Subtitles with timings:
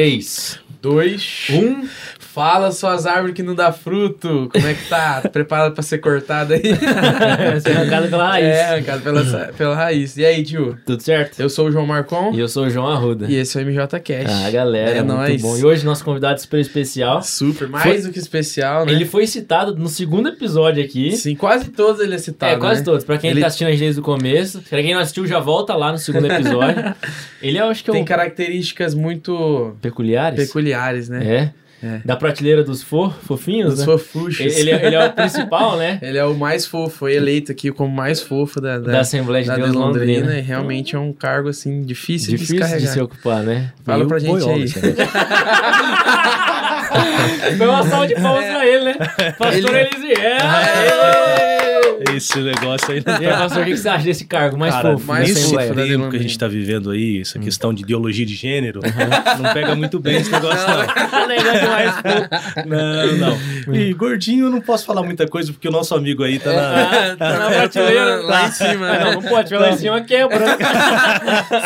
[0.00, 1.46] 3, Dois.
[1.50, 1.88] 1.
[2.20, 4.50] Fala suas árvores que não dá fruto.
[4.52, 5.22] Como é que tá?
[5.32, 6.60] Preparado pra ser cortada aí?
[7.62, 8.46] Ser arrancado pela raiz.
[8.46, 9.24] É, arrancado pela,
[9.56, 10.18] pela raiz.
[10.18, 10.76] E aí, tio?
[10.84, 11.40] Tudo certo?
[11.40, 13.24] Eu sou o João Marcon E eu sou o João Arruda.
[13.26, 14.30] e esse é o MJ Cash.
[14.30, 15.40] Ah, galera, É muito nóis.
[15.42, 15.56] bom.
[15.56, 17.22] E hoje nosso convidado super especial.
[17.22, 18.92] Super, mais Foi- do que especial, né?
[18.92, 21.16] Ele foi citado no segundo episódio aqui.
[21.16, 22.84] Sim, quase todos ele é citado, é, quase né?
[22.84, 23.02] todos.
[23.02, 24.60] Pra quem Ele tá assistindo a gente desde o começo.
[24.68, 26.94] Pra quem não assistiu, já volta lá no segundo episódio.
[27.40, 30.46] Ele é, eu acho que é tem características muito Peculiares.
[30.46, 31.24] peculiares, né?
[31.24, 31.50] É.
[31.82, 32.00] É.
[32.06, 33.10] Da prateleira dos fo...
[33.10, 33.84] fofinhos, Os né?
[33.84, 34.40] fofuchos.
[34.40, 35.98] Ele, ele é, ele é o principal, né?
[36.02, 39.42] Ele é o mais fofo, foi eleito aqui como mais fofo da, da, Da Assembleia
[39.42, 40.20] de da Deus de Londrina.
[40.20, 40.38] Londrina.
[40.38, 42.92] E realmente é um cargo, assim, difícil, de Difícil de descarregar.
[42.94, 43.72] se ocupar, né?
[43.84, 44.60] Fala E pra gente boiola, aí.
[47.44, 47.58] negócio.
[47.58, 48.94] Foi uma salva de palmas pra ele, né?
[49.38, 50.16] Pastor Ele- Elisiel!
[52.14, 55.06] Esse negócio aí não aí, pastor, o que você acha desse cargo mais Cara, fofo?
[55.06, 58.24] mais nesse fofo da tempo que a gente tá vivendo aí, essa questão de ideologia
[58.24, 58.80] de gênero,
[59.40, 61.26] não pega muito bem esse negócio, não.
[61.26, 62.68] Negócio mais fofo.
[62.68, 63.74] Não, não.
[63.74, 67.16] E gordinho eu não posso falar muita coisa, porque o nosso amigo aí tá na.
[67.16, 68.16] Tá na prateleira.
[68.22, 69.04] lá em cima, né?
[69.04, 70.56] Não, não pode, lá em cima quebra.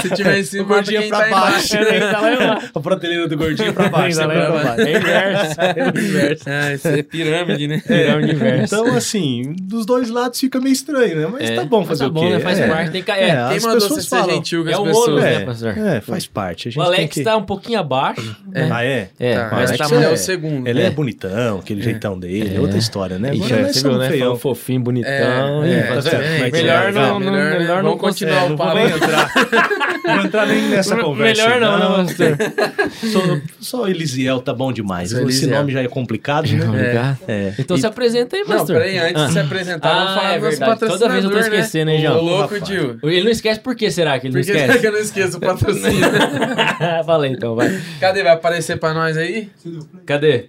[0.03, 1.69] Se tiver em cima, O gordinho quem pra tá baixo.
[1.77, 2.63] tá.
[2.75, 4.19] A prateleira do gordinho pra baixo.
[4.19, 4.81] Tá lá sempre pra baixo.
[4.81, 5.61] É inverso.
[5.61, 6.45] É inverso.
[6.47, 7.83] Ah, isso é pirâmide, né?
[7.87, 8.77] Pirâmide inversa.
[8.77, 11.29] Então, assim, dos dois lados fica meio estranho, né?
[11.33, 12.31] Mas É, tá bom fazer tá o bom, quê?
[12.31, 12.41] né?
[12.41, 12.69] Faz É.
[12.69, 13.11] parte, tem que...
[13.11, 14.35] É, É, Quem as mandou você pessoas ser falam.
[14.35, 15.09] gentil com É as o pessoas?
[15.09, 15.79] ônus, né, É, pastor?
[15.79, 16.69] é, faz parte.
[16.69, 17.23] A gente O tem Alex que...
[17.25, 18.37] tá um pouquinho abaixo.
[18.47, 18.69] né?
[18.73, 19.09] Ah, é?
[19.19, 20.21] É, Tá, mas tá ele é mais...
[20.21, 20.67] o segundo.
[20.69, 20.91] Ele é, É.
[20.91, 22.61] bonitão, aquele jeitão dele, é, É.
[22.61, 23.31] outra história, né?
[23.31, 24.09] Agora nós você viu, somos né?
[24.11, 24.37] feião.
[24.37, 25.11] Fofinho, bonitão.
[25.65, 26.93] É, é, tá é melhor é?
[26.93, 27.67] não, não, Melhor, né?
[27.77, 28.77] não Vamos continuar o não vou papo.
[28.79, 29.31] nem entrar.
[30.05, 31.43] não vou entrar nem nessa conversa.
[31.49, 32.37] Melhor não, né, pastor?
[33.11, 33.21] Só,
[33.61, 35.11] só Elisiel tá bom demais.
[35.11, 37.17] Só Esse nome já é complicado, né?
[37.29, 37.53] É.
[37.59, 38.77] Então se apresenta aí, Não, pastor.
[38.77, 40.81] peraí, antes de se apresentar, falar é dos verdade.
[40.81, 41.43] Toda vez eu tô né?
[41.43, 42.25] esquecendo, hein, Ô, João?
[42.25, 42.71] louco, Rapaz.
[42.71, 44.79] Ele não esquece por que será que ele Por não que esquece?
[44.81, 46.01] que eu não esqueço o patrocínio?
[47.07, 47.81] Fala aí, então, vai.
[48.01, 48.23] Cadê?
[48.23, 49.51] Vai aparecer pra nós aí?
[50.07, 50.47] Cadê?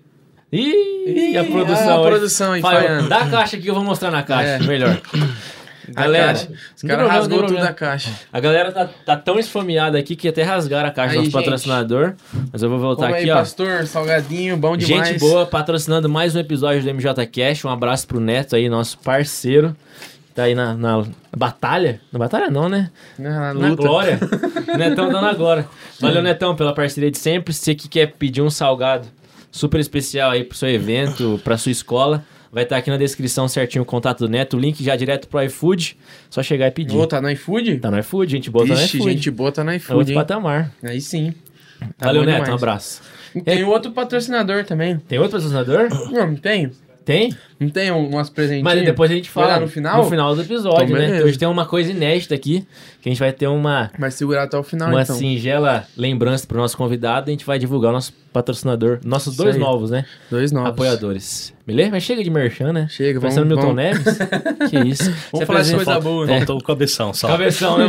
[0.51, 1.89] Ih, a produção.
[2.03, 2.61] Ah, a produção aí.
[3.07, 4.67] Dá a caixa aqui que eu vou mostrar na caixa, É.
[4.67, 4.99] melhor.
[5.93, 6.51] Galera, caixa.
[6.75, 7.65] Os caras rasgou tudo problema.
[7.67, 8.11] da caixa.
[8.31, 11.33] A galera tá, tá tão esfomeada aqui que até rasgaram a caixa do nosso gente.
[11.33, 12.13] patrocinador.
[12.51, 13.35] Mas eu vou voltar aqui, aí, ó.
[13.35, 15.09] pastor, salgadinho, bom demais.
[15.09, 17.65] Gente boa, patrocinando mais um episódio do MJ Cash.
[17.65, 19.75] Um abraço pro Neto aí, nosso parceiro.
[20.33, 21.03] Tá aí na, na
[21.35, 21.99] batalha.
[22.11, 22.89] Na batalha não, né?
[23.19, 24.17] Na, Na glória.
[24.77, 25.67] Netão dando a glória.
[25.99, 27.53] Valeu, Netão, pela parceria de sempre.
[27.53, 29.07] Você que quer pedir um salgado
[29.51, 33.83] super especial aí pro seu evento, pra sua escola, vai estar aqui na descrição certinho
[33.83, 35.97] o contato do Neto, o link já direto pro iFood.
[36.29, 36.95] Só chegar e pedir.
[36.97, 37.77] Ô, tá no iFood?
[37.79, 39.03] Tá no iFood, gente boa, tá no iFood.
[39.13, 40.17] gente boa tá no É outro iFood, hein?
[40.17, 40.71] patamar.
[40.83, 41.33] Aí sim.
[41.97, 42.61] Tá Valeu, Neto, um demais.
[42.61, 43.01] abraço.
[43.33, 44.97] E Tem outro patrocinador também.
[44.97, 45.87] Tem outro patrocinador?
[46.11, 46.71] Não, não tem?
[47.03, 47.35] Tem?
[47.59, 48.63] Não tem um- umas presentinhas?
[48.63, 50.03] Mas depois a gente fala no final?
[50.03, 51.23] No final do episódio, Então, né?
[51.23, 52.63] hoje tem uma coisa inédita aqui,
[53.01, 55.15] que a gente vai ter uma, Vai segurar até o final, uma então.
[55.15, 57.29] singela lembrança pro nosso convidado.
[57.29, 59.61] A gente vai divulgar o nosso patrocinador, nossos Isso dois aí.
[59.61, 60.05] novos, né?
[60.29, 60.69] Dois novos.
[60.69, 61.51] Apoiadores.
[61.71, 61.91] Beleza?
[61.91, 62.87] Mas chega de merchan, né?
[62.89, 63.35] Chega, vamos...
[63.35, 63.75] Parecendo Milton vamos...
[63.75, 64.17] Neves.
[64.69, 65.03] que isso.
[65.05, 66.25] Vamos Você falar de coisa boa.
[66.31, 66.37] É.
[66.37, 67.27] Faltou o cabeção só.
[67.27, 67.85] Cabeção, né?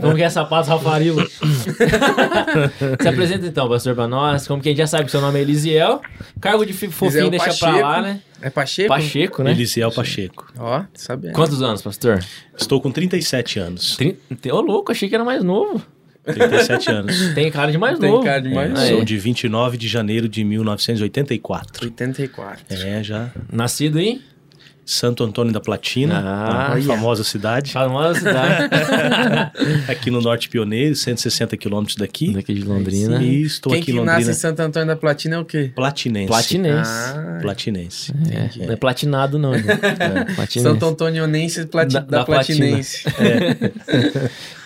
[0.00, 1.24] Como que é sapatos Rafarilo?
[3.00, 4.46] Se apresenta então, pastor, pra nós.
[4.46, 6.00] Como que a gente já sabe que seu nome é Elisiel.
[6.40, 7.80] Cargo de fi- fofinho deixa pra Pacheco.
[7.80, 8.20] lá, né?
[8.40, 8.88] É Pacheco?
[8.88, 9.50] Pacheco, né?
[9.50, 10.52] Elisiel Pacheco.
[10.58, 11.32] Ó, sabe.
[11.32, 12.24] Quantos anos, pastor?
[12.56, 13.96] Estou com 37 anos.
[13.96, 14.16] Trin-
[14.50, 15.82] Ô, louco, achei que era mais novo.
[16.32, 17.16] 37 anos.
[17.34, 18.24] Tem cara de mais Tem novo.
[18.24, 18.86] cara de mais É, novo.
[18.88, 21.84] sou de 29 de janeiro de 1984.
[21.86, 22.64] 84.
[22.70, 23.30] É, já.
[23.52, 24.20] Nascido em
[24.90, 27.72] Santo Antônio da Platina, Ah, a famosa cidade.
[27.72, 28.70] famosa cidade
[29.86, 32.32] Aqui no Norte Pioneiro, 160 quilômetros daqui.
[32.32, 33.22] daqui de Londrina.
[33.22, 34.16] E estou Quem aqui em Londrina.
[34.18, 35.70] nasce em Santo Antônio da Platina é o quê?
[35.74, 36.28] Platinense.
[36.28, 36.90] Platinense.
[36.90, 38.12] Ah, Platinense.
[38.30, 39.68] É, não é platinado não, gente.
[39.98, 40.60] É, platinense.
[40.62, 41.92] Santo Antonionense plati...
[41.92, 43.04] Da- da, da Platinense.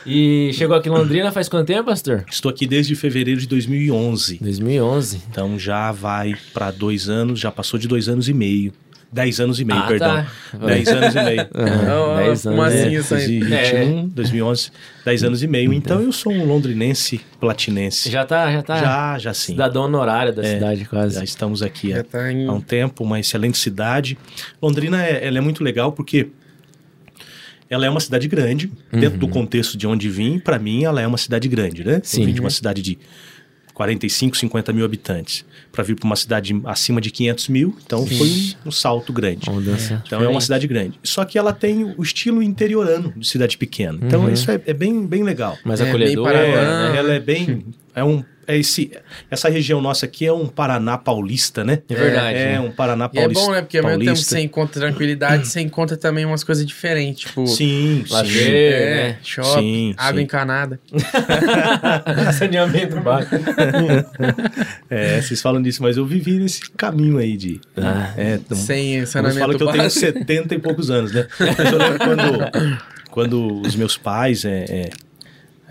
[0.04, 2.24] E chegou aqui em Londrina faz quanto tempo, pastor?
[2.28, 4.38] Estou aqui desde fevereiro de 2011.
[4.40, 5.22] 2011.
[5.30, 8.72] Então já vai para dois anos, já passou de dois anos e meio.
[9.12, 10.08] Dez anos e meio, Ah, perdão.
[10.52, 10.66] tá.
[10.66, 11.46] Dez anos e meio.
[11.54, 12.74] Ó, 10 como anos.
[12.74, 13.40] assim É, isso aí?
[13.40, 14.70] 2021, 2011,
[15.04, 15.72] 10 anos e meio.
[15.72, 18.10] Então eu sou um londrinense platinense.
[18.10, 19.52] Já tá, já tá já, já sim.
[19.52, 21.16] cidadão honorário da É, cidade quase.
[21.16, 22.48] Já estamos aqui há, Já tá em...
[22.48, 24.16] há um tempo, uma excelente cidade.
[24.62, 26.28] Londrina é, ela é muito legal porque
[27.68, 31.06] ela é uma cidade grande, dentro do contexto de onde vim, para mim ela é
[31.06, 32.00] uma cidade grande, né?
[32.02, 32.20] Sim.
[32.20, 32.98] Eu vim de uma cidade de
[33.74, 38.28] 45, 50 mil habitantes para vir para uma cidade acima de 500 mil, então foi
[38.28, 39.48] um, um salto grande.
[39.48, 40.98] Uma mudança Então é uma cidade grande.
[41.02, 43.98] Só que ela tem o estilo interiorano de cidade pequena.
[44.02, 44.32] Então Uhum.
[44.32, 45.56] isso é, é bem, bem legal.
[45.64, 46.90] mais É, acolhedora, Paraná.
[46.92, 46.98] né?
[46.98, 47.64] Ela é bem
[47.94, 48.90] é um é esse,
[49.30, 51.80] essa região nossa aqui é um Paraná paulista, né?
[51.88, 52.60] É verdade, É, né?
[52.60, 53.44] um Paraná E é paulista.
[53.46, 53.60] bom, né?
[53.62, 54.34] Porque ao mesmo tempo que paulista.
[54.36, 57.24] você encontra tranquilidade, você encontra também umas coisas diferentes.
[57.26, 58.12] Tipo, Sim, sim.
[58.12, 59.16] Lazer, é, né?
[59.22, 60.24] shopping, Sim, água sim.
[60.24, 60.80] encanada.
[62.38, 63.36] Saneamento básico.
[64.90, 67.60] É, vocês falam disso, mas eu vivi nesse caminho aí de.
[67.76, 68.12] Ah.
[68.16, 70.00] é, então, Sem saneamento que eu tenho básico.
[70.06, 71.26] 70 e poucos anos, né?
[71.38, 72.78] Mas eu lembro quando,
[73.10, 74.44] quando os meus pais.
[74.44, 74.90] É, é,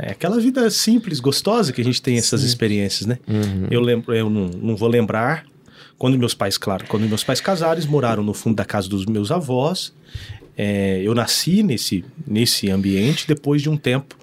[0.02, 3.20] é aquela vida simples, gostosa que a gente tem essas experiências, né?
[3.28, 3.68] Uhum.
[3.70, 5.46] Eu lembro, eu não, não vou lembrar.
[5.98, 9.06] Quando meus pais, claro, quando meus pais casaram, eles moraram no fundo da casa dos
[9.06, 9.94] meus avós.
[10.58, 13.28] É, eu nasci nesse, nesse ambiente.
[13.28, 14.16] Depois de um tempo,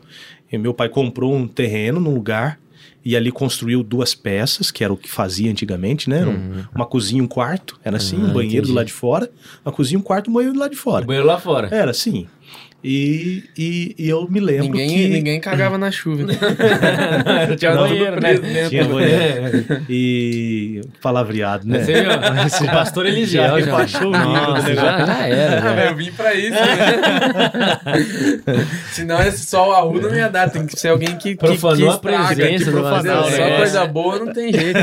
[0.52, 2.58] meu pai comprou um terreno num lugar
[3.04, 6.18] e ali construiu duas peças, que era o que fazia antigamente, né?
[6.18, 7.78] Era um- uma cozinha e um quarto.
[7.84, 8.68] Era assim, Ah, um banheiro entendi.
[8.68, 9.30] do lado de fora,
[9.64, 11.06] uma cozinha, um quarto, um banheiro do lado de fora.
[11.06, 11.68] Banheiro lá fora.
[11.72, 12.26] Era assim.
[12.82, 15.08] E, e, e eu me lembro Ninguém, que...
[15.08, 16.26] ninguém cagava na chuva.
[17.58, 18.34] Tinha Não, banheiro, né?
[18.34, 18.68] dentro.
[18.70, 19.66] Tinha banheiro.
[19.68, 19.80] É.
[19.90, 21.80] E palavreado, né?
[21.82, 22.12] Você viu?
[22.68, 23.56] O pastor Eliseu Já já.
[23.56, 25.60] rebaixou o do Nossa, já, já era.
[25.60, 25.84] Já.
[25.86, 27.80] eu vim pra isso, né?
[28.92, 30.48] Senão esse só o arruda não ia dar.
[30.48, 33.02] Tem que ser alguém que, que, Profanou que a estraga, presença que do profanou.
[33.02, 33.56] Vazão, Só né?
[33.56, 34.78] coisa boa não tem jeito.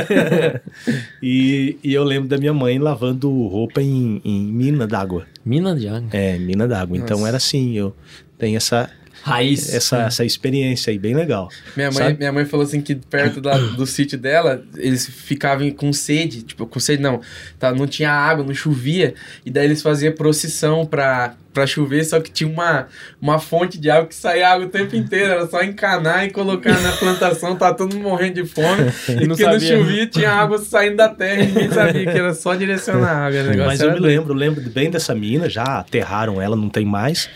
[1.23, 5.25] E, e eu lembro da minha mãe lavando roupa em, em mina d'água.
[5.45, 6.09] Mina de água.
[6.11, 6.97] É, mina d'água.
[6.97, 7.95] Então era assim, eu
[8.37, 8.89] tenho essa,
[9.25, 9.73] Raiz.
[9.73, 11.49] essa, essa experiência aí, bem legal.
[11.75, 12.17] Minha mãe, Sabe?
[12.19, 16.65] minha mãe falou assim que perto da- do sítio dela, eles ficavam com sede, tipo,
[16.67, 17.19] com sede não,
[17.57, 22.19] tá, não tinha água, não chovia, e daí eles faziam procissão pra, pra chover, só
[22.19, 22.87] que tinha uma,
[23.19, 26.79] uma fonte de água que saía água o tempo inteiro, era só encanar e colocar
[26.81, 30.59] na plantação, tá todo mundo morrendo de fome, e não porque não chovia, tinha água
[30.59, 33.91] saindo da terra, e ninguém sabia que era só direcionar a água, negócio Mas eu
[33.91, 37.27] me lembro, lembro bem dessa mina, já aterraram ela, não tem mais.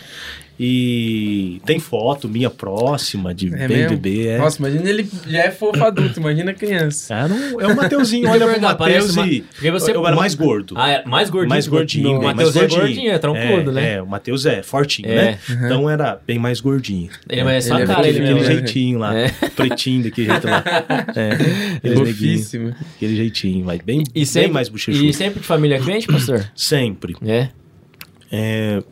[0.61, 4.27] E tem foto minha próxima, de É bem bebê.
[4.27, 4.37] É.
[4.37, 7.13] Nossa, imagina ele já é fofo adulto, imagina criança.
[7.15, 9.41] É, não- é o Mateuzinho, olha pro Mateus uma- e.
[9.41, 10.73] Porque você- eu era mais gordo.
[10.77, 11.49] Ah, é mais gordinho.
[11.49, 12.19] mais gordinho.
[12.19, 13.93] O mais é gordinho, é troncudo, é, né?
[13.93, 15.15] É, o Matheus é fortinho, É.
[15.15, 15.39] né?
[15.49, 17.09] Então era bem mais gordinho.
[17.29, 19.29] Ele é só Ele a é cara, ele Aquele jeitinho lá, É.
[19.55, 20.63] pretinho daquele jeito lá.
[21.15, 22.75] É, Fofíssimo.
[22.97, 25.05] aquele jeitinho, mas bem, E sempre, bem mais bochechudo.
[25.05, 26.51] e sempre de família crente, pastor?
[26.53, 27.15] Sempre.
[27.25, 27.47] É.
[28.31, 28.83] É,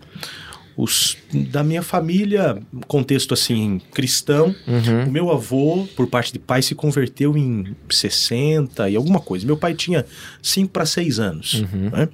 [0.77, 1.18] os,
[1.51, 5.06] da minha família, contexto assim, cristão, Uhum.
[5.07, 9.44] o meu avô, por parte de pai, se converteu em 60 e alguma coisa.
[9.45, 10.06] Meu pai tinha
[10.41, 11.53] 5 para 6 anos.
[11.56, 11.89] Uhum.
[11.89, 12.07] né?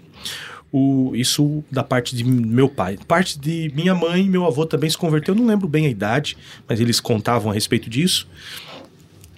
[0.71, 2.97] O, isso da parte de meu pai.
[3.07, 5.35] Parte de minha mãe, meu avô também se converteu.
[5.35, 6.35] Eu não lembro bem a idade,
[6.67, 8.27] mas eles contavam a respeito disso.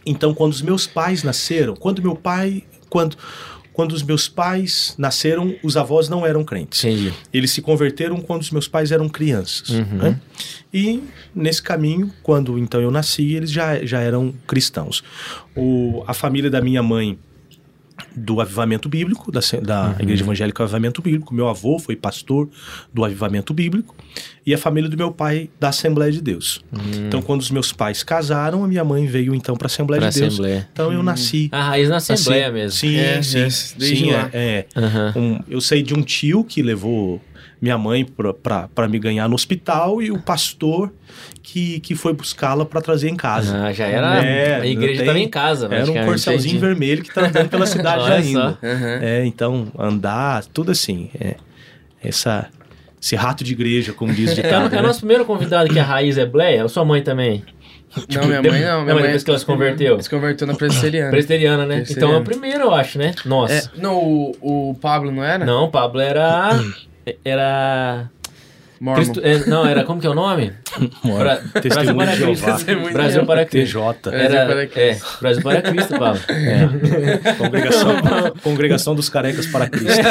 [0.06, 3.18] Então, quando os meus pais nasceram, quando meu pai, quando
[3.76, 6.82] quando os meus pais nasceram, os avós não eram crentes.
[6.82, 7.14] Entendi.
[7.34, 9.70] Eles se converteram quando os meus pais eram crianças.
[9.70, 9.98] Uhum.
[9.98, 10.22] né?
[10.74, 11.04] E
[11.36, 15.04] nesse caminho, quando então eu nasci, eles já, já eram cristãos.
[15.54, 17.20] O, a família da minha mãe
[18.16, 19.96] do avivamento bíblico, da, da Uhum.
[20.00, 21.34] Igreja Evangélica Avivamento Bíblico.
[21.34, 22.50] Meu avô foi pastor
[22.94, 23.96] do avivamento bíblico.
[24.46, 26.64] E a família do meu pai da Assembleia de Deus.
[27.08, 30.10] Então, quando os meus pais casaram, a minha mãe veio então para a Assembleia Pra
[30.10, 30.34] de Deus.
[30.34, 30.70] Assembleia.
[30.72, 31.50] Então, eu nasci.
[31.52, 32.72] A raiz na Assembleia assim, mesmo.
[32.80, 33.40] Sim, É, sim.
[33.40, 34.66] é, sim, é, é.
[35.20, 37.20] Um- eu sei de um tio que levou
[37.62, 40.94] minha mãe para me ganhar no hospital e o pastor
[41.46, 43.66] que, que foi buscá-la para trazer em casa.
[43.68, 44.26] Ah, já era.
[44.26, 48.02] É, a igreja estava em casa, Era um corcelzinho vermelho que tá andando pela cidade
[48.04, 48.58] Olha ainda.
[48.60, 48.68] só.
[48.68, 49.00] Aham.
[49.02, 51.12] É, então, andar, tudo assim.
[51.20, 51.36] É,
[52.04, 52.48] essa,
[53.00, 54.64] esse rato de igreja, como diz o É, ditado.
[54.76, 54.88] é o né?
[54.88, 57.44] nosso primeiro convidado que a raiz é Bleia, ou sua mãe também?
[58.14, 58.82] Não, minha mãe não.
[58.84, 60.02] Minha mãe depois que ela se converteu.
[60.02, 61.12] Se converteu na presbiteriana.
[61.12, 61.84] Presbiteriana, né?
[61.90, 63.14] Então é o primeiro, eu acho, né?
[63.24, 63.54] Nossa.
[63.54, 65.46] É, não, o, o Pablo não era?
[65.46, 66.50] Não, o Pablo era.
[67.24, 68.10] Era.
[68.82, 68.96] Mormon.
[68.96, 69.84] Cristo, é, não, era.
[69.84, 70.52] Como que é o nome?
[71.04, 72.46] Bra- Brasil Testemunho para de Cristo.
[72.46, 72.58] Jeová.
[72.88, 73.80] De Brasil para Cristo.
[73.80, 74.12] TJ.
[74.12, 75.18] Brasil Era, para é, Cristo.
[75.22, 76.22] Brasil para Cristo, Pablo.
[76.30, 77.34] É.
[77.34, 77.96] Congregação,
[78.44, 80.02] congregação dos carecas para Cristo.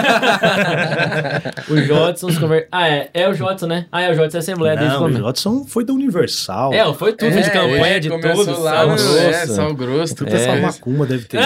[1.69, 2.69] O Jodson se converteu.
[2.71, 3.09] Ah, é.
[3.15, 3.87] É o Jodson, né?
[3.91, 5.13] Ah, é o Jodson é Assembleia desde o Não, o.
[5.13, 6.73] Jodson foi da Universal.
[6.75, 8.61] É, foi tudo de campanha é, de começou todos.
[8.63, 9.19] lá sal grosso.
[9.19, 10.61] é, sal grosso, tudo Puta, essa é.
[10.61, 11.39] macumba deve ter.
[11.39, 11.43] É,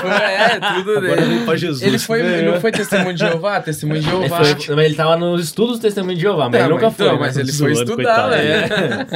[0.00, 1.36] foi, é, tudo Agora dele.
[1.36, 1.82] vem pra Jesus.
[1.82, 3.60] Ele foi, não foi testemunho de Jeová?
[3.60, 4.44] Testemunho de Ele, Jeová.
[4.44, 6.96] foi, mas ele tava nos estudos do Testemunho de Jeová, mas Tá, ele nunca mas
[6.96, 7.06] foi.
[7.06, 9.06] então, mas ele foi estudar, né?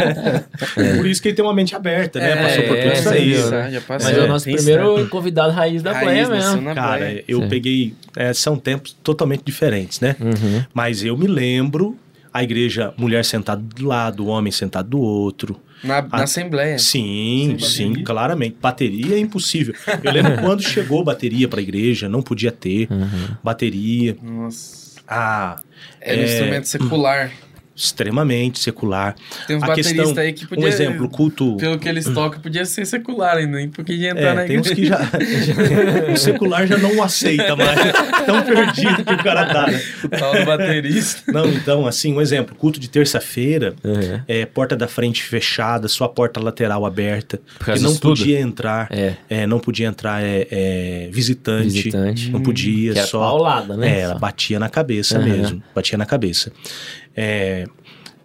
[0.76, 0.96] É.
[0.96, 2.32] Por isso que ele tem uma mente aberta, né?
[2.32, 3.50] É, Passou por tudo é, isso sim, aí.
[3.50, 3.70] né?
[3.72, 4.08] já passou.
[4.10, 6.74] Mas é o nosso primeiro convidado raiz da Raiz, nasceu mesmo.
[6.74, 7.48] Cara, eu Sim.
[7.48, 7.94] peguei.
[8.16, 10.16] é, são tempos totalmente diferentes, né?
[10.20, 10.64] Uhum.
[10.72, 11.96] Mas eu me lembro
[12.32, 15.60] a igreja, mulher sentada do lado, homem sentado do outro.
[15.84, 16.78] Na, na Ah, Assembleia.
[16.78, 18.04] Sim, sim, bateria?
[18.04, 18.56] claramente.
[18.62, 19.74] Bateria é impossível.
[20.02, 23.08] Eu lembro quando chegou bateria para a igreja, não podia ter Uhum.
[23.42, 24.16] bateria.
[24.22, 24.92] Nossa.
[25.08, 25.56] Ah,
[26.00, 26.24] Era um É.
[26.24, 27.32] instrumento secular.
[27.82, 29.14] Extremamente secular.
[29.46, 30.64] Tem uns A bateristas questão, aí que podia...
[30.64, 34.34] um exemplo, culto Pelo que eles tocam, podia ser secular ainda, nem porque ia entrar
[34.34, 34.98] na É, tem uns igreja.
[35.10, 35.12] que
[36.06, 36.12] já.
[36.12, 37.78] o secular já não aceita mais.
[38.24, 39.82] Tão perdido que o cara tá, né?
[40.04, 41.32] O tal do baterista.
[41.32, 44.20] Não, então, assim, um exemplo: culto de terça-feira, Uhum.
[44.28, 47.40] é, porta da frente fechada, sua porta lateral aberta.
[47.58, 48.86] Por causa E não podia entrar.
[48.90, 49.14] É.
[49.28, 51.68] é, não podia entrar é, é, visitante.
[51.68, 52.30] Visitante.
[52.30, 53.18] Não podia, Que é só.
[53.20, 53.98] paulada, né?
[53.98, 55.26] É, ela batia na cabeça Aham.
[55.26, 55.62] mesmo.
[55.74, 56.52] Batia na cabeça.
[57.16, 57.64] É,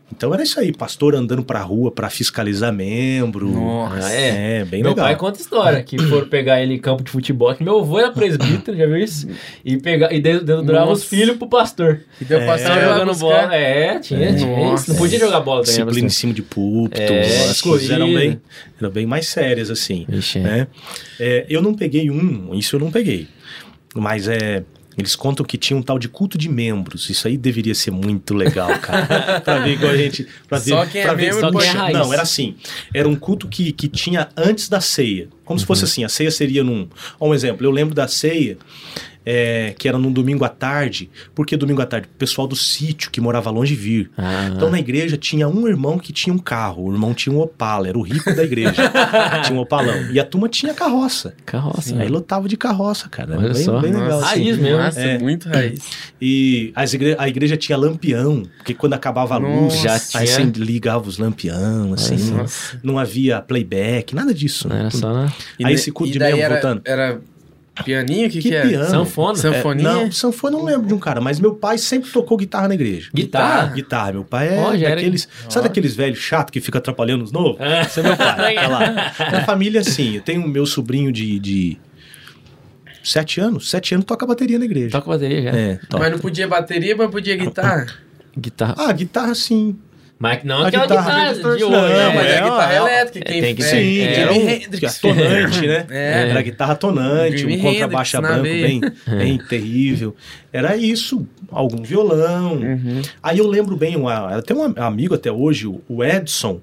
[0.09, 3.49] então era isso aí, pastor andando pra rua pra fiscalizar membro.
[3.49, 4.09] Nossa.
[4.09, 4.59] É?
[4.59, 5.05] É, bem meu legal.
[5.05, 8.09] pai conta história que foram pegar ele em campo de futebol, que meu avô era
[8.11, 9.27] presbítero, já viu isso?
[9.65, 12.01] E, pegar, e de- dedurava os filhos pro pastor.
[12.21, 12.45] E deu É.
[12.45, 13.53] lá jogando bola.
[13.53, 14.33] É, tinha, É.
[14.33, 14.89] tinha isso.
[14.91, 15.73] Não podia jogar bola também.
[15.75, 18.39] Disciplina em né, cima de púlpito, É, as coisas eram bem,
[18.81, 20.05] eram bem mais sérias, assim.
[20.07, 20.41] Vixe, é.
[20.41, 20.67] né?
[21.19, 23.27] É, eu não peguei um, isso eu não peguei.
[23.93, 24.63] Mas é.
[24.97, 27.07] Eles contam que tinha um tal de culto de membros.
[27.09, 29.39] Isso aí deveria ser muito legal, cara.
[29.45, 30.27] pra ver igual a gente.
[30.47, 31.97] Pra ver, Só quem é pra ver- membro Só quem é raiz.
[31.97, 32.55] Não, era assim.
[32.93, 35.27] Era um culto que, que tinha antes da ceia.
[35.45, 35.67] Como se Uhum.
[35.67, 36.87] fosse assim: a ceia seria num.
[37.21, 38.57] Um exemplo, eu lembro da ceia.
[39.29, 43.11] É, que era num domingo à tarde, porque domingo à tarde, o pessoal do sítio
[43.11, 44.09] que morava longe vir.
[44.17, 47.39] Ah, Então na igreja tinha um irmão que tinha um carro, o irmão tinha um
[47.41, 48.89] Opala, era o rico da igreja.
[49.43, 50.09] tinha um Opalão.
[50.13, 51.33] E a turma tinha carroça.
[51.45, 51.99] carroça.
[51.99, 53.33] Aí lotava de carroça, cara.
[53.33, 53.79] Era Olha bem, só.
[53.81, 54.19] bem legal.
[54.19, 54.25] Assim.
[54.27, 54.77] Raiz mesmo.
[54.77, 55.19] Nossa, É.
[55.19, 55.79] muito raiz.
[56.21, 61.07] E as igre- a igreja tinha lampião, porque quando acabava a luz, aí você ligava
[61.09, 62.31] os lampião, assim.
[62.31, 62.79] Nossa.
[62.81, 64.69] Não havia playback, nada disso.
[64.69, 66.81] Não era só na E Aí esse culto de membro, era, voltando.
[66.85, 67.19] Era
[67.83, 68.27] pianinho?
[68.27, 68.67] O que, Que que, é?
[68.67, 68.89] piano.
[68.89, 69.37] sanfona.
[69.37, 69.91] Sanfoninha?
[69.93, 73.09] Não, sanfona não lembro de um cara, mas meu pai sempre tocou guitarra na igreja.
[73.13, 73.67] Guitarra?
[73.73, 74.11] Guitarra.
[74.13, 75.27] Meu pai é Ó, já era- daqueles.
[75.49, 77.59] Sabe daqueles velhos chato que fica atrapalhando os novos?
[77.59, 77.81] É.
[77.81, 78.57] Esse é meu pai.
[78.57, 79.13] Olha lá.
[79.29, 81.77] Minha família, assim, eu tenho meu sobrinho de, de
[83.03, 83.69] sete anos.
[83.69, 84.91] Sete anos toca bateria na igreja.
[84.91, 85.49] Toca bateria já.
[85.51, 86.03] É, toca.
[86.03, 87.85] Mas não podia bateria, mas podia guitarra.
[88.37, 88.75] Guitarra.
[88.77, 89.77] Ah, guitarra sim.
[90.19, 91.63] Mas não A aquela guitarra guitarra, de hoje.
[91.63, 92.11] Não, né?
[92.15, 93.29] mas é, é, guitarra é, elétrica.
[93.29, 93.75] é, Quem tem que é, ser.
[93.83, 94.97] Sim, é, era um Hendrix.
[94.99, 95.85] tonante, né?
[95.91, 96.29] É.
[96.31, 100.15] Era guitarra tonante, Jimi um contrabaixo branco bem, bem terrível.
[100.51, 102.53] Era isso, algum violão.
[102.55, 103.01] Uhum.
[103.21, 106.59] Aí eu lembro bem, uma, tem um amigo até hoje, o- o Edson.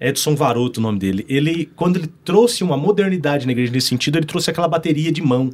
[0.00, 1.26] Edson Varoto, o nome dele.
[1.28, 5.20] Ele, quando ele trouxe uma modernidade na igreja nesse sentido, ele trouxe aquela bateria de
[5.20, 5.50] mão.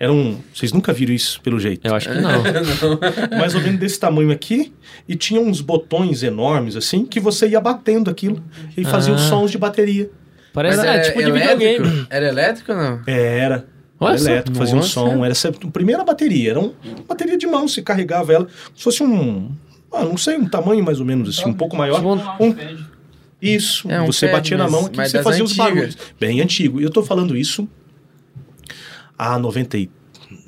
[0.00, 0.38] Era um.
[0.54, 1.86] Vocês nunca viram isso, pelo jeito.
[1.86, 3.38] Eu acho que não.
[3.38, 4.72] Mais ou menos desse tamanho aqui.
[5.06, 8.42] E tinha uns botões enormes, assim, que você ia batendo aquilo.
[8.74, 9.28] E fazia os Ah.
[9.28, 10.10] sons de bateria.
[10.54, 12.06] Parece Mas é, era tipo de videogame.
[12.08, 13.00] Era elétrico ou não?
[13.06, 13.66] Era.
[14.00, 14.30] Olha Era só.
[14.30, 14.88] elétrico, fazia um Nossa.
[14.88, 15.22] som.
[15.22, 16.50] Era essa a primeira bateria.
[16.52, 18.48] Era um- uma bateria de mão, se carregava ela.
[18.74, 19.52] Se fosse um.
[19.92, 22.02] Ah, não sei, um tamanho mais ou menos assim, um pouco maior.
[22.40, 22.54] Um,
[23.42, 25.68] isso, É, um você pad, batia na mão aqui mas você fazia os antigas.
[25.74, 25.96] barulhos.
[26.18, 26.80] Bem antigo.
[26.80, 27.68] E eu tô falando isso
[29.20, 29.90] há 90, e-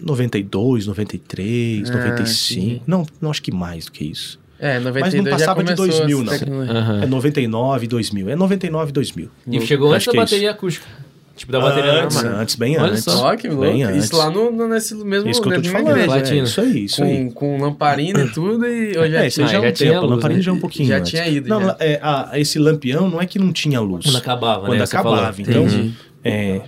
[0.02, 2.61] 92, 93, Ah, 95.
[2.61, 2.83] entendi.
[2.87, 4.41] Não, não acho que mais do que isso.
[4.59, 6.61] É, 92 não já passava de começou 2000, essa não.
[6.62, 7.02] Aham.
[7.02, 8.29] É 99, 2000.
[8.31, 9.29] É 99, 2000.
[9.50, 10.87] E chegou antes da é bateria acústica.
[11.35, 12.41] Tipo, da bateria antes, normal.
[12.43, 13.05] antes, bem Olha antes.
[13.05, 13.25] só.
[13.33, 13.62] Ó, que louco.
[13.62, 14.05] Bem antes.
[14.05, 15.88] Isso lá no, no- nesse mesmo Isso que eu tô te falando.
[15.99, 16.35] igreja.
[16.35, 17.25] É, isso aí, isso aí.
[17.25, 19.71] Com, com lamparina e tudo, e eu já é, isso aí Ah, já, já é
[19.71, 20.02] um tinha tempo.
[20.02, 20.43] luz, a lamparina né?
[20.45, 21.11] já é um pouquinho Já antes.
[21.11, 21.76] tinha ido, Não, já.
[21.81, 24.05] é, a- esse lampião não é que não tinha luz.
[24.05, 24.87] Quando acabava, Quando né?
[24.87, 25.35] Você acabava.
[25.41, 25.95] Então, Entendi.
[26.25, 26.61] É,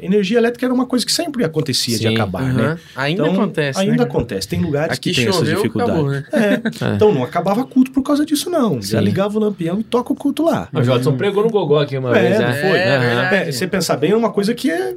[0.00, 2.14] energia elétrica era uma coisa que sempre acontecia de Sim.
[2.14, 2.52] acabar, Aham.
[2.52, 2.78] né?
[2.94, 4.02] Ainda Então, acontece, Ainda né?
[4.04, 4.48] acontece.
[4.48, 5.90] Tem lugares Aqui que tem essa choveu, dificuldade.
[5.90, 6.24] acabou, né?
[6.32, 6.94] É.
[6.94, 8.80] Então não acabava culto por causa disso, não.
[8.80, 9.04] Já Sim.
[9.04, 10.68] ligava o lampião e toca o culto lá.
[10.72, 12.60] O Jodson pregou no Gogó aqui uma É, vez, não né?
[12.60, 12.78] foi?
[12.78, 13.36] É, verdade.
[13.48, 14.94] É, você pensar bem é uma coisa que é,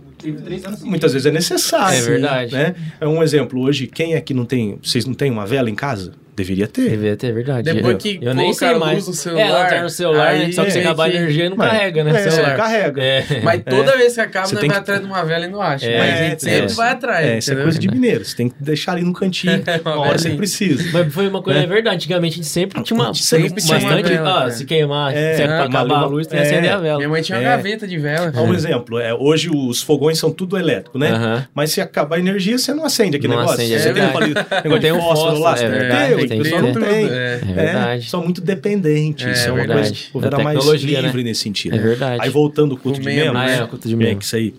[0.83, 1.97] muitas vezes é necessária.
[1.97, 2.53] É verdade.
[2.53, 2.75] Né?
[3.01, 3.59] É um exemplo.
[3.61, 4.77] Hoje, quem é que não tem.
[4.83, 6.13] Vocês não têm uma vela em casa?
[6.37, 6.89] Deveria ter.
[6.91, 7.63] Deveria ter, é verdade.
[7.73, 9.07] Depois eu, que eu nem colocar sei a luz mais.
[9.07, 10.51] no celular, é, ela tá no celular, aí né?
[10.51, 12.11] Só que se tem acabar a que- energia, não Mas- carrega, né?
[12.11, 12.49] é, você celular.
[12.51, 13.03] não carrega.
[13.03, 13.25] É.
[13.43, 15.85] Mas toda vez que acaba, Você vai que- atrás de uma vela e não acha.
[15.87, 16.75] É, Mas a gente sempre é.
[16.75, 17.25] vai atrás.
[17.25, 18.23] É, isso é coisa de mineiro.
[18.23, 20.83] Você tem que deixar ali no cantinho Uma hora que você precisa.
[20.93, 21.95] Mas foi uma coisa, é verdade.
[21.95, 23.11] Antigamente a gente sempre tinha uma.
[23.15, 24.09] Sempre tinha uma bastante.
[24.13, 26.47] vela, ah, se queimar, É, se ah, acabar a luz, tem que é.
[26.47, 26.97] acender a vela.
[26.97, 27.55] Minha mãe tinha uma É.
[27.57, 28.31] gaveta de vela.
[28.39, 28.99] Um exemplo.
[28.99, 31.47] É, hoje os fogões são tudo elétrico, né?
[31.55, 33.59] Mas se acabar a energia, você não acende aquele Não negócio.
[33.59, 34.03] acende, é você tem
[34.63, 37.09] negócio de um fósforo lá, você é tem tem não tem.
[37.09, 37.41] É.
[37.41, 38.09] É verdade.
[38.09, 39.25] são muito dependentes.
[39.25, 40.09] É, isso é uma verdade.
[40.11, 40.27] coisa.
[40.27, 41.29] O era mais tecnologia, livre né?
[41.29, 41.75] nesse sentido.
[41.75, 42.21] É verdade.
[42.23, 43.51] Aí voltando o culto O de membro, membros.
[43.51, 44.17] Ah, é, o culto de É, membros.
[44.19, 44.49] que isso aí.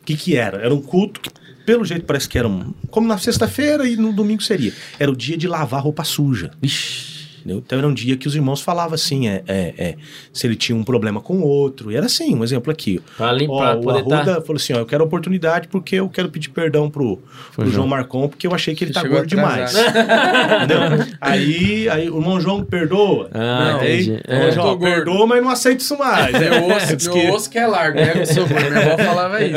[0.00, 0.58] O que que era?
[0.58, 1.30] Era um culto que,
[1.64, 2.72] pelo jeito, parece que era um...
[2.90, 4.72] Como na sexta-feira e no domingo seria.
[4.98, 6.50] Era o dia de lavar roupa suja.
[6.60, 7.11] Vixe.
[7.44, 7.62] Entendeu?
[7.64, 9.94] Então era um dia que os irmãos falavam assim, é, é, é,
[10.32, 11.90] se ele tinha um problema com o outro.
[11.92, 13.00] E era assim, um exemplo aqui.
[13.16, 14.40] Pra, lim- Ó, o Arruda tá...
[14.40, 17.18] falou assim, ó, eu quero oportunidade porque eu quero pedir perdão pro,
[17.54, 17.86] pro João.
[17.86, 19.74] Marcon, porque eu achei que ele Você tá gordo demais.
[21.20, 23.28] aí, aí o irmão João perdoa.
[23.32, 24.34] Ah, Não, Aí, o É.
[24.36, 24.80] irmão João, gordo.
[24.80, 26.32] perdoa, mas não aceita isso mais.
[26.38, 28.12] Meu osso, Diz meu que- osso que é largo, né?
[28.14, 29.56] Minha avó falava isso.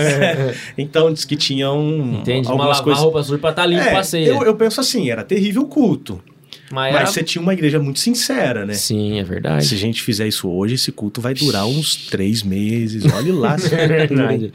[0.78, 2.48] Então diz que tinham Entendi.
[2.48, 3.04] Uma algumas lavar coisas.
[3.04, 4.28] roupa suja pra estar limpo É, pra ceia.
[4.28, 6.22] eu, eu penso assim, era terrível o culto.
[6.72, 8.74] Mas, Mas era- você tinha uma igreja muito sincera, né?
[8.74, 9.66] Sim, é verdade.
[9.66, 13.04] Se a gente fizer isso hoje, esse culto vai durar uns três meses.
[13.14, 13.56] Olhe lá.
[13.72, 14.52] É verdade.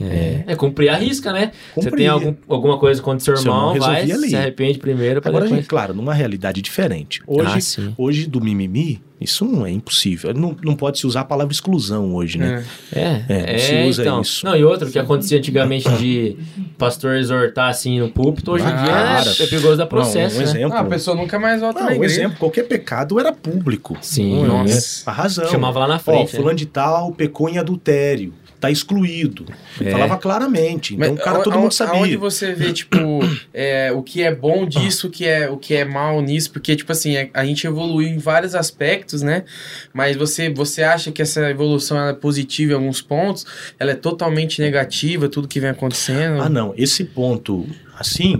[0.00, 1.52] É, é cumprir a risca, né?
[1.74, 1.96] Você Cumprir.
[1.96, 4.28] tem algum, alguma coisa contra seu Seu irmão, irmão vai, ali.
[4.28, 5.60] se arrepende primeiro Agora, depois...
[5.60, 7.22] gente, claro, numa realidade diferente.
[7.26, 10.34] Hoje, Ah, hoje do mimimi, isso não é impossível.
[10.34, 12.62] Não, não pode se usar a palavra exclusão hoje, né?
[12.92, 14.20] É, É, é, se usa então.
[14.20, 14.44] isso.
[14.44, 16.36] Não, e outro que acontecia antigamente de
[16.76, 20.42] pastor exortar assim no púlpito, hoje em dia Cara, é, é perigoso dar processo, não,
[20.42, 20.50] um né?
[20.50, 20.76] exemplo.
[20.76, 22.20] Ah, a pessoa nunca mais volta Não, na um igreja.
[22.20, 23.96] exemplo, qualquer pecado era público.
[24.02, 24.46] Sim, é?
[24.46, 25.10] nossa.
[25.10, 25.46] A razão.
[25.48, 26.38] Chamava lá na Ó, frente, né?
[26.38, 28.34] fulano de tal pecou em adultério.
[28.66, 29.46] Tá excluído.
[29.80, 29.90] É.
[29.90, 30.94] Falava claramente.
[30.94, 31.94] Então, Mas cara, todo aonde- mundo sabia.
[32.00, 32.98] Aonde você vê, tipo,
[33.54, 36.74] é, o que é bom disso, o que é, o que é mal nisso, porque,
[36.74, 39.44] tipo assim, é- a gente evoluiu em vários aspectos, né?
[39.92, 43.46] Mas você, você acha que essa evolução é positiva em alguns pontos,
[43.78, 46.40] ela é totalmente negativa, tudo que vem acontecendo.
[46.42, 46.74] Ah, não.
[46.76, 47.66] Esse ponto,
[47.98, 48.36] assim,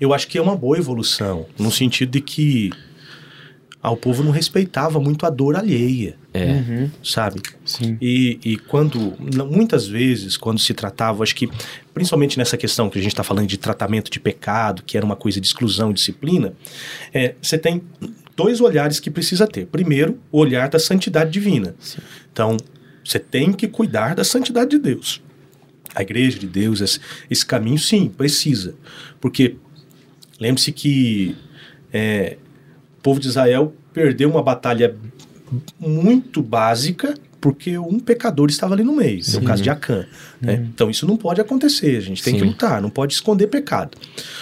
[0.00, 1.46] eu acho que é uma boa evolução.
[1.58, 2.70] No sentido de que
[3.82, 6.52] ah, o povo não respeitava muito a dor alheia, É.
[6.52, 7.42] Uhum, sabe?
[7.64, 7.98] sim.
[8.00, 9.14] E, e quando,
[9.50, 11.48] muitas vezes, quando se tratava, acho que,
[11.92, 15.16] principalmente nessa questão que a gente está falando de tratamento de pecado, que era uma
[15.16, 16.54] coisa de exclusão e disciplina,
[17.12, 17.82] é, você tem
[18.34, 19.66] dois olhares que precisa ter.
[19.66, 21.74] Primeiro, o olhar da santidade divina.
[22.32, 22.56] Então,
[23.04, 25.22] você tem que cuidar da santidade de Deus.
[25.94, 26.98] A igreja de Deus, esse,
[27.30, 28.74] esse caminho, sim, precisa.
[29.20, 29.56] Porque,
[30.40, 31.36] lembre-se que
[31.92, 32.38] é,
[32.98, 34.96] o povo de Israel perdeu uma batalha
[35.78, 40.06] muito básica porque um pecador estava ali no meio, no caso de Acã.
[40.40, 40.64] né?
[40.72, 42.46] Então isso não pode acontecer, a gente tem que Sim.
[42.46, 43.98] lutar, não pode esconder pecado.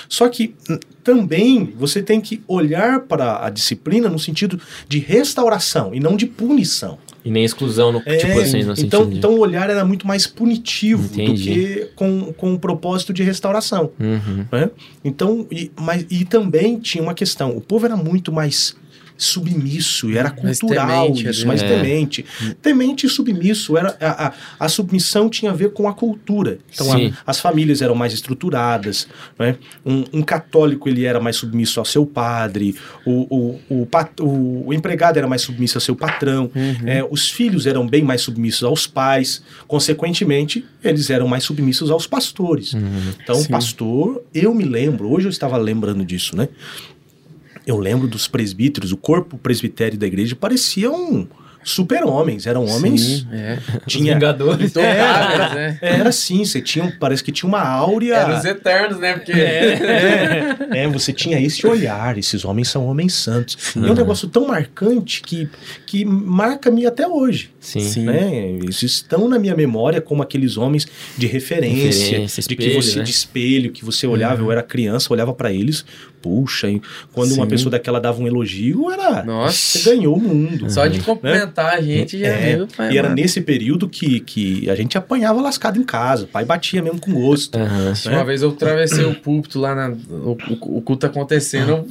[0.07, 5.95] Só que hum, também você tem que olhar para a disciplina no sentido de restauração
[5.95, 6.99] e não de punição.
[7.25, 9.17] E nem exclusão, no, É, tipo assim, no então, de...
[9.17, 11.52] então o olhar era muito mais punitivo do Entendi.
[11.52, 13.93] que com, com o propósito de restauração.
[13.99, 14.45] Uhum.
[14.50, 14.71] né?
[15.02, 18.75] Então, e, mas, e também tinha uma questão: o povo era muito mais
[19.23, 21.45] submisso e era cultural temente a isso, Deus.
[21.45, 21.69] mais É.
[21.69, 22.25] temente.
[22.62, 26.59] Temente e submisso, era, a, a, a submissão tinha a ver com a cultura.
[26.73, 29.07] Então, a- as famílias eram mais estruturadas,
[29.39, 29.57] né?
[29.85, 32.75] um, um católico ele era mais submisso ao seu padre,
[33.05, 36.89] o, o, o, pat- o- o empregado era mais submisso ao seu patrão, Uhum.
[36.89, 42.06] é, os filhos eram bem mais submissos aos pais, consequentemente, eles eram mais submissos aos
[42.06, 42.73] pastores.
[42.73, 42.80] Uhum.
[43.23, 43.45] Então, Sim.
[43.47, 46.49] o pastor, eu me lembro, hoje eu estava lembrando disso, né?
[47.67, 51.27] Eu lembro dos presbíteros, o corpo presbitério da igreja parecia um
[51.63, 53.01] super-homens, eram homens.
[53.01, 53.59] Sim, é.
[53.87, 54.71] Tinha, Vingadores.
[54.71, 55.79] Intocáveis, né?
[55.81, 58.15] era assim, você tinha, parece que tinha uma áurea.
[58.17, 59.15] Eram os eternos, né?
[59.15, 59.33] Porque.
[59.33, 63.75] É, é, você tinha esse olhar, esses homens são homens santos.
[63.77, 65.49] E é um negócio tão marcante que,
[65.87, 67.51] que marca-me até hoje.
[67.61, 67.81] Sim.
[67.81, 68.05] Sim.
[68.05, 68.59] Né?
[68.63, 72.99] Eles estão na minha memória como aqueles homens de referência, Referência, de que espelho, você
[72.99, 73.05] né?
[73.05, 75.85] de espelho, que você olhava, eu era criança, olhava pra eles,
[76.23, 76.69] puxa,
[77.13, 77.50] quando uma Sim.
[77.50, 79.52] pessoa daquela dava um elogio, era Nossa.
[79.78, 80.71] você ganhou o mundo.
[80.71, 82.67] Só de cumprimentar a gente já É, viu.
[82.76, 83.21] pai, e era mano.
[83.21, 87.13] nesse período que, que a gente apanhava lascado em casa, o pai batia mesmo com
[87.13, 87.56] gosto.
[87.59, 87.93] Aham.
[88.06, 88.13] né?
[88.17, 91.87] Uma vez eu atravessei o púlpito lá, na, o, o- o culto acontecendo, eu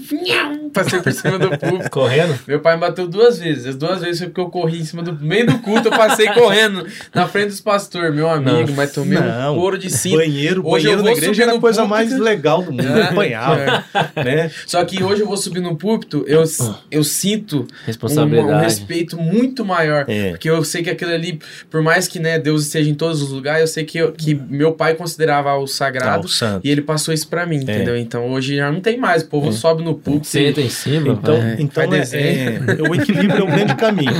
[0.73, 1.89] passei por cima do púlpito.
[1.89, 2.37] Correndo?
[2.47, 3.65] Meu pai me bateu duas vezes.
[3.65, 6.27] As duas vezes foi porque eu corri em cima do meio do culto, eu passei
[6.33, 8.75] correndo na frente dos pastores, meu amigo, Não.
[8.75, 9.53] mas tomei Não.
[9.55, 10.17] um couro de cinto.
[10.17, 11.89] Banheiro, Hoje banheiro na igreja era a coisa púlpito.
[12.09, 13.85] mais legal do mundo, É, apanhava,
[14.23, 14.51] né?
[14.65, 16.43] Só que hoje eu vou subir no púlpito, eu,
[16.91, 20.05] eu sinto um, um respeito muito maior.
[20.07, 20.31] É.
[20.31, 23.29] Porque eu sei que aquilo ali, por mais que né, Deus esteja em todos os
[23.29, 26.65] lugares, eu sei que, eu- que meu pai considerava o Ah, sagrado o santo.
[26.65, 27.97] e ele passou isso pra mim, entendeu?
[27.97, 29.23] Então hoje já não tem mais.
[29.23, 30.27] O povo sobe no púlpito.
[30.61, 31.09] Em cima.
[31.09, 32.63] Então, então é, desenho.
[32.69, 34.11] é- o equilíbrio é o grande caminho.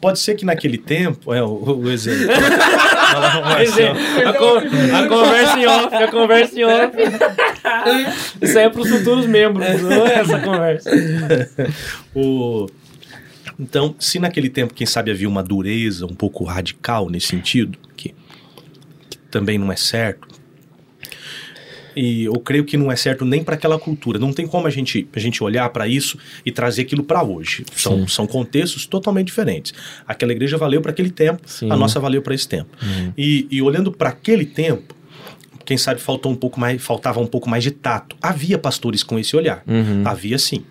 [0.00, 2.26] Pode ser que naquele tempo, é o, o exemplo.
[3.08, 6.96] A, con- a conversa em off, a conversa em off.
[8.42, 10.90] Isso aí é pros futuros membros, não é essa conversa.
[12.14, 12.66] O-
[13.58, 18.14] Então, se naquele tempo, quem sabe, havia uma dureza um pouco radical nesse sentido, que,
[19.10, 20.27] que também não é certo,
[21.98, 24.20] e eu creio que não é certo nem para aquela cultura.
[24.20, 27.64] Não tem como a gente, a gente olhar para isso e trazer aquilo para hoje.
[27.74, 29.74] São, são contextos totalmente diferentes.
[30.06, 31.68] Aquela igreja valeu para aquele tempo, Sim.
[31.68, 32.70] a nossa valeu para esse tempo.
[33.16, 34.94] E, e olhando para aquele tempo,
[35.64, 38.16] quem sabe faltou um pouco mais, faltava um pouco mais de tato.
[38.22, 39.62] Havia pastores com esse olhar.
[39.66, 40.02] Uhum.
[40.04, 40.64] Havia sim.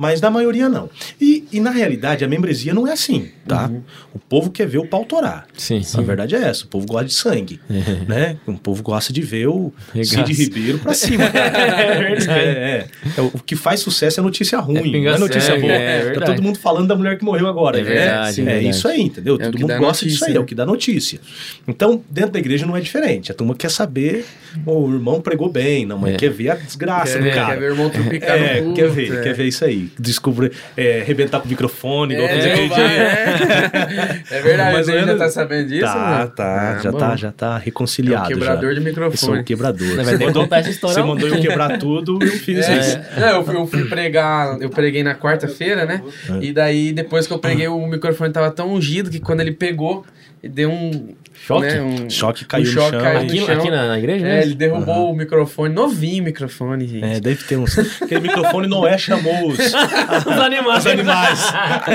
[0.00, 0.88] Mas na maioria não.
[1.20, 3.68] E, e na realidade a membresia não é assim, tá?
[4.14, 5.46] O povo quer ver o pau torar.
[5.56, 6.64] Sim, A verdade é essa.
[6.64, 7.58] O povo gosta de sangue,
[8.06, 8.36] né?
[8.46, 10.24] O povo gosta de ver o Regaça.
[10.26, 11.24] Cid Ribeiro pra cima.
[11.34, 12.30] É verdade.
[12.30, 12.86] É, é.
[13.16, 15.72] É, O que faz sucesso é notícia ruim, não é notícia boa.
[15.72, 16.26] é tá verdade.
[16.32, 17.80] todo mundo falando da mulher que morreu agora.
[17.80, 17.90] É né?
[17.90, 18.68] verdade, É, é verdade.
[18.68, 19.34] isso aí, entendeu?
[19.34, 20.46] É todo mundo gosta disso notícia, aí, é o né?
[20.46, 21.20] que dá notícia.
[21.66, 23.32] Então, dentro da igreja não é diferente.
[23.32, 24.24] A turma quer saber
[24.64, 26.16] o irmão pregou bem, não, mas É.
[26.16, 27.54] quer ver a desgraça Quer do ver, cara.
[27.54, 29.22] quer ver o irmão É, no quer culto, ver, é.
[29.22, 29.87] quer ver isso aí.
[29.98, 32.84] Descobrir, é, arrebentar com o microfone, igual É, aquele vai, dia.
[32.86, 34.20] é.
[34.30, 35.84] É verdade, já menos- tá sabendo disso?
[35.84, 36.30] Tá, mano?
[36.30, 36.44] tá,
[36.76, 36.98] Ah, já bom.
[36.98, 38.28] tá, já tá É um reconciliado.
[38.28, 38.80] quebrador já.
[38.80, 39.44] de Eu sou um microfone.
[39.44, 39.88] quebrador.
[39.96, 42.78] Não Você que mandou, essa história, você mandou eu quebrar tudo, eu fiz É.
[42.78, 42.98] isso.
[43.18, 46.02] Não, eu fui, eu fui pregar, eu preguei na quarta-feira, né?
[46.30, 46.44] É.
[46.44, 50.04] E daí, depois que eu preguei, o microfone tava tão ungido que quando ele pegou,
[50.37, 51.14] ele deu um.
[51.40, 51.66] Choque?
[51.66, 53.00] né, um- Choque caiu um no choque chão.
[53.00, 53.58] caiu no Aqui, chão.
[53.58, 54.42] aqui na, na igreja, É, né?
[54.42, 57.04] ele derrubou o microfone, novinho o microfone, gente.
[57.04, 57.78] É, deve ter uns.
[58.02, 59.56] Aquele microfone Noé chamou os,
[60.26, 60.80] Os animais.
[60.84, 61.48] os animais.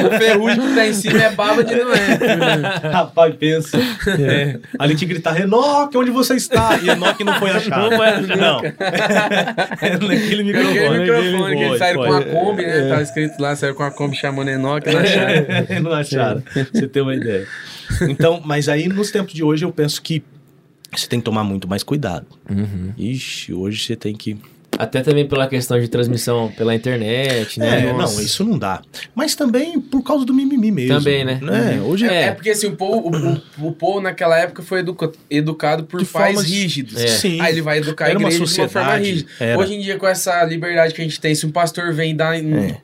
[0.06, 1.98] O ferrugem que tá em cima é baba de Noé.
[2.90, 3.78] Rapaz, pensa.
[4.18, 4.60] É.
[4.80, 6.80] Ali que gritar, Enoque, onde você está?
[6.82, 7.90] E Enoque não foi achado.
[7.90, 8.38] Não foi achado.
[8.40, 8.62] Não.
[8.64, 10.80] É naquele microfone.
[10.80, 11.00] Aquele
[11.32, 12.08] microfone que saíram foi.
[12.10, 12.88] com a Kombi, né?
[12.90, 15.46] Tava escrito lá, saiu com a Kombi chamando Enoque, não acharam.
[15.68, 16.42] É, não acharam.
[16.42, 17.46] Pra você ter uma ideia.
[18.10, 20.24] Então, mas aí nos tempos de hoje eu penso que
[20.96, 22.28] você tem que tomar muito mais cuidado.
[22.50, 22.94] Uhum.
[22.98, 24.38] Ixi, hoje você tem que.
[24.76, 27.90] Até também pela questão de transmissão pela internet, né?
[27.90, 28.82] É, não, isso não dá.
[29.14, 30.98] Mas também por causa do mimimi mesmo.
[30.98, 31.40] Também, né?
[31.86, 32.32] Hoje É, É.
[32.32, 33.34] porque assim, o Paul, o,
[33.66, 37.00] o, o Paul naquela época foi educa- educado por De pais formas- rígidos.
[37.00, 37.06] É.
[37.08, 37.40] Sim.
[37.40, 39.30] Aí ele vai educar Era a uma igreja de uma forma sociedade, rígida.
[39.40, 39.60] era.
[39.60, 42.34] Hoje em dia, com essa liberdade que a gente tem, se um pastor vem dar
[42.36, 42.82] um- É.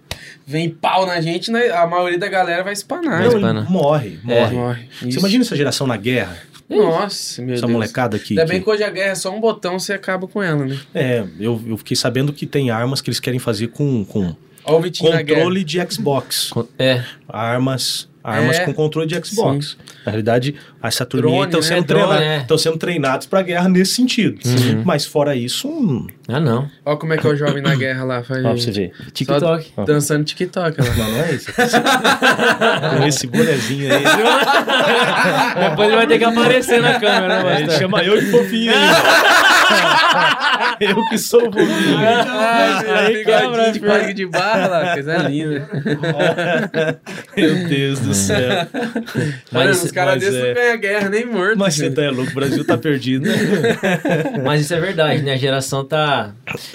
[0.49, 3.21] vem pau na gente, né, a maioria da galera vai espanar.
[3.23, 3.67] Não, pana.
[3.69, 4.41] morre, É.
[4.41, 4.55] morre.
[4.55, 4.89] Morre.
[5.01, 6.37] Você imagina essa geração na guerra?
[6.67, 7.71] Nossa, meu essa Deus.
[7.71, 8.33] molecada aqui.
[8.33, 10.65] Ainda que- bem que hoje a guerra é só um botão, você acaba com ela,
[10.65, 10.77] né?
[10.93, 15.63] É, eu, eu fiquei sabendo que tem armas que eles querem fazer com, com controle
[15.63, 16.51] de Xbox.
[16.77, 17.03] É.
[17.27, 18.65] Armas, armas É.
[18.65, 19.77] com controle de Xbox.
[20.05, 22.37] Na realidade, essa turminha Drone, estão né?
[22.47, 22.57] sendo, é.
[22.57, 24.39] sendo treinados para guerra nesse sentido.
[24.85, 26.69] Mas fora isso, hum, Ah, não.
[26.85, 28.21] Olha como é que é o jovem na guerra lá.
[28.23, 28.91] Faz ó, pra você ver.
[29.13, 29.71] TikTok.
[29.75, 30.87] Só dançando TikTok lá.
[30.95, 31.51] Não, não é isso.
[32.97, 34.03] Com esse bonezinho aí.
[35.69, 38.71] Depois ele vai ter que aparecer na câmera, né, É, ele chama eu de fofinho
[38.71, 38.97] ainda.
[40.81, 41.97] eu que sou o fofinho.
[41.97, 45.67] Ai, Aí quebra, de código de barra lá, coisa linda.
[47.35, 48.67] Meu Deus do céu.
[49.51, 51.57] Mano, Mas, os caras desses é- não ganham guerra nem morto.
[51.57, 53.27] Mas você tá é louco, o Brasil tá perdido.
[53.27, 53.35] né?
[54.43, 55.33] mas isso é verdade, né?
[55.33, 56.18] A geração tá.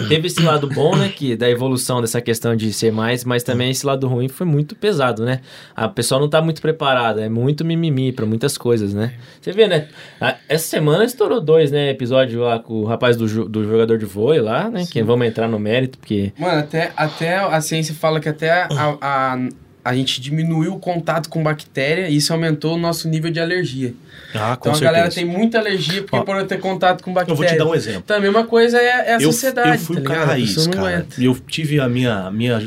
[0.07, 1.09] Teve esse lado bom, né?
[1.09, 4.75] Que da evolução dessa questão de ser mais, mas também esse lado ruim foi muito
[4.75, 5.41] pesado, né?
[5.75, 9.13] A pessoa não tá muito preparada, é muito mimimi pra muitas coisas, né?
[9.41, 9.87] Você vê, né?
[10.21, 11.89] a- Essa semana estourou dois, né?
[11.89, 14.85] Episódio lá com o rapaz do, do jogador de vôlei lá, né?
[14.89, 16.31] Que vamos entrar no mérito, porque.
[16.37, 18.67] Mano, até, até a ciência fala que até a,
[19.01, 19.37] a,
[19.85, 23.93] a gente diminuiu o contato com bactéria e isso aumentou o nosso nível de alergia.
[24.33, 24.81] Ah, com Então a certeza.
[24.91, 27.31] galera tem muita alergia porque Ó, por ter contato com bactéria.
[27.33, 28.01] Eu vou te dar um exemplo.
[28.03, 30.21] Então a mesma coisa é, é a eu, sociedade, eu fui tá cara?
[30.23, 30.79] A raiz, cara.
[30.79, 31.21] aguenta.
[31.21, 32.59] E eu tive a minha, a minha.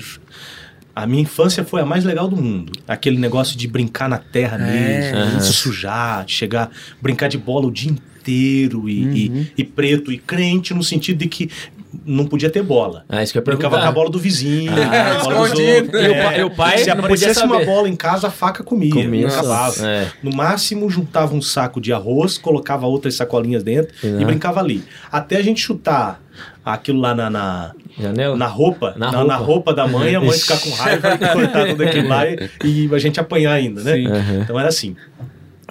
[0.94, 2.72] A minha infância foi a mais legal do mundo.
[2.86, 5.12] Aquele negócio de brincar na terra É.
[5.24, 6.70] mesmo, se sujar, de chegar,
[7.02, 9.12] brincar de bola o dia inteiro e, Uhum.
[9.14, 11.50] e, e preto e crente no sentido de que
[12.08, 13.04] não podia ter bola.
[13.08, 16.02] Ah, isso que eu Brincava com a bola do vizinho, Ah, bola dos outros.
[16.02, 18.90] E o pa- e o pai se aparecesse uma bola em casa, a faca comia.
[18.92, 19.28] Comia.
[19.84, 20.06] É.
[20.22, 24.20] No máximo, juntava um saco de arroz, colocava outras sacolinhas dentro Uhum.
[24.20, 24.82] e brincava ali.
[25.12, 26.20] Até a gente chutar
[26.64, 27.72] aquilo lá na, na,
[28.36, 29.52] na roupa, Na na, na roupa.
[29.52, 32.88] roupa da mãe, a mãe ficar com raiva e cortar tudo aquilo lá e, e
[32.94, 33.92] a gente apanhar ainda, né?
[34.06, 34.40] Aham.
[34.42, 34.94] Então era assim.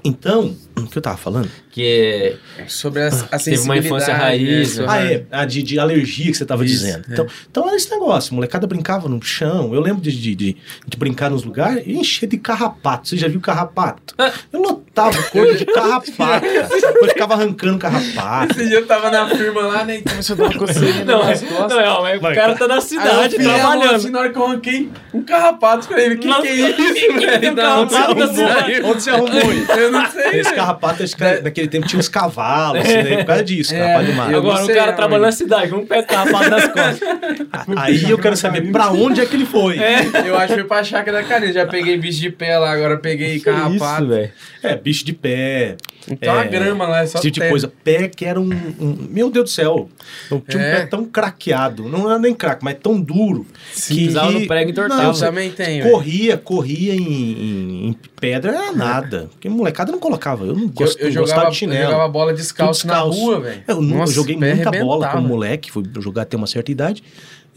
[0.04, 1.50] Então, o que eu tava falando?
[1.72, 2.36] Que
[2.68, 4.86] Sobre a, a Teve uma infância sensibilidade, raiz, né?
[4.88, 7.06] Ah, é, a de, de alergia que você tava Isso, dizendo.
[7.10, 7.14] é.
[7.14, 9.74] Então, então era esse negócio, a molecada brincava no chão.
[9.74, 13.08] Eu lembro de, de, de- de brincar nos lugares e encher de carrapato.
[13.10, 14.14] Você já viu carrapato?
[14.18, 14.32] Ah.
[14.52, 16.46] Eu notava coisa de carrapato.
[16.98, 18.54] Eu ficava arrancando carrapato.
[18.60, 19.98] Esse dia eu tava na firma lá, né?
[19.98, 21.70] E começou a dar uma Não, nas é, costas.
[21.86, 22.56] não, é, mas o cara cara.
[22.56, 23.96] tá na Aí eu cidade fiz a mão trabalhando.
[23.96, 27.14] assim, na hora que eu arranquei um carrapato, falei, o que, Nossa, que é isso,
[27.20, 28.88] velho?
[28.88, 29.72] Onde você arrumou isso?
[29.72, 30.80] Eu não sei, Esse velho.
[30.80, 33.18] carrapato, acho que naquele tempo tinha uns cavalos, assim, né?
[33.18, 34.96] Por causa disso, É, carrapato de eu Agora, um sei cara aonde.
[34.98, 37.00] trabalhando na cidade, com um pé carrapado nas costas.
[37.78, 39.78] Aí eu quero saber pra onde é que ele foi.
[40.26, 41.54] Eu acho que foi pra chácara da Karine.
[41.54, 44.08] Já peguei bicho de pé lá, agora peguei carrapato.
[44.08, 44.32] velho.
[44.64, 45.76] É, bicho de pé,
[46.10, 47.72] Então a É, grama lá é só esse tipo de coisa.
[47.84, 49.90] Pé que era um, um- Meu Deus do céu.
[50.32, 50.74] Eu tinha É.
[50.74, 51.84] um pé tão craqueado.
[51.90, 53.46] Não era nem craque, mas tão duro.
[53.74, 53.96] Sim.
[54.08, 55.04] Pisava no prego e entortava.
[55.04, 55.84] Não, Eu também tenho.
[55.84, 55.94] velho.
[55.96, 59.28] corria, corria em, em- em pedra, era nada.
[59.32, 60.46] Porque molecada não colocava.
[60.46, 61.92] Eu não Eu, gosto, eu não gostava jogava, de eu chinelo.
[61.92, 63.20] jogava bola descalço, descalço.
[63.20, 63.64] na rua, velho.
[63.68, 67.04] Eu, eu joguei muita bola como moleque, fui jogar até uma certa idade.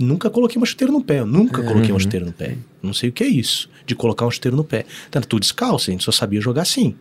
[0.00, 1.20] Nunca coloquei uma chuteira no pé.
[1.20, 2.56] Eu nunca coloquei uma chuteira no pé.
[2.82, 4.86] Não sei o que é isso, de colocar uma chuteira no pé.
[5.10, 6.94] Tanto tudo descalço, a gente só sabia jogar assim.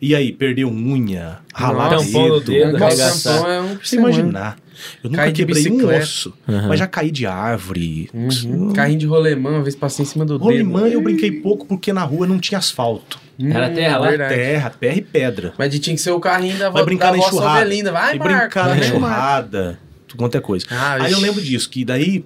[0.00, 2.52] E aí, perdeu unha, ralar Tampão no dedo.
[2.52, 3.50] dedo, Nossa, arregaçar.
[3.50, 4.56] é um você imaginar.
[5.02, 6.68] Eu nunca quebrei um osso, Uhum.
[6.68, 8.10] mas já caí de árvore.
[8.12, 8.72] Uhum.
[8.72, 10.44] Carrinho de rolemã, uma vez passei em cima do dedo.
[10.44, 13.18] Rolimã eu brinquei pouco porque na rua não tinha asfalto.
[13.38, 14.08] Era terra lá?
[14.08, 14.34] verdade.
[14.34, 15.52] Terra, terra e pedra.
[15.58, 17.92] Mas de- tinha que ser o carrinho da, Vai brincar da na enxurrada.
[17.92, 19.78] Vai, e brincar na enxurrada.
[20.16, 20.66] Tudo quanto é coisa.
[20.70, 22.24] Ah, Aí eu lembro disso, que daí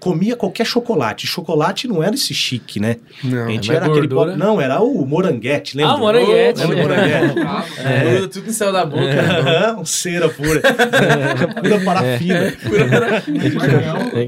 [0.00, 1.26] comia qualquer chocolate.
[1.26, 2.96] Chocolate não era esse chique, né?
[3.22, 4.32] Não, a gente era aquele gordura.
[4.32, 5.94] pop- Não, era o moranguete, lembra?
[5.94, 6.60] Ah, moranguete.
[6.60, 7.34] Lembra do moranguete?
[7.88, 8.10] É.
[8.10, 9.04] Gruda tudo no céu da boca.
[9.04, 9.38] né?
[9.40, 10.60] Aham, cera pura.
[10.60, 12.52] pura parafina.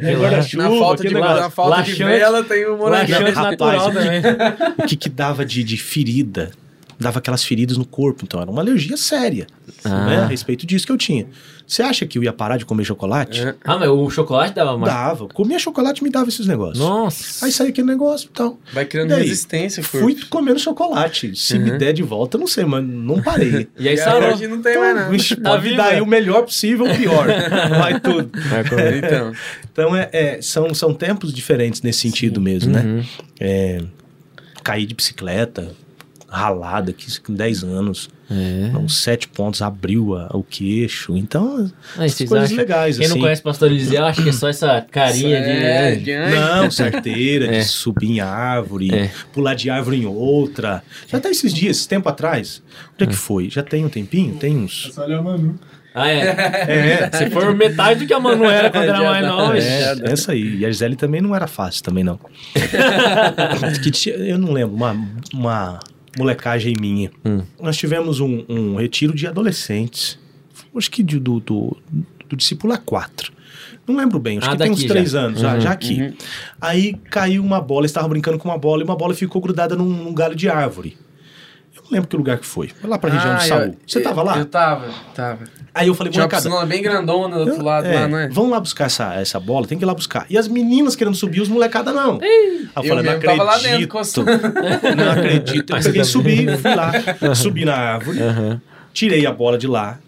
[0.01, 0.19] É lá.
[0.19, 3.19] guarda-chuva, Na falta, de, aquele na falta de vela tem o moranguinho.
[3.19, 4.23] Laxante natural o que- também.
[4.79, 6.51] O que que dava de, de ferida?
[7.01, 8.25] Dava aquelas feridas no corpo.
[8.25, 9.47] Então era uma alergia séria.
[9.83, 10.07] Ah.
[10.07, 10.17] Né?
[10.19, 11.27] A respeito disso que eu tinha.
[11.67, 13.41] Você acha que eu ia parar de comer chocolate?
[13.47, 13.55] É.
[13.65, 14.93] Ah, mas o chocolate dava mais.
[14.93, 15.29] Dava.
[15.29, 16.79] Comia chocolate e me dava esses negócios.
[16.79, 17.47] Nossa.
[17.47, 18.59] Aí saía aquele negócio e tal.
[18.73, 19.99] Vai criando Daí, resistência, corpo.
[20.01, 21.35] Fui comendo chocolate.
[21.37, 23.69] Se me der de volta, eu não sei, mas não parei.
[23.79, 24.33] E aí E sarou.
[24.35, 25.11] hoje não tem mais nada.
[25.11, 27.27] Vixe, Tá pode dar o melhor possível o pior.
[27.79, 28.31] Vai tudo.
[28.99, 29.33] Então,
[29.73, 32.83] Então, é, é, são, são tempos diferentes nesse sentido mesmo, né?
[32.83, 33.05] Uhum.
[33.39, 33.79] É,
[34.65, 35.71] caí de bicicleta,
[36.31, 38.09] ralada, que isso com 10 anos.
[38.33, 38.77] É.
[38.79, 41.17] Uns sete pontos, abriu a- o queixo.
[41.17, 43.15] Então, Aí essas coisas acham- legais, Quem assim.
[43.17, 45.49] não conhece o Pastor Eliseu, acha que é só essa carinha de.
[45.51, 46.37] é, de anjo.
[46.37, 47.59] Não, certeira, É.
[47.59, 49.11] de subir em árvore, É.
[49.33, 50.81] pular de árvore em outra.
[51.09, 52.63] Já tá esses dias, esse tempo atrás.
[52.95, 53.51] Onde é que foi?
[53.51, 54.37] Já tem um tempinho?
[54.37, 54.91] Tem uns.
[54.95, 55.59] Só olha a Manu.
[55.93, 56.21] Ah, é.
[56.21, 59.59] É, Se for metade do que a Manu era quando era Já mais nova.
[59.59, 60.59] É, essa aí.
[60.59, 62.17] E a Gisele também não era fácil, também não.
[63.83, 64.97] que tinha- eu não lembro, uma,
[65.35, 65.81] uma
[66.19, 67.11] molecagem minha.
[67.25, 67.43] Hum.
[67.61, 70.19] Nós tivemos um, um retiro de adolescentes.
[70.77, 71.77] Acho que de- do, do,
[72.29, 73.31] do discípulo A4.
[73.87, 75.21] Não lembro bem, acho Ah, que tem uns daqui três já.
[75.21, 76.15] anos, já, Uhum, já aqui.
[76.61, 79.75] Aí caiu uma bola, eles estavam brincando com uma bola e uma bola ficou grudada
[79.75, 80.97] num, num galho de árvore.
[81.91, 82.69] Eu não lembro que lugar que foi.
[82.69, 83.77] Foi lá pra região Ah, do eu- Saúl.
[83.85, 84.39] Você tava lá?
[84.39, 85.41] Eu tava, tava.
[85.75, 88.29] Aí eu falei, Tinha uma molecada, bem grandona do outro lado é, lá, não é?
[88.29, 90.25] Vamos lá buscar essa, essa bola, tem que ir lá buscar.
[90.31, 92.19] E as meninas querendo subir, os molecada não.
[92.21, 93.89] Aí eu falei, não mesmo tava lá dentro, acredito.
[93.91, 94.31] coçando.
[94.97, 95.77] não acredito.
[95.77, 96.93] Eu peguei e subi, fui lá,
[97.35, 98.61] subi na árvore, Aham.
[98.93, 99.99] tirei a bola de lá.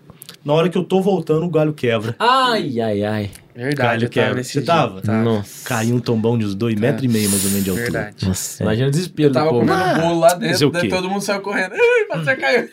[0.44, 2.16] Na hora que eu tô voltando, o galho quebra.
[2.18, 3.30] Ai, ai, ai.
[3.54, 4.34] Verdade, tava quebra.
[4.36, 4.66] nesse Você dia.
[4.66, 5.02] tava?
[5.22, 5.68] Nossa.
[5.68, 7.90] Caiu um tombão de uns dois metros e meio, mais ou menos, de altura.
[7.90, 8.26] Verdade.
[8.28, 8.62] Nossa.
[8.62, 9.66] Imagina o desespero Eu tava do povo.
[9.66, 11.72] comendo bolo lá dentro, daí todo mundo saiu correndo.
[11.74, 12.68] Ai, você caiu.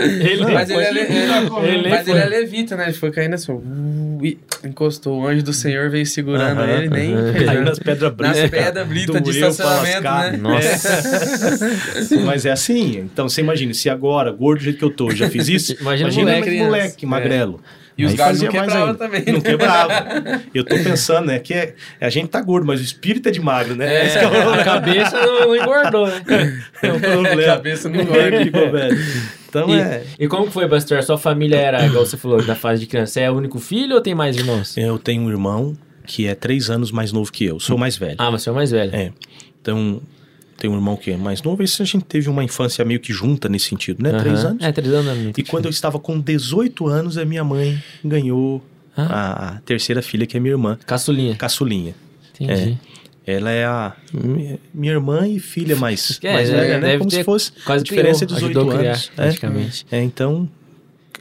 [0.00, 1.12] Ele Mas ele, é, le- ele-
[1.76, 2.84] Ele mas ele é levita, né?
[2.84, 5.20] Ele foi caindo assim, uh, e encostou.
[5.22, 7.32] O anjo do Senhor veio segurando Aham, ele, nem aham.
[7.32, 8.38] fez Caiu nas pedras britas.
[8.40, 10.36] Nas pedras britas de estacionamento, né?
[10.38, 11.02] Nossa.
[12.24, 12.98] Mas é assim.
[13.00, 15.72] Então você imagina, se agora, gordo do jeito que eu tô, já fiz isso.
[15.80, 17.60] Imagina imagina moleque, moleque, magrelo.
[17.96, 19.24] E os galhos não quebravam também.
[19.26, 20.42] Não quebrava.
[20.54, 23.40] Eu tô pensando, né, que é, a gente tá gordo, mas o espírito é de
[23.40, 24.08] magro, né?
[24.08, 26.62] Que é o É, a cabeça não, engordou, né?
[26.82, 27.42] É o problema.
[27.56, 28.44] cabeça não É, engorda.
[28.44, 28.98] ficou velho.
[29.48, 30.02] Então E, é.
[30.18, 31.02] e como que foi, Pastor?
[31.02, 33.12] Sua família era, igual você falou, da fase de criança.
[33.12, 34.76] Você é o único filho ou tem mais irmãos?
[34.76, 35.76] Eu tenho um irmão
[36.06, 37.60] que é três anos mais novo que eu.
[37.60, 38.16] Sou mais velho.
[38.18, 38.94] Ah, mas você é o mais velho.
[38.96, 39.12] É.
[39.60, 40.00] Então,
[40.62, 41.62] tem um irmão que é mais novo.
[41.62, 44.10] Esse a gente teve uma infância meio que junta nesse sentido, né?
[44.10, 44.18] Aham.
[44.20, 44.62] Três anos.
[44.64, 45.40] É, três anos é muito.
[45.40, 48.62] E quando eu estava com 18 anos, a minha mãe ganhou
[48.96, 49.02] Ah.
[49.02, 51.34] a, a terceira filha, que é minha irmã, Caçulinha.
[51.34, 51.94] caçulinha.
[52.40, 52.78] Entendi.
[53.26, 56.98] Ela é a mi- minha irmã e filha mais, É, mais é, velha, né?
[56.98, 59.10] Como se fosse Quase diferença de criou, 18 ajudou a criar, anos.
[59.12, 59.14] É.
[59.22, 59.86] praticamente.
[59.92, 60.48] É, então,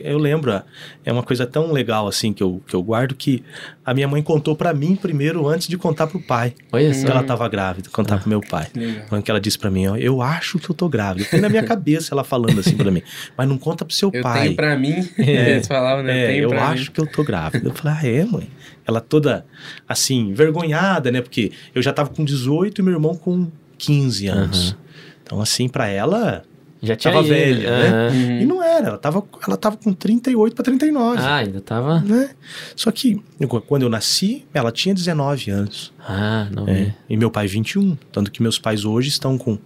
[0.04, 0.64] eu lembro, ah,
[1.06, 3.44] é uma coisa tão legal assim que eu, que eu guardo que
[3.86, 6.54] a minha mãe contou pra mim primeiro antes de contar pro pai.
[6.72, 7.06] Olha só.
[7.06, 8.68] Que ela tava grávida, contar pro meu pai.
[8.76, 9.06] Legal.
[9.10, 11.28] Quando que ela disse pra mim, ó, eu acho que eu tô grávida.
[11.30, 13.02] Tem na minha cabeça ela falando assim pra mim,
[13.38, 14.44] mas não conta pro seu Eu pai.
[14.44, 15.52] tenho pra mim, É.
[15.52, 16.24] eles falavam, né?
[16.24, 16.92] É, tenho eu pra acho mim.
[16.94, 17.68] que eu tô grávida.
[17.70, 18.50] Eu falei, ah, é, mãe?
[18.88, 19.46] Ela toda,
[19.88, 21.22] assim, envergonhada, né?
[21.22, 24.76] Porque eu já tava com 18 e meu irmão com 15 anos.
[25.24, 26.44] Então, assim, pra ela,
[26.84, 28.10] Já tinha tava velha, né?
[28.10, 28.42] Uhum.
[28.42, 28.88] e não era.
[28.88, 31.20] Ela tava, ela tava com 38 pra 39.
[31.22, 32.00] Ah, ainda tava.
[32.02, 32.32] Né?
[32.76, 33.22] Só que,
[33.68, 35.94] quando eu nasci, ela tinha 19 anos.
[36.00, 36.96] Ah, não É, é.
[37.10, 37.96] e meu pai 21.
[38.12, 39.60] Tanto que meus pais hoje estão com...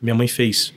[0.00, 0.72] Minha mãe fez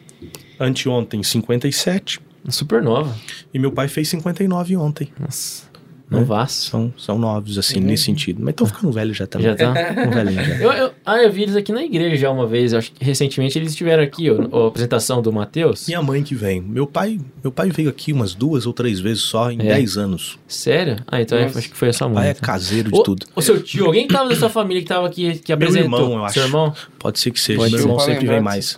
[0.60, 3.16] anteontem 57 Super nova.
[3.54, 5.12] e meu pai fez 59 ontem.
[5.20, 5.67] Nossa.
[6.10, 6.20] Né?
[6.20, 6.70] Novaço.
[6.70, 8.40] São, são novos, assim, nesse sentido.
[8.42, 9.48] Mas estão ficando velhos já também.
[9.48, 9.74] Já tá.
[9.76, 10.56] Ficam velhinhos já.
[10.64, 12.74] Eu, eu, ah, eu vi eles aqui na igreja já uma vez.
[12.74, 15.86] Acho que recentemente eles estiveram aqui, ó, a apresentação do Matheus.
[15.88, 16.62] Minha mãe que vem.
[16.62, 19.74] Meu pai, meu pai veio aqui umas duas ou três vezes só em É.
[19.76, 20.40] 10 anos.
[20.48, 20.98] Sério?
[21.08, 22.24] Ah, então é- acho que foi a sua Meu mãe.
[22.24, 22.42] pai é então.
[22.42, 23.26] caseiro de O, tudo.
[23.36, 26.00] o seu tio, alguém que tava da sua família que tava aqui, que apresentou?
[26.00, 26.34] irmão, eu acho.
[26.36, 26.74] Seu irmão?
[27.00, 27.60] Pode ser que seja.
[27.60, 28.78] Pode meu irmão sempre vem mais.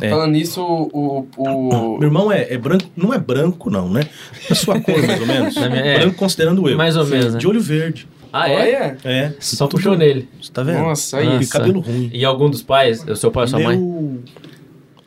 [0.00, 0.10] É.
[0.10, 4.08] Falando nisso, o, o, Meu irmão é, é branco, não é branco, não, né?
[4.48, 5.56] A sua cor, mais ou menos.
[5.80, 5.98] É.
[6.00, 6.76] Branco considerando eu.
[6.76, 7.38] Mais ou menos, né?
[7.38, 8.06] De olho verde.
[8.32, 8.96] Ah, é?
[9.04, 9.34] É.
[9.40, 10.28] Só puxou nele.
[10.40, 10.78] Você tá vendo?
[10.80, 11.42] Nossa, aí.
[11.42, 12.10] E cabelo ruim.
[12.12, 13.04] E algum dos pais?
[13.08, 13.76] O seu pai ou sua mãe?
[13.76, 14.22] Meu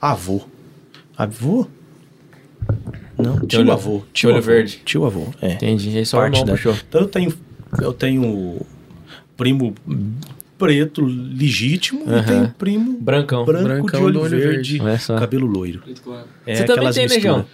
[0.02, 0.42] avô.
[1.18, 1.66] Avô?
[3.18, 3.98] Não, tio olho- avô.
[4.00, 4.46] tio Tio olho avô.
[4.48, 4.82] verde.
[4.84, 5.54] Tio avô, é.
[5.54, 5.98] Entendi.
[5.98, 6.74] Aí só o Parte irmão da- puxou.
[6.90, 7.34] Então eu tenho,
[7.82, 8.62] eu tenho
[9.38, 9.74] primo
[10.64, 12.20] preto legítimo Aham.
[12.20, 13.44] e tenho primo Brancão.
[13.44, 15.18] branco Brancão de olho, do olho verde, só.
[15.18, 15.82] cabelo loiro.
[16.48, 17.20] É Você também tem.
[17.22, 17.46] João?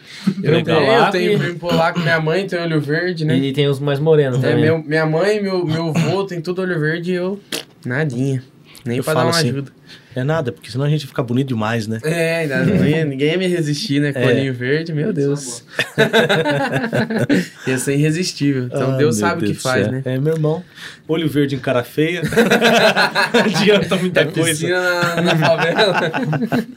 [0.43, 0.79] Eu, Legal.
[0.79, 3.35] tenho, eu tenho primo polaco, minha mãe tem olho verde, né?
[3.37, 4.63] E tem os mais morenos É, também.
[4.65, 7.39] meu, minha mãe, meu, meu avô tem tudo olho verde e eu.
[7.85, 8.43] Nadinha.
[8.85, 9.71] Nem Eu pra dar falo uma assim, ajuda.
[10.15, 11.99] É nada, porque senão a gente fica bonito demais, né?
[12.03, 14.11] É, ainda não ia- ninguém ia me resistir, né?
[14.11, 14.25] Com É.
[14.25, 15.63] olhinho verde, meu Deus.
[17.67, 18.63] ia ser irresistível.
[18.65, 19.91] Então Ah, Deus sabe o que Deus faz, céu.
[19.91, 20.01] né?
[20.05, 20.63] É, meu irmão.
[21.07, 22.21] Olho verde em cara feia.
[22.23, 24.67] Não adianta muita É coisa.
[24.67, 26.01] na, na favela.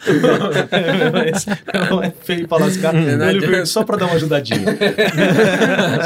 [1.91, 2.93] Não é feio pra lascar.
[2.93, 3.47] Não Olho adianta.
[3.47, 4.65] verde só pra dar uma ajudadinha.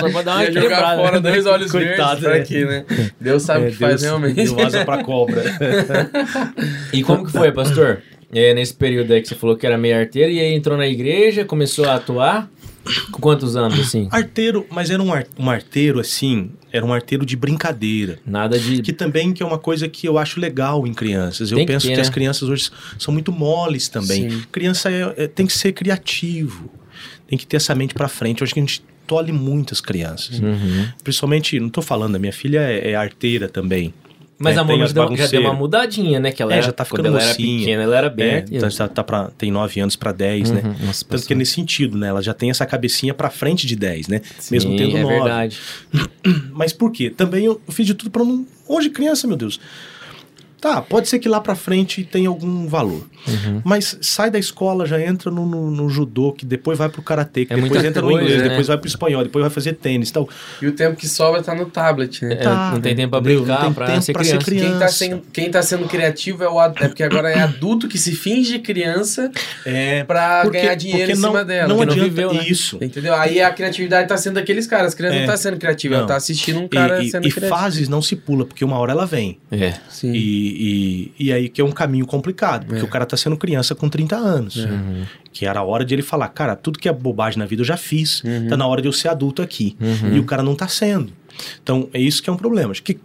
[0.01, 0.97] Só pra dar uma jogar equilibrada.
[1.03, 2.57] fora dois olhos Coitado, verdes né?
[2.61, 2.85] quê, né?
[3.21, 4.35] Deus sabe o É, que faz Deus realmente.
[4.55, 5.43] Deu asa pra cobra.
[6.93, 8.03] E como que foi, pastor?
[8.33, 10.87] É, nesse período aí que você falou que era meio arteiro, e aí entrou na
[10.87, 12.51] igreja, começou a atuar.
[13.11, 14.07] Com quantos anos, assim?
[14.13, 18.21] Arteiro, mas era um, ar- um arteiro assim, era um arteiro de brincadeira.
[18.25, 18.81] Nada de.
[18.81, 21.51] Que também que é uma coisa que eu acho legal em crianças.
[21.51, 22.03] Eu que penso ter, que né?
[22.03, 24.31] as crianças hoje são muito moles também.
[24.31, 24.43] Sim.
[24.53, 26.71] Criança é- é- tem que ser criativo,
[27.27, 28.41] tem que ter essa mente pra frente.
[28.41, 30.39] Eu acho que a gente tolhe muitas crianças.
[30.39, 30.87] Uhum.
[31.03, 33.93] Principalmente, não tô falando, a minha filha é, é arteira também.
[34.39, 36.31] Mas É, a as já deu, já deu uma mudadinha, né?
[36.31, 37.59] Que ela É, era, já tá quando ficando ela era mocinha.
[37.61, 40.63] pequena, ela era bem É, então já tá pra, tem 9 anos pra 10, né?
[40.63, 40.87] Uhum.
[40.87, 42.09] Nossa, Tanto que é nesse sentido, né?
[42.09, 44.21] Ela já tem essa cabecinha pra frente de 10, né?
[44.51, 45.15] Mesmo Sim, tendo é 9.
[45.15, 45.59] verdade.
[46.53, 47.09] Mas por quê?
[47.09, 48.47] Também eu fiz de tudo pra não.
[48.69, 49.59] Hoje, criança, meu Deus.
[50.67, 53.07] Tá, pode ser que lá pra frente tenha algum valor.
[53.29, 53.61] Uhum.
[53.65, 57.45] Mas sai da escola, já entra no, no, no judô, que depois vai pro karatê,
[57.47, 58.49] que É depois entra no coisa, inglês, né?
[58.49, 60.11] depois vai pro espanhol, depois vai fazer tênis.
[60.11, 60.29] Então,
[60.61, 62.39] E o tempo que sobra tá no tablet, né?
[62.41, 64.69] É, não tem tempo pra brincar, Não tem pra tempo ser pra ser criança.
[64.71, 67.87] Quem tá, sendo, quem tá sendo criativo é o ad- é porque agora é adulto
[67.87, 69.31] que se finge criança
[69.65, 71.69] É, pra porque, ganhar dinheiro em não, cima dela.
[71.69, 72.45] não que não adianta viveu, né?
[72.49, 72.79] isso.
[72.83, 73.15] Entendeu?
[73.15, 74.89] Aí a criatividade tá sendo daqueles caras.
[74.89, 75.21] As crianças É.
[75.21, 76.09] não tá sendo criativa, ela Não.
[76.09, 77.57] tá assistindo um cara E, e- sendo e criativo.
[77.57, 79.39] fases não se pula, porque uma hora ela vem.
[79.51, 79.75] É.
[79.89, 80.13] Sim.
[80.13, 82.85] E, e, e aí que é um caminho complicado, porque É.
[82.85, 84.57] o cara tá sendo criança com 30 anos.
[84.57, 85.05] Uhum.
[85.33, 87.67] Que era a hora de ele falar, cara, tudo que é bobagem na vida eu
[87.67, 88.49] já fiz, Uhum.
[88.49, 89.77] tá na hora de eu ser adulto aqui.
[89.81, 90.17] Uhum.
[90.17, 91.13] E o cara não tá sendo.
[91.63, 92.71] Então, é isso que é um problema.
[92.73, 92.99] Acho que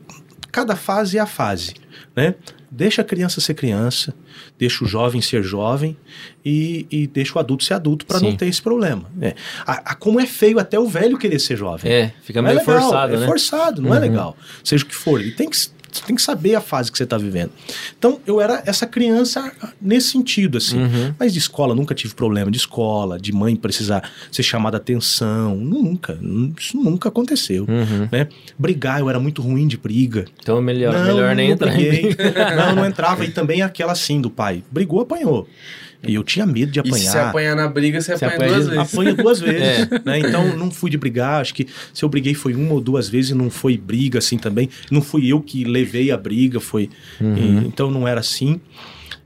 [0.51, 1.73] cada fase é a fase,
[2.15, 2.35] né?
[2.73, 4.13] Deixa a criança ser criança,
[4.57, 5.97] deixa o jovem ser jovem
[6.43, 9.03] e, e deixa o adulto ser adulto para não ter esse problema.
[9.21, 9.33] É.
[9.67, 11.91] A, a- como é feio até o velho querer ser jovem.
[11.91, 13.25] É, fica Não é meio legal, forçado, é né?
[13.25, 14.01] forçado, não é Uhum.
[14.01, 14.37] legal.
[14.63, 15.57] Seja o que for, ele tem que,
[15.91, 17.51] você tem que saber a fase que você está vivendo.
[17.97, 19.51] Então, eu era essa criança
[19.81, 20.79] nesse sentido, assim.
[20.81, 21.13] Uhum.
[21.19, 25.55] Mas de escola, nunca tive problema de escola, de mãe precisar ser chamada atenção.
[25.55, 26.17] Nunca.
[26.21, 27.65] Nun- Isso nunca aconteceu.
[27.67, 28.07] Uhum.
[28.11, 28.27] Né?
[28.57, 30.25] Brigar, eu era muito ruim de briga.
[30.41, 31.73] Então melhor, não, melhor nem entrar.
[32.55, 33.25] não, não entrava.
[33.25, 34.63] E também aquela assim do pai.
[34.71, 35.47] Brigou, apanhou.
[36.07, 37.29] E eu tinha medo de E se você apanhar.
[37.29, 38.93] apanhar na briga, você apanha, apanha duas vezes.
[38.93, 39.61] Apanha duas vezes,
[39.91, 40.01] É.
[40.03, 40.19] né?
[40.19, 43.31] Então não fui de brigar, acho que se eu briguei foi uma ou duas vezes
[43.31, 44.67] e não foi briga assim também.
[44.89, 46.89] Não fui eu que levei a briga, foi.
[47.19, 47.37] Uhum.
[47.37, 48.59] e- então não era assim.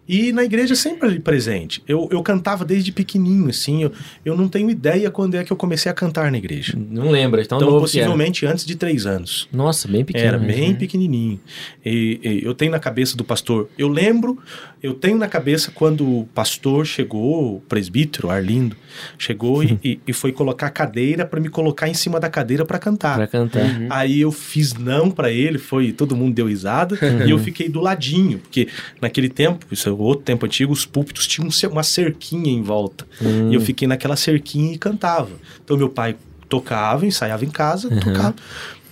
[0.07, 1.81] E na igreja sempre ali presente.
[1.87, 3.81] Eu, eu cantava desde pequenininho, assim.
[3.81, 3.91] Eu,
[4.23, 6.77] eu não tenho ideia quando é que eu comecei a cantar na igreja.
[6.77, 7.79] Não lembra, tão então, era.
[7.79, 9.49] possivelmente antes de três anos.
[9.51, 10.27] Nossa, bem pequeno.
[10.27, 10.45] Era né?
[10.45, 11.39] bem pequenininho.
[11.83, 13.67] E, e eu tenho na cabeça do pastor.
[13.79, 14.37] Eu lembro,
[14.85, 18.75] eu tenho na cabeça quando o pastor chegou, o presbítero Arlindo,
[19.17, 22.63] chegou e, e- e foi colocar a cadeira para me colocar em cima da cadeira
[22.63, 23.15] para cantar.
[23.17, 23.63] Pra cantar.
[23.63, 23.87] Uhum.
[23.89, 27.81] Aí eu fiz não para ele, foi todo mundo deu risada e eu fiquei do
[27.81, 28.67] ladinho, porque
[29.01, 33.05] naquele tempo, isso é outro tempo antigo, os púlpitos tinham um uma cerquinha em volta.
[33.21, 33.49] Hum.
[33.51, 35.31] E eu fiquei naquela cerquinha e cantava.
[35.63, 36.15] Então meu pai
[36.47, 38.35] tocava, ensaiava em casa, tocava.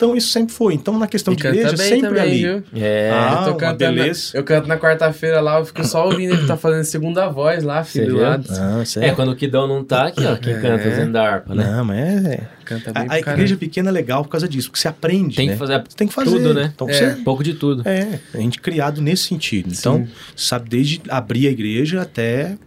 [0.04, 0.74] Então isso sempre foi.
[0.74, 2.40] Então na questão E de igreja, bem sempre também, ali.
[2.44, 2.64] viu?
[2.76, 3.10] É.
[3.14, 4.32] Ah, eu, tô uma cantando, beleza.
[4.34, 7.84] eu canto na quarta-feira lá, eu fico só ouvindo ele tá fazendo segunda voz lá,
[7.84, 8.46] filho, do lado.
[8.52, 10.36] Ah, É, quando o Kidão não tá aqui, ó.
[10.36, 10.60] Quem É.
[10.60, 11.64] canta usando da harpa, né?
[11.72, 12.40] Não, mas é.
[12.66, 15.36] Canta bem A, a igreja pequena é legal por causa disso, porque você aprende.
[15.36, 15.54] Tem né?
[15.54, 16.32] que fazer Você tem que fazer.
[16.38, 16.72] tudo, né?
[16.74, 16.94] Então É.
[16.94, 17.06] você.
[17.20, 17.88] um pouco de tudo.
[17.88, 19.70] É, a gente criado nesse sentido.
[19.72, 22.58] Então, sabe, desde abrir a igreja até.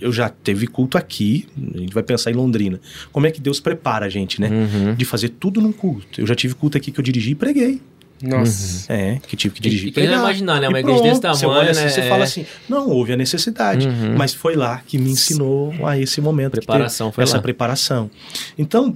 [0.00, 2.80] Eu já teve culto aqui, a gente vai pensar em Londrina.
[3.12, 4.48] Como é que Deus prepara a gente, né?
[4.48, 4.94] Uhum.
[4.94, 6.20] De fazer tudo num culto.
[6.20, 7.80] Eu já tive culto aqui que eu dirigi e preguei.
[8.22, 8.92] Nossa.
[8.92, 10.68] É, que tive que dirigir E e quem não imaginar, né?
[10.68, 11.88] Uma E igreja desse pronto, Você tamanho, olha assim, né?
[11.88, 12.08] você É.
[12.10, 14.14] fala assim, não houve a necessidade, Uhum.
[14.16, 16.50] mas foi lá que me ensinou a esse momento.
[16.52, 17.42] Preparação, foi essa lá.
[17.42, 18.10] preparação.
[18.58, 18.94] Então,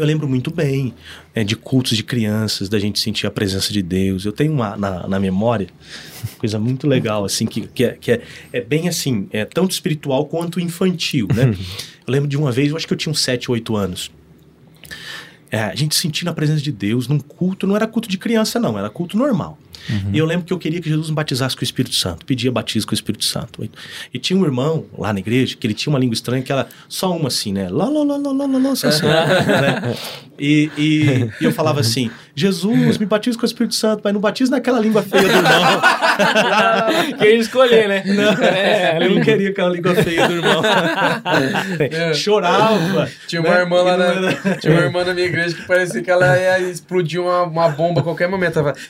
[0.00, 0.94] eu lembro muito bem
[1.34, 4.24] é, de cultos de crianças, da gente sentir a presença de Deus.
[4.24, 5.68] Eu tenho uma na, na memória,
[6.38, 10.24] coisa muito legal, assim, que, que, é, que é, é bem assim, é tanto espiritual
[10.24, 11.54] quanto infantil, né?
[12.06, 14.10] eu lembro de uma vez, eu acho que eu tinha uns 7, 8 anos.
[15.50, 18.58] é, a gente sentindo a presença de Deus num culto, não era culto de criança,
[18.58, 19.58] não, era culto normal.
[20.12, 22.50] E eu lembro que eu queria que Jesus me batizasse com o Espírito Santo, pedia
[22.50, 23.68] batismo com o Espírito Santo.
[24.12, 26.68] E, tinha um irmão lá na igreja que ele tinha uma língua estranha que era
[26.88, 27.68] só uma assim, né?
[27.68, 29.96] Lá, lá, lá, lá, lá, lá, lá, só assim, né?
[30.40, 34.22] E, e, e eu falava assim: Jesus, me batiza com o Espírito Santo, mas não
[34.22, 35.82] batiza naquela língua feia do irmão.
[37.18, 38.02] Queria escolher, né?
[38.40, 40.62] É, eu não queria aquela língua feia do irmão.
[42.14, 43.10] Chorava.
[43.26, 43.60] Tinha uma né?
[43.60, 46.38] irmã lá não na, era- Tinha uma irmã na minha igreja que parecia que ela
[46.38, 48.58] ia explodir uma, uma bomba a qualquer momento.
[48.58, 48.80] Ela falava,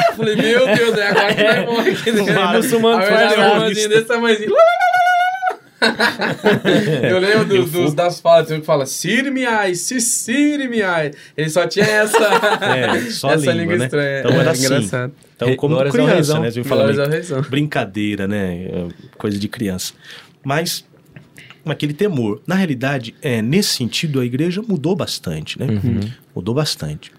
[0.00, 2.12] "Ah!" Falei, meu Deus, é agora que vai morrer aqui.
[2.12, 2.32] né?
[2.32, 4.52] Claro, muçulmano eu faz tava assim, desse tamanhozinho.
[7.10, 11.10] Eu lembro do- Eu dos, das falas, tem um que fala Sirmiai, Sirmiai.
[11.36, 12.18] Ele só tinha essa,
[12.62, 13.84] É, só essa língua, língua né?
[13.84, 14.20] estranha.
[14.20, 14.64] Então era é, assim.
[14.64, 15.12] engraçado.
[15.36, 16.48] Então, como Glórias criança, né?
[16.48, 16.62] Eu
[17.04, 17.42] ao Reizão.
[17.42, 18.54] brincadeira, né?
[18.64, 18.86] é,
[19.18, 19.92] Coisa de criança.
[20.42, 20.84] Mas
[21.66, 22.40] aquele temor.
[22.46, 25.66] Na realidade, é, nesse sentido, a igreja mudou bastante, né?
[25.66, 26.00] Uhum.
[26.34, 27.12] Mudou bastante.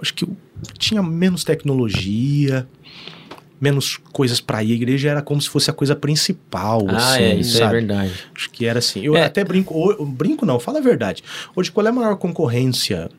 [0.00, 0.26] Acho que
[0.78, 2.66] tinha menos tecnologia,
[3.60, 4.72] menos coisas para ir.
[4.72, 7.72] A igreja era como se fosse a coisa principal, Ah, assim, é, isso é sabe?
[7.72, 8.12] verdade.
[8.34, 9.04] Acho que era assim.
[9.04, 9.24] Eu É.
[9.24, 11.22] até brinco, ou- brinco não, fala a verdade.
[11.54, 13.10] Hoje, qual é a maior concorrência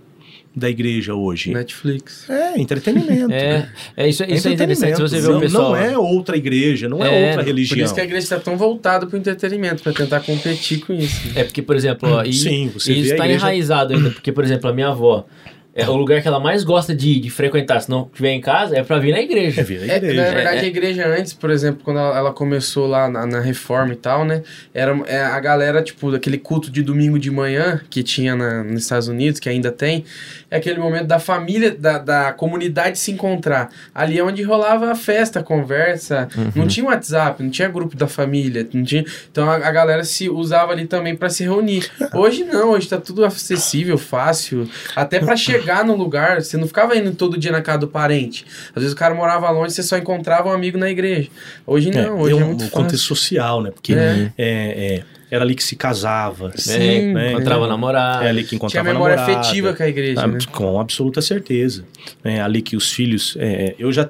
[0.55, 1.53] da igreja hoje?
[1.53, 2.27] Netflix.
[2.29, 3.31] É, entretenimento.
[3.31, 4.99] É, é isso, isso é interessante.
[4.99, 5.69] Você vê o não, pessoal.
[5.69, 7.77] não é outra igreja, não é, É, outra religião.
[7.77, 10.93] Por isso que a igreja está tão voltada para o entretenimento, para tentar competir com
[10.93, 11.21] isso.
[11.35, 14.09] É porque, por exemplo, ó, e, Sim, você e vê isso está igreja- enraizado ainda,
[14.09, 15.25] porque, por exemplo, a minha avó,
[15.73, 18.75] é o lugar que ela mais gosta de, de frequentar, se não estiver em casa,
[18.77, 19.61] é pra vir na igreja.
[19.61, 20.21] É vir a É, igreja.
[20.21, 20.63] na verdade, É, é.
[20.63, 24.25] a igreja antes, por exemplo, quando ela, ela começou lá na, na reforma e tal,
[24.25, 24.43] né?
[24.73, 28.83] Era é, a galera, tipo, daquele culto de domingo de manhã que tinha na- nos
[28.83, 30.03] Estados Unidos, que ainda tem,
[30.49, 33.69] é aquele momento da família, da, da comunidade se encontrar.
[33.95, 36.27] Ali é onde rolava a festa, a conversa.
[36.37, 36.51] Uhum.
[36.55, 39.05] Não tinha WhatsApp, não tinha grupo da família, não tinha.
[39.31, 41.89] Então a, a galera se usava ali também para se reunir.
[42.13, 44.67] Hoje não, hoje tá tudo acessível, fácil.
[44.95, 48.45] Até para chegar no lugar, você não ficava indo todo dia na casa do parente.
[48.75, 51.29] Às vezes o cara morava longe, você só encontrava um amigo na igreja.
[51.65, 53.15] Hoje É, não, hoje tem é um, muito um contexto fácil.
[53.15, 53.71] social, né?
[53.71, 54.31] Porque É.
[54.37, 56.51] é, é, era ali que se casava.
[56.55, 57.31] Sim, né?
[57.33, 58.25] Encontrava É namorado.
[58.25, 59.39] ali que Tinha encontrava memória namorada.
[59.41, 60.37] afetiva com a igreja, Ah, né?
[60.51, 61.85] Com absoluta certeza.
[62.23, 63.35] É ali que os filhos.
[63.39, 64.09] é, eu já,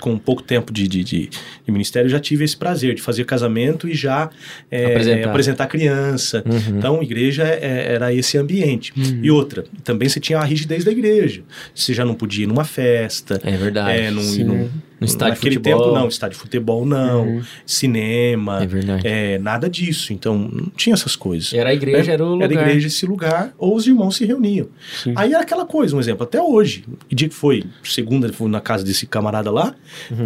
[0.00, 3.88] com pouco tempo de, de, de- de ministério, já tive esse prazer de fazer casamento
[3.88, 4.30] e já
[4.70, 5.28] é, Apresentar.
[5.30, 5.66] apresentar.
[5.66, 6.42] criança.
[6.46, 6.78] Uhum.
[6.78, 8.92] Então, igreja é- era esse ambiente.
[8.96, 9.20] Uhum.
[9.22, 11.42] E outra, também você tinha a rigidez da igreja.
[11.74, 13.40] Você já não podia ir numa festa.
[13.44, 13.98] É verdade.
[13.98, 14.68] É, num,
[15.00, 15.82] No estádio de naquele futebol.
[15.82, 16.08] tempo, não.
[16.08, 17.26] Estádio de futebol, não.
[17.26, 17.42] Uhum.
[17.64, 18.62] Cinema.
[18.62, 19.06] É verdade.
[19.06, 20.12] é, nada disso.
[20.12, 21.52] Então, não tinha essas coisas.
[21.52, 22.50] Era a igreja, era o lugar.
[22.50, 24.68] Era a igreja esse lugar, ou os irmãos se reuniam.
[25.02, 25.12] Sim.
[25.16, 26.84] Aí era aquela coisa, um exemplo, até hoje.
[27.08, 27.64] Que dia que foi?
[27.82, 29.74] Segunda, fui na casa desse camarada lá,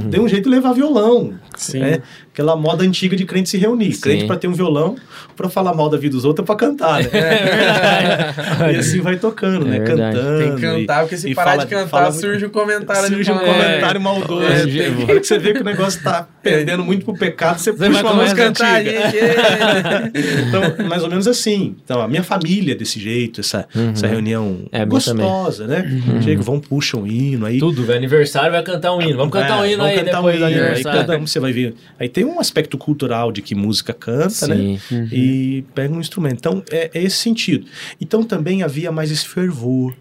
[0.09, 1.35] deu um jeito de levar violão.
[1.57, 1.81] Sim.
[1.81, 2.03] né?
[2.33, 3.93] Aquela moda antiga de crente se reunir.
[3.93, 4.01] Sim.
[4.01, 4.97] Crente pra ter um violão,
[5.37, 7.11] pra falar mal da vida dos outros, é pra cantar, né?
[8.72, 9.78] e assim vai tocando, É né?
[9.80, 10.16] verdade.
[10.16, 10.39] Cantando.
[10.39, 13.33] Tem que cantar, porque se parar fala- de cantar, fala- surge um comentário ali Surge
[13.33, 14.47] um falando, é, comentário maldoso.
[14.47, 17.87] É, tem que- você vê que o negócio tá perdendo muito pro pecado, você, Você
[17.87, 18.91] puxa vai uma música cantar, antiga.
[19.11, 19.18] gente.
[19.18, 20.43] é.
[20.53, 21.76] Então, mais ou menos assim.
[21.85, 24.66] Então, a minha família é desse jeito, essa, essa reunião Uhum.
[24.72, 24.83] É.
[24.83, 24.89] Uhum.
[24.89, 25.85] gostosa, né?
[26.22, 27.59] Chega, vão, puxam um hino, aí...
[27.59, 27.99] Tudo, velho.
[27.99, 29.16] Aniversário vai cantar um hino.
[29.16, 31.26] Vamos cantar um É, hino vamos aí cantar depois um do hino, Aí cada um
[31.26, 31.74] você vai ver.
[31.99, 34.79] Aí tem um aspecto cultural de que música canta, né?
[34.89, 35.09] Sim.
[35.12, 36.39] E pega um instrumento.
[36.39, 37.66] Então, é, é esse sentido.
[38.01, 39.95] Então, também havia mais esse fervor.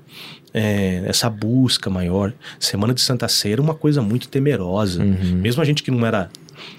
[0.53, 2.33] é, essa busca maior.
[2.59, 5.01] Semana de Santa Ceia era uma coisa muito temerosa.
[5.01, 5.37] Uhum.
[5.37, 6.29] Mesmo a gente que não era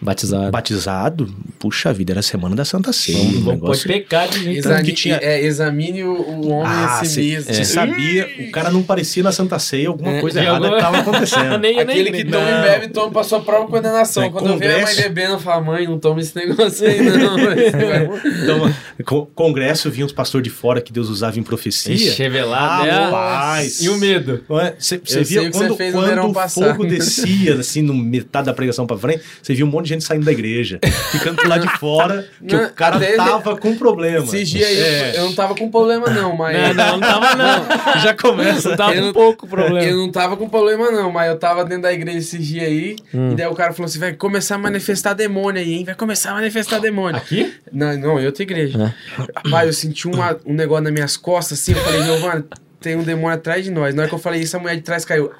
[0.00, 0.50] Batizado.
[0.50, 3.18] batizado, puxa vida, era a Semana da Santa Ceia.
[3.18, 4.62] Vamos, um vamos negócio- pecar de jeito.
[4.62, 7.54] Tanto Examine, que tinha- é, examine o, o homem Ah, a si você mesmo.
[7.54, 10.78] você sabia, o cara não parecia na Santa Ceia, alguma É, coisa de errada alguma-
[10.78, 11.58] estava acontecendo.
[11.62, 12.38] Nem- nem Aquele que igreja.
[12.38, 14.22] toma e bebe, toma pra sua própria condenação.
[14.24, 15.02] É, Quando vê a mãe congresso.
[15.02, 17.36] bebendo, fala, mãe, não toma esse negócio aí, não.
[18.42, 18.74] Então,
[19.04, 21.94] co- congresso vinha os pastores de fora que Deus usava em profecia.
[21.94, 22.90] Ixi, revelado, né?
[22.90, 23.80] Rapaz.
[23.82, 24.42] E o medo?
[24.78, 28.86] Você Eu sei via que quando, quando o fogo descia, assim, no metade da pregação
[28.86, 30.78] pra frente, você via um monte de gente saindo da igreja,
[31.10, 34.24] ficando lá de fora, que Não, o cara até- tava com problema.
[34.24, 35.18] Esses dias aí, É.
[35.18, 36.56] eu não tava com problema não, mas...
[36.56, 38.00] Não, não, não tava não.
[38.00, 38.68] Já começa.
[38.70, 39.82] Não tava Eu com não- pouco problema.
[39.82, 42.96] Eu não tava com problema não, mas eu tava dentro da igreja esses dias aí,
[43.14, 43.32] Hum.
[43.32, 45.84] e daí o cara falou assim, vai começar a manifestar demônio aí, hein?
[45.84, 47.16] Vai começar a manifestar demônio.
[47.16, 47.52] Aqui?
[47.72, 48.94] Não, não, em outra igreja.
[49.36, 52.44] Rapaz, eu senti uma- um negócio nas minhas costas assim, eu falei, Giovana,
[52.80, 53.94] tem um demônio atrás de nós.
[53.94, 55.30] Na hora que eu falei isso, a mulher de trás caiu.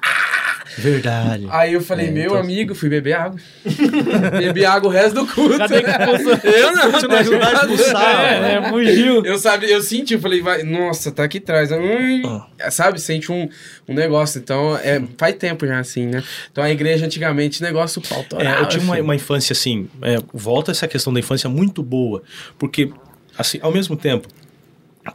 [0.77, 1.47] Verdade.
[1.49, 3.39] Aí eu falei, É, meu então- amigo, fui beber água.
[4.37, 5.57] Bebi água o resto do culto.
[5.57, 6.39] Cadê que expulsou?
[6.51, 6.91] Eu não.
[6.91, 9.25] Você não ajudar a expulsar, É, é, fugiu.
[9.25, 11.71] Eu, sabe, eu senti, eu falei, vai, nossa, tá aqui atrás.
[11.71, 13.49] Hum, Sabe, sente um,
[13.87, 14.39] um negócio.
[14.39, 16.23] Então, é, faz tempo já assim, né?
[16.51, 20.71] Então, a igreja antigamente, negócio pau É, eu tive uma, uma infância assim, é, volta
[20.71, 22.23] essa questão da infância muito boa,
[22.57, 22.89] porque
[23.37, 24.27] assim, ao mesmo tempo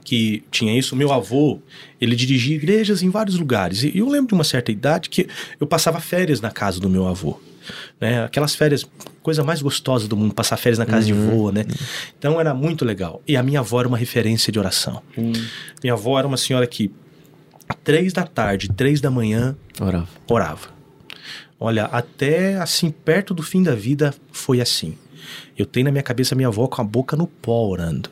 [0.04, 0.94] que tinha isso.
[0.96, 1.60] Meu avô,
[2.00, 3.82] ele dirigia igrejas em vários lugares.
[3.82, 5.28] E eu lembro de uma certa idade que
[5.60, 7.38] eu passava férias na casa do meu avô.
[8.00, 8.24] Né?
[8.24, 8.86] Aquelas férias,
[9.22, 11.64] coisa mais gostosa do mundo, passar férias na casa de vô, né?
[12.18, 13.22] Então era muito legal.
[13.26, 15.02] E a minha avó era uma referência de oração.
[15.82, 16.90] Minha avó era uma senhora que,
[17.84, 20.08] três da tarde, três da manhã, Orava.
[20.30, 20.68] orava.
[21.60, 24.96] Olha, até assim, perto do fim da vida, foi assim.
[25.56, 28.08] Eu tenho na minha cabeça minha avó com a boca no pó orando,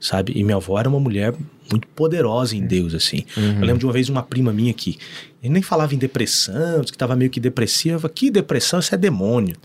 [0.00, 0.32] sabe?
[0.34, 1.34] E minha avó era uma mulher
[1.70, 3.24] muito poderosa em Deus, assim.
[3.36, 4.98] Eu lembro de uma vez uma prima minha que
[5.42, 8.08] ele nem falava em depressão, que estava meio que depressiva.
[8.10, 8.78] Que depressão?
[8.78, 9.56] Isso é demônio.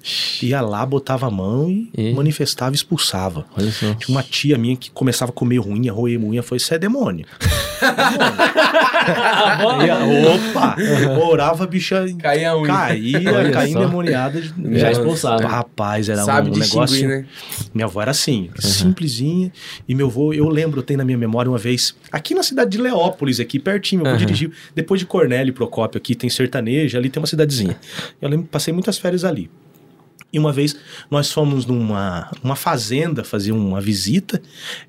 [0.42, 2.14] Ia lá, botava a mão e, E?
[2.14, 3.46] manifestava e expulsava.
[3.58, 3.94] Olha só.
[3.96, 7.26] Tinha uma tia minha que começava a comer unha, roer unha, foi isso é demônio.
[9.06, 10.76] A- opa!
[11.28, 12.68] Orava, a bicha Caía a unha.
[12.68, 14.42] caía, caía endemoniada.
[14.42, 15.46] de- Já expulsava.
[15.48, 17.08] Rapaz, era Sabe um negócio.
[17.08, 17.26] né?
[17.74, 19.52] Minha avó era assim, simplesinha.
[19.88, 22.72] E meu avô, eu lembro, eu tenho na minha memória uma vez, aqui na cidade
[22.72, 24.26] de Leópolis, aqui pertinho, meu avô Aham.
[24.26, 24.52] dirigiu.
[24.74, 27.78] Depois de Cornélio Procópio, aqui tem sertaneja, ali tem uma cidadezinha.
[28.22, 29.50] Eu lembro, passei muitas férias ali.
[30.36, 30.76] E uma vez
[31.10, 34.42] nós fomos numa uma fazenda fazer uma visita.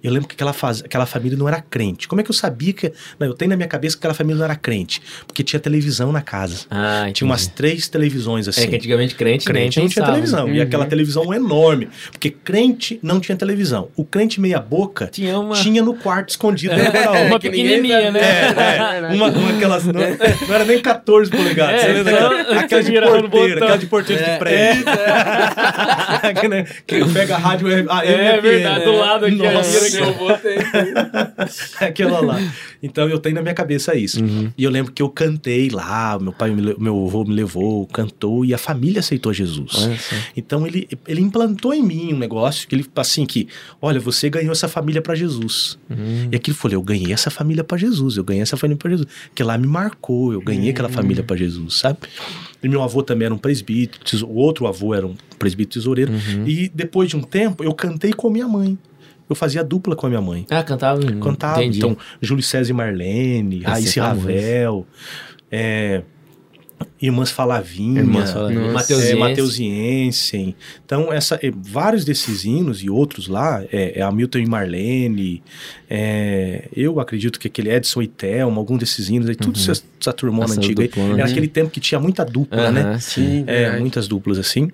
[0.03, 2.09] Eu lembro que aquela, faz, aquela família não era crente.
[2.09, 2.93] Como é que eu sabia que.
[3.19, 5.01] Não, eu tenho na minha cabeça que aquela família não era crente.
[5.27, 6.67] Porque tinha televisão na casa.
[6.69, 7.13] Ah, entendi.
[7.19, 8.63] Tinha umas três televisões assim.
[8.63, 10.13] É que antigamente crente, Crente não tinha pensava.
[10.13, 10.49] televisão.
[10.49, 10.63] E Uhum.
[10.63, 11.89] aquela televisão enorme.
[12.11, 13.89] Porque crente não tinha televisão.
[13.97, 15.55] O crente meia-boca Tinha uma...
[15.55, 16.75] tinha no quarto escondido.
[16.75, 18.21] É, dentro da uma pequenininha, né?
[18.21, 19.13] É, é.
[19.17, 19.85] Uma, uma aquelas.
[19.85, 21.85] Não, não era nem 14 polegadas.
[21.85, 24.85] É, então, daquela- aquela de porteira, aquela de porteira de prédio.
[26.41, 29.91] que, né, que pega a rádio a É FM, verdade, do lado aqui, Nossa.
[29.91, 30.59] que eu botei.
[31.81, 32.39] Aquela lá.
[32.83, 34.23] Então eu tenho na minha cabeça isso.
[34.23, 34.53] Uhum.
[34.57, 38.45] E eu lembro que eu cantei lá, meu pai, me meu avô me levou, cantou
[38.45, 39.89] e a família aceitou Jesus.
[40.37, 43.49] Então ele, ele implantou em mim um negócio que ele assim que,
[43.81, 45.79] olha, você ganhou essa família pra Jesus.
[45.91, 46.29] Hum.
[46.31, 49.09] E aquilo falei, eu ganhei essa família pra Jesus, eu ganhei essa família pra Jesus.
[49.35, 51.99] Que lá me marcou, eu ganhei aquela família pra Jesus, sabe?
[52.67, 56.13] E meu avô também era um presbítero, o outro avô era um presbítero tesoureiro.
[56.45, 58.77] E depois de um tempo, eu cantei com minha mãe.
[59.29, 60.47] Eu fazia dupla com a minha mãe.
[60.51, 61.01] Ah, cantava.
[61.21, 61.61] Cantava.
[61.63, 61.79] Entendi.
[61.79, 64.27] Então, Júlio César e Marlene, Esse Raíssa é famoso.
[64.27, 64.87] Ravel,
[65.51, 66.03] é,
[67.01, 68.71] Irmãs Falavinha, Irmãs Falavinha.
[68.71, 70.57] É, Mateusiense.
[70.85, 75.43] Então, essa, é, vários desses hinos e outros lá, é, é Hamilton e Marlene,
[75.89, 80.13] é, eu acredito que aquele Edson e Thelma, algum desses hinos aí, tudo essa, essa
[80.13, 81.31] turmona Essa antiga aí, duplona, era né?
[81.31, 82.99] aquele tempo que tinha muita dupla, Aham, né?
[82.99, 83.45] sim.
[83.47, 84.71] É, muitas duplas assim.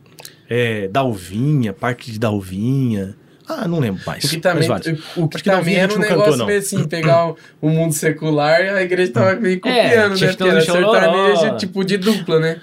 [0.48, 3.16] É, Dalvinha, parte de Dalvinha.
[3.49, 4.22] Ah, não lembro mais.
[4.24, 4.99] O que também, vários.
[5.16, 6.47] o que que também era um não cantou, negócio não.
[6.47, 10.36] meio assim, pegar o, o mundo secular e a igreja tava meio copiando, tinha né?
[10.36, 12.61] Porque era sertanejo, tipo, de dupla, né?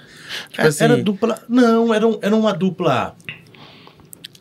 [0.50, 1.38] Tipo É, assim, Era dupla.
[1.48, 3.14] Não, era, um- era uma dupla.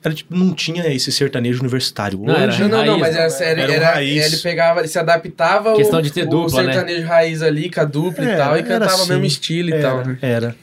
[0.01, 2.19] Era tipo, não tinha esse sertanejo universitário.
[2.23, 3.19] Não, era Hoje, Não, não, não, Raiz, mas né?
[3.21, 4.25] era, sério, Era era, raiz.
[4.33, 6.71] ele pegava, ele se adaptava Questão ao, de ter o dupla, né?
[6.73, 9.09] sertanejo raiz ali, com a dupla e Era, tal, e era cantava o assim.
[9.09, 10.17] mesmo estilo e era, tal, né?
[10.21, 10.55] Era.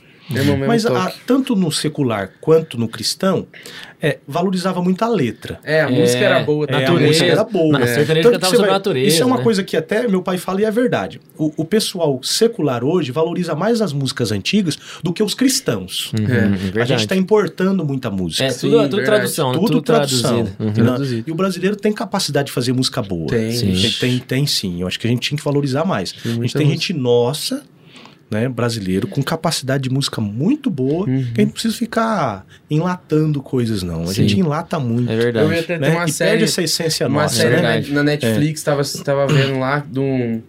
[0.67, 3.47] Mas a- tanto no secular quanto no cristão,
[4.03, 5.59] é, valorizava muito a letra.
[5.65, 7.07] É, a É, música era boa, É, a natureza.
[7.07, 7.79] música era boa.
[7.79, 8.05] Na É.
[8.05, 9.43] que cantava sobre vai- natureza, Isso é uma né?
[9.43, 11.21] coisa que até meu pai fala e é verdade.
[11.39, 16.13] O, o pessoal secular hoje valoriza mais as músicas antigas do que os cristãos.
[16.13, 16.27] Uhum,
[16.79, 16.83] É.
[16.83, 18.45] A gente está importando muita música.
[18.45, 19.07] É, Sim, tudo, tudo verdade.
[19.19, 20.41] tradução, Tudo, tudo, tradução.
[20.59, 20.73] Uhum.
[20.73, 21.25] Né?
[21.27, 23.29] E o brasileiro tem capacidade de fazer música boa.
[23.29, 23.53] Tem.
[23.53, 23.73] Sim.
[23.73, 24.81] Tem, tem, tem sim.
[24.83, 26.15] Eu acho que a gente tinha que valorizar mais.
[26.25, 26.65] a gente tem música.
[26.65, 27.63] gente nossa,
[28.31, 31.23] né, brasileiro, com capacidade de música muito boa, Uhum.
[31.33, 34.03] que a gente não precisa ficar enlatando coisas, não.
[34.03, 34.15] A Sim.
[34.29, 35.09] gente enlata muito.
[35.11, 35.63] É Eu ia verdade.
[35.67, 35.91] ter né?
[35.91, 37.63] uma e série, perde essa essência uma nossa, série né?
[37.63, 37.93] na, verdade.
[37.93, 40.43] na Netflix, tava, tava vendo lá de um,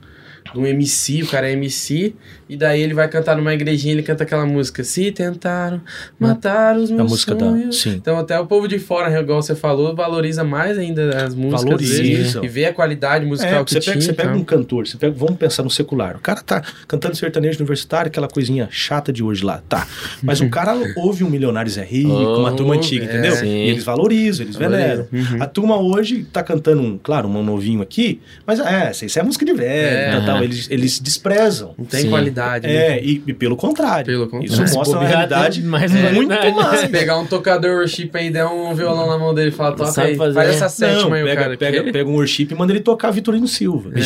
[0.54, 2.16] de um MC, o cara é MC,
[2.50, 5.82] e daí ele vai cantar numa igrejinha, ele canta aquela música, se tentaram
[6.20, 7.46] matar os meus A música da.
[7.46, 7.82] sonhos.
[7.82, 7.96] Sim.
[7.96, 12.02] Então até o povo de fora, igual você falou, valoriza mais ainda as músicas Valoriza.
[12.04, 13.94] dele e vê a qualidade musical É, que você tinha.
[13.94, 14.42] pega, você pega então.
[14.42, 16.16] um cantor, você pega, vamos pensar no secular.
[16.16, 19.88] O cara tá cantando sertanejo universitário, aquela coisinha chata de hoje lá, tá.
[20.22, 23.10] Mas o cara ouve um Milionários é Rico, uma turma Ouve, antiga, é.
[23.10, 23.36] entendeu?
[23.36, 23.48] Sim.
[23.48, 25.08] E eles valorizam, eles veneram.
[25.12, 25.42] Uhum.
[25.42, 29.46] A turma hoje tá cantando, um, claro, um novinho aqui, mas é, isso é música
[29.46, 30.26] de velho, É.
[30.26, 30.44] tal.
[30.44, 31.74] Eles, eles desprezam.
[31.78, 32.10] Não tem Sim.
[32.10, 32.98] qualidade, né?
[32.98, 34.06] É, e, e pelo contrário.
[34.06, 34.46] Pelo contrário.
[34.46, 36.56] Isso Se mostra uma realidade mais muito qualidade.
[36.56, 36.80] mais.
[36.82, 40.02] Se pegar um tocador worship aí, der um violão na mão dele e falar, toca
[40.02, 40.34] aí, fazer.
[40.34, 41.58] faz essa Não, sétima aí, o pega, cara.
[41.58, 43.90] pega, que- pega um worship e manda ele tocar Vitorino Silva.
[43.96, 44.00] É,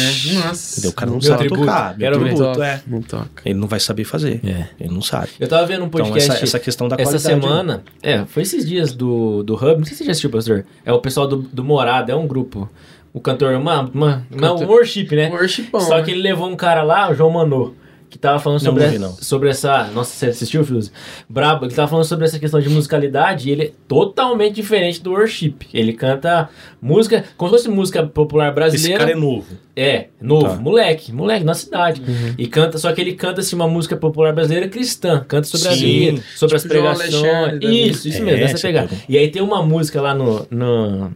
[0.46, 0.72] nossa.
[0.80, 0.92] Entendeu?
[0.92, 1.62] O cara não, Não sabe tributo.
[1.62, 1.98] tocar.
[1.98, 2.82] Meu tributo, é.
[2.88, 3.42] Não toca.
[3.46, 4.40] Ele não vai saber fazer.
[4.46, 4.66] É.
[4.80, 5.30] Ele não sabe.
[5.40, 7.36] Eu tava vendo um Então, podcast essa, essa questão da essa qualidade.
[7.36, 7.42] né?
[7.42, 7.84] semana.
[8.02, 9.78] É, foi esses dias do, do Hub.
[9.78, 10.66] Não sei se você já assistiu, pastor.
[10.86, 12.70] É o pessoal do, do Morada, é um grupo.
[13.14, 15.30] O cantor, uma, uma, uma, um Cantor- worship, né?
[15.30, 15.82] Worshipão.
[15.82, 16.04] Só né?
[16.04, 17.74] que ele levou um cara lá, o João Manô.
[18.12, 19.16] Que tava falando sobre, não essa, vi, não.
[19.16, 19.86] sobre essa.
[19.94, 20.92] Nossa, você assistiu, Fiuzi?
[21.30, 25.12] Brabo, ele tava falando sobre essa questão de musicalidade e ele é totalmente diferente do
[25.12, 25.56] worship.
[25.74, 26.50] Ele canta
[26.82, 29.00] música, como se fosse música popular Esse brasileira.
[29.00, 29.46] cara é novo.
[29.76, 30.56] É, novo, Tá.
[30.58, 32.02] moleque, moleque, na cidade.
[32.38, 35.72] E canta, só que ele canta assim, uma música popular brasileira cristã, canta sobre a
[35.72, 35.80] Sim.
[36.12, 37.64] vida, sobre Tipo as pregações.
[37.64, 38.90] Isso, isso É, mesmo, essa você pegada.
[38.90, 39.02] pega.
[39.08, 40.46] E aí tem uma música lá no.
[40.52, 41.12] no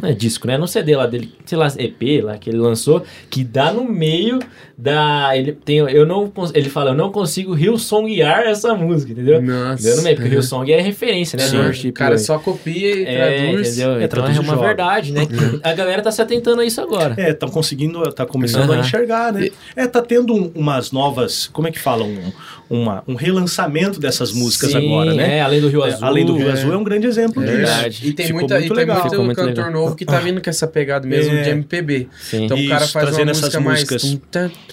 [0.00, 0.56] não é disco, né?
[0.56, 4.38] No CD lá dele, sei lá, EP lá que ele lançou, que dá no meio
[4.80, 5.36] da.
[5.36, 5.78] Ele tem.
[5.78, 6.32] Eu não.
[6.54, 9.42] Ele fala, eu não consigo Hillsonguear essa música, entendeu?
[9.42, 9.82] Nossa.
[9.82, 11.44] Deu no meio, porque Hillsong é referência, né?
[11.44, 11.56] Sim.
[11.56, 12.24] do O worship cara hoje.
[12.24, 13.16] só copia e É,
[13.46, 13.68] traduz.
[13.68, 13.92] entendeu?
[13.92, 14.66] É, então traduz é uma joga.
[14.66, 15.22] verdade, né?
[15.62, 17.14] A galera tá se atentando a isso agora.
[17.16, 19.48] É, estão conseguindo, tá começando a enxergar, né?
[19.76, 22.04] É, tá tendo um- umas novas, como é que fala?
[22.04, 22.32] Um,
[22.68, 25.38] uma, um relançamento dessas músicas Sim, agora, né?
[25.38, 26.06] É, além do Rio É, Azul.
[26.06, 26.52] Além do Rio é.
[26.52, 27.56] Azul é um grande exemplo É disso.
[27.58, 28.00] verdade.
[28.08, 29.02] E tem, Ficou muita, muito e tem legal.
[29.10, 29.70] Ficou muito cantor legal.
[29.72, 31.42] novo que tá vindo com essa pegada mesmo É.
[31.42, 32.08] de MPB.
[32.20, 32.44] Sim.
[32.44, 33.80] Então o Isso, cara faz uma música mais...
[33.80, 34.18] músicas.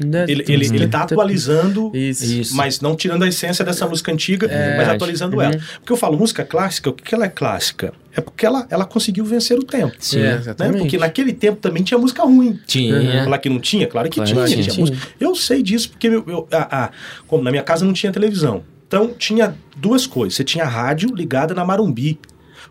[0.01, 2.55] Ele, ele, ele tá atualizando, Isso.
[2.55, 4.91] Mas não tirando a essência dessa música antiga, mas Verdade.
[4.95, 5.41] atualizando Uhum.
[5.41, 5.59] ela.
[5.79, 7.93] Porque eu falo, música clássica, o que que ela é clássica?
[8.15, 9.93] É porque ela, ela conseguiu vencer o tempo.
[9.99, 10.19] Sim.
[10.19, 10.37] É, Né?
[10.39, 10.79] exatamente.
[10.79, 12.59] Porque naquele tempo também tinha música ruim.
[12.65, 13.23] Tinha.
[13.23, 13.85] Falar que não tinha?
[13.87, 14.45] Claro que Claro tinha.
[14.47, 14.85] tinha tinha.
[14.85, 15.07] música.
[15.19, 16.91] Eu sei disso porque meu- eu- a- a-
[17.27, 18.63] como na minha casa não tinha televisão.
[18.87, 20.35] Então tinha duas coisas.
[20.35, 22.19] Você tinha a rádio ligada na Marumbi.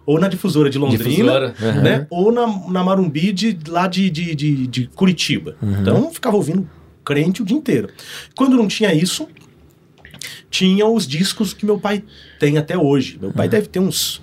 [0.05, 1.83] Ou na difusora de Londrina, Difusora, aham.
[1.83, 2.07] né?
[2.11, 5.57] Ou na, na Marumbi de, lá de, de, de, de Curitiba.
[5.81, 6.69] Então eu ficava ouvindo
[7.07, 7.89] crente o dia inteiro.
[8.35, 9.29] Quando não tinha isso,
[10.51, 12.03] tinha os discos que meu pai
[12.41, 13.17] tem até hoje.
[13.21, 14.21] Meu pai deve ter uns.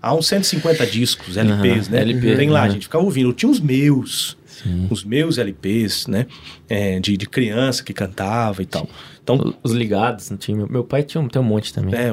[0.00, 2.00] Há uns 150 discos, LPs, Aham, né?
[2.02, 3.30] LP, tem lá, a gente ficava ouvindo.
[3.30, 4.36] Eu tinha os meus,
[4.90, 6.26] os meus LPs, né?
[6.68, 8.88] É, de, de criança que cantava e tal.
[9.22, 10.66] Então, Os ligados, não tinha.
[10.68, 11.94] Meu- pai tinha um, tem um monte também.
[11.98, 12.12] é,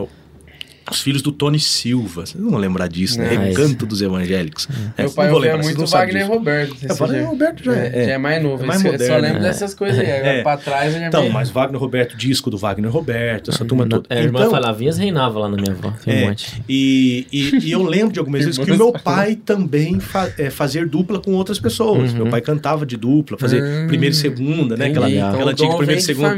[0.92, 3.34] os filhos do Tony Silva, vocês não vão lembrar disso, né?
[3.34, 4.68] Não, Recanto dos evangélicos.
[4.98, 6.34] É, Meu não pai lembrar, vocês muito Wagner disso.
[6.34, 6.76] Roberto.
[6.84, 8.64] É, Wagner Roberto já é- já é mais novo.
[8.64, 9.48] é mais Esse- eu moderno, só lembro né?
[9.48, 10.12] dessas coisas aí.
[10.12, 10.44] Agora É.
[10.44, 13.88] pra trás eu já Então, me- mas Wagner Roberto, disco do Wagner Roberto, essa turma
[13.88, 14.06] toda.
[14.10, 15.92] É, a irmã então, Falavinhas reinava lá na minha avó.
[16.04, 16.64] Tem um É, monte.
[16.70, 20.50] E, e, e eu lembro de algumas vezes que o meu pai também fa é,
[20.50, 22.12] fazer dupla com outras pessoas.
[22.12, 22.18] Uhum.
[22.18, 24.88] Meu pai cantava de dupla, fazer Ah, primeira e segunda, né?
[24.88, 25.22] Aquela, entendi.
[25.22, 26.36] aquela Então, antiga primeira e segunda.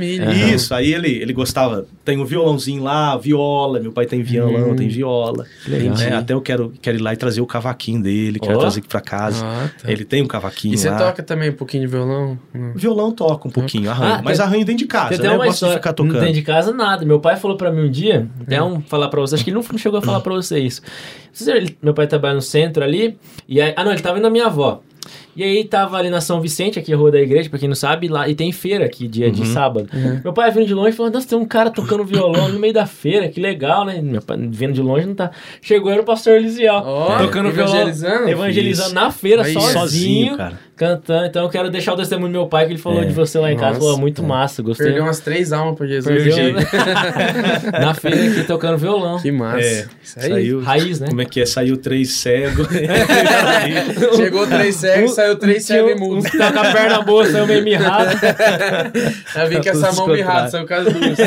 [0.54, 1.86] Isso, aí ele, ele gostava.
[2.06, 3.80] Tem o violãozinho lá, viola.
[3.80, 4.76] Meu pai tem violão, Hum.
[4.76, 5.46] tem viola.
[5.64, 5.98] Que legal.
[6.00, 8.60] É, até eu quero, quero ir lá e trazer o cavaquinho dele, quero Ó.
[8.60, 9.44] trazer aqui pra casa.
[9.46, 9.92] Ah, tá.
[9.92, 10.98] Ele tem um cavaquinho E você lá.
[10.98, 12.38] toca também um pouquinho de violão?
[12.54, 12.74] Hum.
[12.76, 14.16] Violão toca um pouquinho, arranho.
[14.16, 15.34] Ah, mas tem- arranho dentro de casa, Tem né?
[15.34, 15.76] Eu gosto história.
[15.76, 16.20] de ficar tocando.
[16.20, 17.06] tem de casa nada.
[17.06, 19.56] Meu pai falou pra mim um dia, até um falar pra você, acho que ele
[19.58, 20.82] não chegou a falar pra você isso.
[21.82, 23.18] Meu pai trabalha no centro ali,
[23.48, 24.82] e aí, ah não, ele tava indo na minha avó.
[25.38, 27.76] E aí tava ali na São Vicente, aqui a rua da igreja, pra quem não
[27.76, 29.32] sabe, lá, e tem feira aqui, dia Uhum.
[29.32, 29.88] de sábado.
[30.24, 32.88] Meu pai vindo de longe falou, nossa, tem um cara tocando violão no meio da
[32.88, 34.02] feira, que legal, né?
[34.02, 35.30] Meu pai vindo de longe não tá.
[35.62, 38.30] Chegou, era o pastor Elisiel, Ó, tocando violão, evangelizando?
[38.30, 40.60] evangelizando na feira, Aí, sozinho, sozinho, cara.
[40.78, 41.26] Cantando.
[41.26, 43.06] Então eu quero deixar o testemunho do meu pai, que ele falou É.
[43.06, 44.86] de você lá em casa, Nossa, falou, muito massa, gostei.
[44.88, 46.24] Perdeu umas três almas pra Jesus.
[46.24, 46.62] Perdeu, né?
[47.82, 49.20] Na feira aqui tocando violão.
[49.20, 49.60] Que massa.
[49.60, 50.30] É, Isso aí.
[50.30, 50.62] saiu.
[50.62, 51.08] Raiz, né?
[51.10, 51.46] Como é que é?
[51.46, 52.68] Saiu três cegos.
[54.16, 56.30] Chegou três cegos, Um- saiu três cegos e um- mudo.
[56.30, 58.16] Que tá com a perna boa, saiu meio mirrado.
[59.34, 61.18] Já vi que essa mão mirrada, saiu com as duas.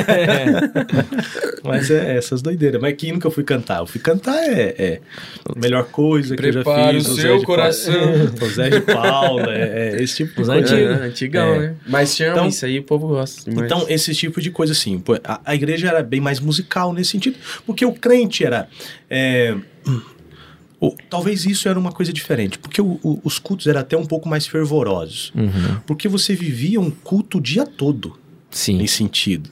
[1.62, 2.80] Mas é essas doideiras.
[2.80, 3.80] Mas que nunca eu fui cantar.
[3.80, 5.00] Eu fui cantar é, é
[5.54, 7.08] a melhor coisa que Prepare eu já fiz.
[7.08, 7.94] o Zé seu coração.
[8.40, 8.80] o Zé de
[9.48, 10.74] É, é esse tipo de Os coisa.
[10.74, 11.00] antigos.
[11.00, 11.58] É, antigão, É.
[11.58, 11.74] né?
[11.86, 13.48] Mas chama Então- isso aí, o povo gosta.
[13.50, 13.66] demais.
[13.70, 15.02] Então, esse tipo de coisa assim.
[15.24, 17.36] A, a igreja era bem mais musical nesse sentido.
[17.66, 18.68] Porque o crente era.
[19.08, 19.56] é,
[20.80, 22.58] o- talvez isso era uma coisa diferente.
[22.58, 25.30] Porque o- o- os cultos eram até um pouco mais fervorosos.
[25.34, 25.80] Uhum.
[25.86, 28.18] Porque você vivia um culto o dia todo.
[28.52, 28.78] Sim.
[28.78, 29.48] nesse sentido.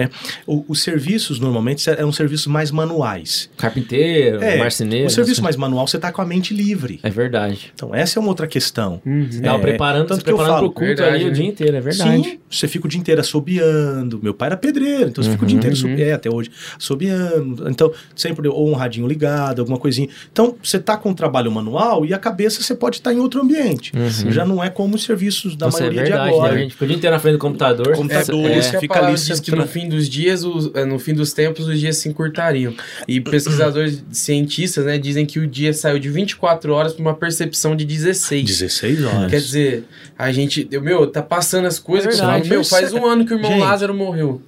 [0.00, 0.08] Né?
[0.46, 3.50] O- os serviços normalmente eram serviços mais manuais.
[3.56, 5.06] Carpinteiro, É, marceneiro.
[5.06, 7.00] o serviço essas- mais manual você está com a mente livre.
[7.02, 7.70] É verdade.
[7.74, 9.00] Então essa é uma outra questão.
[9.04, 9.26] Uhum.
[9.30, 11.32] Você tava É, preparando, tanto que eu preparando falo, pro culto verdade, ali o né?
[11.34, 12.22] dia inteiro, é verdade.
[12.22, 14.18] Sim, você fica o dia inteiro assobiando.
[14.22, 16.50] Meu pai era pedreiro, então você fica o dia Uhum, inteiro assobi- é, até hoje
[16.78, 17.68] assobiando.
[17.68, 20.08] Então, sempre ou um radinho ligado, alguma coisinha.
[20.32, 23.40] Então, você tá com o trabalho manual e a cabeça você pode estar em outro
[23.42, 23.92] ambiente.
[23.96, 24.30] Uhum.
[24.30, 26.52] Já não é como os serviços da Nossa, é maioria verdade, de agora.
[26.52, 26.58] né?
[26.58, 27.94] A gente fica o dia inteiro na frente do computador.
[27.94, 30.84] Computador, É, É, que a fica ali diz que no fim dos dias, os- eh,
[30.86, 32.72] no fim dos tempos, os dias se encurtariam.
[33.06, 37.76] E pesquisadores cientistas, né, dizem que o dia saiu de 24 horas para uma percepção
[37.76, 38.44] de 16.
[38.46, 39.30] 16 horas.
[39.30, 39.84] Quer dizer,
[40.18, 42.48] a gente, eu, meu, tá passando as coisas que fala, verdade.
[42.50, 43.60] meu, faz um ano que o irmão Gente.
[43.60, 44.40] Lázaro morreu.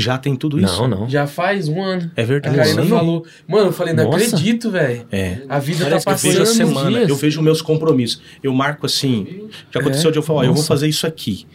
[0.00, 0.80] Já tem tudo isso?
[0.82, 1.08] Não, não.
[1.10, 2.08] Já faz um ano.
[2.14, 2.54] É A verdade.
[2.56, 2.88] Karina Não.
[2.88, 4.26] falou, mano, eu falei, não Nossa.
[4.26, 5.04] acredito, velho.
[5.10, 5.38] É.
[5.48, 6.60] A vida Parece tá que eu vejo passando.
[6.60, 7.08] a Passando semana, dias.
[7.10, 8.22] eu vejo meus compromissos.
[8.40, 9.48] Eu marco assim.
[9.72, 10.68] Já aconteceu de eu falar, ó, eu vou Nossa.
[10.68, 11.48] fazer isso aqui.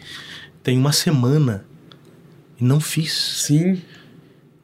[0.62, 1.64] Tem uma semana
[2.64, 3.12] não fiz.
[3.12, 3.80] Sim.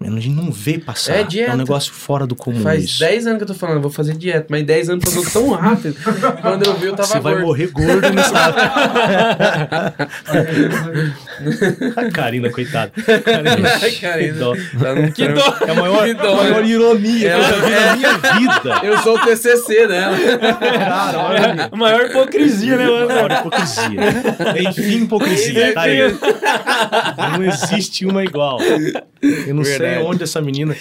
[0.02, 1.12] A gente não vê passar.
[1.16, 1.52] É dieta.
[1.52, 3.00] um negócio fora do comum Faz isso.
[3.00, 5.94] 10 anos que eu tô falando, vou fazer dieta, mas 10 anos passou tão rápido.
[6.40, 7.46] Quando eu vi, eu tava Você vai gordo.
[7.46, 8.60] morrer gordo sabe.
[11.96, 12.92] a Karina, coitada.
[13.24, 14.54] Karina, Ai, cara, que dó.
[14.54, 15.56] tá Que dó.
[15.66, 16.68] É a maior, Que dó, a maior né?
[16.68, 18.80] ironia que eu já vi na minha vida.
[18.82, 20.16] Eu sou o TCC dela.
[20.78, 23.08] Cara, olha A maior hipocrisia, né, mano?
[23.22, 24.00] Olha, hipocrisia.
[24.66, 25.74] Enfim, hipocrisia.
[25.74, 25.98] Tá aí.
[27.36, 28.58] Não existe uma igual.
[28.62, 30.06] Eu não sei Verdade.
[30.08, 30.76] onde essa menina.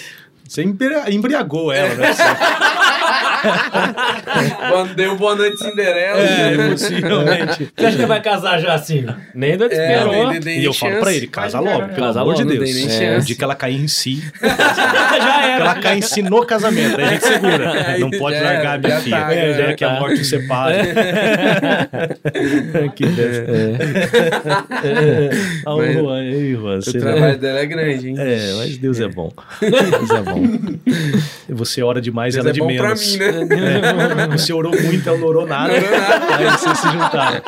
[0.47, 2.07] Você embria- embriagou ela, né?
[4.69, 6.19] Quando deu boa noite Cinderela.
[6.19, 7.71] É, possivelmente.
[7.77, 9.05] Você acha que vai casar já assim?
[9.33, 10.11] Nem de É, esperou.
[10.13, 11.03] nem- nem- nem E eu falo chance.
[11.03, 12.75] pra ele, casa logo, pelo Casa amor de logo, não Deus.
[12.75, 14.55] nem É, o que ela cair em si, já
[15.09, 15.63] que era.
[15.63, 17.87] ela cair em si no casamento, aí a gente segura.
[17.89, 19.17] Aí Não pode já largar a minha já filha.
[19.21, 19.99] tá, É, já que a tá.
[19.99, 20.75] morte o separe.
[22.95, 23.45] que besta.
[25.65, 28.15] Ah, o Mas- Juan, Juan, O você trabalho dela é grande, hein?
[28.17, 29.31] É, mas Deus é bom.
[29.61, 30.43] Deus é bom.
[31.49, 33.11] Você ora demais, Deus ela é de bom pra menos.
[33.11, 33.28] mim, né?
[33.29, 35.73] É, você orou muito, ela não orou nada.
[35.73, 36.35] Não orou nada.
[36.35, 37.41] Aí vocês se juntaram.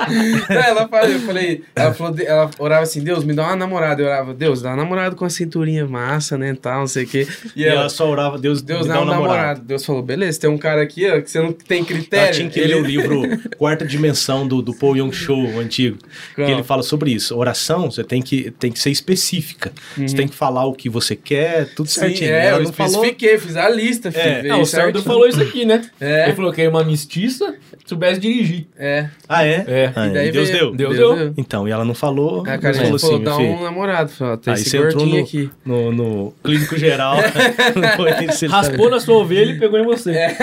[0.50, 4.02] Não, ela falou, eu falei, ela falou, ela orava assim, Deus, me dá uma namorada.
[4.02, 7.08] Eu orava, Deus, dá uma namorada com a cinturinha massa, né, tal, não sei o
[7.08, 7.28] quê.
[7.56, 9.22] E ela só orava, Deus, Deus me dá um namorado.
[9.34, 9.62] namorado.
[9.62, 12.26] Deus falou, beleza, tem um cara aqui, ó, que você não tem critério.
[12.26, 13.22] Ela tinha que ler o livro
[13.58, 15.98] Quarta Dimensão do, do Paul Young Cho, o antigo.
[16.36, 16.48] Qual?
[16.48, 17.36] Que ele fala sobre isso.
[17.38, 19.72] Oração, você tem que, tem que ser específica.
[19.98, 22.32] Você tem que falar o que você quer, tudo Sim, certinho.
[22.32, 23.04] é, ela eu não falou.
[23.04, 24.24] fiz a lista, filho.
[24.24, 24.44] É.
[24.44, 25.71] Não, o Sardo falou isso aqui, né?
[26.00, 26.24] É.
[26.26, 27.54] Ele falou que era uma mestiça,
[27.86, 28.68] soubesse dirigir.
[28.78, 29.08] É.
[29.30, 29.64] Ah, é?
[29.68, 29.92] É.
[29.96, 30.76] Ah, E daí Deus veio- deu.
[30.96, 31.34] Deus deu.
[31.38, 32.42] Então, e ela não falou.
[32.48, 34.10] A Deus cara falou falou, assim, dá um namorado.
[34.12, 35.50] Falou, tem Aí esse você entrou gordinho no, aqui.
[35.66, 37.18] no, no clínico geral.
[38.50, 40.12] Raspou na sua ovelha e pegou em você.
[40.12, 40.36] É,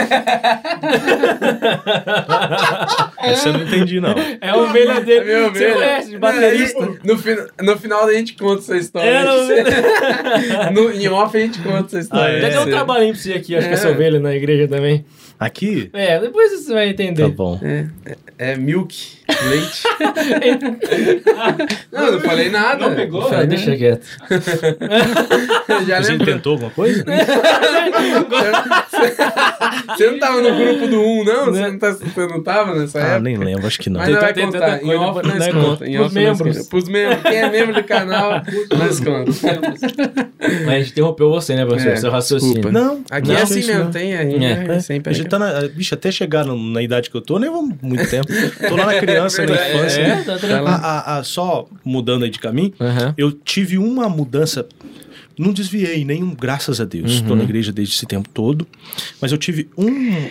[3.32, 4.14] Essa eu não entendi, não.
[4.40, 5.20] a ovelha dele.
[5.20, 5.74] É minha Você ovelha.
[5.74, 6.88] conhece, de baterista.
[7.04, 7.18] No,
[7.72, 9.08] no final a gente conta essa história.
[9.08, 9.24] É,
[10.72, 12.38] não- no, em off a gente conta essa história.
[12.38, 12.50] Ah, Já é?
[12.50, 13.76] deu um trabalhinho pra você aqui, acho que É.
[13.76, 15.04] essa ovelha na igreja também.
[15.38, 15.88] Aqui?
[15.92, 17.22] É, depois você vai entender.
[17.22, 17.60] Tá bom.
[17.62, 17.86] É,
[18.38, 19.17] é, é milk,
[19.48, 19.82] leite.
[21.92, 22.88] não, eu não falei nada.
[22.88, 23.22] Não pegou?
[23.22, 24.06] Falei, Ah, deixa quieto.
[25.86, 26.34] Já Você lembrou.
[26.34, 27.04] tentou alguma coisa?
[29.96, 31.44] Você não tava no grupo do 1, não?
[31.46, 33.20] Você não, tá, você não tava nessa Ah, época?
[33.20, 34.00] nem lembro, acho que não.
[34.00, 34.76] Mas não vai contar.
[34.78, 35.66] Em coisa off nós né, conta.
[35.66, 35.86] conta.
[35.86, 36.68] Em off membros.
[36.68, 37.22] Pros membros.
[37.22, 38.42] Quem é membro do canal,
[38.76, 39.30] nós conta.
[40.64, 41.92] Mas a gente interrompeu você, né, professor?
[41.92, 42.54] É, Seu raciocínio.
[42.54, 42.78] desculpa.
[42.78, 43.90] Não, Aqui não, é assim mesmo, não.
[43.90, 44.16] tem.
[44.16, 44.66] A gente É.
[44.76, 45.68] é, sempre A gente tá na.
[45.68, 48.26] Bicho, até chegar na idade que eu tô, nem vou muito tempo.
[48.68, 50.00] Tô lá na criança, na infância.
[50.00, 50.62] É, tá tranquilo.
[50.64, 50.74] lá.
[50.76, 53.14] A- a- a- só mudando aí de caminho, Aham.
[53.16, 54.66] eu tive uma mudança.
[55.38, 57.12] Não desviei nenhum, graças a Deus.
[57.12, 58.66] Estou na igreja desde esse tempo todo.
[59.20, 59.86] Mas eu tive um,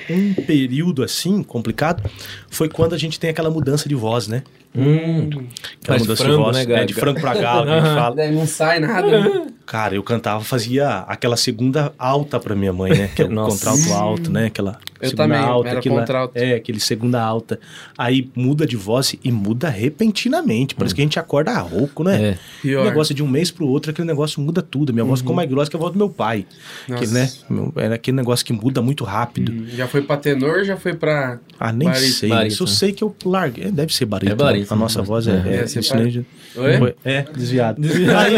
[0.09, 2.03] um período assim, complicado.
[2.49, 4.43] Foi quando a gente tem aquela mudança de voz, né?
[4.77, 5.29] Hum.
[5.29, 5.47] Aquela
[5.85, 6.67] Faz mudança frango, de voz.
[6.67, 8.15] né, é, de frango pra galo, que a gente fala.
[8.15, 9.07] Daí não sai nada.
[9.21, 9.47] né?
[9.65, 13.09] Cara, eu cantava, fazia aquela segunda alta pra minha mãe, né?
[13.13, 14.45] Que é o contralto alto, né?
[14.45, 15.69] Aquela Eu segunda também, alta.
[15.69, 16.31] era aquela- contralto.
[16.37, 17.59] É, aquele segunda alta.
[17.97, 20.73] Aí muda de voz e muda repentinamente.
[20.73, 22.21] Parece que a gente acorda rouco, né?
[22.23, 22.31] É.
[22.31, 22.85] O Pior.
[22.85, 24.93] negócio de um mês pro outro, aquele negócio muda tudo.
[24.93, 26.45] Minha voz ficou mais grossa que a voz do meu pai.
[26.87, 27.03] Nossa.
[27.05, 27.29] Que, né?
[27.75, 29.67] Era aquele negócio que muda muito rápido.
[29.67, 31.39] Já foi pra tenor, já foi pra.
[31.59, 32.13] Ah, nem Barítono.
[32.13, 32.29] sei.
[32.29, 32.55] Barítono.
[32.55, 33.65] Só sei que eu larguei.
[33.65, 34.41] É, Deve ser barítono.
[34.41, 34.66] É barítono.
[34.69, 36.95] A nossa voz é, é, É, para- nem- Oi?
[37.05, 37.81] É, desviado.
[37.85, 38.35] Aí,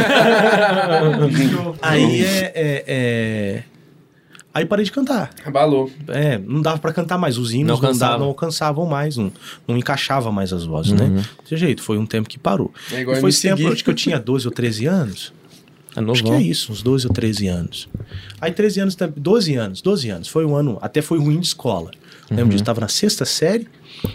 [1.81, 3.63] aí é, é- é-
[4.51, 5.29] Aí parei de cantar.
[5.45, 5.91] Abalou.
[6.07, 7.37] É, não dava pra cantar mais.
[7.37, 9.31] Os hinos Não não, dava- não alcançavam mais, não,
[9.67, 11.23] não encaixava mais as vozes, né?
[11.43, 12.73] Desse jeito, foi um tempo que parou.
[12.91, 13.71] É igual E foi me esse tempo, seguir.
[13.73, 15.31] acho que eu tinha 12 ou 13 anos.
[15.95, 16.11] É novo.
[16.13, 17.89] Acho que é isso, uns 12 ou 13 anos.
[18.39, 20.27] Aí 13 anos, tam- 12 anos, 12 anos.
[20.27, 21.91] Foi um ano, até foi ruim de escola.
[22.29, 22.49] Lembro Uhum.
[22.51, 23.67] disso, estava na sexta série,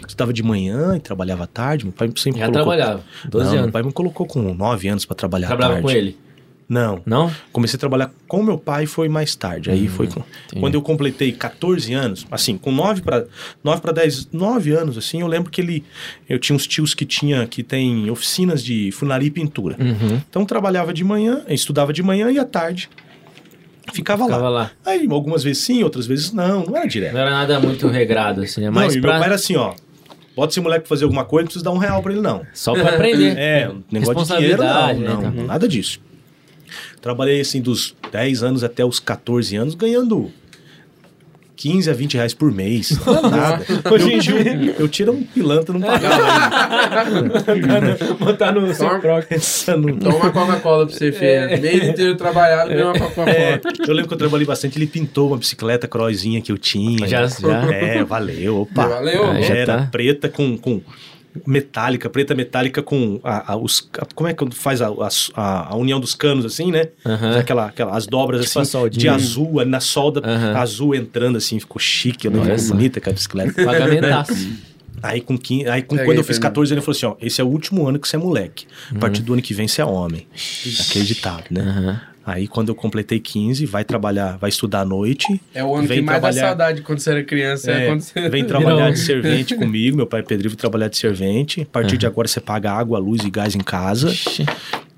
[0.07, 1.83] estava de manhã e trabalhava à tarde.
[1.83, 2.51] Meu pai sempre Já colocou...
[2.73, 3.03] trabalhava.
[3.29, 3.63] 12 não, anos.
[3.65, 5.87] meu pai me colocou com 9 anos para trabalhar Trabalhava tarde.
[5.87, 6.17] com ele?
[6.67, 6.99] Não.
[7.05, 7.31] Não?
[7.51, 9.69] Comecei a trabalhar com meu pai foi mais tarde.
[9.69, 13.25] Aí foi com- Hum, quando eu completei 14 anos, assim, com 9 para
[13.63, 15.83] 9 para 10, 9 anos assim, eu lembro que ele
[16.27, 19.75] eu tinha uns tios que tinha que tem oficinas de funilaria e pintura.
[19.79, 20.19] Uhum.
[20.29, 22.89] Então trabalhava de manhã, estudava de manhã e à tarde
[23.93, 24.61] ficava, Ficava lá.
[24.61, 24.71] lá.
[24.85, 27.13] Aí algumas vezes sim, outras vezes não, não era direto.
[27.13, 29.11] Não era nada muito regrado, assim, é Não, mais e pra...
[29.11, 29.73] meu pai era assim, ó.
[30.35, 32.41] Bota esse moleque fazer alguma coisa, não precisa dar um real pra ele, não.
[32.53, 33.37] Só pra aprender.
[33.37, 35.45] É, negócio de dinheiro, não, né, não, então.
[35.45, 36.01] nada disso.
[37.01, 40.31] Trabalhei, assim, dos 10 anos até os 14 anos, ganhando
[41.55, 42.91] 15 a 20 reais por mês.
[43.05, 43.65] Não é nada.
[43.91, 47.15] Hoje em eu tiro um pilantra, não pagava.
[48.19, 48.89] Botar no seu.
[49.27, 49.97] Pensando...
[49.97, 51.57] Toma uma Coca-Cola pra você, feia.
[51.59, 53.29] Mês inteiro trabalhado, ganhou uma Coca-Cola.
[53.29, 57.07] É, eu lembro que eu trabalhei bastante, ele pintou uma bicicleta crossinha que eu tinha.
[57.07, 57.73] Já- já.
[57.73, 58.87] É, valeu, opa.
[58.87, 59.87] Valeu, Ah, já era tá.
[59.91, 60.81] preta com, com
[61.45, 63.89] metálica, preta metálica com a, a- os.
[63.99, 64.89] a- como é que faz a,
[65.35, 66.89] a, a união dos canos assim, né?
[67.05, 67.37] Aham.
[67.39, 70.57] Aquela, aquela, as dobras Tipo assim, de azul, na solda, Aham.
[70.57, 72.27] azul entrando assim, ficou chique?
[72.27, 73.53] Olha Ficou bonita aquela bicicleta.
[73.65, 74.49] Pagamentaço.
[75.03, 76.49] Aí, com 15, aí com, quando eu fiz também.
[76.49, 78.65] 14 anos, ele falou assim: ó, esse é o último ano que você é moleque.
[78.91, 78.97] Uhum.
[78.97, 80.25] A partir do ano que vem você é homem.
[80.79, 81.61] Acreditado, né?
[81.61, 82.01] Aham.
[82.25, 85.39] Aí, quando eu completei 15, vai trabalhar, vai estudar à noite.
[85.53, 87.71] É o ano Vem que mais dá trabalhar- saudade quando você era criança.
[87.71, 88.29] É, É, você...
[88.29, 89.95] vem trabalhar de servente comigo.
[89.97, 91.61] Meu pai Pedro veio trabalhar de servente.
[91.61, 94.09] A partir de agora você paga água, luz e gás em casa.
[94.09, 94.43] Ixi.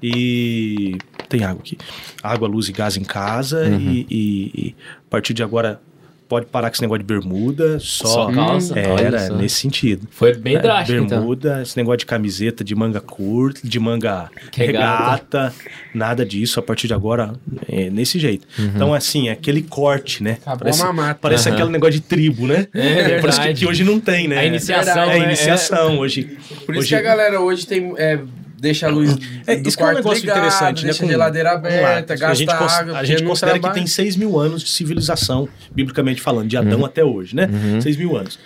[0.01, 0.97] E
[1.27, 1.77] tem água aqui.
[2.23, 3.63] Água, luz e gás em casa.
[3.65, 3.79] Uhum.
[3.91, 4.75] E, e- e
[5.05, 5.81] a partir de agora
[6.27, 7.79] pode parar com esse negócio de bermuda.
[7.79, 8.77] Só, Só calça?
[8.79, 9.35] É, Era só.
[9.35, 10.07] nesse sentido.
[10.11, 11.17] Foi bem É, drástico, então.
[11.19, 15.53] bermuda, esse negócio de camiseta de manga curta, de manga Regata.
[15.93, 16.59] nada disso.
[16.59, 17.33] A partir de agora,
[17.67, 18.47] é nesse jeito.
[18.59, 18.71] Uhum.
[18.75, 20.37] Então, assim, aquele corte, né?
[20.41, 21.19] Acabou parece a mamata.
[21.21, 21.57] parece Aham.
[21.57, 22.67] aquele negócio de tribo, né?
[22.73, 24.39] É Parece que, que hoje não tem, né?
[24.39, 25.25] A iniciação, É, a né?
[25.25, 25.97] iniciação.
[25.99, 27.93] Hoje, Por isso hoje que a galera hoje tem...
[28.59, 30.83] Deixa a luz É, do isso que é um quarto negócio ligado, interessante, né?
[30.85, 32.97] deixa Com- a geladeira aberta, gasta a gente, água.
[32.97, 33.79] a gente considera que trabalha.
[33.81, 37.47] tem 6 mil anos de civilização, biblicamente falando, de Adão até hoje, né?
[37.81, 38.39] 6 mil anos.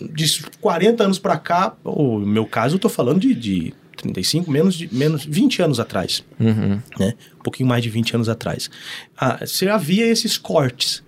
[0.00, 4.74] De 40 anos pra cá, o meu caso, eu tô falando de, de 35, menos
[4.74, 6.80] de menos 20 anos atrás, Uhum.
[6.98, 7.14] né?
[7.38, 8.68] Um pouquinho mais de 20 anos atrás.
[9.16, 11.02] Ah, você havia esses cortes.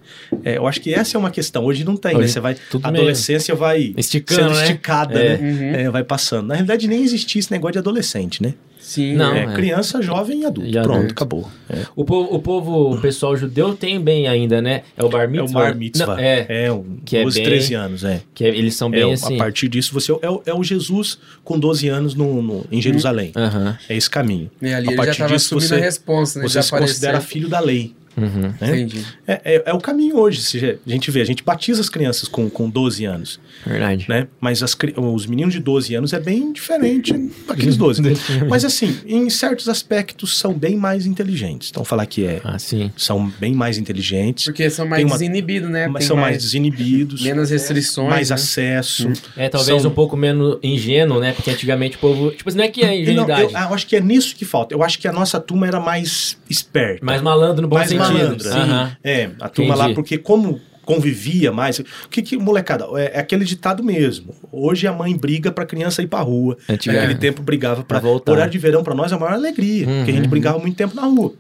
[0.45, 1.64] É, eu acho que essa é uma questão.
[1.64, 2.20] Hoje não tem, né?
[2.20, 4.62] Hoje Você vai, tudo a adolescência vai Esticando, sendo né?
[4.64, 5.39] esticada, É.
[5.39, 5.51] né?
[5.51, 5.74] Uhum.
[5.87, 6.47] É, vai passando.
[6.49, 8.55] Na realidade, nem existia esse negócio de adolescente, né?
[8.81, 9.16] Sim.
[9.16, 9.47] Não, É, é.
[9.55, 10.68] criança, jovem e adulto.
[10.70, 11.12] E Pronto, adulto.
[11.12, 11.51] acabou.
[11.68, 14.83] É, O povo, o povo, o pessoal judeu tem bem ainda, né?
[14.97, 15.49] É o bar É mitzvah.
[15.61, 16.07] o bar mitzvah.
[16.14, 18.22] Não, é, é um Que é 12, bem- 13 anos, é.
[18.35, 19.35] que é- eles são É, bem assim.
[19.35, 22.81] A partir disso, você é, o- é o Jesus com 12 anos no, no- em
[22.81, 23.33] Jerusalém.
[23.37, 23.76] Aham.
[23.91, 24.51] É esse caminho.
[24.62, 26.49] E ali a ele já partir tava disso, assumindo você, a responsa, né?
[26.49, 27.95] você Já se considera filho da lei.
[28.19, 28.53] Uhum.
[28.61, 28.69] né?
[28.81, 29.05] Entendi.
[29.27, 30.43] É, é- é o caminho hoje.
[30.43, 34.07] se A gente vê, a gente batiza as crianças com, com 12 anos, Verdade.
[34.09, 34.27] né?
[34.41, 37.12] Mas as os meninos de 12 anos é bem diferente
[37.47, 38.03] daqueles 12.
[38.49, 41.69] Mas assim, em certos aspectos são bem mais inteligentes.
[41.71, 42.91] Então falar que é, Ah, sim.
[42.97, 45.89] são bem mais inteligentes, Porque são mais desinibidos, né?
[45.93, 48.09] Tem são mais, desinibidos, menos restrições.
[48.11, 48.35] mais né?
[48.35, 49.11] acesso.
[49.37, 51.33] É, talvez São- um pouco menos ingênuo, né?
[51.33, 52.31] Porque antigamente o povo.
[52.31, 53.43] Tipo, não é que é Não, ingenuidade.
[53.43, 54.75] eu, eu acho que é nisso que falta.
[54.75, 57.05] Eu acho que a nossa turma era mais esperta.
[57.05, 58.08] mais malandro no bom mais sentido.
[58.13, 58.51] Malandra.
[58.55, 58.97] Aham.
[59.05, 59.89] É, a turma Entendi.
[59.89, 61.79] lá, porque como convivia mais.
[61.79, 64.35] O que que, molecada, é, é aquele ditado mesmo.
[64.51, 66.57] Hoje a mãe briga pra criança ir pra rua.
[66.69, 67.03] Antigamente.
[67.07, 68.33] Naquele tempo brigava pra, Pra voltar.
[68.33, 70.31] Horário de verão pra nós é a maior alegria, porque a gente Uhum.
[70.31, 71.35] brigava muito tempo na rua.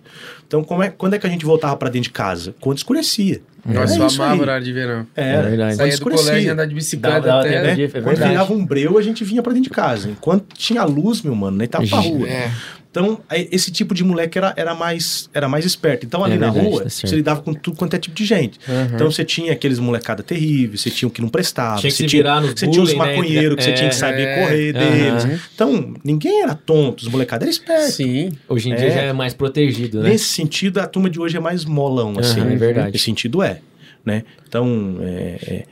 [0.46, 2.54] Então, como é, quando é que a gente voltava pra dentro de casa?
[2.60, 3.40] Quando escurecia.
[3.66, 5.06] Nossa, É eu isso amava horário de verão.
[5.14, 5.56] É, É verdade.
[5.58, 6.26] quando Saía do escurecia.
[6.30, 7.62] colégio andar de bicicleta Dava- até...
[7.62, 7.74] né?
[7.74, 10.08] de- é Quando virava um breu, a gente vinha pra dentro de casa.
[10.08, 12.26] Enquanto tinha luz, meu mano, nem tava pra rua.
[12.26, 12.50] É.
[12.90, 13.20] Então,
[13.52, 16.06] esse tipo de moleque era, era, mais, era mais esperto.
[16.06, 18.24] Então, ali É na verdade, rua, tá você lidava com tudo quanto é tipo de
[18.24, 18.58] gente.
[18.66, 18.94] Uhum.
[18.94, 21.78] Então, você tinha aqueles molecada terríveis, você tinha o que não prestava.
[21.80, 23.94] Tinha que você se tinha, Você tinha os bullying, né, maconheiros que você tinha que
[23.94, 25.40] é, saber é, correr deles.
[25.54, 27.94] Então, ninguém era tonto, os molecados eram espertos.
[27.94, 28.32] Sim.
[28.48, 28.90] Hoje em dia É.
[28.90, 30.08] já é mais protegido, né?
[30.10, 32.40] Nesse sentido, a turma de hoje é mais molão, assim.
[32.40, 32.92] é verdade.
[32.92, 33.60] Nesse sentido, é.
[34.04, 34.24] Né?
[34.48, 35.64] Então, é, é-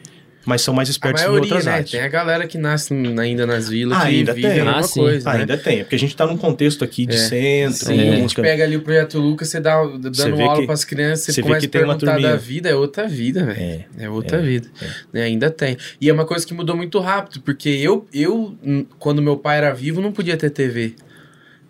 [0.46, 1.72] mas são mais A espertos em maioria, outras né?
[1.72, 1.90] áreas.
[1.90, 4.60] Tem a galera que nasce ainda nas vilas, Ah, que ainda vive tem.
[4.60, 5.40] a Ah, coisa, né?
[5.40, 7.18] Ainda tem, porque a gente tá num contexto aqui de É.
[7.18, 10.60] centro, Sim, a gente pega ali o Projeto Lucas, você dá Você dando vê aula
[10.60, 12.74] que- pras crianças, você, você vê começa que a tem uma perguntar da vida, é
[12.74, 13.60] outra vida, velho.
[13.60, 13.84] É.
[13.98, 14.68] É, outra É, vida.
[15.12, 15.76] Né, Ainda tem.
[16.00, 18.56] E é uma coisa que mudou muito rápido, porque eu, eu,
[18.98, 20.94] quando meu pai era vivo, não podia ter TV.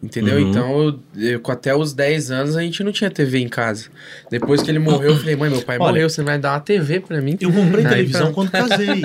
[0.06, 0.36] Entendeu?
[0.38, 0.50] Uhum.
[0.50, 1.00] Então, eu,
[1.32, 3.86] eu- com até os 10 anos, a gente não tinha TV em casa.
[4.30, 6.60] Depois que ele morreu, eu falei, mãe, meu pai Olha, morreu, você vai dar uma
[6.60, 7.36] TV pra mim?
[7.40, 9.02] Eu comprei Aí, televisão quando casei.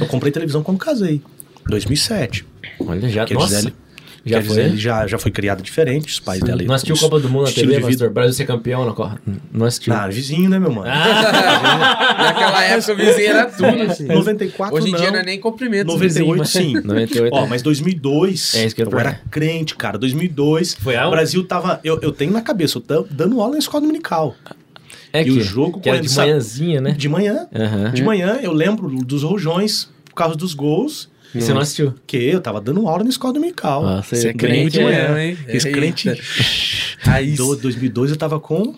[0.00, 1.22] Eu comprei televisão quando casei.
[1.66, 2.44] 2007.
[2.80, 3.22] Olha, já.
[3.22, 3.54] Porque Nossa.
[3.56, 3.74] Gisele,
[4.24, 4.78] já Gisele foi.
[4.78, 6.62] já, já foi criada diferente, os pais dela.
[6.62, 7.80] Não assistiu Copa do Mundo na TV.
[7.80, 8.10] Pastor?
[8.10, 9.20] Brasil ser campeão na Copa?
[9.52, 9.92] Não assistiu.
[9.92, 10.86] Ah, vizinho, né, meu mano?
[12.18, 14.14] Naquela época, o vizinho era tudo.
[14.14, 14.98] 94 Hoje em não.
[15.00, 15.86] dia não é nem cumprimento.
[15.86, 16.50] dos 98 vizinhos,
[16.82, 16.86] sim.
[16.86, 17.32] 98.
[17.34, 19.98] Ó, mas 2002, É isso que eu eu ia era crente, cara.
[19.98, 21.80] 2002, Foi o Brasil tava...
[21.82, 24.34] Eu, eu tenho na cabeça, eu tô dando aula na escola dominical.
[25.12, 26.28] é e que, o jogo que era de sabe?
[26.28, 26.92] manhãzinha, né?
[26.92, 27.46] De manhã.
[27.54, 27.90] Aham.
[27.92, 31.94] De manhã, eu lembro dos rojões, por causa dos gols, Você não assistiu?
[32.06, 33.82] que eu tava dando aula na escola dominical.
[33.82, 35.02] Nossa, Você é Domingo crente de manhã.
[35.14, 35.38] mesmo, hein?
[35.48, 35.78] Esse Eita.
[35.78, 36.22] crente...
[36.98, 37.36] Raiz.
[37.36, 38.74] Do 2002 eu tava com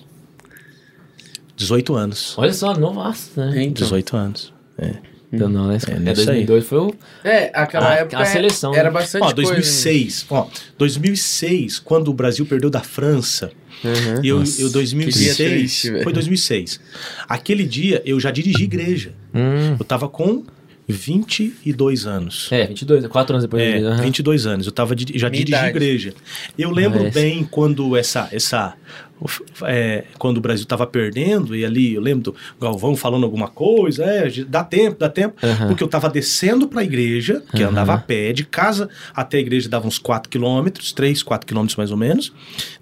[1.57, 2.35] 18 anos.
[2.37, 3.63] Olha só, novaço, né?
[3.65, 3.85] Então.
[3.85, 4.53] 18 anos.
[5.33, 6.95] Então, não, é, É, é, nisso 2002 foi o...
[7.25, 8.91] É, aquela A- época a seleção, era né?
[8.91, 9.51] bastante Ó, coisa.
[9.53, 10.47] 2006, ó,
[10.79, 13.51] 2006, quando o Brasil perdeu da França,
[13.83, 14.21] Uhum.
[14.25, 16.81] eu, Nossa, eu que 2006, dia triste, foi 2006.
[17.29, 19.13] Aquele dia eu já dirigi igreja.
[19.35, 20.45] Hum, Eu tava com
[20.87, 22.49] 22 anos.
[22.53, 23.63] É, 22, 4 anos depois.
[23.63, 24.03] É, aham.
[24.03, 24.67] 22 anos.
[24.67, 25.69] Eu tava de- já Minha dirigi idade.
[25.77, 26.15] igreja.
[26.59, 28.75] Eu lembro Ah, bem quando essa essa
[29.63, 34.05] é, quando o Brasil tava perdendo e ali eu lembro do Galvão falando alguma coisa,
[34.05, 35.69] é, dá tempo, dá tempo, Aham.
[35.69, 37.71] porque eu tava descendo pra igreja, que Aham.
[37.71, 41.77] andava a pé de casa até a igreja dava uns 4 quilômetros, 3, 4 quilômetros
[41.77, 42.33] mais ou menos,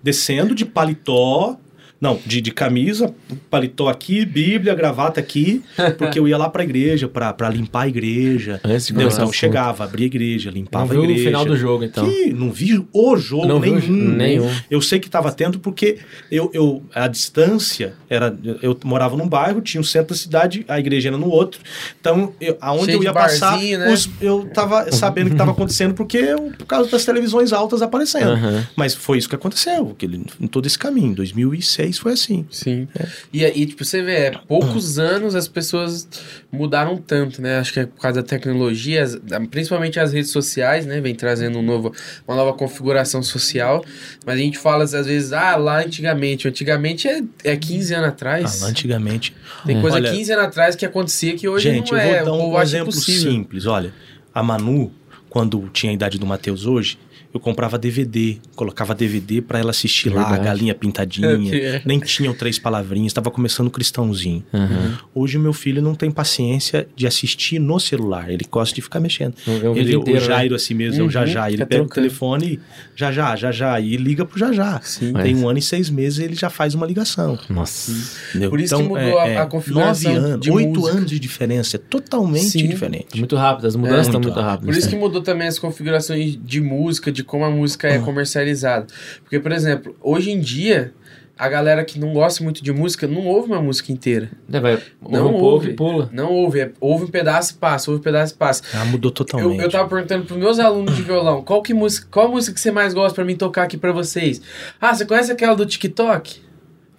[0.03, 1.57] descendo de paletó
[2.03, 3.15] não, de, de camisa,
[3.49, 5.63] paletó aqui, Bíblia, gravata aqui,
[5.97, 8.61] porque eu ia lá pra igreja, pra, pra limpar a igreja.
[8.65, 11.25] Antes de começar Então chegava, abria a igreja, Não limpava viu a igreja.
[11.25, 12.05] final do jogo, então.
[12.05, 13.79] Que não vi o jogo Não nenhum.
[14.09, 14.51] nenhum.
[14.69, 15.99] Eu sei que estava atento porque
[16.31, 20.81] eu, eu a distância era eu morava num bairro, tinha o centro da cidade, a
[20.81, 21.61] igreja era no outro.
[22.01, 23.93] Então, eu, aonde Cheio eu ia passar, barzinho, né?
[23.93, 27.81] os- eu tava sabendo o que estava acontecendo porque eu- por causa das televisões altas
[27.81, 28.31] aparecendo.
[28.33, 28.67] Aham.
[28.75, 31.15] Mas foi isso que aconteceu, que ele, em todo esse caminho.
[31.15, 32.47] 2006 foi assim.
[32.51, 32.88] Sim.
[33.32, 36.09] E aí, tipo, você vê, é, poucos anos as pessoas
[36.51, 37.59] mudaram tanto, né?
[37.59, 39.05] Acho que é por causa da tecnologia,
[39.51, 41.01] principalmente as redes sociais, né?
[41.01, 41.93] Vem trazendo um novo,
[42.26, 43.84] uma nova configuração social.
[44.24, 46.47] Mas a gente fala às vezes, ah, lá antigamente.
[46.49, 48.62] Antigamente é, é 15 anos atrás.
[48.62, 49.34] Ah, antigamente.
[49.66, 49.80] Tem É.
[49.80, 52.16] coisa Olha- 15 anos atrás que acontecia que hoje Gente, não eu é.
[52.16, 53.32] vou dar o um povo acha exemplo impossível.
[53.32, 53.66] simples.
[53.66, 53.93] Olha,
[54.34, 54.93] a Manu,
[55.30, 56.99] quando tinha a idade do Matheus hoje,
[57.33, 60.45] eu comprava DVD, colocava DVD pra ela assistir lá, a Verdade.
[60.45, 61.22] galinha pintadinha.
[61.53, 61.83] É.
[61.85, 64.43] Nem tinham três palavrinhas, estava começando o cristãozinho.
[64.53, 64.99] Aham.
[65.14, 69.35] Hoje meu filho não tem paciência de assistir no celular, ele gosta de ficar mexendo.
[69.47, 71.87] É um Ele, o Jairo assim mesmo, é Uhum, o Jajá, ele fica pega o
[71.87, 72.07] trocando.
[72.07, 72.61] telefone e
[72.97, 74.80] já já, já já, e liga pro Jajá.
[74.83, 75.12] Sim.
[75.14, 77.33] Tem Mas- um ano e seis meses ele já faz uma ligação.
[77.33, 77.39] né?
[77.51, 77.93] Nossa.
[78.30, 78.51] entendeu?
[78.51, 80.97] Por isso que mudou a- a configuração Nove anos, de oito música.
[80.99, 82.68] anos de diferença, é totalmente Sim.
[82.68, 83.18] diferente.
[83.18, 84.74] Muito rápido, as mudanças É, estão muito muito rápidas.
[84.74, 85.01] Por isso que né?
[85.01, 87.93] mudou também as configurações de música, de como a música Ah.
[87.95, 88.87] é comercializada.
[89.23, 90.93] Porque, por exemplo, hoje em dia,
[91.39, 94.31] a galera que não gosta muito de música não ouve uma música inteira.
[94.53, 95.70] É, vai, Não um ouve.
[95.70, 96.09] e pula.
[96.12, 96.61] Não ouve.
[96.61, 98.62] É, ouve um pedaço e passa, ouve um pedaço e passa.
[98.75, 99.62] Ah, mudou Eu, totalmente.
[99.62, 102.70] eu tava perguntando pros meus alunos de violão, qual, que música, qual música que você
[102.70, 104.41] mais gosta pra mim tocar aqui pra vocês?
[104.81, 106.41] Ah, você conhece aquela do TikTok?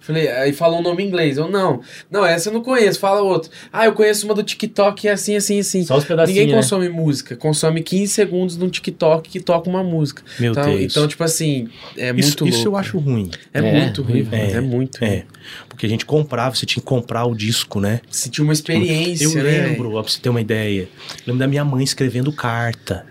[0.04, 1.38] Falei, aí falou um nome em inglês.
[1.38, 1.80] Eu não.
[2.10, 3.50] Não, essa eu não conheço, fala outro.
[3.72, 5.82] Ah, eu conheço uma do TikTok, é assim, assim, assim.
[5.82, 6.60] Só os pedacinhos, Ninguém né?
[6.60, 10.22] consome música, consome 15 segundos num TikTok que toca uma música.
[10.38, 10.92] Meu então, Deus.
[10.92, 12.56] então, tipo assim, é isso, muito louco.
[12.58, 13.30] isso eu acho ruim.
[13.54, 15.10] É, É, muito ruim, é, É, muito ruim.
[15.10, 15.24] É.
[15.70, 18.02] Porque a gente comprava, você tinha que comprar o disco, né?
[18.10, 19.42] Sentir uma experiência, Eu né?
[19.42, 20.82] lembro, ó, pra você ter uma ideia.
[20.82, 23.06] Eu lembro da minha mãe escrevendo carta.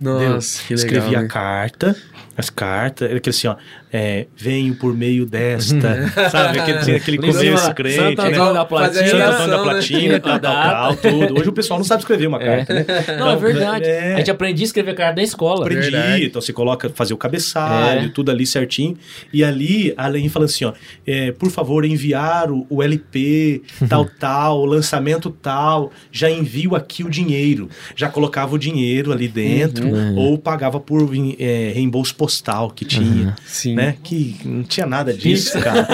[0.00, 0.84] Nossa, que legal.
[0.84, 1.28] Escrevia né?
[1.28, 1.96] carta,
[2.36, 3.56] as cartas, era aquele assim, ó,
[3.92, 6.58] é, venho por meio desta, sabe?
[6.58, 8.30] Aquele, tinha aquele começo lá, crente, Santo né?
[8.52, 9.04] Da Platina.
[9.08, 9.62] Santo Antônio da né?
[9.62, 11.40] Platina, tal, tal, tal, tudo.
[11.40, 12.56] Hoje o pessoal não sabe escrever uma É.
[12.64, 12.86] carta, né?
[13.18, 13.84] Não, é verdade.
[13.86, 14.14] É.
[14.14, 15.60] A gente aprendia a escrever carta na escola.
[15.62, 16.24] Aprendi, Verdade.
[16.24, 18.08] então você coloca, fazer o cabeçalho, É.
[18.08, 18.96] tudo ali certinho.
[19.32, 20.72] E ali, além falando assim, ó,
[21.06, 27.04] é, por favor, enviar o, o LP, tal, tal, o lançamento tal, já envio aqui
[27.04, 27.68] o dinheiro.
[27.94, 30.16] Já colocava o dinheiro ali dentro, Uhum.
[30.16, 33.74] ou pagava por é, reembolso postal que tinha, Sim.
[33.74, 33.96] né?
[34.02, 35.84] Que não tinha nada disso, cara.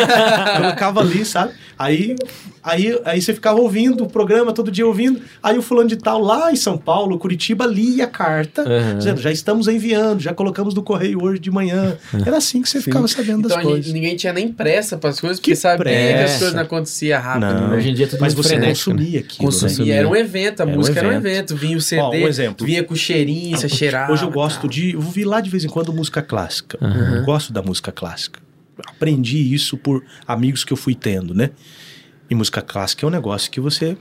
[0.56, 1.54] colocava ali, sabe?
[1.76, 2.14] Aí,
[2.62, 5.20] aí, aí você ficava ouvindo o programa, todo dia ouvindo.
[5.42, 8.98] Aí o fulano de tal, lá em São Paulo, Curitiba, lia a carta, Uhum.
[8.98, 11.96] dizendo, já estamos enviando, já colocamos no correio hoje de manhã.
[12.26, 13.92] Era assim que você ficava sabendo Então das coisas.
[13.92, 16.38] ninguém tinha nem pressa para as coisas, porque Que sabia que as pressa.
[16.38, 17.40] coisas não aconteciam rápido.
[17.54, 17.68] Não.
[17.70, 17.76] né?
[17.76, 18.96] Hoje em dia é tudo Mas você frenético, né?
[18.96, 19.92] consumia aquilo, Consumia.
[19.94, 19.98] né?
[20.00, 21.26] Era um evento, a Era um música era um evento.
[21.26, 21.56] evento.
[21.56, 22.66] Vinha o CD, Ó, um exemplo.
[22.66, 24.12] vinha com cheirinho, você cheirava.
[24.12, 24.70] Hoje eu gosto tal.
[24.70, 26.78] de ouvir lá de vez em quando música clássica.
[26.80, 27.16] Uhum.
[27.16, 28.38] Eu gosto da música clássica.
[28.86, 31.50] Aprendi isso por amigos que eu fui tendo, né?
[32.30, 33.96] E música clássica é um negócio que você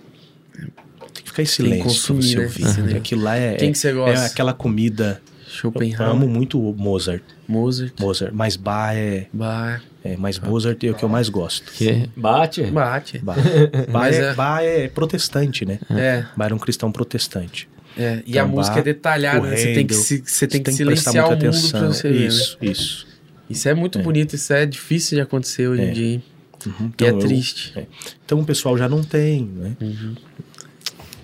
[1.14, 2.44] tem que ficar em silêncio pra consumir, você né?
[2.44, 2.64] ouvir.
[2.94, 2.98] Uhum.
[2.98, 4.26] Aquilo lá é, Quem que você é gosta?
[4.28, 5.22] aquela comida.
[5.46, 7.24] Eu Schopenhauer, amo muito o Mozart.
[7.48, 8.32] Mozart, Mozart.
[8.34, 11.72] Mas Bach é, Bach, é mais Mozart é o que eu mais gosto.
[11.74, 12.62] Que bate.
[12.66, 13.02] Bach.
[13.24, 13.38] Bach,
[13.90, 15.80] Bach, Mas é, é- Bach é protestante, né?
[15.90, 17.68] É, Bach era um cristão protestante.
[17.98, 18.22] é.
[18.28, 19.58] E Então, a música Bach, é detalhada, né?
[19.58, 22.20] Você tem que, se, você tem que silenciar o muita mundo pra você ver.
[22.20, 22.26] né?
[22.28, 23.08] Isso, isso.
[23.50, 25.92] Isso é muito bonito, isso é difícil de acontecer hoje em É.
[25.92, 26.22] dia.
[26.66, 26.92] Uhum.
[27.00, 27.74] E é eu- triste.
[27.78, 27.86] é.
[28.26, 29.76] Então o pessoal já não tem, né?
[29.82, 30.16] Uhum.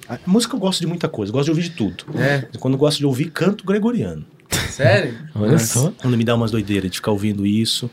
[0.08, 2.06] A música eu gosto de muita coisa, gosto de ouvir de tudo.
[2.16, 4.24] É, Quando eu gosto de ouvir canto gregoriano.
[4.70, 5.18] sério?
[5.34, 5.92] Olha só.
[6.00, 7.90] Quando me dá umas doideiras de ficar ouvindo isso.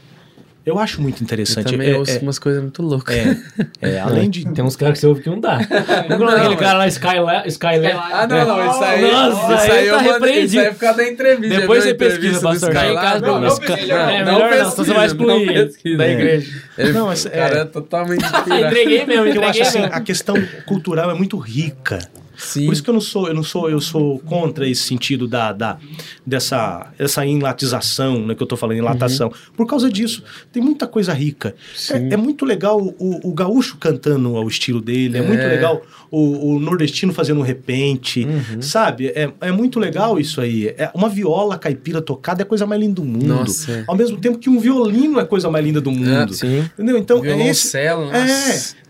[0.64, 1.72] Eu acho muito Eu interessante.
[1.72, 3.16] também é, ouço é, umas coisas muito loucas.
[3.16, 3.36] é,
[3.80, 4.44] é, além de.
[4.52, 5.58] Tem uns caras que você ouve que não dá.
[6.08, 7.92] Não, aquele mas- cara lá, Skyla- Skylab.
[8.12, 9.10] Ah, não, não, isso aí.
[9.10, 10.44] Nossa, isso aí tá eu mandei, repreendido.
[10.46, 11.60] Isso aí é por causa da entrevista.
[11.60, 12.74] Depois você pesquisa, pastor.
[12.74, 15.98] Não, Não, não, pesquisa, é não melhor não, pesquisa, senão você vai excluir não pesquisa.
[15.98, 16.62] da igreja.
[16.94, 17.60] Não, esse- o cara é.
[17.60, 20.36] é totalmente Eu entreguei mesmo, Eu entreguei acho assim, a questão
[20.66, 21.98] cultural é muito rica.
[22.36, 22.66] Sim.
[22.66, 25.52] Por isso que eu não sou, eu não sou, eu sou contra esse sentido da,
[25.52, 25.78] da
[26.26, 29.32] dessa essa enlatização, né, que eu tô falando, enlatação.
[29.56, 31.54] Por causa disso, tem muita coisa rica.
[31.90, 35.48] É, é muito legal o, o gaúcho cantando ao estilo dele, é, muito É.
[35.48, 38.60] legal o, o nordestino fazendo um repente, Uhum.
[38.62, 39.08] sabe?
[39.08, 40.68] É, é muito legal isso aí.
[40.68, 43.26] É uma viola caipira tocada é a coisa mais linda do mundo.
[43.26, 43.84] Nossa, é.
[43.86, 46.32] Ao mesmo tempo que um violino é a coisa mais linda do mundo.
[46.34, 46.60] Sim.
[46.74, 46.98] Entendeu?
[46.98, 47.92] Então, é esse, é.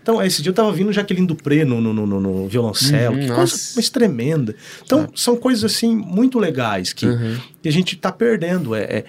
[0.03, 3.27] Então esse dia eu tava vindo Jaqueline Dupré no, no, no, no- violoncelo, Uhum, que
[3.27, 3.37] nossa.
[3.57, 4.55] coisa mais tremenda.
[4.85, 7.37] Então, são coisas assim muito legais que, Uhum.
[7.61, 8.75] que a gente tá perdendo.
[8.75, 9.05] É, é,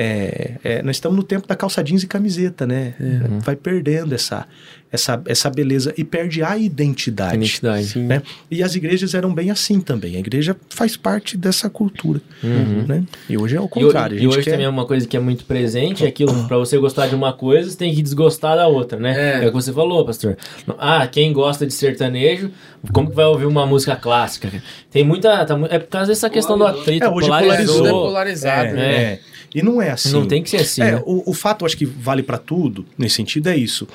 [0.00, 2.94] é- é, nós estamos no tempo da calça jeans e camiseta, né?
[3.00, 3.40] Uhum.
[3.40, 4.46] Vai perdendo essa,
[4.92, 7.34] essa, essa beleza e perde a identidade.
[7.34, 7.86] Identidade.
[7.86, 8.04] Sim.
[8.06, 8.22] Né?
[8.48, 10.14] E as igrejas eram bem assim também.
[10.14, 12.20] A igreja faz parte dessa cultura.
[12.44, 12.84] Uhum.
[12.86, 13.04] Né?
[13.28, 14.16] E hoje é o E, contrário.
[14.16, 14.50] e gente hoje quer...
[14.52, 17.32] também é uma coisa que é muito presente, é aquilo, pra você gostar de uma
[17.32, 19.40] coisa, você tem que desgostar da outra, né?
[19.40, 19.44] É.
[19.44, 20.36] É, o que você falou, pastor.
[20.78, 22.50] Ah, quem gosta de sertanejo,
[22.92, 24.50] como que vai ouvir uma música clássica?
[24.90, 25.44] Tem muita...
[25.44, 27.86] tá é por causa dessa questão do atrito, É, hoje polarizou.
[27.86, 29.18] É polarizado, É, né?
[29.54, 30.12] E não é assim.
[30.12, 31.02] Não tem que ser assim, É, né?
[31.06, 33.86] o, o fato, acho que vale pra tudo, nesse sentido, é isso.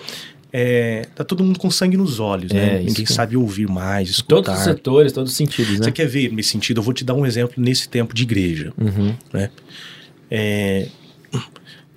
[0.55, 2.59] É, tá todo mundo com sangue nos olhos, né?
[2.59, 4.57] É, isso Ninguém que- sabe ouvir mais, Todos escutar.
[4.57, 5.85] os setores, todos os sentidos, né?
[5.85, 6.77] Você quer ver nesse sentido?
[6.77, 8.71] Eu vou te dar um exemplo nesse tempo de igreja.
[8.77, 9.15] Uhum.
[9.33, 9.49] Né?
[10.29, 10.87] É,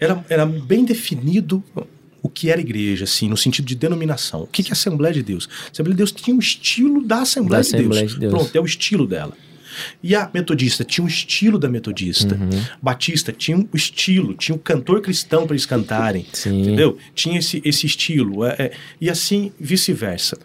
[0.01, 1.63] era, era bem definido
[2.23, 4.43] o que era igreja, assim, no sentido de denominação.
[4.43, 5.49] O que, que é Assembleia de Deus?
[5.69, 7.83] A Assembleia de Deus tinha um estilo da Assembleia, Da de, Deus.
[7.85, 8.33] Assembleia de Deus.
[8.33, 9.33] Pronto, é o estilo dela.
[10.03, 12.35] E a metodista tinha um estilo da metodista.
[12.35, 12.65] Uhum.
[12.81, 16.27] Batista tinha um estilo, tinha um cantor cristão para eles cantarem.
[16.33, 16.63] Sim.
[16.63, 16.97] Entendeu?
[17.15, 18.45] Tinha esse, esse estilo.
[18.45, 20.39] é, é, e assim vice-versa.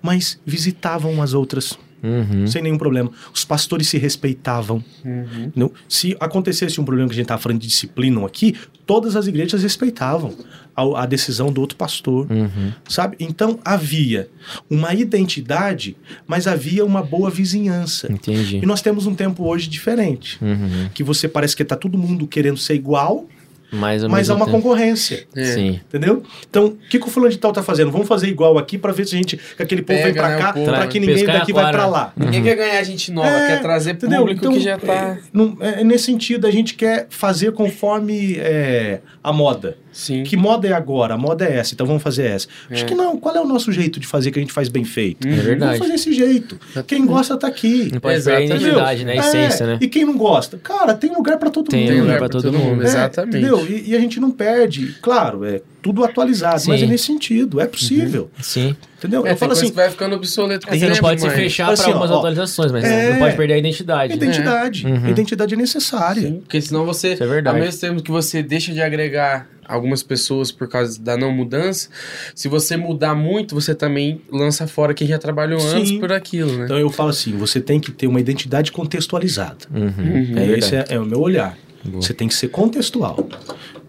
[0.00, 2.46] Mas visitavam as outras Uhum.
[2.46, 3.10] sem nenhum problema.
[3.32, 4.82] Os pastores se respeitavam.
[5.04, 5.52] Uhum.
[5.54, 5.72] Não?
[5.88, 9.62] Se acontecesse um problema que a gente estava falando de disciplina aqui, todas as igrejas
[9.62, 10.34] respeitavam
[10.76, 12.30] a, a decisão do outro pastor.
[12.30, 12.72] Uhum.
[12.88, 13.16] Sabe?
[13.20, 14.28] Então havia
[14.68, 15.96] uma identidade,
[16.26, 18.12] mas havia uma boa vizinhança.
[18.12, 18.58] Entendi.
[18.58, 20.38] E nós temos um tempo hoje diferente.
[20.42, 20.88] Uhum.
[20.92, 23.28] Que você parece que tá todo mundo querendo ser igual,
[23.72, 25.26] Mas, ao mas há mesmo uma tempo- concorrência.
[25.34, 25.44] É.
[25.44, 25.80] Sim.
[25.88, 26.22] Entendeu?
[26.48, 27.90] Então, o que, que o fulano de tal tá fazendo?
[27.90, 29.36] Vamos fazer igual aqui para ver se a gente.
[29.56, 32.12] que aquele povo vem Pega, para né, cá, para que ninguém daqui vai para lá.
[32.16, 34.18] Ninguém quer ganhar gente nova, É, quer trazer Entendeu?
[34.20, 34.92] público Então, que já tá.
[34.92, 39.76] é, não- é nesse sentido, a gente quer fazer conforme é, a moda.
[39.92, 40.22] Sim.
[40.22, 41.12] Que moda é agora?
[41.14, 42.48] A moda é essa, então vamos fazer essa.
[42.70, 42.86] Acho É.
[42.86, 43.18] que não.
[43.18, 45.28] Qual é o nosso jeito de fazer que a gente faz bem feito?
[45.28, 45.78] É verdade.
[45.78, 46.58] Vamos fazer esse jeito.
[46.86, 47.90] Quem gosta tá aqui.
[47.92, 48.52] Não pode perder a Exatamente.
[48.64, 49.12] identidade, né?
[49.12, 49.78] A É, essência, né?
[49.82, 50.56] E quem não gosta?
[50.56, 51.90] Cara, tem lugar para todo Tem mundo.
[51.92, 52.70] Tem lugar pra todo todo mundo.
[52.70, 52.82] mundo.
[52.82, 53.36] É, Exatamente.
[53.36, 53.61] Entendeu?
[53.66, 54.96] E, e a gente não perde.
[55.02, 56.86] Claro, é tudo atualizado, mas Sim.
[56.86, 57.60] é nesse sentido.
[57.60, 58.30] É possível.
[58.40, 58.76] Sim.
[58.98, 59.20] Entendeu?
[59.20, 61.20] É, eu tem falo assim, que vai ficando obsoleto com A o gente tempo, pode
[61.20, 64.08] se mas- fechar assim, para algumas ó, atualizações, mas é, não pode perder a identidade.
[64.10, 64.14] né?
[64.16, 64.86] identidade.
[64.86, 65.08] Uhum.
[65.08, 66.22] Identidade é necessária.
[66.22, 67.56] Sim, porque senão você, Isso é verdade.
[67.56, 71.88] ao mesmo tempo que você deixa de agregar algumas pessoas por causa da não mudança,
[72.34, 75.76] se você mudar muito, você também lança fora quem já trabalhou Sim.
[75.78, 76.64] antes por aquilo, né?
[76.66, 79.66] Então eu falo assim, você tem que ter uma identidade contextualizada.
[79.74, 79.86] Uhum.
[79.86, 80.32] Uhum.
[80.38, 81.56] É, esse é, é o meu olhar.
[81.84, 83.28] Você tem que ser contextual.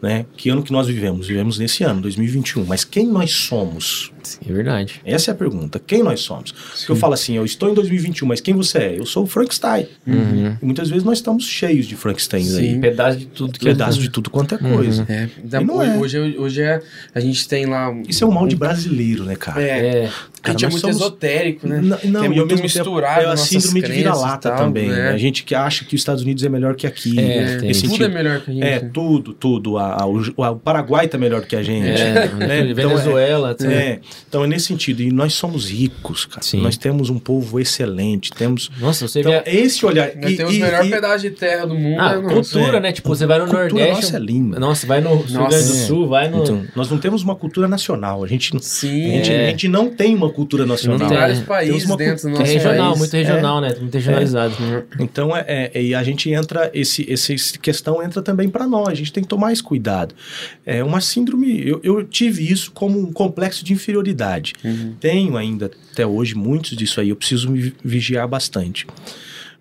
[0.02, 0.26] Né?
[0.36, 1.28] Que ano que nós vivemos?
[1.28, 2.66] Vivemos nesse ano, 2021.
[2.66, 4.12] Mas quem nós somos?
[4.48, 5.02] É verdade.
[5.06, 5.80] Essa é a pergunta.
[5.86, 6.52] Quem nós somos?
[6.52, 9.00] Porque eu falo assim, eu estou em 2021, mas quem você é?
[9.00, 9.88] Eu sou o Frankenstein.
[10.08, 10.58] Uhum.
[10.62, 12.78] E muitas vezes nós estamos cheios de Frankensteins aí.
[12.80, 15.06] Pedaço de tudo que Pedaço de tudo quanto é coisa.
[15.10, 16.22] É, ainda- E não hoje, é.
[16.22, 16.82] hoje, hoje é,
[17.14, 17.90] a gente tem lá.
[17.90, 19.62] um- Isso é um mal de brasileiro, né, cara?
[19.62, 20.10] É, É,
[20.44, 21.80] a gente é muito somos- esotérico, né?
[21.82, 24.56] Não, Que é e ao muito mesmo misturado tempo é a síndrome de vira-lata e
[24.58, 24.90] também.
[24.90, 25.10] né?
[25.10, 27.18] A gente que acha que os Estados Unidos é melhor que aqui.
[27.20, 27.58] É.
[27.62, 28.64] Nesse Tudo é melhor que a gente.
[28.64, 29.78] É, tudo, tudo.
[29.78, 31.88] A- a- o, o Paraguai tá melhor do que a gente.
[32.02, 32.60] é, né?
[32.70, 33.54] Então, Venezuela.
[33.56, 35.02] tem- É, então é nesse sentido.
[35.02, 36.42] E nós somos ricos, cara.
[36.42, 36.62] Sim.
[36.62, 38.32] Nós temos um povo excelente.
[38.32, 38.70] Temos.
[38.80, 39.42] Nossa, você Então, vê.
[39.46, 40.12] é esse olhar.
[40.16, 42.00] Nós E- temos e- o melhor e- pedaço de terra do mundo.
[42.00, 42.80] Ah, é cultura, É.
[42.80, 42.92] né?
[42.92, 43.94] Tipo, você vai no cultura Nordeste.
[44.04, 44.60] nossa é linda.
[44.60, 45.86] Nossa, vai no Rio Grande do é.
[45.88, 46.44] Sul, vai no.
[46.44, 48.24] Então, nós não temos uma cultura nacional.
[48.24, 49.46] A gente, Sim, a gente, É.
[49.46, 51.00] a gente não tem uma cultura nacional.
[51.00, 51.18] tem tem.
[51.18, 52.98] vários países uma dentro do é nosso regional, país.
[53.00, 53.76] muito regional, né?
[53.80, 54.56] Muito regionalizado.
[55.00, 58.94] Então, é, é- e a gente entra, esse, esse, questão entra também para nós, a
[58.94, 60.14] gente tem que tomar esse cuidado.
[60.66, 64.03] É uma síndrome, eu, eu tive isso como um complexo de inferioridade.
[64.64, 64.96] Uhum.
[65.00, 68.86] Tenho ainda, até hoje, muitos disso aí, eu preciso me vigiar bastante.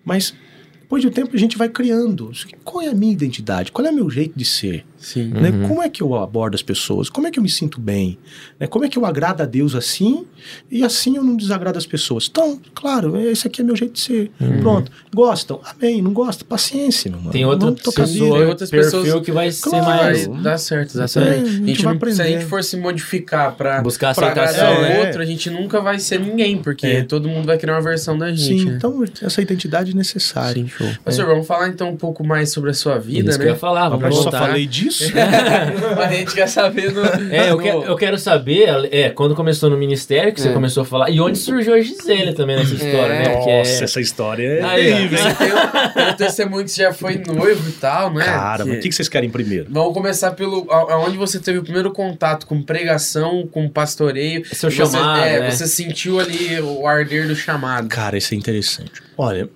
[0.03, 0.33] Mas,
[0.81, 2.31] depois de um tempo, a gente vai criando.
[2.63, 3.71] Qual é a minha identidade?
[3.71, 4.85] Qual é o meu jeito de ser?
[5.03, 5.25] Sim.
[5.27, 5.49] Né?
[5.49, 5.67] Uhum.
[5.67, 7.09] Como é que eu abordo as pessoas?
[7.09, 8.17] Como é que eu me sinto bem?
[8.59, 8.67] Né?
[8.67, 10.25] Como é que eu agrado a Deus assim
[10.71, 12.27] e assim eu não desagrado as pessoas?
[12.31, 14.31] Então, claro, esse aqui é meu jeito de ser.
[14.61, 14.89] Pronto.
[15.13, 15.59] Gostam?
[15.65, 16.01] Amém.
[16.01, 16.47] Não gostam?
[16.47, 17.31] Paciência, meu mano.
[17.31, 18.39] Tem outra pessoa.
[18.39, 19.85] Tem outras perfil pessoas- que vai ser Claro.
[19.85, 20.25] mais.
[20.27, 21.29] Vai dar certo, É, exatamente.
[21.31, 24.27] a a gente gente vai não- se a gente for se modificar pra, Buscar pra
[24.31, 24.97] aceitação, né?
[25.01, 27.03] o outro, a gente nunca vai ser ninguém, porque É.
[27.03, 28.59] todo mundo vai criar uma versão da gente.
[28.61, 28.75] Sim, né?
[28.77, 30.61] então essa identidade é necessária.
[30.63, 30.87] Sim, show.
[31.03, 33.53] Pastor, vamos falar então um pouco mais sobre a sua vida, Isso que eu né?
[33.53, 34.92] ia falar, vamos Mas só falei disso?
[34.93, 35.13] Isso.
[35.97, 37.03] Mas a gente quer saber no.
[37.33, 40.53] É, eu, no- que- eu quero saber, é, quando começou no ministério, que você É.
[40.53, 43.29] começou a falar, e onde surgiu a Gisele também nessa história, né?
[43.29, 45.19] Porque Nossa, é- essa história é Aí, terrível?
[45.37, 48.23] Tem tem um testemunho que você já foi noivo e tal, né?
[48.25, 49.67] Cara, mas o que, que vocês querem primeiro?
[49.69, 50.67] Vamos começar pelo.
[50.71, 54.43] Aonde você teve o primeiro contato com pregação, com pastoreio.
[54.53, 55.51] Seu Você- chamado, é, né?
[55.51, 57.87] Você sentiu ali o arder do chamado.
[57.89, 58.91] Cara, isso é interessante.
[59.17, 59.49] Olha.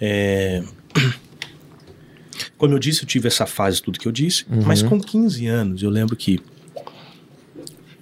[0.00, 0.62] É...
[2.56, 5.82] Como eu disse, eu tive essa fase, tudo que eu disse, mas com 15 anos
[5.82, 6.40] eu lembro que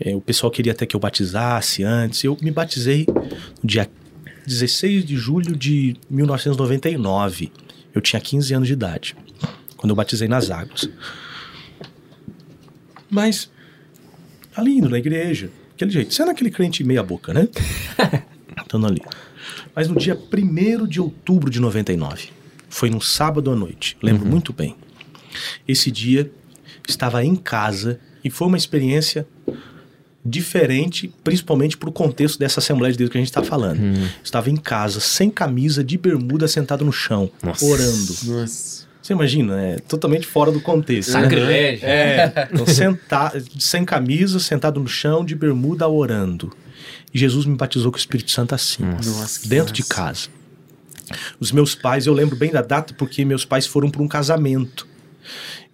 [0.01, 2.23] é, o pessoal queria até que eu batizasse antes.
[2.25, 3.89] Eu me batizei no dia
[4.47, 7.53] 16 de julho de 1999.
[7.95, 9.17] Eu tinha 15 anos de idade,
[9.77, 10.89] quando eu batizei nas águas.
[13.09, 13.51] Mas,
[14.57, 17.49] ali indo na igreja, aquele jeito, sendo aquele crente meia boca, né?
[18.61, 19.01] Estando ali.
[19.75, 22.31] Mas no dia 1 de outubro de 99,
[22.75, 24.75] foi num sábado à noite, lembro muito bem.
[25.67, 26.29] Esse dia
[26.89, 29.25] estava em casa e foi uma experiência
[30.25, 33.81] diferente, principalmente para o contexto dessa Assembleia de Deus que a gente está falando.
[34.25, 37.65] Estava em casa, sem camisa, de bermuda, sentado no chão, Nossa.
[37.65, 38.15] orando.
[38.25, 38.87] Nossa.
[39.01, 41.13] Você imagina, é totalmente fora do contexto.
[41.13, 41.21] né?
[41.23, 41.87] Sacrilégio.
[41.87, 46.53] É, então, senta, sem camisa, sentado no chão, de bermuda, orando.
[47.13, 49.95] E Jesus me batizou com o Espírito Santo assim, Nossa, dentro de massa.
[49.95, 50.29] casa.
[51.39, 54.87] Os meus pais, eu lembro bem da data porque meus pais foram para um casamento.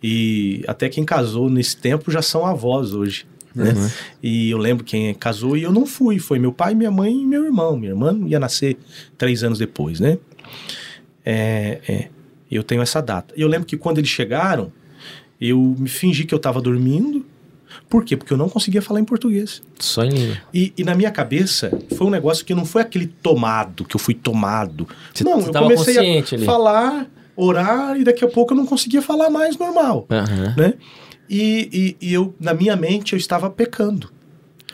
[0.02, 3.26] E até quem casou nesse tempo já são avós hoje.
[3.54, 3.72] Né?
[4.22, 6.18] E eu lembro quem casou e eu não fui.
[6.18, 7.76] Foi meu pai, minha mãe e meu irmão.
[7.76, 8.78] Minha irmã ia nascer
[9.18, 10.18] três anos depois, né?
[11.24, 12.08] É, é,
[12.50, 13.34] eu tenho essa data.
[13.36, 14.72] E eu lembro que quando eles chegaram,
[15.40, 17.24] eu me fingi que eu estava dormindo.
[17.90, 18.16] Por quê?
[18.16, 19.60] Porque eu não conseguia falar em português.
[19.80, 20.36] Só em língua.
[20.54, 24.00] E, e na minha cabeça foi um negócio que não foi aquele tomado, que eu
[24.00, 24.86] fui tomado.
[25.12, 26.00] Você- não, você eu comecei a
[26.36, 26.44] ali.
[26.46, 30.54] falar, orar e daqui a pouco eu não conseguia falar mais normal, Aham.
[30.56, 30.74] né?
[31.28, 34.08] E, e, e eu, na minha mente, eu estava pecando.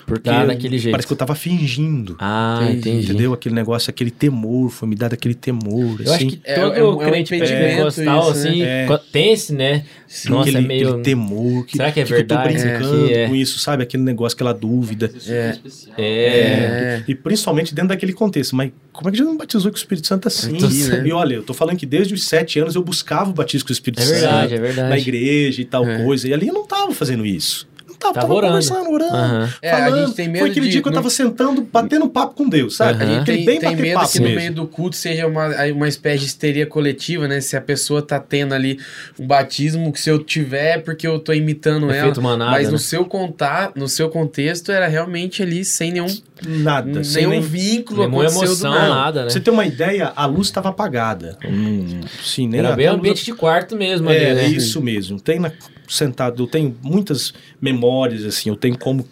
[0.07, 0.93] Por Porque estar daquele jeito.
[0.93, 2.15] Parece que eu estava fingindo.
[2.21, 3.07] Ah, Entendi.
[3.07, 3.33] Entendeu?
[3.33, 6.29] Aquele negócio, aquele temor, foi me dado aquele temor, Eu acho assim.
[6.31, 8.87] que É, todo é um- é um crente pentecostal, isso, assim, né?
[8.87, 9.85] co- tem esse, né?
[10.29, 10.89] Nossa, aquele, é meio...
[10.91, 11.67] aquele temor.
[11.67, 12.55] Que, Será que é que eu tô verdade?
[12.55, 13.27] brincando Que é.
[13.29, 13.83] com isso, sabe?
[13.83, 15.11] Aquele negócio, aquela dúvida.
[15.27, 15.57] É.
[15.99, 16.03] É.
[16.03, 17.05] É.
[17.09, 18.55] E principalmente dentro daquele contexto.
[18.55, 20.53] Mas como é que já não batizou com o Espírito Santo assim?
[20.53, 21.03] Né?
[21.05, 23.73] E olha, eu tô falando que desde os sete anos eu buscava o batismo com
[23.73, 24.21] o Espírito É Santo.
[24.21, 24.89] verdade, é verdade.
[24.89, 26.05] Na igreja e tal É.
[26.05, 26.29] coisa.
[26.29, 27.67] E ali eu não tava fazendo isso.
[28.07, 28.53] Tava, Tava tava, orando.
[28.53, 29.53] conversando, orando.
[29.63, 30.07] É, a falando.
[30.07, 32.77] gente tem medo Foi aquele de- dia que eu tava sentando, batendo papo com Deus,
[32.77, 33.03] sabe?
[33.03, 33.21] Aham.
[33.21, 34.41] Aquele Tem, bem tem medo papo que no mesmo.
[34.41, 37.41] meio do culto seja uma, uma espécie de histeria coletiva, né?
[37.41, 38.79] Se a pessoa tá tendo ali
[39.19, 41.97] um batismo, que se eu tiver é porque eu tô imitando ela.
[41.99, 42.73] Efeito manada, Mas né?
[42.73, 46.07] no seu contato, no seu contexto, era realmente ali sem nenhum,
[46.47, 47.03] Nada.
[47.05, 48.89] sem nenhum nem- vínculo, Nenhuma emoção, nada.
[48.89, 49.25] nada, né?
[49.27, 51.37] Pra você ter uma ideia, a luz estava apagada.
[51.45, 54.47] Hum, sim, nem Era a- bem a luz ambiente de quarto mesmo É, ali, né?
[54.49, 55.21] isso mesmo.
[55.21, 55.51] Tem na-
[55.89, 59.07] sentado, eu tenho muitas memórias, assim, eu tenho como.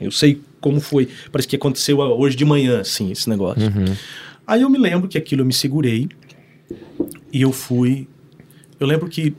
[0.00, 1.08] Eu sei como foi.
[1.30, 3.62] Parece que aconteceu hoje de manhã, assim, esse negócio.
[3.62, 3.94] Uhum.
[4.46, 6.08] Aí eu me lembro que aquilo eu me segurei
[7.32, 8.06] e eu fui.
[8.78, 9.34] Eu lembro que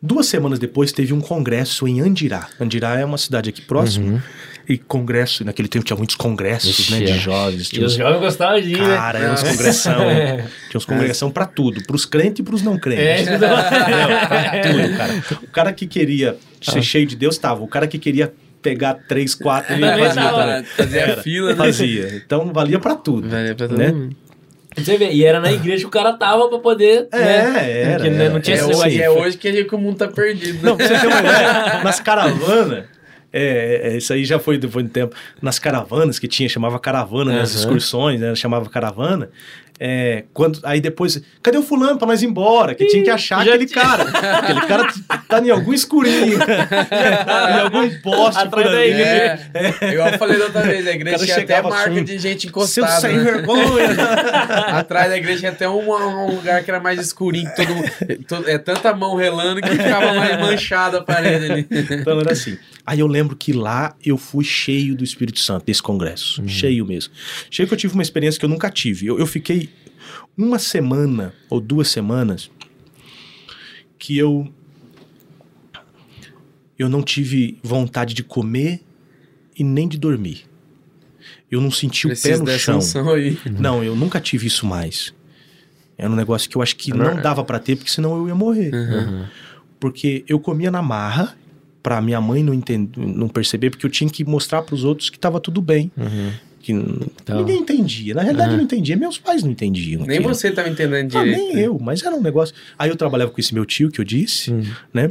[0.00, 2.48] duas semanas depois teve um congresso em Andirá.
[2.60, 4.22] Andirá é uma cidade aqui próxima.
[4.68, 7.14] E congresso, naquele tempo tinha muitos congressos, Ixi, né, de é.
[7.16, 7.66] jovens.
[7.66, 8.96] E Tinha os uns, jovens gostavam de ir, né?
[8.96, 10.02] cara, era uns congressão.
[10.10, 10.36] É.
[10.36, 13.22] Tinha uns congressão pra tudo, pros crentes e pros não É, crentes.
[13.22, 13.48] isso não-
[14.62, 15.24] Tudo, cara.
[15.42, 17.62] O cara que queria ser cheio de Deus tava.
[17.62, 20.22] O cara que queria pegar três, quatro, ele fazia.
[20.22, 20.36] tava.
[20.44, 20.64] também.
[20.64, 21.56] Fazia Era, fila, né?
[21.56, 22.22] Fazia.
[22.24, 23.28] Então valia pra tudo.
[23.28, 23.88] Valeu pra todo Né?
[23.88, 24.16] mundo.
[24.76, 27.06] Você vê, e era na igreja que o cara tava pra poder.
[27.12, 27.80] É, né?
[27.82, 29.98] era, Porque, né, não tinha É, hoje, é hoje que, a gente- que o mundo
[29.98, 30.64] tá perdido.
[30.64, 32.84] Não, pra você ter uma ideia, nas caravanas,
[33.32, 37.32] é, é, isso aí já foi depois do tempo, nas caravanas que tinha, chamava caravana,
[37.32, 37.60] nas Aham.
[37.60, 39.30] excursões, né, chamava caravana,
[39.80, 42.74] é, quando, aí depois, cadê o fulano pra nós ir embora?
[42.74, 43.82] Que tinha que achar aquele tinha.
[43.82, 44.02] cara,
[44.38, 44.92] aquele cara
[45.28, 48.90] tá em algum escurinho, em algum poste por Atrás da ali.
[48.90, 49.50] igreja.
[49.54, 52.40] É, igual eu falei da outra vez, a igreja tinha até marca assim, de gente
[52.42, 53.00] Seu encostada.
[53.00, 53.24] sem né?
[53.24, 53.88] vergonha.
[54.78, 57.90] Atrás da igreja tinha até um, um lugar que era mais escurinho, que todo, mundo-
[58.28, 61.66] todo- é tanta mão relando que ficava mais manchada a parede ali.
[62.02, 62.56] Então era assim.
[62.86, 66.42] Aí eu lembro que lá eu fui cheio do Espírito Santo, desse congresso.
[66.48, 67.12] Cheio mesmo.
[67.50, 69.06] Cheio que eu tive uma experiência que eu nunca tive.
[69.06, 69.68] Eu, eu fiquei
[70.36, 72.50] uma semana ou duas semanas
[73.98, 74.52] que eu.
[76.78, 78.80] Eu não tive vontade de comer
[79.56, 80.46] e nem de dormir.
[81.50, 82.80] Eu não senti o pé no chão.
[83.60, 85.14] Não, eu nunca tive isso mais.
[85.96, 88.34] Era um negócio que eu acho que não dava pra ter, porque senão eu ia
[88.34, 88.74] morrer.
[88.74, 89.26] Uhum.
[89.78, 91.36] Porque eu comia na marra,
[91.82, 95.18] pra minha mãe não, entender, não perceber, porque eu tinha que mostrar pros outros que
[95.18, 95.92] tava tudo bem.
[95.96, 96.32] Uhum.
[96.62, 98.14] Que ninguém entendia.
[98.14, 98.96] Na realidade, eu não entendia.
[98.96, 100.06] Meus pais não entendiam.
[100.06, 100.34] Nem aquilo.
[100.34, 101.38] você tava entendendo Ah, direito.
[101.38, 101.66] nem né?
[101.66, 102.54] eu, mas era um negócio.
[102.78, 104.62] Aí eu trabalhava com esse meu tio que eu disse, Hum.
[104.94, 105.10] né?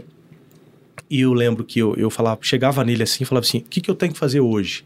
[1.12, 3.82] E eu lembro que eu, eu falava, chegava nele assim e falava assim: o que,
[3.82, 4.86] que eu tenho que fazer hoje?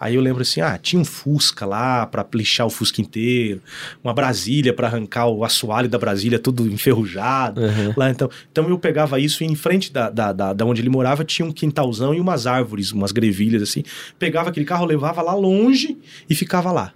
[0.00, 3.62] Aí eu lembro assim: ah, tinha um Fusca lá pra lixar o Fusca inteiro,
[4.02, 7.60] uma Brasília pra arrancar o assoalho da Brasília tudo enferrujado.
[7.60, 7.94] Uhum.
[7.96, 10.90] Lá, então, então eu pegava isso e em frente da, da, da, da onde ele
[10.90, 13.84] morava tinha um quintalzão e umas árvores, umas grevilhas assim.
[14.18, 15.96] Pegava aquele carro, levava lá longe
[16.28, 16.92] e ficava lá.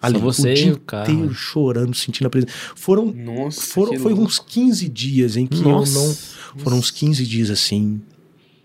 [0.00, 2.52] Ali, você o e dia inteiro chorando, sentindo a presença.
[2.76, 5.98] Foram, Nossa, foram foi uns 15 dias em que Nossa.
[5.98, 6.16] eu não.
[6.64, 8.00] Foram uns 15 dias assim,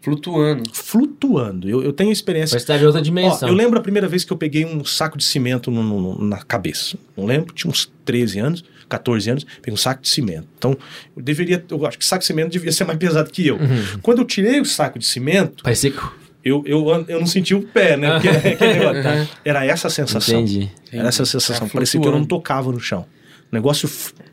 [0.01, 0.69] Flutuando.
[0.73, 1.69] flutuando.
[1.69, 2.51] Eu, eu tenho experiência.
[2.55, 3.47] Parece estar em outra Ó, dimensão.
[3.47, 6.23] eu lembro a primeira vez que eu peguei um saco de cimento no- no- no-
[6.25, 6.97] na cabeça.
[7.15, 10.45] Não lembro, tinha uns 13 anos, 14 anos, peguei um saco de cimento.
[10.57, 10.77] Então,
[11.15, 13.55] eu deveria, eu acho que saco de cimento devia ser mais pesado que eu.
[13.55, 13.99] Uhum.
[14.01, 16.13] Quando eu tirei o saco de cimento, Pai seco.
[16.43, 18.13] Eu, eu, eu não senti o pé, né?
[18.19, 18.91] Porque é
[19.21, 19.27] Uhum.
[19.45, 20.39] era essa a sensação.
[20.41, 20.69] Entendi.
[20.91, 21.67] Era essa a sensação.
[21.67, 23.05] Tá Parecia que eu não tocava no chão.
[23.51, 23.89] Negócio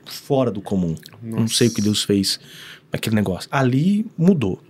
[0.06, 0.96] fora do comum.
[1.22, 1.54] Não Nossa.
[1.54, 2.40] sei o que Deus fez.
[2.92, 3.48] Aquele negócio.
[3.52, 4.60] Ali mudou.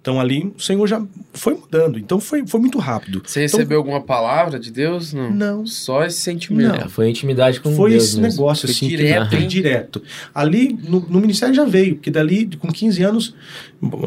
[0.00, 1.02] Então ali o Senhor já
[1.32, 1.98] foi mudando.
[1.98, 3.22] Então foi, foi muito rápido.
[3.24, 5.12] Você recebeu alguma palavra de Deus?
[5.12, 5.30] Não.
[5.30, 5.66] Então Não.
[5.66, 6.68] Só esse sentimento.
[6.68, 6.86] Não.
[6.86, 8.40] É, foi intimidade com Foi Deus esse mesmo.
[8.40, 9.48] negócio Foi assim, que direto, foi hein?
[9.48, 10.02] direto.
[10.34, 13.34] Ali no, no ministério já veio, porque dali com 15 anos,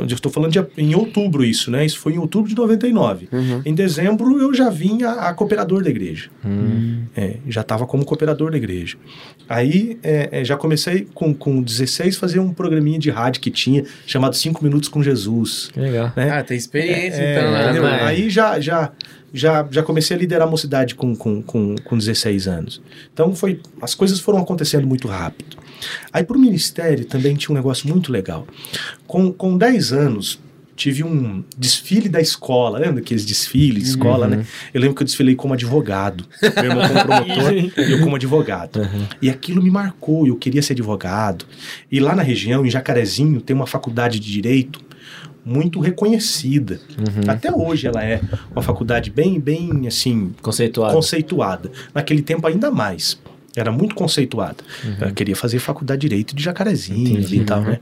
[0.08, 1.86] estou falando de, em outubro isso, né?
[1.86, 3.30] Isso foi em outubro de 99.
[3.32, 3.62] Uhum.
[3.66, 6.30] Em dezembro eu já vim a, cooperador da igreja.
[6.46, 7.04] Hum.
[7.16, 8.98] É, já estava como cooperador da igreja.
[9.48, 13.84] Aí é, é, já comecei com, com 16 fazer um programinha de rádio que tinha
[14.06, 15.49] chamado 5 Minutos com Jesus.
[15.74, 16.12] Que legal.
[16.16, 16.30] Né?
[16.32, 17.64] Ah, tem experiência, É, então, né?
[17.66, 17.84] entendeu?
[17.84, 18.92] mas- Aí já, já,
[19.34, 22.82] já, já comecei a liderar a mocidade com, com, com, com 16 anos.
[23.14, 25.58] Então foi, as coisas foram acontecendo muito rápido.
[26.12, 28.46] Aí pro ministério também tinha um negócio muito legal.
[29.08, 30.40] Com, com 10 anos,
[30.76, 34.38] tive um desfile da escola, lembra daqueles desfiles de escola, Uhum.
[34.38, 34.46] né?
[34.74, 36.26] Eu lembro que eu desfilei como advogado.
[36.42, 37.54] Meu irmão como promotor
[37.88, 38.80] e eu como advogado.
[38.80, 39.06] Uhum.
[39.22, 41.46] E aquilo me marcou, eu queria ser advogado.
[41.92, 44.80] E lá na região, em Jacarezinho, tem uma faculdade de direito
[45.50, 46.80] muito reconhecida.
[46.98, 47.30] Uhum.
[47.32, 48.22] Até hoje ela é
[48.52, 50.94] uma faculdade bem, bem assim, Conceituado.
[50.94, 51.72] conceituada.
[51.94, 53.20] Naquele tempo ainda mais.
[53.56, 54.58] Era muito conceituada.
[55.02, 57.20] Eu queria fazer faculdade de direito de Jacarezinho Uhum.
[57.20, 57.38] Entendi.
[57.42, 57.66] e tal, Uhum.
[57.66, 57.80] né?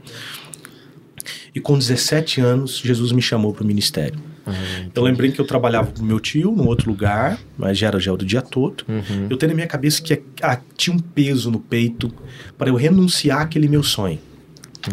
[1.53, 4.18] E com 17 anos, Jesus me chamou para o ministério.
[4.45, 4.53] Ah,
[4.95, 8.14] Eu lembrei que eu trabalhava com meu tio num outro lugar, mas já era já
[8.14, 8.85] o dia todo.
[8.88, 9.27] Uhum.
[9.30, 12.14] Eu tenho na minha cabeça que ah, tinha um peso no peito
[12.57, 14.19] para eu renunciar àquele meu sonho.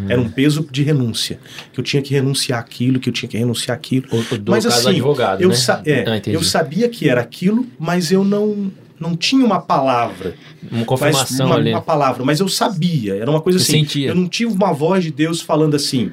[0.01, 0.07] Hum.
[0.09, 1.39] Era um peso de renúncia.
[1.73, 4.07] Que eu tinha que renunciar aquilo, que eu tinha que renunciar aquilo.
[4.11, 5.55] O, o do Mas caso assim, advogado, eu, né?
[5.55, 10.35] sa- é, Ah, eu sabia que era aquilo, mas eu não, não tinha uma palavra.
[10.71, 11.71] Uma confirmação uma, ali.
[11.71, 13.15] uma palavra, mas eu sabia.
[13.16, 13.81] Era uma coisa Você assim.
[13.85, 14.09] sentia.
[14.09, 16.11] Eu não tive uma voz de Deus falando assim.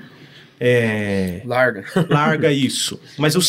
[0.63, 1.83] É, Larga.
[2.07, 2.99] larga isso.
[3.17, 3.41] Mas eu,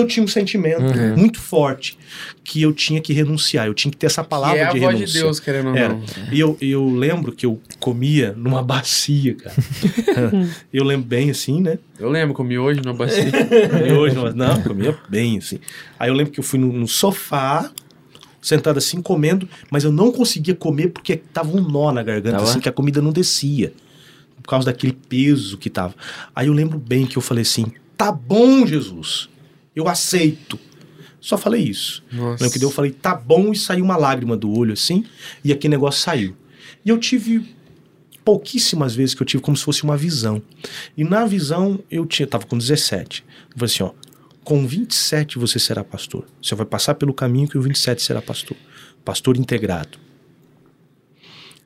[0.00, 1.16] eu tinha um sentimento Uhum.
[1.16, 1.98] muito forte
[2.44, 4.78] que eu tinha que renunciar, eu tinha que ter essa Que palavra é a de
[4.78, 5.12] voz renúncia.
[5.18, 5.88] de Deus, querendo ou Era.
[5.94, 6.02] não.
[6.30, 9.56] E eu, eu lembro que eu comia numa bacia, cara.
[10.72, 11.78] eu lembro bem assim, né?
[11.98, 13.24] Eu lembro, comi hoje na bacia.
[13.88, 15.58] E hoje não, não, comia bem assim.
[15.98, 17.70] Aí eu lembro que eu fui no, no sofá,
[18.40, 22.48] sentado assim, comendo, mas eu não conseguia comer porque tava um nó na garganta, Tava?
[22.50, 23.72] assim, que a comida não descia.
[24.44, 25.94] Por causa daquele peso que tava.
[26.36, 29.28] Aí eu lembro bem que eu falei assim: tá bom, Jesus,
[29.74, 30.58] eu aceito.
[31.18, 32.04] Só falei isso.
[32.12, 32.44] Nossa.
[32.44, 35.06] Lembro que daí eu falei, tá bom, e saiu uma lágrima do olho assim,
[35.42, 36.36] e aquele negócio saiu.
[36.84, 37.56] E eu tive
[38.22, 40.42] pouquíssimas vezes que eu tive como se fosse uma visão.
[40.94, 43.24] E na visão eu tinha, tava com 17.
[43.50, 43.92] Eu falei assim, ó,
[44.44, 46.26] com 27 você será pastor.
[46.42, 48.56] Você vai passar pelo caminho que o 27 será pastor.
[49.02, 49.98] Pastor integrado.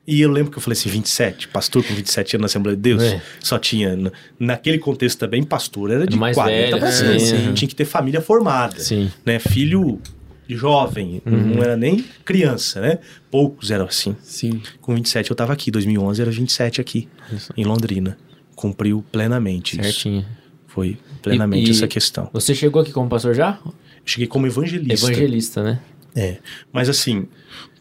[0.07, 2.81] E eu lembro que eu falei assim, 27, pastor com 27 anos na Assembleia de
[2.81, 3.21] Deus, É.
[3.39, 3.95] só tinha,
[4.39, 7.39] naquele contexto também, pastor era de Mais 40 velho, pra sim, cima.
[7.41, 7.53] sim.
[7.53, 9.11] Tinha que ter família formada Sim.
[9.25, 10.01] né, filho
[10.47, 11.55] jovem, Uhum.
[11.55, 12.97] não era nem criança, né?
[13.29, 14.15] Poucos eram assim.
[14.23, 14.61] Sim.
[14.81, 17.53] Com 27 eu tava aqui, 2011 era 27 aqui, Isso.
[17.55, 18.17] em Londrina.
[18.55, 19.83] Cumpriu plenamente isso.
[19.83, 20.25] Certinho.
[20.65, 22.29] Foi plenamente E- e- essa questão.
[22.33, 23.59] Você chegou aqui como pastor já?
[24.03, 25.05] Cheguei como evangelista.
[25.05, 25.79] Evangelista, né?
[26.15, 26.37] É.
[26.73, 27.27] Mas assim,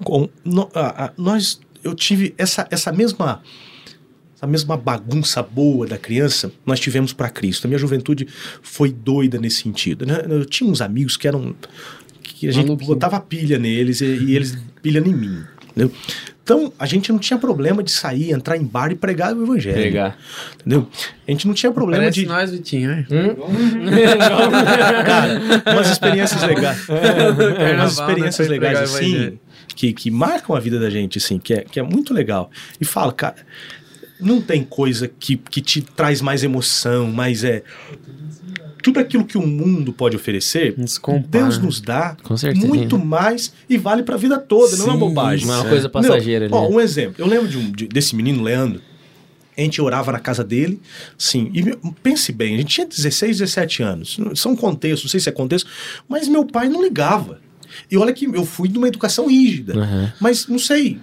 [0.04, 3.42] com- no- a- a- nós, eu tive essa, essa mesma
[4.36, 7.64] essa mesma bagunça boa da criança, nós tivemos para Cristo.
[7.64, 8.28] A minha juventude
[8.62, 10.06] foi doida nesse sentido.
[10.06, 10.24] Né?
[10.28, 11.56] Eu tinha uns amigos que eram
[12.22, 12.88] que a gente Maluquinho.
[12.88, 15.42] botava pilha neles e, e eles pilha em mim.
[15.70, 15.90] entendeu?
[16.44, 19.74] Então, a gente não tinha problema de sair, entrar em bar e pregar o evangelho.
[19.76, 20.16] Pregar.
[20.60, 20.88] Entendeu?
[21.26, 22.88] A gente não tinha problema Parece de nós, Vitinho.
[22.88, 23.06] né?
[25.04, 25.40] Cara,
[25.74, 26.86] umas experiências legais.
[26.86, 29.40] Carnaval, umas experiências né, pra legais assim, evangelho.
[29.74, 32.50] Que, que marcam a vida da gente, assim, que é, que é muito legal.
[32.80, 33.36] E fala, cara,
[34.20, 37.62] não tem coisa que, que te traz mais emoção, mais é.
[38.82, 40.74] tudo aquilo que o mundo pode oferecer.
[41.28, 42.16] Deus nos dá
[42.56, 45.46] muito mais e vale pra vida toda, não é uma Sim, bobagem.
[45.46, 46.48] Não é uma coisa passageira.
[46.48, 46.74] Meu, ó, né?
[46.74, 47.14] um exemplo.
[47.18, 48.82] Eu lembro de um, de- desse menino, Leandro.
[49.56, 50.80] A gente orava na casa dele,
[51.16, 51.50] sim.
[51.52, 54.16] E pense bem, a gente tinha 16, 17 anos.
[54.36, 55.68] São contextos, não sei se é contexto,
[56.08, 57.40] mas meu pai não ligava.
[57.90, 59.78] E olha que eu fui de uma educação rígida.
[59.78, 60.12] Aham.
[60.20, 60.98] Mas não sei.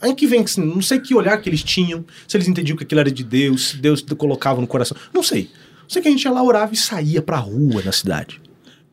[0.00, 2.84] Aí que vem, assim, não sei que olhar que eles tinham, se eles entendiam que
[2.84, 4.96] aquilo era de Deus, se Deus colocava no coração.
[5.12, 5.50] Não sei.
[5.88, 8.40] Sei que a gente ia lá, orava e saía pra rua na cidade.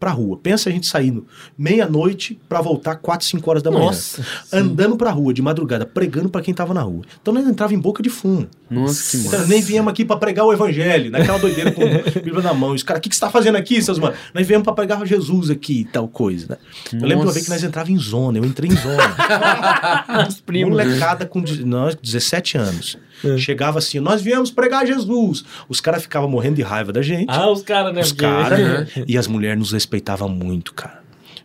[0.02, 0.36] Pra rua.
[0.41, 3.86] Pensa a gente saindo meia-noite pra voltar 4, 5 horas da manhã.
[3.86, 4.26] Nossa.
[4.52, 7.03] Andando pra rua de madrugada, pregando pra quem tava na rua.
[7.22, 8.48] Então nós entrava em boca de fumo.
[8.68, 11.88] Nossa, que Então, nem viemos aqui pra pregar o evangelho, naquela doideira com a
[12.19, 12.72] Bíblia na mão.
[12.72, 14.15] Os caras, o que, que você tá fazendo aqui, seus mano?
[14.34, 16.57] Nós viemos pra pregar Jesus aqui e tal coisa, né?
[16.94, 19.15] Eu lembro de uma vez que nós entrava em zona, eu entrei em zona.
[20.28, 20.76] Os primos.
[20.78, 20.84] né?
[20.84, 22.98] Molecada com nós, 17 anos.
[23.38, 25.43] Chegava assim, nós viemos pregar Jesus.
[25.69, 27.27] Os caras ficavam morrendo de raiva da gente.
[27.30, 28.02] Ah, os caras, né?
[28.02, 28.89] os caras.
[29.07, 31.02] E as mulheres nos respeitavam muito, cara.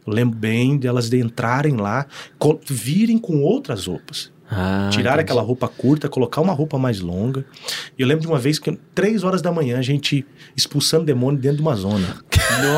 [0.07, 2.07] Eu lembro bem delas de entrarem lá,
[2.69, 4.31] virem com outras roupas.
[4.49, 5.23] Ah, Tirar entendi.
[5.23, 7.45] aquela roupa curta, colocar uma roupa mais longa.
[7.99, 10.25] E eu lembro de uma vez que, três horas da manhã, a gente
[10.57, 12.17] expulsando demônio dentro de uma zona.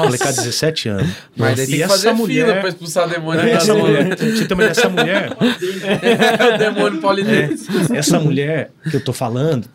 [0.04, 1.10] Molecada de 17 anos.
[1.36, 3.66] Mas daí E tem que essa fazer mulher- fila pra expulsar o demônio da Essa
[3.66, 3.78] zona.
[3.80, 5.30] mulher, você ideia, essa mulher,
[6.54, 7.66] o demônio paulinense.
[7.94, 9.66] essa mulher que eu tô falando,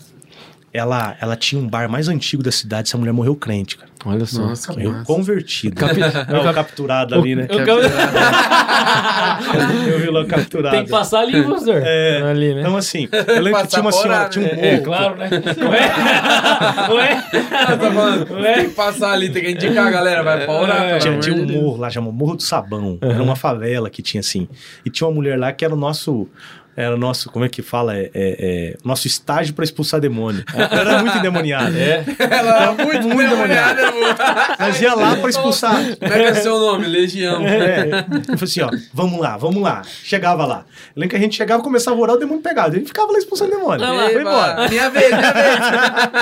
[0.71, 2.89] ela, ela tinha um bar mais antigo da cidade.
[2.89, 3.89] Essa mulher morreu crente, cara.
[4.05, 4.41] Olha só.
[4.41, 5.03] Nossa, massa.
[5.05, 5.75] convertido.
[5.75, 5.99] Capi-
[6.31, 7.47] Não, capturado ali, né?
[7.49, 7.81] Eu acabo-
[9.87, 10.75] Eu vi lá capturado.
[10.75, 11.81] Tem que passar ali, professor.
[11.83, 12.21] É.
[12.29, 12.61] Ali, né?
[12.61, 14.55] Então, assim, eu lembro que tinha uma senhora, fora, tinha um né?
[14.55, 14.67] morro.
[14.67, 15.29] É, claro, né?
[15.69, 16.89] Ué?
[16.93, 17.23] Ué?
[17.31, 21.19] tá falando, tem que passar ali, tem que indicar a galera, vai pra orar, Tinha,
[21.19, 22.97] tinha um morro lá, chama Morro do Sabão.
[23.01, 24.47] Era uma favela que tinha assim.
[24.85, 26.27] E tinha uma mulher lá que era o nosso.
[26.75, 27.95] Era o nosso, como é que fala?
[27.95, 28.35] É, é-
[28.73, 30.43] é, nosso estágio pra expulsar demônio.
[30.53, 31.77] Ela era muito endemoniada.
[31.77, 32.03] É.
[32.17, 34.15] Ela é muito demoniada, amor.
[34.59, 35.75] Nós ia lá pra expulsar.
[35.97, 36.87] Como é que é seu nome?
[36.87, 37.45] Legião.
[37.47, 38.05] É.
[38.29, 39.81] Eu falei assim, ó, vamos lá, vamos lá.
[40.03, 40.65] Chegava lá.
[40.95, 42.69] Eu lembro que a gente chegava, começava a orar, o demônio pegava.
[42.69, 43.85] A gente ficava lá expulsando o demônio.
[43.85, 44.69] Não, Foi Eba, embora.
[44.69, 45.59] Minha vez, minha vez.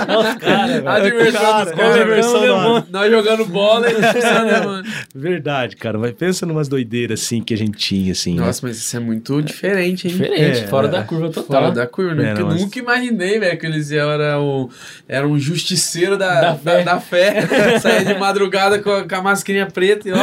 [0.07, 0.93] Nossa, cara.
[0.95, 1.95] A diversão Cara, dos é caras.
[1.99, 2.85] diversão.
[2.89, 4.91] Nós jogando bola e expulsando demônio.
[5.15, 5.97] Verdade, cara.
[5.97, 8.35] Mas pensa numas doideiras assim que a gente tinha, assim.
[8.35, 8.45] né?
[8.45, 10.13] Nossa, mas isso é muito diferente, hein?
[10.13, 10.91] Diferente, É, fora é.
[10.91, 11.61] da curva total.
[11.61, 12.23] Fora da curva, né?
[12.23, 14.69] É, Porque eu não, nunca imaginei, velho, que eles eram,
[15.07, 16.83] era um justiceiro da, Da da, fé.
[16.83, 17.79] da fé.
[17.79, 20.17] Saía de madrugada com a, com a mascarinha preta e ó.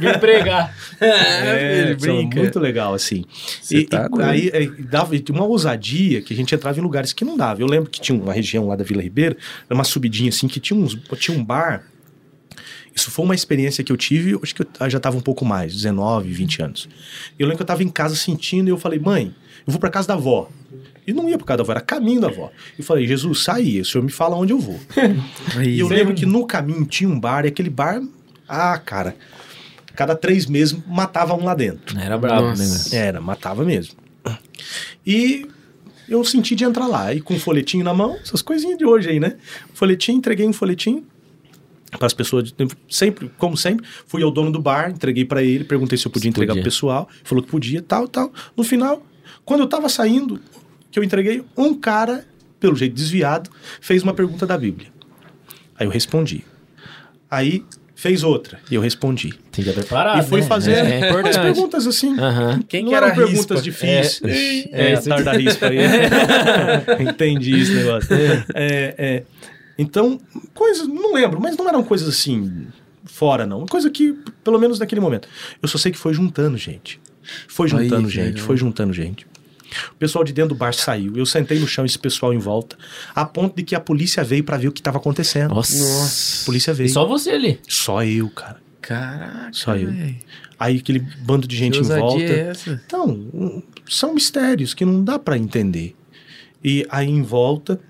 [0.00, 0.74] Vim pregar.
[1.00, 2.38] É, ele é brinca.
[2.38, 3.24] muito legal, assim.
[3.62, 4.24] Cê E, tá e doido.
[4.24, 7.60] aí é, dava tinha uma ousadia que a gente entrava em lugares que não dava.
[7.60, 9.36] Eu lembro que tinha uma região lá da Vila Ribeira,
[9.68, 11.84] era uma subidinha assim, que tinha, uns, tinha um bar.
[12.94, 15.72] Isso foi uma experiência que eu tive, acho que eu já estava um pouco mais,
[15.74, 16.88] 19, 20 anos.
[17.36, 19.34] Eu lembro que eu estava em casa sentindo e eu falei, mãe,
[19.66, 20.48] eu vou para casa da avó.
[21.06, 22.50] E não ia para casa da avó, era caminho da avó.
[22.78, 24.78] Eu falei, Jesus, sai o senhor me fala onde eu vou.
[25.62, 28.02] E eu lembro que no caminho tinha um bar, e aquele bar,
[28.48, 29.14] ah, cara,
[29.94, 31.98] cada três meses matava um lá dentro.
[31.98, 32.94] Era brabo, Nossa.
[32.94, 33.02] né?
[33.04, 33.94] Era, matava mesmo.
[35.06, 35.46] E
[36.08, 39.10] eu senti de entrar lá, e com um folhetinho na mão, essas coisinhas de hoje
[39.10, 39.36] aí, né?
[39.72, 41.04] Folhetinho, entreguei um folhetinho
[41.98, 42.52] para as pessoas,
[42.88, 46.24] sempre, como sempre, fui ao dono do bar, entreguei para ele, perguntei se eu podia
[46.24, 46.62] Se entregar podia.
[46.62, 48.32] pro pessoal, falou que podia, tal, tal.
[48.56, 49.04] No final,
[49.44, 50.40] quando eu tava saindo,
[50.90, 52.26] que eu entreguei, um cara,
[52.58, 53.50] pelo jeito desviado,
[53.80, 54.88] fez uma pergunta da Bíblia.
[55.78, 56.44] Aí eu respondi.
[57.30, 57.64] Aí
[57.94, 59.32] fez outra, e eu respondi.
[59.50, 60.46] Tem que e fui né?
[60.46, 62.18] fazer É, é umas perguntas assim.
[62.18, 62.60] Aham.
[62.68, 63.62] Quem não que era eram perguntas rispa?
[63.62, 64.66] difíceis.
[64.70, 65.78] É, É, é, a tarde da rispa aí.
[67.00, 68.14] Entendi esse negócio.
[68.54, 69.22] É, é.
[69.78, 70.20] Então,
[70.52, 72.66] coisas, não lembro, mas não eram coisas assim,
[73.04, 73.58] fora não.
[73.58, 75.28] Uma coisa que, pelo menos naquele momento.
[75.62, 77.00] Eu só sei que foi juntando gente.
[77.48, 79.26] Foi Aí, juntando que gente, foi juntando gente.
[79.92, 81.16] O pessoal de dentro do bar saiu.
[81.16, 82.76] Eu sentei no chão, esse pessoal em volta,
[83.14, 85.54] a ponto de que a polícia veio pra ver o que estava acontecendo.
[85.54, 85.76] Nossa.
[85.78, 86.42] Nossa.
[86.42, 86.86] A polícia veio.
[86.86, 87.60] E só você ali.
[87.68, 88.62] Só eu, cara.
[88.80, 89.90] Caraca, Só eu.
[90.58, 92.22] Aí aquele bando de gente Que em volta.
[92.22, 92.82] é essa?
[92.86, 95.96] Então, são mistérios que não dá pra entender.
[96.62, 97.80] E aí em volta,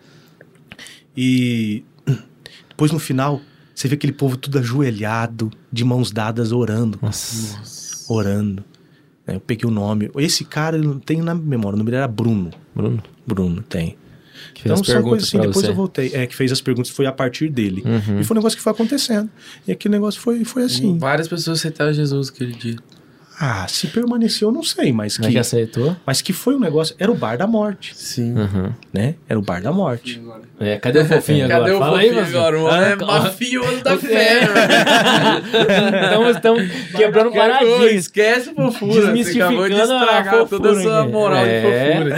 [1.17, 1.85] e
[2.69, 3.41] depois no final,
[3.75, 7.59] você vê aquele povo tudo ajoelhado, de mãos dadas, orando, Nossa.
[7.59, 8.13] Nossa.
[8.13, 8.65] orando.
[9.27, 10.11] É, Eu peguei o nome.
[10.17, 12.51] Esse cara, não tenho na memória, o nome dele era Bruno.
[12.75, 13.97] Bruno, Bruno, tem.
[14.53, 15.71] que fez Então as são perguntas coisas assim, pra depois você.
[15.71, 16.11] eu voltei.
[16.15, 17.83] É, que fez as perguntas, foi a partir dele.
[17.87, 18.21] Uhum.
[18.21, 19.31] E foi um negócio que foi acontecendo.
[19.67, 20.99] E aquele negócio foi, foi assim.
[20.99, 22.77] Várias pessoas aceitaram Jesus aquele dia.
[23.41, 25.97] Ah, se permaneceu, eu não sei, mas é que que, aceitou?
[26.07, 26.95] mas que foi um negócio.
[26.99, 28.33] Era o bar da morte, Sim.
[28.39, 28.73] Uhum.
[28.93, 29.17] né?
[29.29, 30.23] Era o bar da morte.
[30.61, 31.61] É, cadê o fofinho agora?
[31.65, 32.61] Cadê o Fala fofinho aí, agora?
[32.61, 34.53] O é Ah, mafioso da fé, velho.
[36.07, 36.63] Então estamos
[36.97, 37.93] quebrando Quebra- paradinhas.
[37.93, 38.93] Esquece fofura.
[38.93, 41.61] Você acabou de Desmistificando a estragar toda a fofura sua moral É.
[41.61, 41.67] de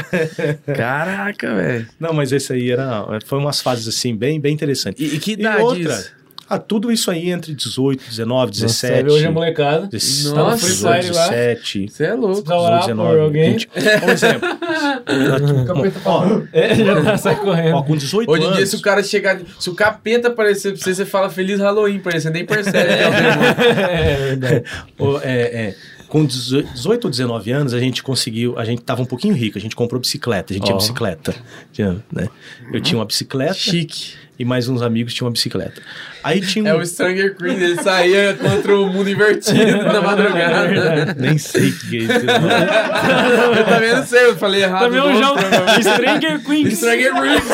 [0.04, 0.58] fofura.
[0.76, 1.86] Caraca, velho.
[1.98, 3.06] Não, mas esse aí era.
[3.24, 5.00] Foi umas fases assim, bem, bem interessantes.
[5.00, 6.12] E, e que E idade outra, isso?
[6.48, 9.02] Ah, tudo isso aí entre 18, 19, 17.
[9.02, 9.86] Nossa, hoje é molecada.
[9.88, 11.28] 17, Tá no Nossa, Free Fire lá.
[11.28, 12.34] 17, Você é louco.
[12.42, 13.50] Precisa orar 19, por alguém.
[13.52, 13.66] 20.
[13.68, 14.48] Por exemplo,
[16.04, 17.74] ó, É, já tá sai correndo.
[17.76, 18.56] ó, com 18 Hoje em anos.
[18.58, 19.40] dia, se o cara chegar.
[19.58, 22.20] Se o capeta aparecer pra você, você fala Feliz Halloween pra ele.
[22.20, 23.12] Você nem percebe que é o
[24.36, 25.20] demônio.
[25.22, 25.74] É é, é,
[26.08, 28.56] com 18 ou 19 anos, a gente conseguiu.
[28.58, 30.52] A gente tava um pouquinho rico, a gente comprou bicicleta.
[30.52, 30.78] A gente tinha Ó.
[30.78, 31.34] bicicleta.
[31.72, 32.28] Tinha, né?
[32.72, 34.14] Eu tinha uma bicicleta Chique.
[34.38, 35.80] E mais uns amigos tinham uma bicicleta.
[36.22, 36.68] Aí tinha um.
[36.68, 41.14] É o Stranger Queen, ele saía contra o mundo invertido na madrugada.
[41.18, 42.12] Nem sei o que é isso.
[42.12, 44.82] eu também não sei, eu falei errado.
[44.84, 45.40] Também é um não, jogo.
[45.80, 46.76] Stranger Queens.
[46.78, 47.44] Stranger Queens.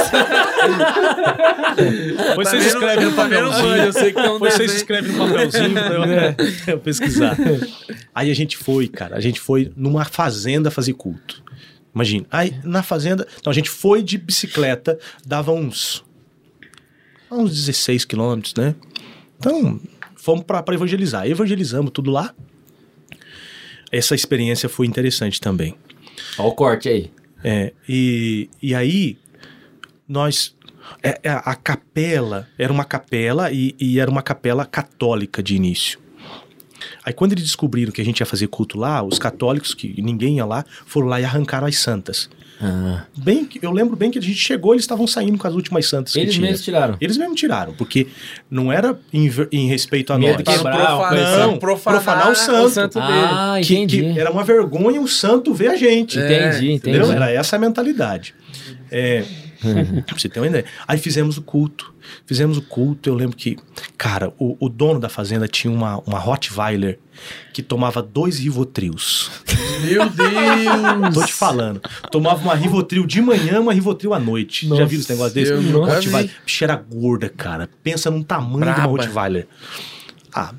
[2.28, 3.76] Depois você Também escreve não- no não papelzinho.
[3.76, 4.76] eu sei que um você desenho.
[4.76, 6.04] escreve no papelzinho pra eu,
[6.74, 7.36] eu pesquisar.
[8.14, 9.16] Aí a gente foi, cara.
[9.16, 11.42] A gente foi numa fazenda fazer culto.
[11.94, 12.26] Imagina.
[12.30, 13.26] Aí na fazenda.
[13.38, 16.02] Então a gente foi de bicicleta, dava uns.
[17.32, 18.74] Uns 16 quilômetros, né?
[19.38, 19.80] Então,
[20.16, 21.26] fomos pra evangelizar.
[21.26, 22.34] Evangelizamos tudo lá.
[23.90, 25.74] Essa experiência foi interessante também.
[26.38, 27.10] Ó o corte aí.
[27.44, 29.18] É, e, e aí,
[30.08, 30.56] nós.
[31.02, 35.98] é, é, a capela era uma capela e, e era uma capela católica de início.
[37.04, 40.36] Aí, quando eles descobriram que a gente ia fazer culto lá, os católicos, que ninguém
[40.36, 42.28] ia lá, foram lá e arrancaram as santas.
[42.64, 45.88] Ah, Bem, eu lembro bem que a gente chegou, eles estavam saindo com as últimas
[45.88, 46.96] santas eles mesmos tiraram.
[47.00, 48.06] Eles mesmo tiraram, porque
[48.48, 50.60] não era em, em respeito a Medo nós.
[50.60, 51.58] uma coisa Não, assim.
[51.58, 52.98] profanar o santo.
[53.00, 54.12] Ah, Que, entendi.
[54.12, 56.18] que era uma vergonha o santo ver a gente.
[56.20, 56.96] É, Entendi, entendi.
[56.98, 57.12] Entendeu?
[57.12, 58.32] Era essa a mentalidade.
[58.90, 59.24] É,
[60.06, 60.64] pra você ter uma ideia.
[60.86, 61.92] Aí fizemos o culto.
[62.26, 63.08] Fizemos o culto.
[63.08, 63.56] Eu lembro que,
[63.96, 66.98] cara, o, o dono da fazenda tinha uma, uma Rottweiler
[67.52, 69.30] que tomava dois Rivotrios.
[69.84, 71.14] Meu Deus!
[71.14, 71.80] Tô te falando.
[72.10, 74.66] Tomava uma Rivotril de manhã, uma Rivotril à noite.
[74.66, 75.52] Já Nossa, viram esse negócio desse?
[75.52, 76.30] Rottweiler.
[76.30, 76.34] vi.
[76.44, 77.68] Bicho era gorda, cara.
[77.82, 78.80] Pensa num tamanho de Braba.
[78.80, 79.46] uma Rottweiler.
[80.34, 80.54] Ah,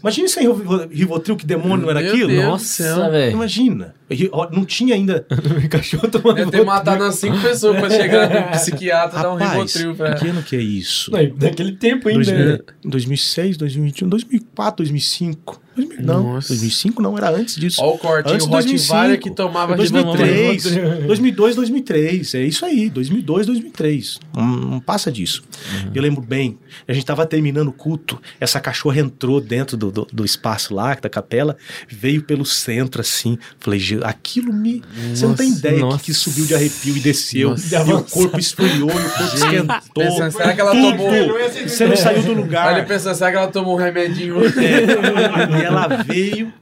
[0.00, 2.28] imagina sem Rivo- Rivotril, que demônio não era Meu aquilo?
[2.28, 2.44] Deus.
[2.44, 3.32] Nossa, velho.
[3.32, 3.94] Imagina.
[4.52, 8.50] Não tinha ainda O cachorro tomando Deve ter matado umas cinco pessoas pra chegar no
[8.58, 10.14] psiquiatra e dar um Rapaz, ribotril pra...
[10.14, 11.10] que ano que é isso?
[11.10, 12.24] Não, Daquele tempo ainda.
[12.24, 12.58] 2000, né?
[12.84, 15.60] 2006, 2021, 2004, 2005.
[15.86, 16.48] 2000, não, Nossa.
[16.48, 17.80] 2005 não, era antes disso.
[17.82, 18.92] Ó o corte, Antes o de 2005.
[18.92, 20.04] Rottweiler que tomava ribotril.
[20.04, 25.42] 2003, 2002, 2003, é isso aí, 2002, 2003, não, não passa disso.
[25.94, 30.06] Eu lembro bem, a gente tava terminando o culto, essa cachorra entrou dentro do, do,
[30.12, 31.56] do espaço lá, da capela,
[31.88, 34.82] veio pelo centro assim, falei, "Je- aquilo me...
[35.14, 36.04] Você não tem ideia que, nossa.
[36.04, 37.76] que subiu de arrepio e desceu, Nossa.
[37.76, 39.78] e o corpo esfriou, e o corpo esquentou.
[39.94, 40.96] Pensando, será que ela tudo.
[40.96, 41.38] tomou...
[41.66, 42.76] Você não saiu do lugar.
[42.76, 44.36] ele pensando, será que ela tomou um remedinho?
[44.44, 44.48] É,
[45.62, 46.52] e ela veio,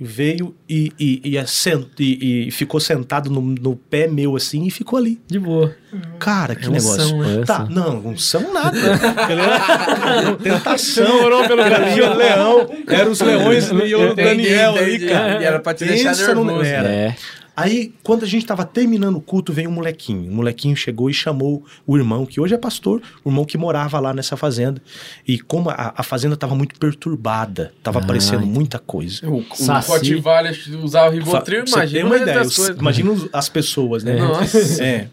[0.00, 4.70] veio e, e, e, assent- e- e ficou sentado no, no pé meu assim e
[4.70, 5.20] ficou ali.
[5.26, 5.74] De boa.
[6.20, 7.38] Cara, que É unção, negócio.
[7.40, 7.44] né?
[7.44, 8.78] Tá, não, unção nada.
[8.78, 11.24] Ele era tentação.
[11.24, 12.70] orou pelo Ele era o leão.
[12.86, 15.12] Era os leões e o Entendi, Daniel ali, entendi.
[15.12, 15.42] cara.
[15.42, 16.64] E era pra te deixar Pensa no- nervoso.
[16.68, 16.88] era.
[16.88, 17.16] É.
[17.60, 20.30] Aí, quando a gente tava terminando o culto, veio um molequinho.
[20.30, 23.98] O molequinho chegou e chamou o irmão, que hoje é pastor, o irmão que morava
[23.98, 24.80] lá nessa fazenda.
[25.26, 29.28] E como a, a fazenda tava muito perturbada, tava Ah, aparecendo muita coisa.
[29.28, 29.90] O, o Saci.
[30.14, 32.38] Rottweiler usava o ribotril, Pra você ter imagina uma o resto ideia.
[32.44, 32.68] das os-.
[32.78, 34.16] Imagina as pessoas, né?
[34.16, 34.58] Nossa.
[34.84, 35.08] É.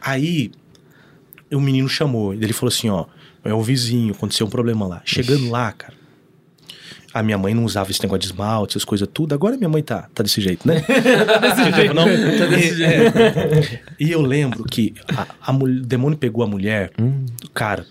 [0.00, 0.50] Aí,
[1.52, 2.34] o menino chamou.
[2.34, 3.06] Ele falou assim, ó,
[3.44, 5.00] é o vizinho, aconteceu um problema lá.
[5.04, 5.94] Chegando lá, cara,
[7.18, 9.34] a minha mãe não usava esse negócio de esmalte, essas coisas tudo.
[9.34, 10.80] Agora minha mãe tá, tá desse jeito, né?
[10.84, 11.94] tá desse jeito.
[11.94, 13.82] Não, Tá desse e, é.
[13.98, 16.92] E eu lembro que a, a o demônio pegou a mulher,
[17.52, 17.84] cara,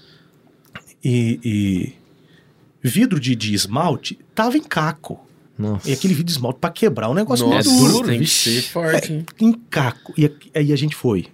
[1.04, 1.94] e, e
[2.82, 5.20] vidro de, de esmalte tava em caco.
[5.58, 5.90] Nossa.
[5.90, 8.08] E aquele vidro de esmalte pra quebrar, um negócio Nossa, muito duro.
[8.08, 8.62] tem que vixe.
[8.62, 9.26] ser forte, hein?
[9.40, 10.14] Em caco.
[10.18, 11.26] E aí a gente foi.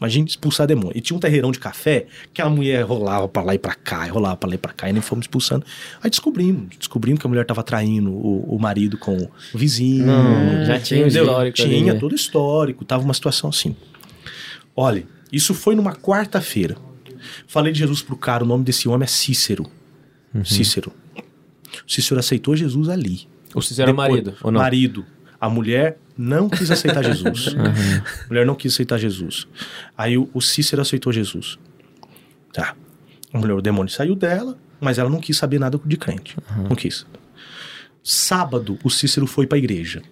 [0.00, 0.92] Imagina expulsar demônio.
[0.96, 4.06] E tinha um terreirão de café que a mulher rolava pra lá e pra cá,
[4.06, 5.64] e rolava pra lá e pra cá, e nem fomos expulsando.
[6.02, 10.06] Aí descobrimos, descobrimos que a mulher tava traindo o, o marido com o vizinho.
[10.06, 11.24] Não, já tinha um entendeu?
[11.24, 12.00] histórico ali, Tinha né?
[12.00, 13.76] todo histórico, tava uma situação assim.
[14.74, 16.76] Olha, isso foi numa quarta-feira.
[17.46, 19.66] Falei de Jesus pro cara, o nome desse homem é Cícero.
[20.34, 20.44] Uhum.
[20.44, 20.92] Cícero.
[21.86, 23.28] Cícero aceitou Jesus ali.
[23.54, 24.60] O Cícero era Depois- marido, ou não?
[24.60, 25.04] Marido.
[25.40, 27.54] A mulher não quis aceitar Jesus.
[27.56, 29.46] A mulher não quis aceitar Jesus.
[29.96, 31.58] Aí o, o Cícero aceitou Jesus.
[32.52, 32.74] Tá.
[33.32, 36.36] A mulher, o demônio saiu dela, mas ela não quis saber nada de crente.
[36.68, 37.06] Não quis.
[38.02, 40.02] Sábado, o Cícero foi pra igreja.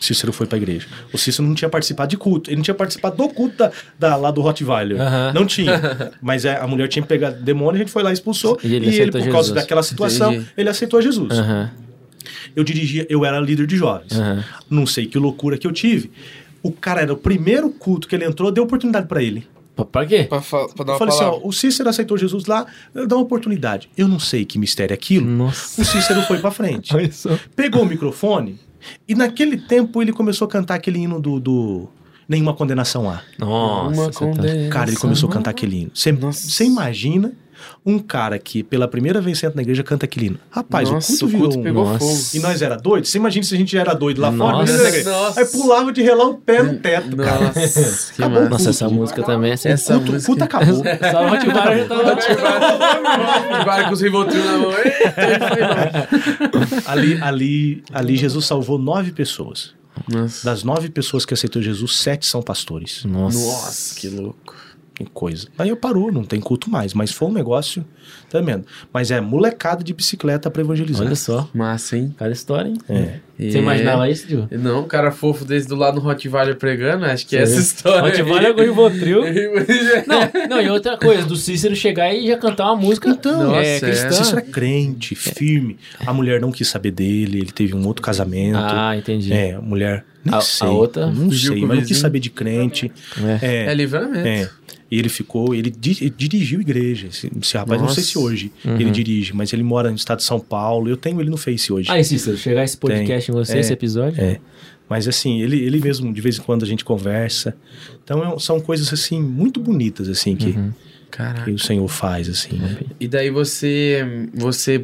[0.00, 0.86] Cícero foi pra igreja.
[1.12, 2.50] O Cícero não tinha participado de culto.
[2.50, 5.00] Ele não tinha participado do culto da, da- lá do Rottweiler.
[5.00, 5.32] Aham.
[5.34, 6.12] Não tinha.
[6.22, 8.58] Mas é, a mulher tinha pegado demônio, a gente foi lá e expulsou.
[8.62, 9.54] E ele e ele, por causa Jesus.
[9.54, 10.50] daquela situação, Entendi.
[10.56, 11.36] ele aceitou Jesus.
[11.36, 11.70] Aham,
[12.56, 14.12] Eu dirigia, eu era líder de jovens.
[14.12, 14.44] aham.
[14.70, 16.10] Não sei que loucura que eu tive.
[16.62, 19.46] O cara era o primeiro culto que ele entrou, deu oportunidade pra ele.
[19.92, 20.24] Pra, quê?
[20.24, 21.40] Pra, fa- pra dar Eu uma falei assim, palavra.
[21.44, 23.88] ó, o Cícero aceitou Jesus lá, dá uma oportunidade.
[23.96, 25.24] Eu não sei que mistério é aquilo.
[25.24, 25.80] Nossa.
[25.80, 26.92] O Cícero foi pra frente.
[27.54, 28.58] Pegou o microfone
[29.06, 31.88] e naquele tempo ele começou a cantar aquele hino do, do
[32.28, 33.22] Nenhuma Condenação Há.
[33.38, 34.10] Nossa.
[34.10, 35.90] Tá- Cara, ele começou a cantar aquele hino.
[35.94, 37.32] Você imagina
[37.84, 40.38] um cara que pela primeira vez senta na igreja canta aquele hino.
[40.50, 41.62] Rapaz, Nossa, o culto o culto um...
[41.62, 41.98] pegou Nossa.
[41.98, 42.18] fogo.
[42.34, 43.06] E nós era doido?
[43.06, 44.58] Você imagina se a gente já era doido lá fora?
[44.58, 44.88] Nossa.
[44.88, 45.10] igreja.
[45.10, 45.40] Nossa.
[45.40, 47.44] Aí pulava de relar o pé no teto, cara.
[47.46, 48.48] Nossa, que Acabou.
[48.48, 50.76] Nossa, essa música também é O Essa culto, o música- culto acabou.
[50.76, 53.64] Só o já tava...
[53.64, 54.72] Vai com os Rivotril na mão.
[56.86, 59.74] Ali, ali, ali Jesus salvou nove pessoas.
[60.08, 60.44] Nossa.
[60.44, 63.04] Das nove pessoas que aceitou Jesus, sete são pastores.
[63.04, 63.38] Nossa.
[63.38, 64.54] Nossa, que louco.
[65.06, 65.48] Coisa.
[65.58, 66.94] Aí eu parou, não tem culto mais.
[66.94, 67.84] Mas foi um negócio
[68.28, 68.64] tremendo.
[68.92, 71.06] Mas é molecada de bicicleta pra evangelizar.
[71.06, 71.48] Olha só.
[71.54, 72.14] Massa, hein?
[72.18, 72.78] Cada história, hein?
[72.88, 73.20] É.
[73.38, 74.48] Você imaginava isso, Gil?
[74.50, 77.52] Não, um cara fofo desse do lado no Rottweiler pregando, acho que é Você essa
[77.52, 77.62] viu?
[77.62, 78.00] história.
[78.24, 79.20] Rottweiler com Rivotril.
[80.06, 83.74] Não, não, e outra coisa, do Cícero chegar e já cantar uma música Então, é,
[83.74, 84.06] nossa, cristã.
[84.08, 84.12] é.
[84.12, 85.76] Cícero é crente, firme.
[86.04, 88.56] A mulher não quis saber dele, ele teve um outro casamento.
[88.58, 89.32] Ah, entendi.
[89.32, 90.04] É, a mulher.
[90.24, 90.66] Nem A- a sei.
[90.68, 92.90] outra Não sei, mas não quis saber de crente.
[93.40, 93.46] É.
[93.46, 93.66] É.
[93.70, 94.26] É livramento.
[94.26, 94.48] É.
[94.90, 97.08] E ele ficou, ele, di- ele dirigiu igreja.
[97.08, 98.10] Esse, esse rapaz, não sei Nossa.
[98.12, 100.88] se hoje ele dirige, mas ele mora no estado de São Paulo.
[100.88, 101.90] Eu tenho ele no Face hoje.
[101.90, 103.60] Aí, Cícero, chegar esse podcast em você, É.
[103.60, 104.20] esse episódio.
[104.22, 104.38] É.
[104.88, 107.54] Mas assim, ele, ele mesmo, de vez em quando a gente conversa.
[108.02, 110.58] Então é- são coisas assim, muito bonitas, assim, que,
[111.10, 111.44] Caraca.
[111.44, 112.56] que o Senhor faz, assim.
[112.56, 112.78] né?
[112.98, 114.82] E daí você, você,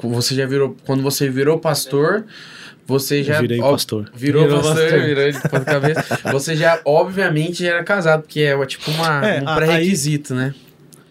[0.00, 2.24] você já virou, quando você virou pastor,
[2.86, 3.36] você já...
[3.36, 4.08] Eu virei ó, pastor.
[4.14, 5.00] Virou, Virou pastor, pastor.
[5.02, 6.18] virou de ponta cabeça.
[6.32, 10.54] Você já, obviamente, já era casado, porque é tipo uma, É, um pré-requisito, né?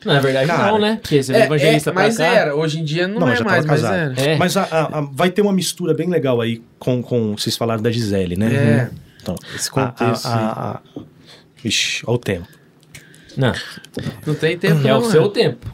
[0.05, 0.99] Na verdade, Cara, não, né?
[1.01, 2.23] Porque você é, É, evangelista é, pra mas cá.
[2.25, 3.95] era, hoje em dia não, Não, é já mais, mas casado.
[3.95, 4.21] era.
[4.21, 4.35] É.
[4.37, 7.81] Mas a- a- a- vai ter uma mistura bem legal aí com, com vocês falaram
[7.81, 8.53] da Gisele, né?
[8.53, 8.89] É.
[9.21, 10.25] Então, Esse contexto.
[10.25, 11.01] a, a, a,
[11.63, 12.47] Ixi, olha o tempo.
[13.37, 13.53] Não,
[14.27, 15.09] Não tem tempo, é não, o né?
[15.11, 15.73] seu tempo.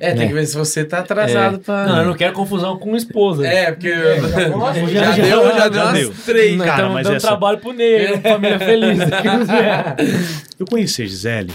[0.00, 0.26] É, tem É.
[0.26, 1.58] que ver se você tá atrasado É.
[1.58, 1.86] pra...
[1.86, 3.46] Não, eu não quero confusão com esposa.
[3.46, 6.14] É, porque já- já, já- deu, já, já deu umas deu.
[6.26, 6.56] três.
[6.58, 8.98] Cara, estamos mas dando essa- trabalho pro Ney, uma família feliz.
[10.58, 11.52] Eu conheci a Gisele,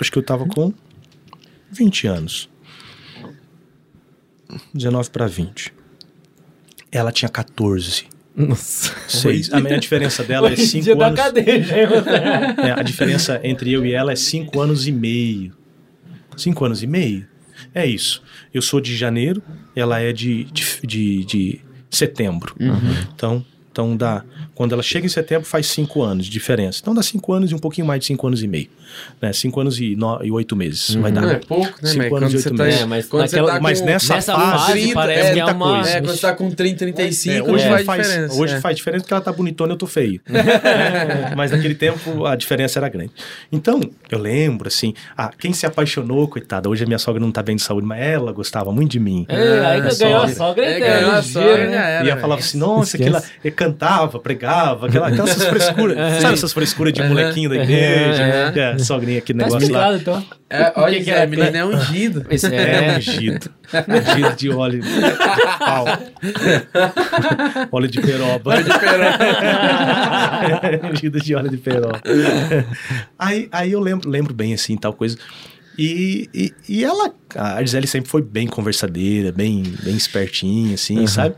[0.00, 0.72] acho que eu tava com
[1.70, 2.48] 20 anos.
[4.74, 5.72] 19 para 20.
[6.90, 8.06] Ela tinha 14.
[8.34, 8.94] Nossa.
[9.08, 11.20] Seis, a minha diferença dela é Hoje em dia 5 da anos.
[11.20, 12.10] cadeia, você?
[12.10, 15.52] É, a diferença entre eu e ela é 5 anos e meio.
[16.36, 17.26] 5 anos e meio?
[17.74, 18.22] É isso.
[18.54, 19.42] Eu sou de janeiro,
[19.74, 22.54] ela é de, de, de, de setembro.
[23.12, 24.24] Então, então dá.
[24.58, 26.80] Quando ela chega em setembro, faz 5 anos de diferença.
[26.82, 28.66] Então dá 5 anos e um pouquinho mais de 5 anos e meio.
[29.32, 29.96] 5 anos e
[30.32, 30.94] 8 meses.
[30.96, 31.20] Vai dar.
[31.20, 32.64] Não é pouco, né, Cinco mas anos e oito tá...
[32.64, 32.80] meses.
[32.80, 35.74] É, mas naquela- tá Mas nessa, nessa fase, fase parece é que é muita uma-
[35.76, 35.90] coisa.
[35.90, 38.34] É, quando você tá com 30, 35, É, hoje faz faz, diferença.
[38.34, 38.60] hoje é.
[38.60, 40.20] faz diferença porque ela tá bonitona e eu tô feio.
[41.36, 43.12] Mas naquele tempo a diferença era grande.
[43.52, 43.80] Então,
[44.10, 47.54] eu lembro, assim, ah, quem se apaixonou, coitada, hoje a minha sogra não tá bem
[47.54, 49.24] de saúde, mas ela gostava muito de mim.
[49.28, 49.86] É, aí ganhou
[50.22, 50.34] a sogra.
[50.34, 52.04] sogra É, ganhou a sogra, né?
[52.04, 55.96] E ela falava assim, nossa, aquela, ele cantava, pregava, aquela, aquelas frescuras.
[56.22, 58.24] Sabe essas frescuras de molequinho da igreja?
[58.24, 58.52] Aham.
[58.74, 59.92] É, sogrinha, aquele Tá negócio lá.
[59.94, 60.38] explicado, então.
[60.50, 62.26] É, olha, que que a menina é ungido.
[62.30, 62.96] Esse É é...
[62.96, 63.50] ungido.
[63.88, 64.88] Ungido de óleo de
[65.58, 65.84] pau.
[67.70, 68.54] óleo de peroba.
[70.92, 72.00] ungido de óleo de peroba.
[73.18, 75.18] Aí, aí eu lembro, lembro bem, assim, tal coisa.
[75.78, 81.36] E, e, e ela, a Gisele sempre foi bem conversadeira, bem, bem espertinha, assim, sabe?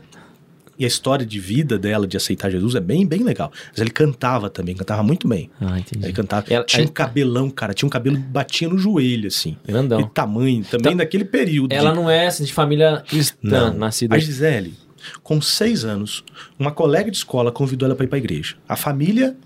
[0.81, 3.51] E a história de vida dela, de aceitar Jesus, é bem, bem legal.
[3.69, 5.47] Mas ele cantava também, cantava muito bem.
[5.61, 6.03] Ah, entendi.
[6.07, 6.47] Ele cantava.
[6.49, 7.71] Ela- tinha um cabelão, cara.
[7.71, 9.55] Tinha um cabelo que batia no joelho, assim.
[9.63, 10.01] Grandão.
[10.01, 11.71] E tamanho, também Então, daquele período.
[11.71, 13.73] Ela de- não é assim, de família cristã, Não.
[13.77, 14.15] nascida...
[14.15, 14.73] A Gisele,
[15.21, 16.23] com seis anos,
[16.57, 18.55] uma colega de escola convidou ela para ir pra igreja.
[18.67, 19.37] A família,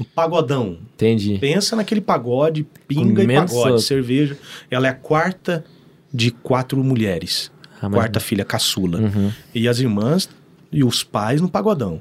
[0.00, 0.78] um pagodão.
[0.94, 1.38] Entendi.
[1.38, 4.36] Pensa naquele pagode, pinga e Comendo pagode, cerveja.
[4.68, 5.64] Ela é a quarta
[6.12, 7.52] de quatro mulheres.
[7.80, 8.98] Ah, mas- quarta filha caçula.
[8.98, 9.30] Uhum.
[9.54, 10.28] E as irmãs
[10.72, 12.00] e os pais no pagodão.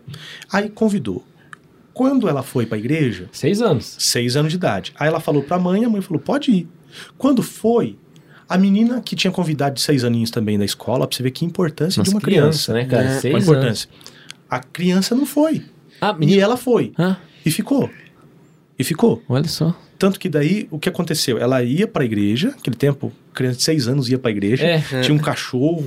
[0.51, 1.25] Aí convidou.
[1.93, 3.95] Quando ela foi pra igreja, Seis anos.
[3.99, 4.93] seis anos de idade.
[4.97, 6.67] Aí ela falou pra mãe, a mãe falou, pode ir.
[7.17, 7.97] Quando foi,
[8.47, 11.43] a menina que tinha convidado de seis aninhos também da escola, pra você ver que
[11.45, 12.73] importância de uma criança, criança.
[12.73, 13.03] né, cara?
[13.03, 13.47] É, Qual a Seis anos.
[13.47, 13.89] importância?
[14.49, 15.65] A criança não foi.
[15.99, 16.41] Ah, E menina...
[16.41, 16.93] ela foi.
[16.97, 17.89] Ah, E ficou.
[18.79, 19.21] E ficou.
[19.29, 19.75] olha só.
[19.99, 21.37] Tanto que daí, o que aconteceu?
[21.37, 24.81] Ela ia pra igreja, aquele tempo, criança de seis anos ia pra igreja, É.
[25.01, 25.81] tinha um cachorro,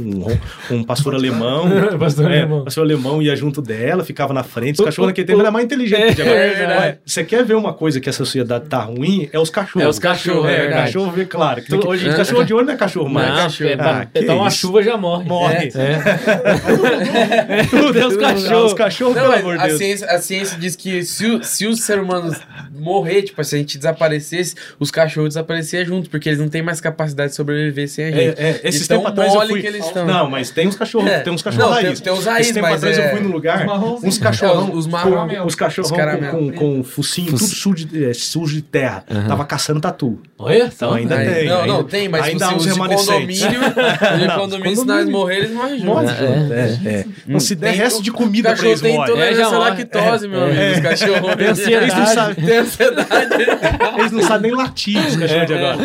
[0.71, 1.65] um, um pastor alemão.
[1.99, 2.65] Pastor é, alemão.
[2.65, 4.75] pastor alemão ia junto dela, ficava na frente.
[4.75, 6.21] Os O- cachorros naquele tempo era mais inteligente.
[6.23, 9.29] É, é Você quer ver uma coisa que a sociedade tá ruim?
[9.33, 9.87] É os cachorros.
[9.87, 10.87] É os cachorros, é é, verdade.
[10.93, 11.62] cachorro vê claro.
[11.62, 13.29] Que Tu- hoje- cachorro de olho não é cachorro mais.
[13.29, 13.71] Não, cachorro.
[13.71, 14.59] é, Ah, dá uma isso.
[14.59, 15.25] chuva já morre.
[15.29, 15.71] Morre.
[15.75, 17.65] É.
[17.71, 18.75] Tudo é os Os cachorros.
[18.75, 19.79] cachorros, Não, pelo amor de a Deus.
[19.79, 22.35] ciência, a ciência diz que se se o ser humano
[22.75, 26.81] morrer, tipo, se a gente desaparecesse, os cachorros desapareciam juntos, porque eles não têm mais
[26.81, 28.41] capacidade de sobreviver sem a gente.
[28.41, 29.61] É, é, esses De tão tempos atrás eu fui...
[29.61, 30.07] que eles estão.
[30.07, 31.21] Não, mas tem uns cachorros, É.
[31.21, 32.01] tem uns cachorros Não, tem- raiz.
[32.01, 34.19] tem uns raiz, Esse tempo mas atrás é- eu fui num lugar, Os marrons, uns
[34.19, 35.47] cachorrão, É, os- os com- marrom.
[35.47, 39.05] os cachorrão Os com, com, com focinho tudo sujo de, é, sujo de terra.
[39.29, 40.19] Tava caçando tatu.
[40.39, 41.49] Olha, Então ainda Aí- tem.
[41.49, 43.41] não, ainda, não, tem, mas ainda se uns os de remanescentes.
[43.43, 46.11] condomínio, de Não, condomínio, se nós morrer, eles morrem juntos.
[46.11, 47.05] É, é, é.
[47.27, 49.13] Não se der Tem- resto de o comida pra cachorro eles tem morrem.
[49.15, 49.71] intolerância É, já à morre.
[49.71, 51.35] lactose, meu amigo, os cachorros.
[51.37, 52.35] Tem ansiedade.
[52.65, 53.95] Eles não sabem, Tem ansiedade.
[54.01, 55.78] eles não sabem nem latir, os cachorros de agora.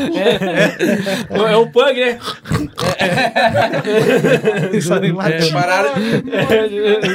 [1.51, 2.19] É o Pug, né?
[4.71, 5.53] Eles sabem nem É, latir.
[5.53, 5.91] pararam,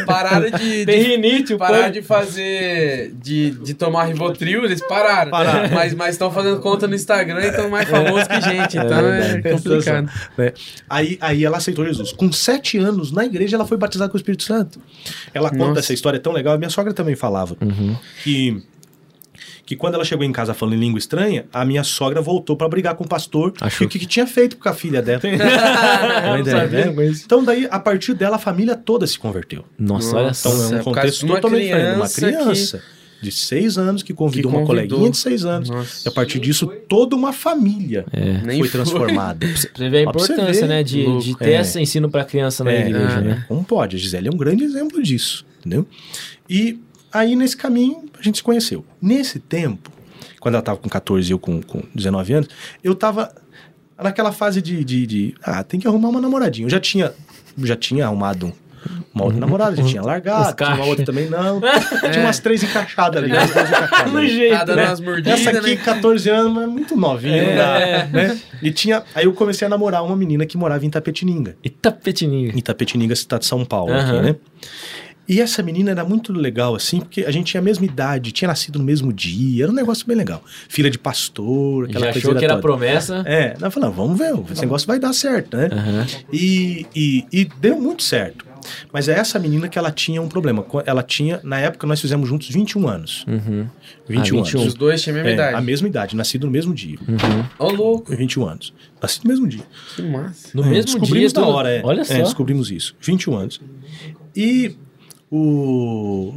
[0.07, 2.01] pararam de, Tem de rinite, o pararam Pug.
[2.01, 5.31] de fazer, de, de tomar Rivotril, eles pararam.
[5.31, 5.71] Pararam.
[5.75, 9.41] Mas mas estão fazendo conta no Instagram e estão mais famosos que gente, então é,
[9.43, 10.11] complicado.
[10.37, 10.53] né?
[10.89, 12.13] Aí, aí ela aceitou Jesus.
[12.13, 14.81] Com sete anos, na igreja, ela foi batizada com o Espírito Santo.
[15.33, 15.81] Ela conta Nossa.
[15.81, 16.55] essa história tão legal.
[16.55, 17.57] A minha sogra também falava
[18.23, 18.63] que,
[19.67, 22.69] que quando ela chegou em casa falando em língua estranha, a minha sogra voltou pra
[22.69, 25.21] brigar com o pastor Achou e o que, que tinha feito com a filha dela.
[26.27, 26.93] Não ideia, sabia né?
[26.93, 27.23] com isso.
[27.25, 29.65] Então, daí, a partir dela, a família toda se converteu.
[29.79, 30.51] Nossa, olha só.
[30.51, 31.97] Então, é é um contexto uma totalmente diferente.
[31.97, 32.83] Uma criança que- criança
[33.23, 34.87] de seis anos que convidou Que uma convidou.
[34.89, 35.71] coleguinha de seis anos.
[35.71, 36.07] Nossa.
[36.07, 38.05] E a partir disso, toda uma família
[38.45, 38.69] Nem foi foi.
[38.69, 39.47] transformada.
[39.57, 40.83] Você vê a importância, né?
[40.83, 41.23] De, Louco.
[41.25, 41.61] de ter É.
[41.63, 43.45] esse ensino pra criança na É, igreja, é, né?
[43.49, 43.97] Como pode?
[43.97, 45.87] A Gisele é um grande exemplo disso, entendeu?
[46.51, 46.79] E
[47.11, 48.85] aí, nesse caminho, a gente se conheceu.
[49.01, 49.91] Nesse tempo,
[50.41, 52.49] quando ela tava com 14 e eu com, com 19 anos,
[52.83, 53.33] eu tava
[53.97, 56.67] naquela fase de, de, de, Ah, tem que arrumar uma namoradinha.
[56.67, 57.13] Eu já tinha,
[57.59, 58.53] já tinha arrumado um-
[59.15, 61.59] uma outra namorada, já tinha largado, tinha uma outra também não.
[62.13, 63.33] Tinha umas três encaixadas ali.
[63.33, 64.95] umas duas encaixadas No jeito, Tá né?
[65.03, 65.77] mordidas, Essa aqui, né?
[65.77, 68.39] 14 anos, mas muito novinha, não dá, né?
[68.61, 69.03] E tinha...
[69.15, 71.57] Aí eu comecei a namorar uma menina que morava em Itapetininga.
[71.65, 72.53] Itapetininga.
[72.55, 74.37] Em Itapetininga, cidade de São Paulo, aqui, né?
[75.27, 78.49] E essa menina era muito legal, assim, porque a gente tinha a mesma idade, tinha
[78.49, 80.43] nascido no mesmo dia, era um negócio bem legal.
[80.69, 82.63] Filha de pastor, aquela Já achou coiseira que era toda.
[82.63, 83.23] promessa.
[83.27, 85.69] É, nós falamos, vamos ver, esse negócio vai dar certo, né?
[85.73, 86.07] Aham.
[86.33, 88.45] E, e, e deu muito certo.
[88.91, 90.65] Mas é essa menina que ela tinha um problema.
[90.87, 93.25] Ela tinha, na época nós fizemos juntos 21 anos.
[93.29, 93.67] Uhum.
[94.09, 94.51] 21 Ah, anos.
[94.53, 94.67] 21.
[94.67, 95.57] Os dois tinham a mesma É, idade.
[95.57, 96.99] a mesma idade, nascido no mesmo dia.
[97.59, 98.15] Ô, louco.
[98.17, 98.73] 21 anos.
[99.03, 99.63] Nascido no mesmo dia.
[99.95, 100.49] Que massa.
[100.55, 101.41] No É, mesmo descobrimos dia.
[101.41, 101.83] na tudo- hora, é.
[101.85, 102.15] Olha É, só.
[102.23, 102.97] descobrimos isso.
[103.03, 103.61] 21 anos.
[104.35, 104.75] E
[105.31, 106.35] o.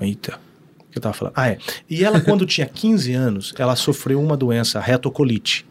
[0.00, 0.38] Eita.
[0.78, 1.34] O que eu tava falando?
[1.36, 1.58] Ah, é.
[1.88, 5.66] E ela, quando tinha 15 anos, ela sofreu uma doença, retocolite.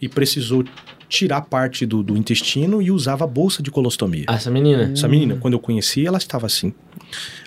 [0.00, 0.64] E precisou
[1.08, 4.24] tirar parte do, do intestino e usava bolsa de colostomia.
[4.28, 4.90] Ah, essa menina.
[4.92, 6.72] Essa menina, quando eu conheci, ela estava assim.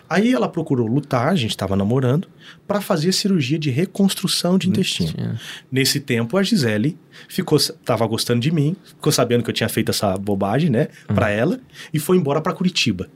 [0.10, 2.28] Aí ela procurou lutar, a gente estava namorando,
[2.68, 5.14] para fazer cirurgia de reconstrução de intestino.
[5.72, 6.98] Nesse tempo, a Gisele
[7.30, 11.30] ficou, tava gostando de mim, ficou sabendo que eu tinha feito essa bobagem, né, pra
[11.30, 11.62] ela,
[11.94, 13.08] e foi embora para Curitiba.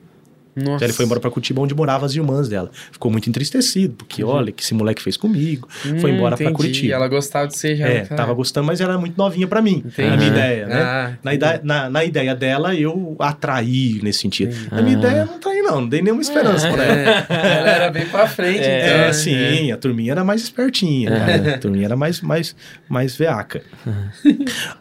[0.56, 0.86] Nossa.
[0.86, 2.72] Ele foi embora para Curitiba, onde moravam as irmãs dela.
[2.92, 5.68] Ficou muito entristecido, porque olha, que esse moleque fez comigo.
[6.00, 6.56] foi Hum, embora para entendi.
[6.58, 6.94] Curitiba.
[6.96, 7.88] Ela gostava de ser já.
[7.88, 8.16] É, tá.
[8.16, 9.84] tava gostando, mas ela era muito novinha pra mim.
[9.86, 10.10] Entendi.
[10.10, 10.82] Na minha ideia, né?
[10.82, 14.56] Ah, na, ideia, na, na ideia dela, eu atraí nesse sentido.
[14.72, 15.00] Na minha Ah.
[15.00, 15.82] ideia, eu não traí, não.
[15.82, 17.10] Não dei nenhuma esperança pra ela.
[17.30, 18.98] É, ela era bem pra frente, É, então.
[19.04, 19.14] É, né?
[19.14, 21.10] sim, a turminha era mais espertinha.
[21.10, 21.54] né?
[21.56, 22.56] A turminha era mais, mais,
[22.88, 23.62] mais veaca.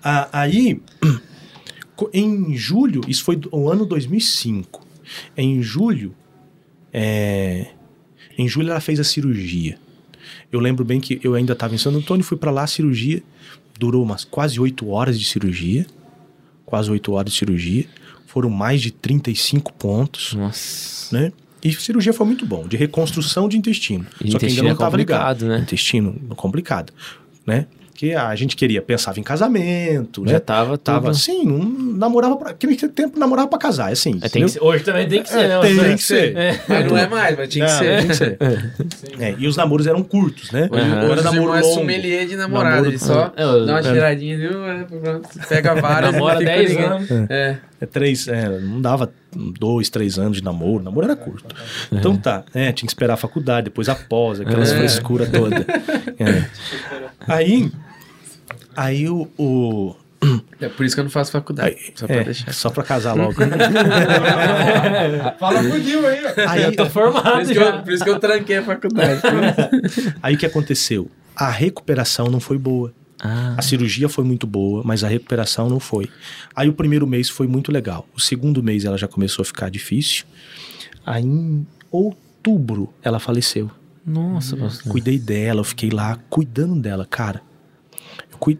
[0.02, 0.80] Ah, aí,
[2.12, 4.84] em julho, isso foi o ano 2005.
[5.36, 6.14] Em julho,
[6.93, 7.66] é,
[8.36, 9.78] em julho ela fez a cirurgia.
[10.51, 13.22] Eu lembro bem que eu ainda estava em Santo Antônio, fui para lá, a cirurgia
[13.78, 15.86] durou umas quase oito horas de cirurgia.
[16.64, 17.86] Quase oito horas de cirurgia.
[18.26, 21.14] Foram mais de 35 pontos, Nossa.
[21.16, 21.32] né?
[21.62, 24.05] E a cirurgia foi muito bom, de reconstrução de intestino.
[24.05, 25.20] E Só que ainda intestino não é estava ligado.
[25.20, 25.59] complicado, né?
[25.60, 26.93] Intestino complicado,
[27.47, 27.66] né?
[27.94, 30.38] Que a gente queria, pensava em casamento, Já né?
[30.40, 31.58] tava, Tava tudo- assim, não
[31.96, 32.50] namorava pra.
[32.50, 34.18] Aquele tempo namorava pra casar, é assim.
[34.20, 35.60] É, tem que ser- hoje também tem que ser, É, né?
[35.60, 36.36] tem Você- que ser.
[36.36, 36.60] É.
[36.68, 37.98] Mas não é mais, mas tinha que Não, ser.
[37.98, 38.38] tem que ser.
[39.20, 40.68] É, e os namoros eram curtos, né?
[40.72, 41.08] Hoje, Aham.
[41.10, 42.70] hoje namoro é sommelier de namorado.
[42.74, 43.82] Namoro- Ele só É, dá uma é.
[43.84, 44.64] cheiradinha, viu?
[44.66, 45.28] É, pronto.
[45.48, 46.92] Pega várias Namora e fica 10 ligando.
[47.12, 47.30] anos.
[47.30, 47.56] É.
[47.80, 50.82] É três, é, não dava dois, três anos de namoro.
[50.82, 51.55] Namoro era curto.
[51.92, 54.76] Então tá, é, tinha que esperar a faculdade, depois a pós, aquelas É.
[54.76, 55.56] frescuras toda.
[56.18, 56.44] É.
[57.28, 57.70] Aí,
[58.76, 59.94] aí o, o-
[60.60, 61.70] É por isso que eu não faço faculdade.
[61.76, 62.52] aí, Só pra é, deixar.
[62.55, 63.34] só pra casar logo.
[65.38, 66.32] Fala pro Dil aí, ó.
[66.51, 67.64] aí, Eu tô Por formado isso, que já.
[67.66, 69.20] eu, por isso que eu tranquei a faculdade.
[70.22, 71.10] aí o que aconteceu?
[71.36, 72.92] A recuperação não foi boa.
[73.26, 76.10] Ah, A cirurgia foi muito boa, mas a recuperação não foi.
[76.55, 78.06] Aí o primeiro mês foi muito legal.
[78.14, 80.26] O segundo mês ela já começou a ficar difícil.
[81.06, 83.70] Aí em outubro ela faleceu.
[84.05, 84.92] nossa, pastor.
[84.92, 87.40] Cuidei dela, eu fiquei lá cuidando dela, cara.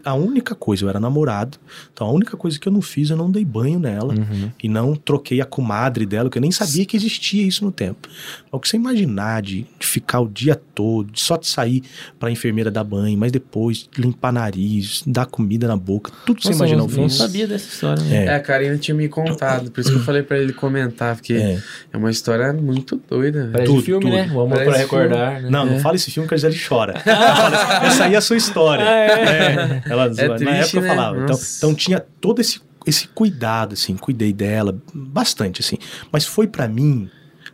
[0.03, 1.57] A única coisa, eu era namorado,
[1.93, 4.51] então a única coisa que eu não fiz, eu não dei banho nela Uhum.
[4.63, 8.07] e não troquei a comadre dela, que eu nem sabia que existia isso no tempo.
[8.51, 11.83] O que você imaginar de, de ficar o dia todo, de só de sair
[12.19, 16.49] pra enfermeira dar banho, mas depois limpar nariz, dar comida na boca, tudo que você
[16.49, 17.17] Nossa, imagina eu eu não, fiz.
[17.17, 18.03] sabia dessa história.
[18.03, 18.15] né?
[18.23, 18.25] É.
[18.25, 21.33] É, a Karina tinha me contado, por isso que eu falei pra ele comentar, porque
[21.33, 21.59] é,
[21.93, 21.97] É.
[21.97, 23.49] uma história muito doida.
[23.51, 24.13] Parece Tudo, filme, tudo.
[24.13, 24.27] né?
[24.33, 25.41] O amor Parece pra recordar.
[25.41, 25.49] Né?
[25.49, 25.79] Não, não É.
[25.79, 26.93] fala esse filme que a Gisele chora.
[27.85, 28.83] Essa aí é a sua história.
[28.83, 29.74] É.
[29.85, 30.87] Ela, na triste, época eu né?
[30.87, 31.15] falava.
[31.17, 31.57] Então, Nossa.
[31.57, 35.77] então tinha todo esse, esse cuidado, assim, cuidei dela bastante, assim.
[36.11, 37.09] Mas foi pra mim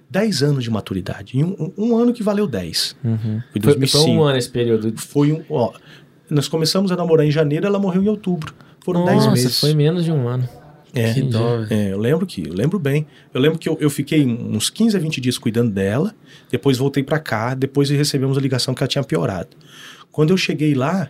[0.09, 1.37] 10 anos de maturidade.
[1.37, 2.97] E um, um ano que valeu 10.
[3.03, 3.17] Uhum.
[3.51, 4.03] Foi Foi, 2005.
[4.03, 4.93] foi um ano esse período.
[4.97, 5.43] Foi um.
[5.49, 5.73] Ó,
[6.29, 8.53] nós começamos a namorar em janeiro, ela morreu em outubro.
[8.83, 9.59] Foram 10 Nossa, meses.
[9.59, 10.47] foi menos de um ano.
[10.93, 11.13] É.
[11.13, 11.67] Que dó, velho.
[11.69, 13.07] É, eu lembro que, eu lembro bem.
[13.33, 16.13] Eu lembro que eu, eu fiquei uns 15 a 20 dias cuidando dela,
[16.49, 19.49] depois voltei pra cá, depois recebemos a ligação que ela tinha piorado.
[20.11, 21.09] Quando eu cheguei lá,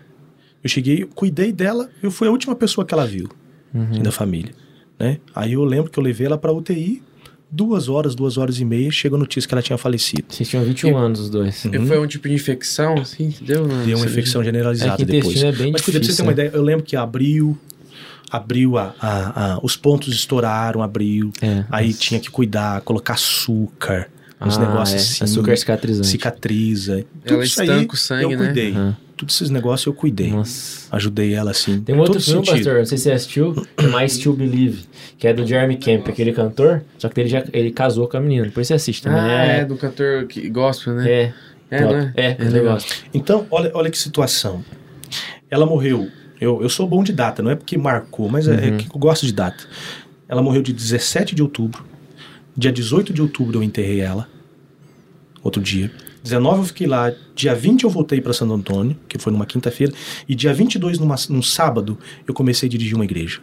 [0.63, 3.27] eu cheguei, eu cuidei dela, eu fui a última pessoa que ela viu
[3.73, 4.01] Uhum.
[4.03, 4.51] da família,
[4.99, 5.17] né?
[5.35, 7.01] Aí eu lembro que eu levei ela pra UTI,
[7.49, 10.23] duas horas, duas horas e meia, chegou a notícia que ela tinha falecido.
[10.29, 11.65] Vocês tinham 21 E- anos, os dois.
[11.65, 13.67] E foi um tipo de infecção, assim, entendeu?
[13.67, 15.41] Não, Deu uma infecção É generalizada que depois.
[15.43, 16.45] é bem Mas pra você ter difícil, uma né?
[16.45, 17.57] ideia, eu lembro que abriu,
[18.29, 21.31] abriu a, a- a- os pontos estouraram, abriu.
[21.41, 21.65] É.
[21.69, 24.09] Aí tinha que cuidar, colocar açúcar,
[24.41, 25.03] uns Ah, negócios é.
[25.03, 25.23] assim.
[25.23, 26.07] Açúcar cicatrizante.
[26.07, 27.05] cicatriza.
[27.25, 28.37] Tudo Ela isso aí estanca o sangue, eu né?
[28.37, 28.71] cuidei.
[28.71, 28.97] Aham.
[29.17, 30.31] Todos esses negócios eu cuidei.
[30.31, 30.87] Nossa.
[30.95, 31.79] Ajudei ela assim.
[31.81, 32.55] Tem um outro filme, sentido.
[32.65, 34.85] pastor, não sei se você assistiu, que é Mais Still Believe,
[35.19, 38.19] que é do Jeremy Camp, aquele cantor, só que ele já ele casou com a
[38.19, 39.19] menina, depois você assiste também.
[39.21, 41.07] Ah, é, é, do cantor que gospel, né?
[41.11, 41.33] é,
[41.69, 42.13] É, não é?
[42.15, 42.51] É, É é legal.
[42.63, 42.89] negócio.
[43.13, 44.65] Então, olha, olha que situação.
[45.51, 46.09] Ela morreu.
[46.39, 48.57] Eu, eu sou bom de data, não é porque marcou, mas é- Uhum.
[48.57, 49.63] é, que eu gosto de data.
[50.27, 51.85] Ela morreu de 17 de outubro.
[52.55, 54.27] Dia 18 de outubro eu enterrei ela.
[55.43, 55.91] Outro dia.
[56.23, 57.11] 19 eu fiquei lá.
[57.35, 59.91] Dia 20 eu voltei para Santo Antônio, que foi numa quinta-feira.
[60.29, 61.97] E dia 22, numa, num sábado,
[62.27, 63.39] eu comecei a dirigir uma igreja.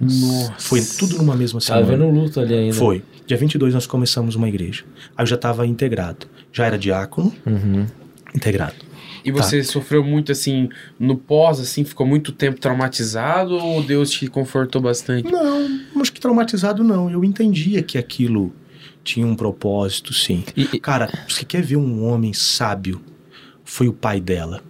[0.00, 0.52] Nossa.
[0.58, 2.04] Foi tudo numa mesma Tava semana.
[2.04, 2.74] vendo o luto ali ainda.
[2.74, 3.02] Foi.
[3.26, 4.84] Dia 22 nós começamos uma igreja.
[5.16, 6.26] Aí eu já estava integrado.
[6.52, 7.86] Já era diácono, Uhum.
[8.34, 8.74] integrado.
[9.24, 10.68] E você sofreu muito, assim,
[10.98, 15.30] no pós, assim, ficou muito tempo traumatizado ou Deus te confortou bastante?
[15.30, 17.10] Não, acho que traumatizado não.
[17.10, 18.52] Eu entendia que aquilo
[19.04, 20.44] tinha um propósito, sim.
[20.56, 23.00] E- Cara, você quer ver um homem sábio?
[23.64, 24.62] Foi o pai dela.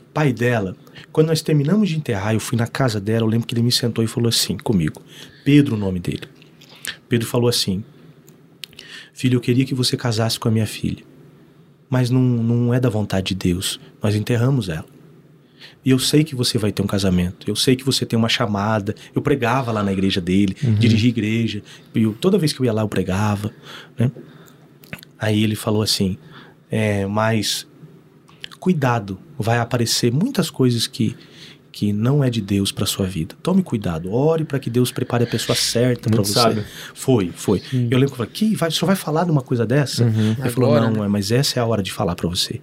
[0.00, 0.74] O pai dela,
[1.12, 3.70] quando nós terminamos de enterrar, eu fui na casa dela, eu lembro que ele me
[3.72, 5.02] sentou e falou assim comigo.
[5.44, 6.22] Pedro, o nome dele.
[7.08, 7.84] Pedro falou assim:
[9.12, 11.04] Filho, eu queria que você casasse com a minha filha.
[11.88, 13.78] Mas não, não é da vontade de Deus.
[14.02, 14.84] Nós enterramos ela.
[15.84, 17.48] E eu sei que você vai ter um casamento.
[17.48, 18.94] Eu sei que você tem uma chamada.
[19.14, 21.62] Eu pregava lá na igreja dele, dirigi igreja.
[21.94, 23.52] E eu- toda vez que eu ia lá, eu pregava.
[23.96, 24.10] Né?
[25.18, 26.18] Aí ele falou assim:
[26.70, 27.66] é, mas
[28.58, 31.14] cuidado, vai aparecer muitas coisas que
[31.76, 33.34] que não é de Deus para sua vida.
[33.42, 36.32] Tome cuidado, ore para que Deus prepare a pessoa certa para você.
[36.32, 36.64] sábio.
[36.94, 37.60] Foi, foi.
[37.70, 40.02] Eu lembro que eu falei: que vai, o senhor vai falar de uma coisa dessa?
[40.02, 41.06] Ele falou: não, né?
[41.06, 42.62] mas essa é a hora de falar para você.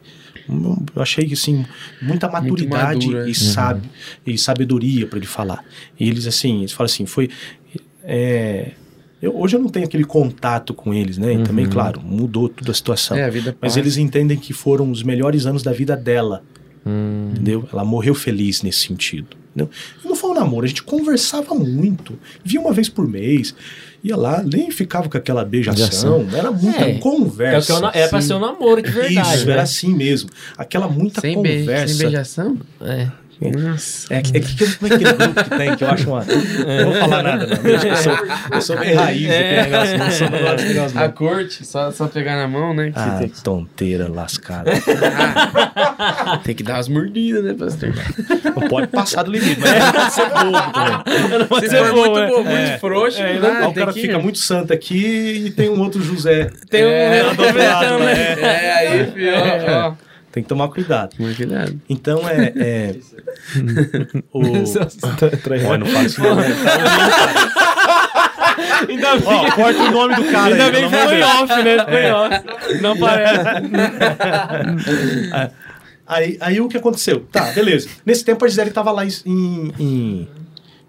[0.96, 1.64] Eu achei que assim
[2.02, 3.30] muita maturidade madura.
[3.30, 3.88] e, sabe,
[4.26, 5.64] e sabedoria para ele falar.
[6.00, 7.30] E eles assim, eles falam assim, foi
[8.04, 8.72] é,
[9.22, 11.36] eu, hoje eu não tenho aquele contato com eles, né?
[11.36, 13.16] E também, claro, mudou toda a situação.
[13.16, 13.80] É, a vida Mas passa.
[13.80, 16.44] eles entendem que foram os melhores anos da vida dela,
[16.86, 17.30] Hum.
[17.32, 17.68] entendeu?
[17.72, 19.38] Ela morreu feliz nesse sentido.
[19.56, 19.70] Entendeu?
[20.04, 23.54] E não foi um namoro, a gente conversava muito, via uma vez por mês,
[24.04, 27.92] ia lá, nem ficava com aquela beijação, era muita É, conversa.
[27.94, 29.36] é, é pra ser um namoro de verdade.
[29.38, 29.54] Isso, né?
[29.54, 30.30] era assim mesmo.
[30.58, 31.88] Aquela muita sem, conversa.
[31.94, 32.58] sem beijação?
[32.82, 33.08] É.
[33.42, 34.14] Nossa.
[34.14, 36.24] É, que- é que como é aquele grupo que tem, que eu acho uma.
[36.24, 37.70] Não vou falar nada, não.
[37.70, 38.18] Eu, sou,
[38.52, 39.56] eu sou bem raiz É.
[39.58, 41.12] daquele negócio, não sou do lado desse negócio, A não.
[41.12, 42.92] corte, só, só pegar na mão, né?
[42.92, 44.72] que Ah, tem, tonteira lascada.
[46.44, 47.94] tem que dar umas mordidas, né, pastor?
[48.56, 51.48] Não pode passar do limite, mas não pode ser bobo também.
[51.48, 52.28] Pode ser for bom, muito, né?
[52.28, 52.78] bo- muito É.
[52.78, 56.02] frouxo, É, não dá, o cara que- fica muito santo aqui e tem um outro
[56.02, 56.50] José.
[56.70, 57.24] Tem um É,
[58.00, 58.42] né?
[58.42, 59.94] É, aí, filho, ó, ó.
[60.34, 61.16] Tem que tomar cuidado.
[61.16, 61.80] Cuidado.
[61.88, 62.52] Então é.
[62.56, 62.96] é
[64.34, 64.40] o...
[64.40, 64.64] Olha,
[65.70, 66.36] Olha, não fala isso não.
[66.36, 66.46] né?
[68.90, 71.86] Ainda bem, Ó, corta o nome do cara ainda aí, bem que foi off, né?
[71.86, 72.82] Foi off.
[72.82, 73.44] Não parece.
[76.06, 77.22] Aí, aí o que aconteceu?
[77.32, 77.88] Tá, beleza.
[78.06, 79.10] Nesse tempo a Gisele tava lá em,
[79.80, 80.28] em,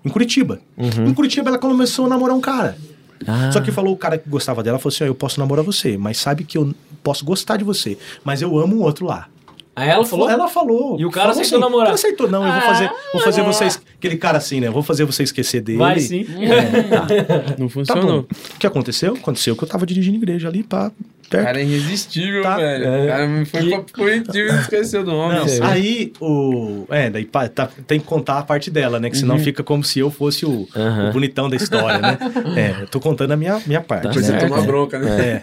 [0.05, 0.61] em Curitiba.
[0.77, 2.77] Em Curitiba ela começou a namorar um cara.
[3.25, 3.53] Ah.
[3.53, 5.97] Só que falou o cara que gostava dela, falou assim: ó, eu posso namorar você,
[5.97, 9.29] mas sabe que eu posso gostar de você, mas eu amo um outro lá.
[9.76, 10.30] Aí ela falou.
[10.30, 11.01] Ela falou.
[11.01, 11.88] E o cara falou aceitou namorar?
[11.88, 12.46] Não aceitou, não.
[12.46, 13.80] Eu vou fazer, vou fazer vocês.
[13.98, 14.70] Aquele cara assim, né?
[14.70, 15.78] Vou fazer você esquecer dele.
[15.78, 16.24] Vai sim.
[16.40, 17.06] É, tá.
[17.59, 18.22] Não Tá funcionou.
[18.22, 18.26] bom.
[18.55, 19.14] O que aconteceu?
[19.14, 20.92] Aconteceu que eu tava dirigindo igreja ali, pá.
[21.24, 21.44] O Perto.
[21.46, 22.56] cara é irresistível, Tá.
[22.56, 22.84] velho.
[22.84, 23.05] É.
[23.05, 25.34] O cara foi Que- pra Curitiba e esqueceu do nome.
[25.34, 26.84] Não, aí o.
[26.90, 29.09] É, daí pá, tá- tem que contar a parte dela, né?
[29.10, 29.42] Que senão Uhum.
[29.42, 31.09] fica como se eu fosse o, Aham.
[31.09, 32.18] o bonitão da história, né?
[32.78, 34.02] É, eu tô contando a minha, minha parte.
[34.05, 34.48] Tá Depois você certo.
[34.48, 35.40] toma bronca, né?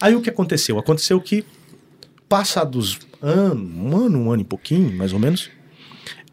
[0.00, 0.78] Aí o que aconteceu?
[0.78, 1.44] Aconteceu que,
[2.28, 5.50] passados ano, um ano, um ano e pouquinho, mais ou menos,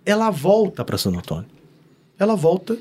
[0.06, 1.46] ela volta para Santo Antônio.
[2.20, 2.78] Ela volta,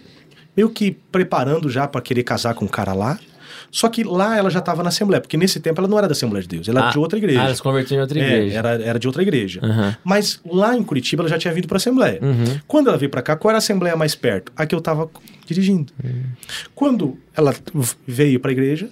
[0.57, 3.19] meio que preparando já para querer casar com o cara lá.
[3.71, 6.13] Só que lá ela já estava na Assembleia, porque nesse tempo ela não era da
[6.13, 7.41] Assembleia de Deus, ela era de outra igreja.
[7.41, 8.59] Ah, ela se converteu em outra É, igreja.
[8.59, 9.61] era, era de outra igreja.
[9.63, 9.97] Aham.
[10.05, 12.19] Mas lá em Curitiba ela já tinha vindo para a Assembleia.
[12.23, 12.61] Uhum.
[12.69, 14.53] Quando ela veio para cá, qual era a Assembleia mais perto?
[14.55, 15.09] A que eu estava
[15.47, 15.91] dirigindo.
[16.75, 17.55] Quando ela
[18.07, 18.91] veio para a igreja,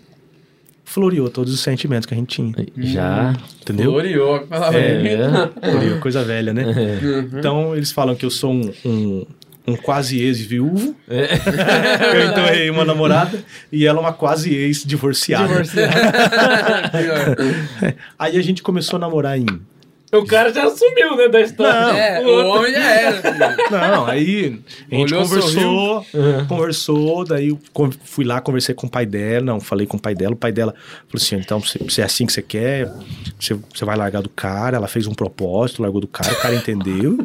[0.90, 2.52] floreou todos os sentimentos que a gente tinha.
[2.76, 3.36] Já.
[3.62, 3.92] Entendeu?
[3.92, 5.70] Glorioso, que palavra É.
[5.70, 6.64] Floreou, coisa velha, né?
[6.64, 7.38] Uhum.
[7.38, 9.26] Então eles falam que eu sou um, um,
[9.68, 10.96] um quase ex-viúvo.
[11.08, 11.28] É.
[12.12, 13.38] eu entorrei uma namorada
[13.70, 15.62] e ela uma quase ex-divorciada.
[18.18, 19.46] Aí a gente começou a namorar em.
[20.12, 21.80] O cara já sumiu, né, da história.
[21.80, 21.90] Não.
[21.96, 23.70] É, o homem já era, filho.
[23.70, 24.60] Não, aí
[24.90, 26.46] a gente Olhou, conversou, Uhum.
[26.48, 30.00] conversou, daí eu con- fui lá, conversei com o pai dela, não, falei com o
[30.00, 30.74] pai dela, o pai dela
[31.06, 32.90] falou assim, então, se, é assim que você quer,
[33.38, 36.54] você, você vai largar do cara, ela fez um propósito, largou do cara, o cara
[36.56, 37.16] entendeu.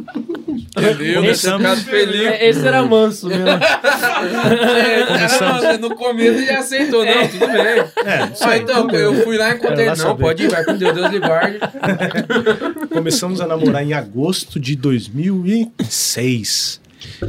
[0.76, 1.22] Entendeu?
[1.22, 2.26] Nesse Começamos- caso feliz.
[2.26, 3.48] É, Esse era manso mesmo.
[3.48, 7.56] É, Começamos- no começo ele aceitou, não, tudo bem.
[8.04, 9.86] É, Ah, então, eu fui lá e encontrei.
[9.86, 10.20] Não, saber.
[10.22, 11.58] pode ir, vai com Deus, Deus lhe guarde.
[12.90, 16.80] Começamos a namorar em agosto de 2006.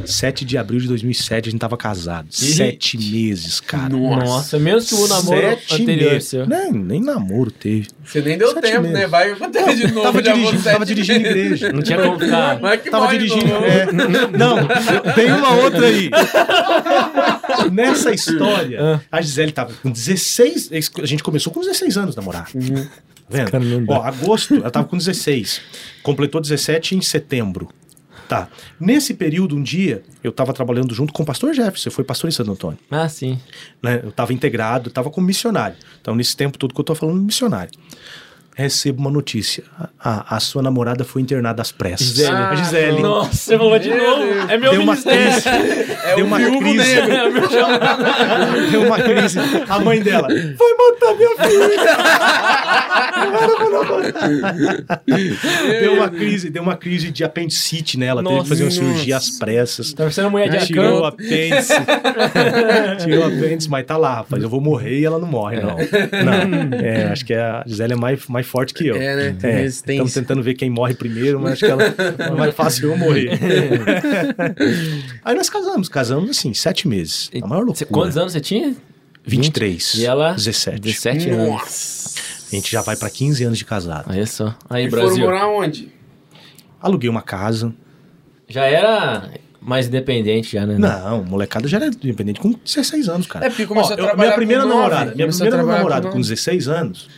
[0.04, 2.26] 7 de abril de 2007, a gente tava casado.
[2.30, 3.88] Sete meses, cara.
[3.90, 6.28] Nossa, menos que o namoro Sete anterior meses.
[6.28, 6.46] seu.
[6.46, 7.86] Nem, nem namoro teve.
[8.04, 8.98] Você nem deu Sete tempo, meses.
[8.98, 9.06] né?
[9.06, 10.00] Vai acontecer de novo.
[10.02, 11.72] tava vou dirigindo, tava dirigindo igreja.
[11.72, 12.58] Não tinha como ficar.
[12.60, 13.52] Mas que Tava de dirigindo.
[13.54, 13.86] é.
[14.36, 14.56] não,
[15.14, 16.10] tem uma outra aí.
[17.70, 20.70] Nessa história, a Gisele tava com 16.
[21.00, 22.50] A gente começou com 16 anos namorar.
[22.50, 22.58] Tá
[23.28, 23.86] vendo?
[23.88, 25.60] Ó, agosto, ela tava com 16.
[26.02, 27.68] Completou 17 em setembro.
[28.28, 28.48] Tá.
[28.78, 32.32] Nesse período, um dia, eu tava trabalhando junto com o pastor Jefferson, foi pastor em
[32.32, 32.78] Santo Antônio.
[32.90, 33.40] Ah, sim.
[33.82, 34.02] né?
[34.04, 35.76] Eu tava integrado, tava como missionário.
[36.00, 37.72] Então, nesse tempo todo que eu tô falando, missionário.
[38.58, 39.62] Recebo uma notícia.
[40.00, 42.08] A, sua namorada foi internada às pressas.
[42.08, 42.36] Gisele.
[42.36, 43.00] a Gisele.
[43.00, 44.24] Nossa, você falou de novo.
[44.24, 44.50] Deus.
[44.50, 45.32] É meu Deu uma ministério.
[45.32, 45.92] crise.
[46.02, 46.76] É Deu o uma crise.
[46.76, 47.12] negro.
[47.54, 48.66] É.
[48.72, 49.38] Deu uma crise.
[49.68, 51.96] A mãe dela vai matar minha filha.
[55.80, 58.24] deu uma crise, deu uma crise de apendicite nela.
[58.24, 58.80] Teve que fazer uma Nossa.
[58.82, 59.92] cirurgia às pressas.
[59.92, 61.74] Tá parecendo mulher de Tirou o apêndice.
[63.04, 64.42] Tirou o apêndice, mas tá lá, rapaz.
[64.42, 65.76] Eu vou morrer e ela não morre, não.
[65.76, 66.76] Não.
[66.78, 68.96] É, acho que a Gisele é mais, mais forte que eu.
[68.96, 69.36] É, né?
[69.38, 69.92] Tem resistência.
[69.92, 71.82] Estamos tentando ver quem morre primeiro, mas acho que ela
[72.18, 73.38] é mais fácil eu morrer.
[75.24, 77.30] Aí nós casamos, casamos assim, sete meses.
[77.42, 78.00] A maior Você- loucura.
[78.04, 78.74] Quantos anos você tinha?
[79.24, 79.94] 23.
[79.94, 80.32] E ela?
[80.34, 80.80] 17.
[80.80, 81.48] 17 anos.
[81.48, 82.18] Nossa.
[82.50, 84.06] A gente já vai pra 15 anos de casado.
[84.10, 84.56] Olha só.
[84.70, 85.24] Aí, E foram Brasil.
[85.24, 85.92] morar onde?
[86.80, 87.74] Aluguei uma casa.
[88.48, 89.28] Já era
[89.60, 90.78] mais independente já, né?
[90.78, 93.44] Não, molecada já era independente com 16 anos, cara.
[93.46, 96.02] É, porque começou Ó, a eu- trabalhar Minha primeira namorada, minha começou a primeira namorada
[96.06, 96.30] com com, nove.
[96.30, 97.10] 16 anos,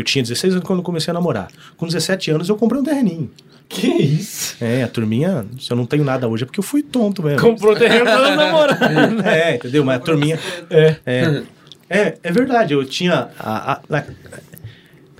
[0.00, 1.48] eu tinha 16 anos quando eu comecei a namorar.
[1.76, 3.30] Com 17 anos eu comprei um terreninho.
[3.68, 4.56] Que isso?
[4.64, 7.40] É, a turminha, se eu não tenho nada hoje é porque eu fui tonto mesmo.
[7.40, 8.78] Comprou terreno pra namorar.
[9.26, 9.84] É, entendeu?
[9.84, 10.38] Mas a turminha.
[10.70, 10.96] É.
[11.04, 11.42] É,
[11.90, 13.28] é, é verdade, eu tinha.
[13.38, 14.04] a- a- na-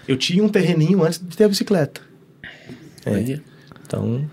[0.06, 2.00] eu tinha um terreninho antes de ter a bicicleta.
[3.04, 3.38] É,
[3.84, 4.24] então.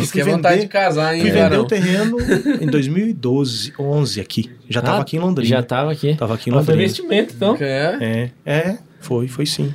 [0.00, 2.16] Isso que é vontade de casar, hein, Fui vender o terreno
[2.60, 4.50] em 2012, 11 aqui.
[4.68, 5.48] Já tava Ah, aqui em Londrina.
[5.48, 6.14] Já tava aqui.
[6.16, 6.92] Tava aqui em Mas foi Londrina.
[6.92, 7.56] investimento, então.
[7.60, 8.30] É.
[8.44, 9.72] É, é, foi, foi sim.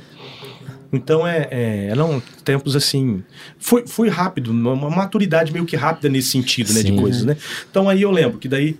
[0.92, 3.22] Então é, é eram tempos assim.
[3.58, 6.82] Foi, foi rápido, uma maturidade meio que rápida nesse sentido, né?
[6.82, 6.96] De Sim.
[6.96, 7.36] coisas, né?
[7.70, 8.76] Então aí eu lembro que daí.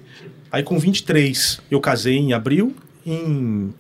[0.51, 2.75] Aí com 23 eu casei em abril.
[3.05, 3.73] Em.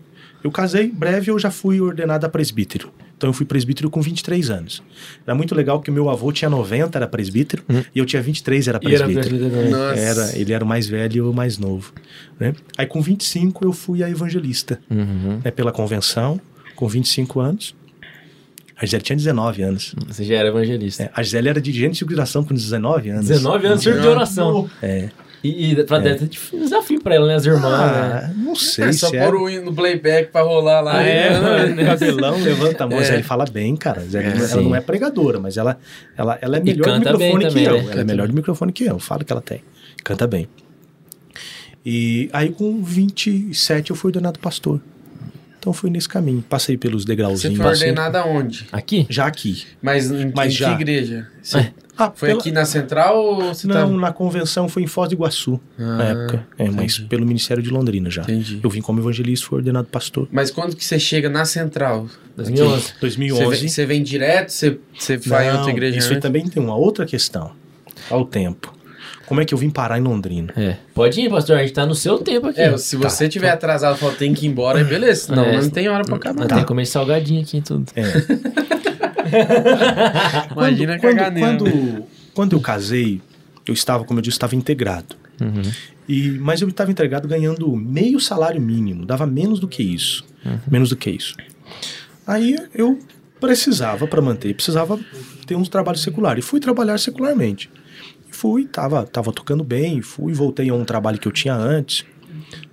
[0.44, 2.90] Eu casei, breve eu já fui ordenado a presbítero.
[3.16, 4.82] Então eu fui presbítero com 23 anos.
[5.26, 8.78] Era muito legal porque meu avô tinha 90, era presbítero, e eu tinha 23, era
[8.82, 9.38] E era presbítero.
[9.50, 9.70] também.
[9.70, 9.98] Nossa.
[9.98, 11.92] Era, ele era o mais velho e eu o mais novo.
[12.38, 12.52] Né?
[12.76, 15.40] Aí com 25 eu fui a evangelista Uhum.
[15.42, 16.38] né, pela convenção,
[16.76, 17.74] com 25 anos.
[18.78, 19.94] A Gisele tinha 19 anos.
[20.06, 21.04] Você já era evangelista.
[21.04, 23.26] É, a Gisele era dirigente de circulação com 19 anos.
[23.28, 24.68] 19 anos, de oração.
[24.82, 25.08] É.
[25.44, 27.34] E, e pra dentro é um desafio pra ela, né?
[27.36, 27.70] As irmãs, né?
[28.24, 29.38] Ah, não sei É só se pôr é.
[29.38, 30.98] o hino no playback pra rolar lá.
[30.98, 31.30] Ah, é?
[31.30, 31.40] né?
[31.74, 31.84] Mano.
[31.86, 32.98] Cabelão, levanta a mão.
[32.98, 33.00] É.
[33.00, 34.00] A Gisele fala bem, cara.
[34.00, 34.64] A Gisele, É, ela sim.
[34.64, 35.78] não é pregadora, mas ela,
[36.16, 37.82] ela, ela é melhor bem microfone que também, eu.
[37.82, 37.92] né?
[37.92, 38.98] Ela é melhor do microfone que eu.
[38.98, 39.62] Fala que ela tem.
[40.02, 40.48] Canta bem.
[41.84, 44.80] E aí com 27 eu fui ordenado pastor.
[45.66, 46.44] Então fui nesse caminho.
[46.48, 47.56] Passei pelos Você degrauzinhos.
[47.56, 48.68] foi passei- ordenado aonde?
[48.70, 49.04] Aqui?
[49.10, 49.64] Já aqui.
[49.82, 50.68] Mas em, Mas em já.
[50.68, 51.26] que igreja?
[51.42, 51.72] Você- É.
[51.98, 53.96] Ah, Foi pela- aqui na Central ou você Não, tá...
[54.00, 56.46] na convenção foi em Foz do Iguaçu, na Ah, época.
[56.58, 58.22] É, mas pelo Ministério de Londrina já.
[58.22, 58.60] Entendi.
[58.62, 60.28] Eu vim como evangelista, fui ordenado pastor.
[60.30, 62.06] Mas quando que você chega na Central?
[62.36, 62.82] 2011.
[62.82, 63.56] Você 2011.
[63.60, 64.50] vem, você vem direto?
[64.50, 67.50] Você, você vai em outra Não, igreja Isso aí também tem uma outra questão.
[68.10, 68.72] Ao tempo.
[69.26, 70.52] Como é que eu vim parar em Londrina?
[70.56, 70.76] É.
[70.94, 71.56] Pode ir, pastor.
[71.56, 72.60] A gente tá no seu tempo aqui.
[72.60, 75.34] É, se Tá, você tiver atrasado e falar tem que ir embora, aí beleza.
[75.34, 76.38] Não, É, não tem hora pra acabar.
[76.40, 77.86] Nós temos que comer salgadinho aqui e tudo.
[80.52, 81.40] Imagina quando, cagar nele.
[81.46, 82.04] quando,
[82.34, 83.20] quando eu casei,
[83.66, 85.16] eu estava, como eu disse, estava integrado.
[85.40, 85.62] Uhum.
[86.08, 90.24] E, mas eu estava integrado ganhando meio salário mínimo, dava menos do que isso.
[90.70, 91.34] Menos do que isso.
[92.26, 92.98] Aí eu
[93.40, 94.98] precisava, para manter, precisava
[95.46, 96.38] ter um trabalho secular.
[96.38, 97.68] E fui trabalhar secularmente.
[98.36, 102.04] E fui, tava, tava tocando bem, fui, voltei a um trabalho que eu tinha antes.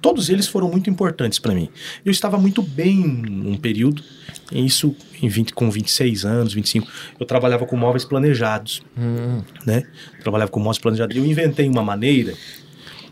[0.01, 1.69] Todos eles foram muito importantes para mim.
[2.03, 4.03] Eu estava muito bem num período,
[4.51, 6.85] e isso em 20, com 26 anos, 25.
[7.17, 9.41] Eu trabalhava com móveis planejados Hum.
[9.65, 9.83] né?
[10.21, 11.15] Trabalhava com móveis planejados.
[11.15, 12.33] Eu inventei uma maneira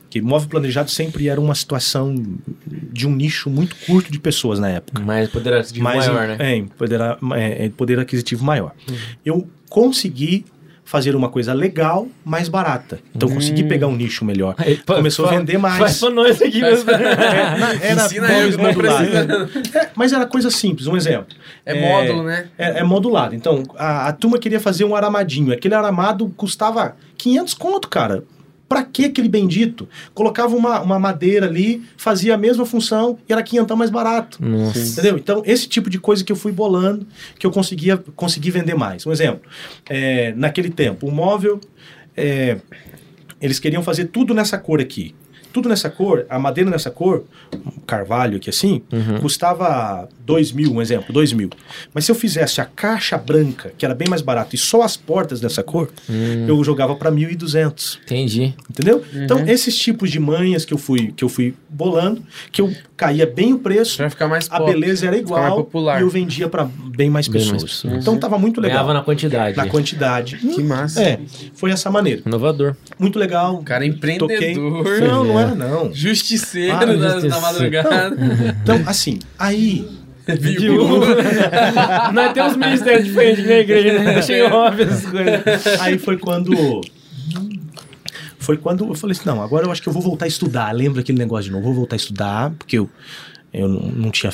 [0.10, 2.14] que móvel planejado sempre era uma situação
[2.68, 5.02] de um nicho muito curto de pessoas na época.
[5.02, 6.38] Mas poder aquisitivo Mas maior, né?
[6.40, 8.74] É, poder, é, é, poder aquisitivo maior.
[9.26, 10.44] Eu consegui
[10.92, 13.00] fazer uma coisa legal, mais barata.
[13.16, 14.56] Então eu consegui pegar um nicho melhor.
[14.58, 15.78] Aí, Começou a vender mais.
[15.78, 16.92] Faz pra nós aqui mesmo.
[17.82, 18.10] Era
[18.58, 19.10] modulares.
[19.74, 21.34] É, mas era coisa simples, um exemplo.
[21.66, 22.50] É módulo, né?
[22.58, 23.34] É, é modulado.
[23.34, 25.54] Então, a, a turma queria fazer um aramadinho.
[25.54, 28.26] Aquele aramado custava 500 conto, cara.
[28.72, 29.86] Pra que aquele bendito?
[30.14, 34.38] Colocava uma, uma madeira ali, fazia a mesma função e era quinhentão mais barato.
[34.42, 34.80] Nossa.
[34.80, 35.18] Entendeu?
[35.18, 37.06] Então, esse tipo de coisa que eu fui bolando,
[37.38, 39.06] que eu conseguia consegui vender mais.
[39.06, 39.42] Um exemplo,
[39.90, 41.60] é, naquele tempo, o móvel,
[42.16, 42.60] é,
[43.42, 45.14] eles queriam fazer tudo nessa cor aqui.
[45.52, 48.84] Tudo nessa cor, a madeira nessa cor, um carvalho aqui assim,
[49.20, 51.50] custava 2 mil, um exemplo, 2 mil.
[51.94, 54.96] Mas se eu fizesse a caixa branca, que era bem mais barato, e só as
[54.96, 55.90] portas dessa cor,
[56.48, 58.00] eu jogava para 1.200.
[58.04, 58.54] Entendi.
[58.70, 59.04] Entendeu?
[59.14, 62.22] Então, esses tipos de manhas que eu fui que eu fui bolando,
[62.52, 64.72] que eu caía bem o preço, Pra ficar mais a pop.
[64.72, 66.00] beleza era Ficar mais igual popular.
[66.00, 67.82] e eu vendia para bem mais Bem mais pessoas.
[67.84, 67.94] pessoas.
[68.02, 68.78] Então tava muito legal.
[68.78, 69.58] Ganhava na quantidade.
[69.58, 70.38] Na quantidade.
[70.38, 71.02] Que massa.
[71.02, 71.20] É,
[71.56, 72.22] foi essa maneira.
[72.26, 72.76] Inovador.
[73.00, 73.56] Muito legal.
[73.56, 74.16] O cara é Toquei.
[74.52, 75.00] empreendedor.
[75.02, 75.92] Não, não era não.
[75.94, 77.42] Justiceiro Ah, da, da justiceiro.
[77.42, 78.18] madrugada.
[78.64, 79.88] Então, assim, aí
[80.28, 81.06] Viúva.
[82.14, 84.16] Nós temos ministérios diferentes na igreja, né?
[84.16, 85.82] Achei óbvio essas coisas.
[85.82, 86.82] Aí foi quando.
[88.38, 90.72] Foi quando eu falei assim: não, agora eu acho que eu vou voltar a estudar.
[90.72, 91.66] Lembra aquele negócio de novo?
[91.66, 92.90] Vou voltar a estudar, porque eu,
[93.54, 94.32] eu não, não tinha.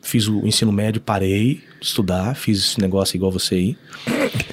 [0.00, 3.78] Fiz o ensino médio, parei de estudar, fiz esse negócio igual você aí.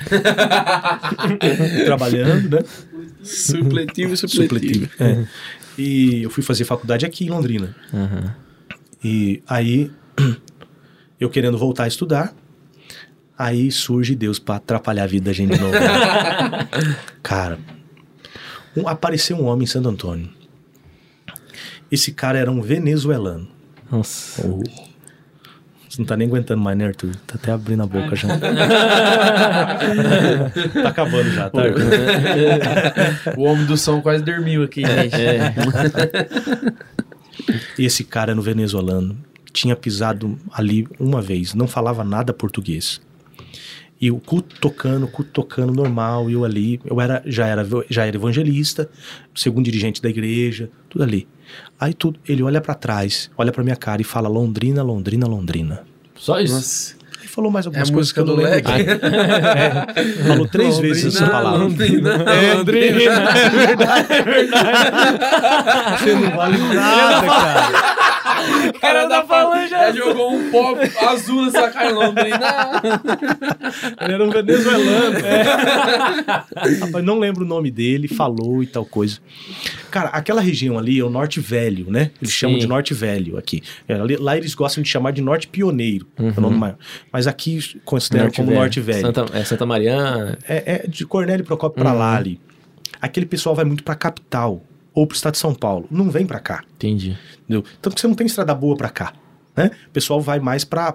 [1.86, 2.64] Trabalhando, né?
[3.24, 4.86] Supletivo, supletivo.
[4.86, 4.90] Supletivo.
[5.00, 5.26] É.
[5.78, 7.76] E eu fui fazer faculdade aqui em Londrina.
[9.04, 9.92] E aí,
[11.20, 12.34] eu querendo voltar a estudar,
[13.38, 15.74] aí surge Deus pra atrapalhar a vida da gente de novo.
[17.24, 17.58] cara,
[18.76, 20.30] um- apareceu um homem em Santo Antônio.
[21.92, 23.48] Esse cara era um venezuelano.
[23.92, 24.46] Nossa.
[24.48, 24.64] O-
[25.88, 27.16] Você não tá nem aguentando mais, né, Arthur?
[27.28, 28.28] Tá até abrindo a boca já.
[30.84, 31.62] tá acabando já, tá?
[33.38, 35.16] O homem do som quase dormiu aqui, gente.
[37.78, 39.18] E esse cara no venezuelano
[39.56, 43.02] tinha pisado ali uma vez, não falava nada português.
[44.00, 47.66] E o culto tocando, o culto tocando normal, e eu ali, eu era, já era,
[47.90, 48.90] já era evangelista,
[49.34, 51.26] segundo dirigente da igreja, tudo ali.
[51.80, 55.84] Aí tudo, ele olha pra trás, olha pra minha cara e fala Londrina, Londrina, Londrina.
[56.16, 56.54] Só isso.
[56.54, 56.96] Nossa.
[57.22, 58.72] Aí falou mais É algumas a coisas que música eu não do lembro.
[58.74, 58.92] Leque.
[59.96, 61.60] É, falou três vezes essa palavra.
[61.64, 63.32] Londrina, É, Londrina.
[66.00, 68.15] Você não vale nada, cara.
[68.70, 70.76] O cara da falange já jogou um pó
[71.08, 72.82] azul nessa cara, Londrina.
[74.02, 75.20] Ele era um venezuelano.
[76.82, 79.20] Rapaz, não lembro o nome dele, falou e tal coisa.
[79.92, 82.12] Cara, aquela região ali é o Norte Velho, né?
[82.22, 82.40] Eles Sim.
[82.40, 83.62] chamam de Norte Velho aqui.
[83.88, 86.78] É, Lá eles gostam de chamar de Norte Pioneiro, é o nome maior.
[87.12, 89.02] Mas aqui consideram como Norte Velho.
[89.02, 90.38] Santa, é Santa Mariana.
[90.48, 92.40] É, é de Cornélio Procópio pra lá ali.
[93.02, 94.64] Aquele pessoal vai muito pra capital
[94.96, 95.86] ou pro estado de São Paulo.
[95.92, 96.64] Não vem pra cá.
[96.78, 97.16] Entendi.
[97.44, 97.64] Entendeu?
[97.82, 99.14] Tanto que você não tem estrada boa pra cá.
[99.58, 99.72] Né?
[99.88, 100.94] O pessoal vai mais pra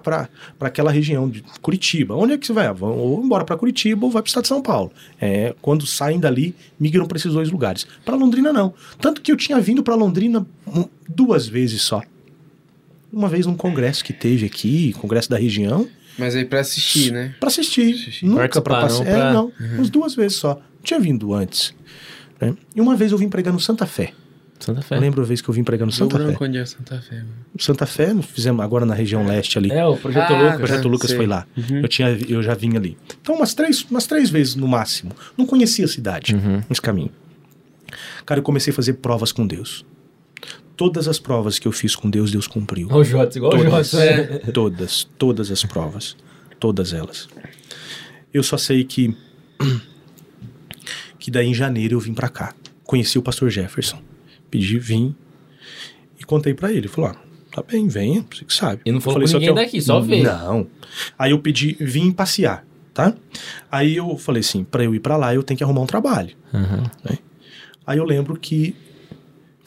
[0.59, 2.13] aquela região de Curitiba.
[2.15, 2.71] Onde é que você vai?
[2.71, 4.91] Vão ou embora pra Curitiba ou vai pro estado de São Paulo.
[5.19, 7.87] É, quando saem dali, migram pra esses dois lugares.
[8.05, 8.73] Pra Londrina, não.
[8.99, 10.45] Tanto que eu tinha vindo pra Londrina
[11.09, 12.03] duas vezes só.
[13.11, 15.87] Uma vez num congresso que teve aqui, congresso da região,
[16.17, 17.33] Mas aí pra assistir, né?
[17.39, 17.95] Pra assistir.
[17.95, 18.25] Assistir.
[18.27, 19.33] Nunca pra Participar, passear.
[19.33, 19.75] não pra- É, não.
[19.77, 20.53] Umas duas vezes só.
[20.55, 21.73] Não tinha vindo antes.
[22.41, 22.55] Né?
[22.75, 24.13] E uma vez eu vim pregar no Santa Fé.
[24.59, 24.95] Santa Fé.
[24.97, 26.37] Eu lembro a vez que eu vim pregando Rio Santa Fé.
[26.45, 27.15] Onde é Santa Fé?
[27.15, 27.29] mano?
[27.59, 29.71] Santa Fé, fizemos agora na região leste ali.
[29.71, 30.57] É, o Projeto Ah, O Lucas.
[30.57, 31.17] projeto tá, Lucas sei.
[31.17, 31.47] foi lá.
[31.57, 31.79] Uhum.
[31.81, 32.95] Eu, tinha, eu já vim ali.
[33.21, 35.11] Então, umas três, umas três vezes no máximo.
[35.35, 36.61] Não conhecia a cidade, Uhum.
[36.69, 37.09] esse caminho.
[38.25, 39.83] Cara, eu comecei a fazer provas com Deus.
[40.77, 42.87] Todas as provas que eu fiz com Deus, Deus cumpriu.
[42.91, 43.71] O Jotes, igual o Todas.
[43.91, 43.93] Jotes.
[43.95, 44.23] É.
[44.53, 46.15] Todas, todas as provas.
[46.59, 47.27] Todas elas.
[48.33, 49.15] Eu só sei que.
[51.21, 52.51] Que daí em janeiro eu vim pra cá.
[52.83, 53.99] Conheci o pastor Jefferson.
[54.49, 55.15] Pedi, vim.
[56.19, 56.87] E contei pra ele.
[56.87, 57.15] Falou: ah,
[57.51, 58.81] tá bem, venha, você que sabe.
[58.83, 60.23] E não Eu falou falei, com só ninguém eu- daqui, só veio.
[60.23, 60.65] Não.
[61.19, 63.13] Aí eu pedi, vim passear, tá?
[63.71, 66.35] Aí eu falei assim: pra eu ir pra lá, eu tenho que arrumar um trabalho.
[66.51, 66.83] Uhum.
[67.85, 68.75] Aí eu lembro que.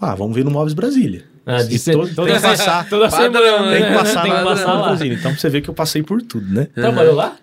[0.01, 1.24] Ah, vamos ver no Móveis Brasília.
[1.47, 2.89] Ah, de ser- todo- toda tem que passar.
[2.89, 3.78] Toda semana, né?
[3.78, 4.82] Tem que passar, Tem que passar lá.
[4.89, 5.14] Brasília.
[5.14, 6.64] Então pra você ver que eu passei por tudo, né?
[6.74, 7.36] Trabalhou lá?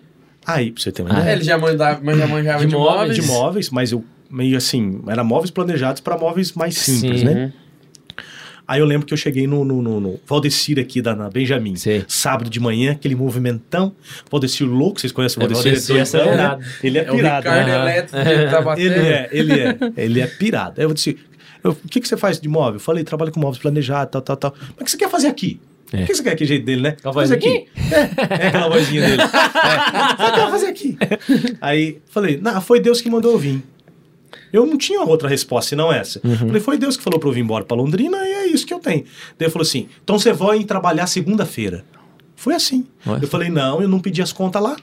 [0.46, 1.30] Aí, pra você ter uma Ah, ideia.
[1.30, 2.96] É, ele já manjava, mas já manjava De de, móveis.
[2.96, 3.16] móveis.
[3.16, 7.26] de móveis, mas eu meio assim, era móveis planejados para móveis mais simples, Sim.
[7.26, 7.52] né?
[8.66, 11.76] Aí eu lembro que eu cheguei no, no, no, no Valdecir aqui da na Benjamin,
[11.76, 12.04] Sei.
[12.08, 13.92] sábado de manhã, aquele movimentão.
[14.30, 15.72] Valdecir louco, vocês conhecem o É, Valdecir?
[15.72, 16.42] Valdecir é doidão, né?
[16.44, 16.64] acelerado.
[16.82, 17.42] Ele é É o pirado.
[17.48, 17.74] Ricardo né?
[17.82, 18.82] Elétrico de Tabaté.
[18.82, 20.80] Ele é, ele é, ele é pirado.
[20.80, 21.18] Aí eu disse,
[21.64, 22.74] o que, que você faz de móvel?
[22.74, 24.54] Eu falei, trabalho com móveis planejados, tal, tal, tal.
[24.60, 25.60] Mas o que você quer fazer aqui?
[25.92, 26.04] É.
[26.04, 26.34] O que você quer?
[26.36, 26.88] Que jeito dele, né?
[26.90, 27.68] Aquela Fazer vozinha, aqui.
[27.76, 29.22] É, é aquela vozinha dele.
[29.62, 30.12] É.
[30.12, 30.98] O que você quer fazer aqui?
[31.60, 33.62] Aí falei, não, foi Deus que mandou eu vir.
[34.52, 36.20] Eu não tinha outra resposta senão essa.
[36.20, 38.74] Falei, foi Deus que falou pra eu vir embora pra Londrina e é isso que
[38.74, 39.04] eu tenho.
[39.38, 41.84] Daí ele falou assim: então você vai trabalhar segunda-feira.
[42.36, 42.86] Foi assim.
[43.20, 44.76] Eu falei, não, eu não pedi as contas lá.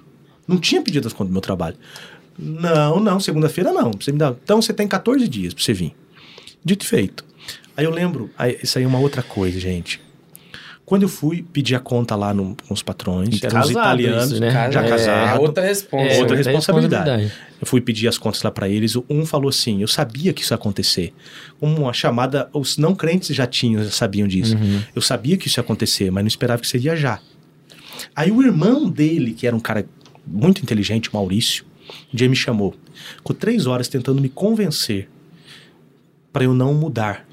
[0.47, 1.75] Não tinha pedido as contas do meu trabalho.
[2.37, 3.91] Não, não, segunda-feira não.
[3.99, 4.33] Você me dá...
[4.43, 5.93] Então você tem 14 dias pra você vir.
[6.63, 7.25] Dito e feito.
[7.75, 10.01] Aí eu lembro, aí, isso aí é uma outra coisa, gente.
[10.89, 14.31] Quando eu fui pedir a conta lá no- com os patrões, E eram os italianos,
[14.31, 14.71] isso, né?
[14.71, 15.41] já É, casado.
[15.41, 15.97] outra resposta.
[16.07, 17.09] É, outra outra responsabilidade.
[17.11, 17.49] responsabilidade.
[17.61, 18.95] Eu fui pedir as contas lá pra eles.
[19.07, 21.13] Um falou assim: eu sabia que isso ia acontecer.
[21.61, 24.57] Uma chamada, os não crentes já tinham, já sabiam disso.
[24.57, 24.81] Uhum.
[24.95, 27.19] Eu sabia que isso ia acontecer, mas não esperava que seria já.
[28.15, 29.85] Aí o irmão dele, que era um cara
[30.25, 31.65] muito inteligente, Maurício,
[32.11, 32.73] um dia me chamou.
[33.17, 35.07] Ficou três horas tentando me convencer
[36.33, 37.27] pra eu não mudar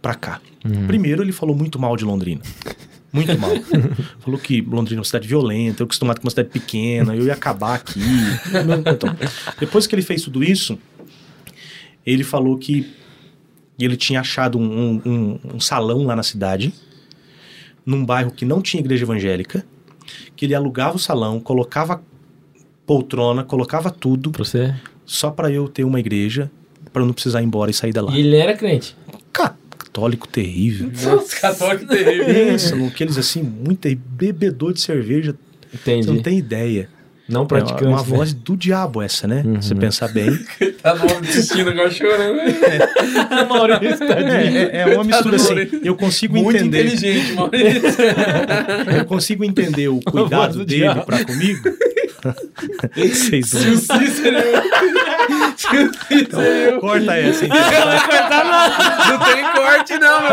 [0.00, 0.40] pra cá.
[0.64, 0.86] Uhum.
[0.86, 2.42] Primeiro, ele falou muito mal de Londrina.
[3.12, 3.50] Muito mal.
[4.20, 7.32] Falou que Londrina é uma cidade violenta, eu acostumado com uma cidade pequena, eu ia
[7.32, 8.00] acabar aqui.
[8.94, 9.16] Então,
[9.58, 10.78] depois que ele fez tudo isso,
[12.06, 12.88] ele falou que
[13.78, 16.72] ele tinha achado um, um- um- salão lá na cidade,
[17.84, 19.64] num bairro que não tinha igreja evangélica,
[20.36, 22.02] que ele alugava o salão, colocava
[22.86, 24.74] poltrona, colocava tudo, Pra você.
[25.06, 26.50] só pra eu ter uma igreja,
[26.92, 28.12] pra eu não precisar ir embora e sair da lá.
[28.14, 28.96] E ele era crente.
[29.92, 30.90] Católico terrível.
[31.02, 32.26] Nossa, católico terrível.
[32.26, 35.34] Pensa, aqueles assim, muito aí, bebedor de cerveja,
[35.74, 36.06] Entendi.
[36.06, 36.88] você não tem ideia.
[37.28, 37.84] Não É praticante.
[37.84, 38.04] uma né?
[38.04, 39.42] voz do diabo essa, né?
[39.46, 39.62] Uhum.
[39.62, 40.36] Você pensar bem.
[40.82, 42.36] Tá no homem assistindo agora chorando.
[42.36, 42.46] né?
[43.48, 44.58] Maurício, tadinho.
[44.58, 45.54] É, é uma mistura assim.
[45.84, 46.86] Eu consigo Muito entender.
[46.86, 47.80] inteligente, Maurício.
[48.98, 51.04] Eu consigo entender o cuidado do dele diabo.
[51.04, 51.68] pra comigo.
[52.96, 54.36] Vocês Se o Cícero...
[55.56, 56.80] Se o Cícero...
[56.80, 57.58] Corta essa, então.
[59.08, 60.30] Não tem corte, não, meu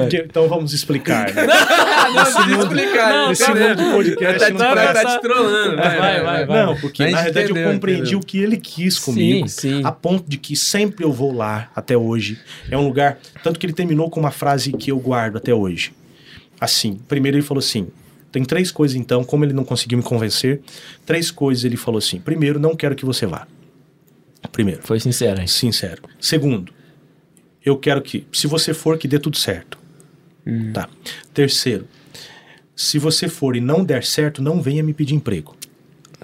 [0.00, 1.32] Porque- Então vamos explicar.
[1.32, 1.46] Né?
[2.14, 3.12] Não, precisa explicar.
[3.12, 5.76] Não, Nesse cara, mundo de podcast Tá, não tá, tá te trollando.
[5.76, 6.64] Vai, vai, vai.
[6.64, 8.18] Não, porque na verdade eu entendeu, compreendi entendeu.
[8.18, 9.48] o que ele quis comigo.
[9.48, 9.82] Sim.
[9.84, 12.38] A ponto de que sempre eu vou lá até hoje.
[12.70, 13.18] É um lugar.
[13.42, 15.92] Tanto que ele terminou com uma frase que eu guardo até hoje.
[16.60, 17.88] Assim, primeiro ele falou assim:
[18.34, 20.60] tem três coisas então, como ele não conseguiu me convencer,
[21.06, 22.18] três coisas ele falou assim.
[22.18, 23.46] Primeiro, não quero que você vá.
[24.50, 25.46] Primeiro, Foi sincero, hein?
[25.46, 26.02] sincero.
[26.20, 26.72] Segundo,
[27.64, 29.78] eu quero que, se você for, que dê tudo certo.
[30.72, 30.88] Tá.
[31.32, 31.86] Terceiro,
[32.74, 35.54] se você for e não der certo, não venha me pedir emprego.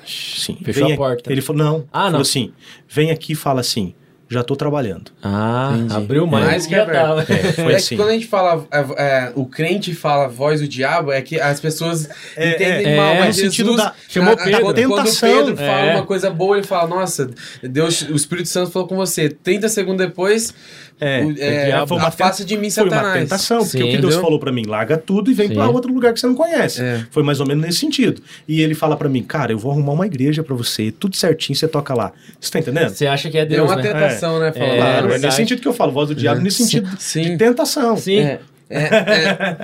[0.04, 0.58] Sim.
[0.64, 1.32] Fechou a porta.
[1.32, 1.88] Ele falou, não.
[1.92, 2.20] Ah, falou não.
[2.22, 2.52] assim,
[2.88, 3.94] vem aqui e fala assim,
[4.30, 5.10] já tô trabalhando.
[5.22, 5.94] Ah, Entendi.
[5.96, 6.44] abriu mais.
[6.46, 7.22] Mais que já tava.
[7.22, 7.88] É, foi é assim.
[7.90, 11.40] que quando a gente fala, é, é, o crente fala voz do diabo, é que
[11.40, 14.36] as pessoas É, entendem é, mal, é, mas no sentido Jesus da- chamou a- a-
[14.44, 14.60] Pedro.
[14.62, 15.28] Quando, quando Tentação.
[15.36, 15.94] Pedro fala É.
[15.96, 17.30] uma coisa boa, ele fala, nossa,
[17.62, 19.28] Deus, o Espírito Santo falou com você.
[19.28, 20.54] 30 segundos depois,
[21.02, 23.22] É, o- é, foi uma afasta de mim, Foi uma Satanás.
[23.22, 23.84] tentação, porque Sim.
[23.84, 24.20] o que Deus Entendeu?
[24.20, 26.82] falou pra mim, larga tudo e vem pra outro lugar que você não conhece.
[26.82, 27.04] É.
[27.10, 28.20] Foi mais ou menos nesse sentido.
[28.46, 31.56] E ele fala pra mim, cara, eu vou arrumar uma igreja pra você, tudo certinho,
[31.56, 32.12] você toca lá.
[32.38, 32.90] Você tá entendendo?
[32.90, 33.82] Você acha que é Deu Deus, uma né?
[33.82, 34.52] tentação, né?
[34.52, 37.22] Falou, É, Claro, é nesse sentido que eu falo, voz do diabo, nesse sentido Sim.
[37.22, 37.96] de tentação.
[37.96, 38.18] Sim.
[38.18, 38.78] É, é,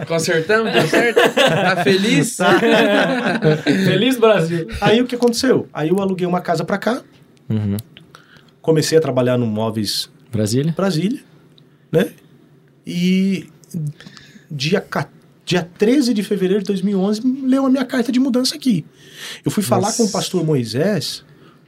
[0.00, 1.20] é, consertamos, deu certo?
[1.34, 2.36] Tá feliz?
[3.84, 4.66] Feliz Brasil.
[4.80, 5.68] Aí o que aconteceu?
[5.72, 7.02] Aí eu aluguei uma casa pra cá,
[7.48, 7.76] Uhum.
[8.60, 10.74] comecei a trabalhar no Móveis Brasília?
[10.76, 11.20] Brasília,
[11.92, 12.08] né?
[12.84, 13.48] E
[14.50, 14.84] dia,
[15.44, 18.84] dia 13 de fevereiro de 2011 leu a minha carta de mudança aqui.
[19.44, 20.02] Eu fui falar Nossa.
[20.02, 21.24] com o pastor Moisés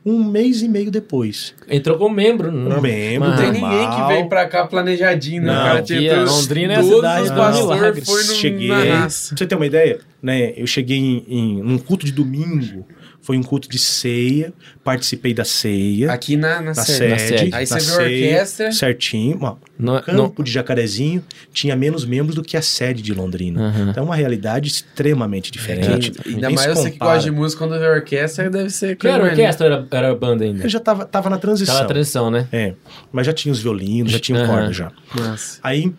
[0.07, 1.55] um mês e meio depois.
[1.69, 2.51] Entrou como membro.
[2.51, 3.71] Um membro, Não tem normal.
[3.71, 5.79] ninguém que veio pra cá planejadinho, né, Não, cara?
[5.81, 8.05] é todos- Londrina é a cidade os dos pastores milagres.
[8.07, 10.53] foi no, cheguei, pra você ter uma ideia, né?
[10.57, 12.87] Eu cheguei em, em num culto de domingo,
[13.21, 16.97] foi um culto de ceia, participei da ceia, Aqui na, na, na sede.
[16.99, 17.55] sede, Na sede.
[17.55, 18.73] Aí na você viu a orquestra.
[18.73, 21.23] certinho, ó, Não, o campo de Jacarezinho
[21.53, 23.69] tinha menos membros do que a sede de Londrina.
[23.69, 23.91] Aham.
[23.91, 26.11] Então é uma realidade extremamente diferente.
[26.13, 29.07] Quem- ainda mais você que gosta de música, quando vê a orquestra, deve ser Que
[29.09, 30.65] era coisa orquestra ou era, era banda ainda?
[30.65, 31.75] Eu já tava, tava na transição.
[31.75, 32.49] Tava na transição, né?
[32.51, 32.75] É,
[33.13, 34.47] mas já tinha os violinos, já tinha Aham.
[34.47, 34.91] corda já.
[35.15, 35.59] Nossa.
[35.63, 35.93] Aí,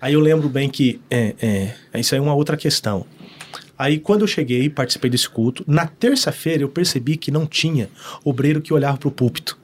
[0.00, 1.34] aí eu lembro bem que é,
[1.92, 3.04] é, isso aí é uma outra questão.
[3.78, 7.88] Aí quando eu cheguei, participei desse culto, na terça-feira eu percebi que não tinha
[8.24, 9.58] obreiro que olhava pro púlpito.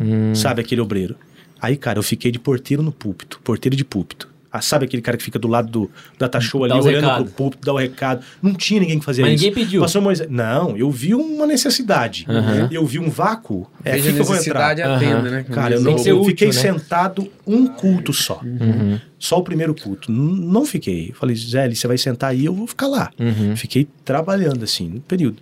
[0.00, 0.34] Hum.
[0.34, 1.16] Sabe aquele obreiro?
[1.60, 4.28] Aí, cara, eu fiquei de porteiro no púlpito, porteiro de púlpito.
[4.56, 7.24] Ah, sabe aquele cara que fica do lado do data show ali, olhando recado.
[7.24, 8.24] pro púlpito, dá o recado.
[8.42, 9.44] Não tinha ninguém que fazia Mas isso.
[9.44, 9.80] ninguém pediu.
[9.82, 10.28] Pastor Moisés.
[10.30, 12.24] Não, eu vi uma necessidade.
[12.28, 12.68] Aham.
[12.70, 13.70] Eu vi um vácuo.
[13.84, 14.96] É Veja aqui que eu vou necessidade entrar.
[14.96, 15.30] atenda, Aham.
[15.30, 15.44] né?
[15.50, 16.52] Cara, eu, não, eu útil, fiquei né?
[16.52, 18.40] sentado um culto só.
[18.44, 18.98] Uhum.
[19.18, 20.10] Só o primeiro culto.
[20.12, 21.12] N- Não fiquei.
[21.14, 23.10] Falei, Zé, você vai sentar aí, eu vou ficar lá.
[23.18, 23.56] Uhum.
[23.56, 25.38] Fiquei trabalhando assim, no período.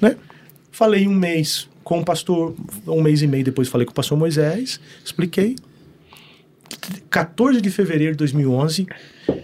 [0.00, 0.16] Né?
[0.70, 2.54] Falei um mês com o pastor,
[2.86, 5.56] um mês e meio depois falei com o pastor Moisés, expliquei.
[7.10, 8.86] 14 de fevereiro de 2011,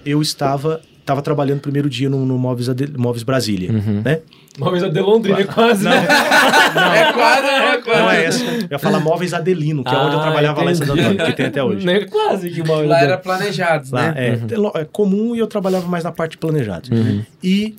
[0.05, 4.03] eu estava, estava trabalhando o primeiro dia no, no Móveis, Ade- Móveis Brasília, Uhum.
[4.05, 4.21] né?
[4.57, 5.97] Uma vez a de Londrina, quase, né?
[5.97, 8.01] É quase, é quase.
[8.01, 8.45] Não é essa.
[8.45, 11.01] Eu ia falar Móveis Adelino, que é onde eu Ah, trabalhava lá em Santo entendi.
[11.09, 11.85] Antônio, que tem até hoje.
[11.85, 14.15] Não é quase que vez Lá era de- planejado, Lá, né?
[14.49, 16.89] é, é lo- é comum e eu trabalhava mais na parte de planejado.
[16.95, 17.25] Uhum.
[17.43, 17.75] E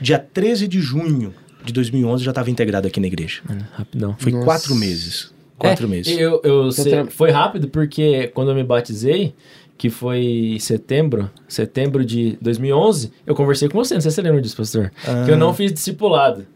[0.00, 3.42] dia 13 de junho de 2011 já estava integrado aqui na igreja.
[3.74, 4.16] Rapidão.
[4.18, 4.44] Foi Nossa.
[4.46, 5.34] quatro meses.
[5.58, 6.18] Quatro É, meses.
[6.18, 9.34] Eu, eu sei- tra- Foi rápido porque quando eu me batizei,
[9.78, 14.22] que foi em setembro, setembro de 2011, eu conversei com você, não sei se você
[14.22, 14.90] lembra disso, pastor.
[15.06, 15.24] Ah.
[15.24, 16.46] Que eu não fiz discipulado.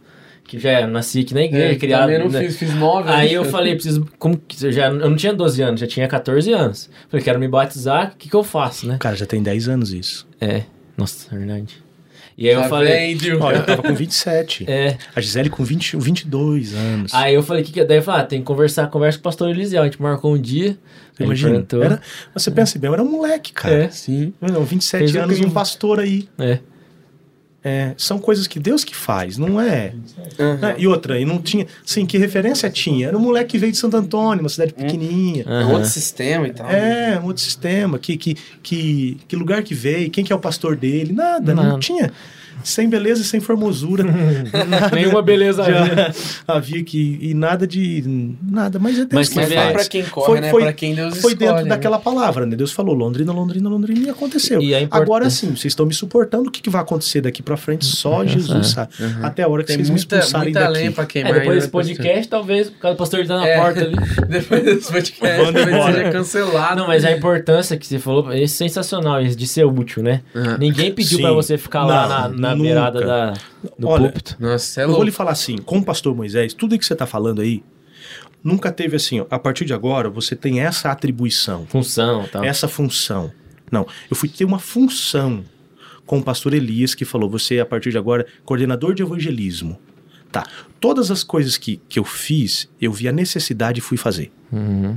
[0.45, 2.01] Que já nasci aqui na igreja, É, criado.
[2.03, 2.41] também não né?
[2.41, 3.09] fiz, fiz nove.
[3.09, 4.07] Aí eu falei, preciso.
[4.19, 6.91] Como que eu já Eu não tinha 12 anos, já tinha 14 anos.
[7.09, 8.97] Falei, quero me batizar, o que, que eu faço, né?
[8.99, 10.27] Cara, já tem 10 anos isso.
[10.41, 10.63] É.
[10.97, 11.77] Nossa, é verdade.
[12.41, 13.19] E aí eu Tá falei.
[13.39, 14.65] Olha, eu tava com 27.
[14.71, 14.97] É.
[15.15, 17.13] A Gisele com 20, 22 anos.
[17.13, 17.85] Aí eu falei, que que é?
[17.85, 19.83] Daí eu falei, ah, tem que conversar, conversa com o pastor Eliseu.
[19.83, 20.79] A gente marcou um dia.
[21.19, 21.63] Imagina?
[21.83, 22.01] Era,
[22.33, 23.85] você pensa bem, eu era um moleque, cara.
[23.85, 23.89] É.
[23.91, 24.33] Sim.
[24.41, 25.53] Não, 27 Fez anos, um crime.
[25.53, 26.27] pastor aí.
[26.39, 26.59] É.
[27.63, 29.93] É, são coisas que Deus que faz, não é?
[30.39, 30.77] Né?
[30.79, 31.67] E outra, e não tinha.
[31.85, 33.09] Sim, que referência tinha?
[33.09, 35.45] Era um moleque que veio de Santo Antônio, uma cidade pequenininha.
[35.47, 35.73] É Aham.
[35.73, 36.71] outro sistema e tal.
[36.71, 37.99] É, um outro sistema.
[37.99, 41.65] Que, que, que, que lugar que veio, quem que é o pastor dele, nada, não,
[41.65, 41.79] Não.
[41.79, 42.11] tinha.
[42.65, 44.05] Sem beleza e sem formosura.
[44.69, 46.13] nada Nenhuma beleza já havia.
[46.47, 47.19] havia que.
[47.21, 48.35] E nada de.
[48.43, 49.73] Nada, mas é Deus Mas que você Mas não é faz.
[49.75, 50.51] pra quem corre, Foi- né?
[50.51, 51.69] foi- pra quem Deus Foi escolhe, dentro né?
[51.69, 52.57] daquela palavra, né?
[52.57, 54.61] Deus falou Londrina, Londrina, Londrina e aconteceu.
[54.61, 56.49] E importância- Agora sim, vocês estão me suportando.
[56.49, 57.85] O que, que vai acontecer daqui pra frente?
[57.87, 58.93] Só Jesus sabe.
[59.23, 60.91] Até a hora que Tem vocês me muita, expulsarem muita daqui.
[60.91, 61.33] pra É, queimar.
[61.33, 63.57] depois ainda, desse podcast, talvez, por causa do pastor tá na É.
[63.61, 63.97] porta ali.
[64.29, 66.77] Depois desse podcast, talvez seja cancelado.
[66.81, 70.21] Não, mas a importância que você falou é sensacional, isso de ser útil, né?
[70.59, 71.23] Ninguém pediu Sim.
[71.23, 72.69] pra você ficar lá na, na nunca.
[72.69, 73.35] beirada da,
[73.79, 74.37] do Olha, púlpito.
[74.39, 77.07] Nossa, é Eu vou lhe falar assim, com o pastor Moisés, tudo que você tá
[77.07, 77.63] falando aí,
[78.43, 82.45] nunca teve assim, ó, a partir de agora você tem essa atribuição, Função e tal.
[82.45, 83.31] essa função.
[83.71, 85.45] Não, eu fui ter uma função
[86.05, 89.79] com o pastor Elias que falou, você a partir de agora, coordenador de evangelismo.
[90.33, 90.45] Tá,
[90.81, 94.31] todas as coisas que, que eu fiz, eu vi a necessidade e fui fazer.
[94.53, 94.97] Uhum.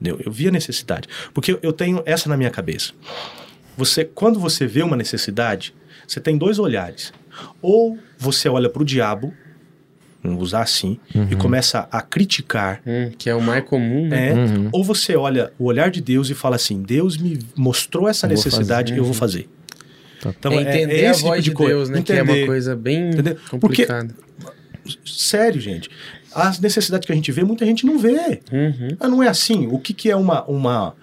[0.00, 0.18] Entendeu?
[0.24, 1.06] Eu vi a necessidade.
[1.34, 2.92] Porque eu tenho essa na minha cabeça.
[3.76, 5.74] Você, quando você vê uma necessidade,
[6.10, 7.12] você tem dois olhares.
[7.62, 9.32] Ou você olha para o diabo,
[10.22, 10.98] vamos usar assim,
[11.30, 12.82] e começa a criticar.
[12.86, 14.30] Hum, que é o mais comum, né?
[14.30, 14.68] é, Uhum.
[14.72, 18.36] Ou você olha o olhar de Deus e fala assim: Deus me mostrou essa Vou
[18.36, 19.00] necessidade, fazer.
[19.00, 19.48] eu vou fazer.
[20.26, 22.02] Então, É entender a esse voz de Deus, né?
[22.02, 22.46] Que é uma Entender.
[22.46, 23.36] coisa bem Entendeu?
[23.36, 24.14] Porque- complicada.
[25.06, 25.88] Sério, gente.
[26.34, 28.40] As necessidades que a gente vê, muita gente não vê.
[28.52, 28.96] Uhum.
[29.00, 29.66] Ah, não é assim.
[29.68, 30.94] O que, que é uma, uma,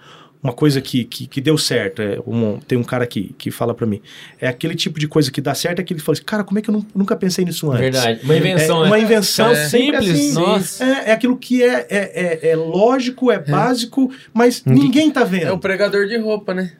[0.42, 2.00] uma coisa que, que, que deu certo?
[2.00, 4.00] É um- tem um cara que, que fala pra mim.
[4.40, 6.58] É aquele tipo de coisa que dá certo, é que ele fala assim, cara, como
[6.58, 7.80] é que eu nu- nunca pensei nisso antes?
[7.80, 8.20] Verdade.
[8.22, 8.86] Uma invenção, é, né?
[8.88, 10.32] Uma invenção sempre simples, assim.
[10.34, 10.84] nossa.
[10.84, 15.46] É, é aquilo que é, é, é, é lógico, é, básico, mas ninguém tá vendo.
[15.46, 16.72] É o pregador de roupa, né?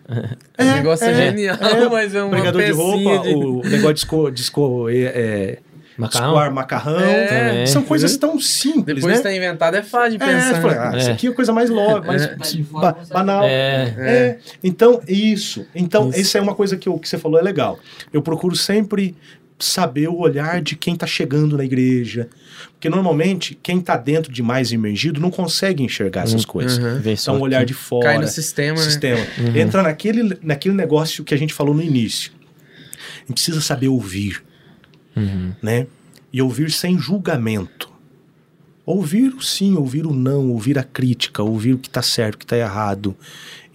[0.56, 1.89] É, o negócio é, é, genial, é.
[1.90, 5.59] mas é uma Pregador de roupa, de- o negócio de esco, de esco, é, é,
[5.98, 6.28] Macarrão?
[6.28, 7.00] escoar macarrão.
[7.00, 7.66] É.
[7.66, 9.22] São coisas tão simples, Depois né?
[9.22, 10.54] tá inventado, é fácil de É, pensar.
[10.54, 10.90] você fala, né?
[10.94, 11.12] ah, isso É.
[11.12, 12.36] aqui é coisa mais logo, mais É.
[12.70, 13.44] ba- banal.
[13.44, 13.94] É.
[13.98, 15.66] É, então, isso.
[15.74, 16.20] Então, Isso.
[16.20, 17.78] isso é uma coisa que, eu- que você falou é legal.
[18.12, 19.16] Eu procuro sempre
[19.58, 22.28] saber o olhar de quem está chegando na igreja.
[22.74, 26.78] Porque normalmente, quem está dentro de mais imergido não consegue enxergar essas coisas.
[26.78, 27.00] Uhum.
[27.00, 28.04] Vê É só um olhar de fora.
[28.06, 28.84] Cai no sistema, né?
[28.84, 29.18] sistema.
[29.56, 32.30] Entra naquele, naquele negócio que a gente falou no início.
[33.16, 34.40] A gente precisa saber ouvir,
[35.18, 35.52] Uhum.
[35.62, 35.86] né?
[36.32, 37.88] E ouvir sem julgamento.
[38.84, 42.38] Ouvir o sim, ouvir o não, ouvir a crítica, ouvir o que está certo, o
[42.38, 43.14] que está errado.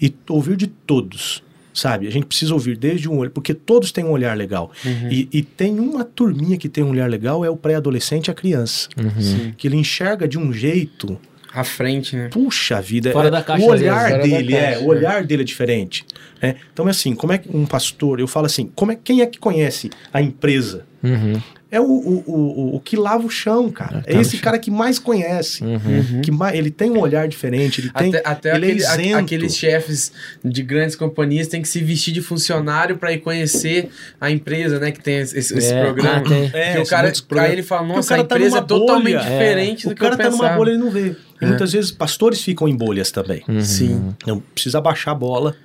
[0.01, 1.43] E ouvir de todos,
[1.73, 2.07] sabe?
[2.07, 4.71] A gente precisa ouvir desde um olho, porque todos têm um olhar legal.
[4.83, 5.11] Uhum.
[5.11, 8.33] E, e tem uma turminha que tem um olhar legal, é o pré-adolescente e a
[8.33, 8.89] criança.
[9.21, 9.53] Sim.
[9.55, 11.19] Que ele enxerga de um jeito,
[11.53, 12.29] À frente, né?
[12.31, 13.11] puxa vida.
[13.11, 16.05] Fora é- da caixa, o vezes, olhar dele, é, caixa, o olhar dele é diferente.
[16.41, 16.55] né?
[16.73, 19.25] Então é assim, como é que um pastor, eu falo assim, como é, quem é
[19.25, 20.85] que conhece a empresa?
[21.03, 21.41] Uhum.
[21.75, 24.03] É o, o, o, o- o que lava o chão, cara.
[24.05, 25.63] É, É tá esse cara que mais conhece.
[25.63, 26.21] Uhum.
[26.21, 28.09] Que mais, ele tem um olhar diferente, ele tem.
[28.09, 30.11] Até, até ele aquele- é a- aqueles chefes
[30.43, 33.89] de grandes companhias têm que se vestir de funcionário para ir conhecer
[34.21, 34.91] a empresa, né?
[34.91, 36.17] Que tem esse, esse É, programa.
[36.17, 36.51] ah, tem.
[36.53, 38.67] É, que o cara, aí ele fala, o nossa, cara a tá empresa é numa
[38.67, 39.23] totalmente bolha.
[39.29, 40.55] diferente O do que cara eu tá numa pensava.
[40.57, 41.15] bolha e não vê.
[41.41, 41.47] E É.
[41.47, 43.43] muitas vezes pastores ficam em bolhas também.
[43.49, 43.61] Uhum.
[43.61, 44.15] Sim.
[44.27, 45.55] Não precisa baixar a bola.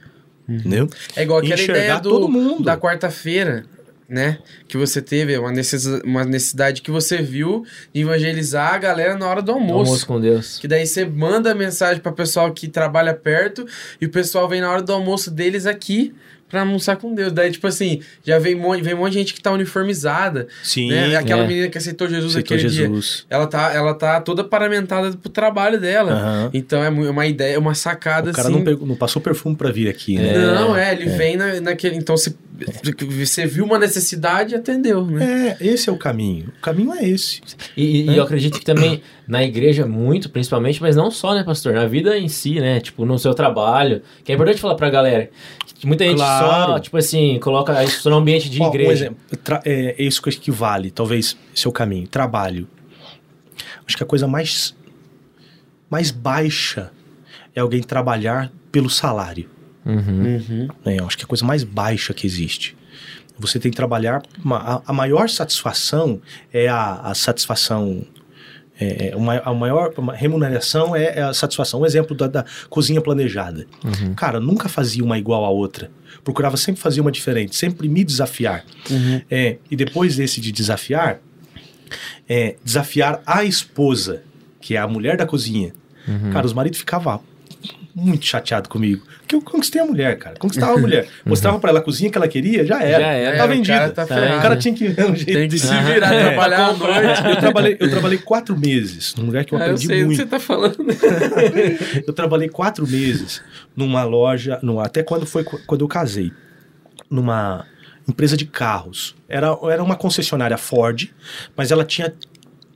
[0.48, 0.89] Entendeu?
[1.14, 2.64] É igual aquela Enxergar ideia do, todo mundo.
[2.64, 3.66] da quarta-feira,
[4.09, 4.39] né?
[4.66, 9.28] Que você teve uma necessidade, uma necessidade que você viu de evangelizar a galera na
[9.28, 9.90] hora do almoço.
[9.90, 10.59] Almoço com Deus.
[10.59, 13.66] Que daí você manda mensagem para pessoal que trabalha perto
[14.01, 16.14] e o pessoal vem na hora do almoço deles aqui
[16.49, 17.33] pra almoçar com Deus.
[17.33, 20.49] Daí, tipo assim, já vem um monte, vem um monte de gente que tá uniformizada.
[20.62, 20.89] Sim.
[20.91, 21.16] né?
[21.16, 21.47] Aquela é.
[21.47, 22.87] menina que aceitou Jesus Aceitou aquele dia.
[22.87, 23.27] Jesus.
[23.31, 26.12] Ela tá, ela tá toda paramentada pro trabalho dela.
[26.12, 26.51] Aham.
[26.53, 28.57] Então é é uma ideia, uma sacada O cara assim.
[28.57, 30.37] não, pegou- não passou perfume pra vir aqui, né?
[30.37, 31.97] Não, é, ele vem na, naquele.
[31.97, 32.35] Então, se,
[33.19, 35.57] você viu uma necessidade e atendeu, né?
[35.61, 36.53] É, esse é o caminho.
[36.59, 37.41] O caminho é esse.
[37.77, 41.75] E, e eu acredito que também na igreja, muito, principalmente, mas não só, né, pastor?
[41.75, 42.81] Na vida em si, né?
[42.81, 44.03] Tipo, no seu trabalho.
[44.25, 45.31] Que é importante falar pra galera.
[45.78, 46.80] Que muita gente só, Claro.
[46.80, 48.88] tipo assim, coloca isso no ambiente de Ó, igreja.
[48.90, 49.18] Um exemplo,
[49.64, 52.06] é, é isso que equivale, talvez, seu caminho.
[52.09, 52.66] Trabalho.
[53.86, 54.74] Acho que a coisa mais,
[55.90, 56.90] mais baixa
[57.55, 59.48] é alguém trabalhar pelo salário.
[59.86, 60.42] Uhum.
[60.48, 60.68] Uhum.
[60.84, 62.76] Eu acho que é a coisa mais baixa que existe.
[63.38, 64.22] Você tem que trabalhar.
[64.44, 66.20] uma- a, a maior satisfação
[66.52, 68.05] é a, a satisfação.
[68.80, 71.80] É, é, uma, a maior remuneração é, é a satisfação.
[71.80, 73.66] Um exemplo da, da cozinha planejada.
[73.84, 74.14] Uhum.
[74.14, 75.90] Cara, nunca fazia uma igual à outra.
[76.22, 78.64] Procurava sempre fazer uma diferente, sempre me desafiar.
[78.88, 79.20] Uhum.
[79.30, 81.20] É, e depois desse de desafiar,
[82.28, 84.22] é, desafiar a esposa,
[84.60, 85.72] que é a mulher da cozinha.
[86.06, 86.30] Uhum.
[86.30, 87.20] Cara, os maridos ficavam
[87.99, 89.03] muito chateados comigo.
[89.20, 90.37] Porque eu conquistei a mulher, cara.
[90.39, 91.07] Conquistava a mulher.
[91.27, 93.03] Mostrava pra ela a cozinha que ela queria, já era.
[93.05, 93.37] Já era.
[93.37, 93.73] Tá É, o vendida.
[93.79, 94.15] cara tá Tá.
[94.15, 94.39] ferrado.
[94.39, 96.25] O cara tinha que ver um jeito Tem de se virar, É.
[96.29, 97.23] trabalhar à noite.
[97.29, 100.01] eu trabalhei, eu trabalhei quatro meses num lugar que eu Ah, eu aprendi sei do
[100.01, 100.19] que muito.
[100.19, 100.77] você tá falando.
[102.07, 103.43] Eu trabalhei quatro meses
[103.77, 106.33] numa loja, numa, até quando foi qu- quando eu casei,
[107.11, 107.65] numa
[108.09, 109.15] empresa de carros.
[109.29, 111.09] Era, era uma concessionária Ford,
[111.57, 112.12] mas ela tinha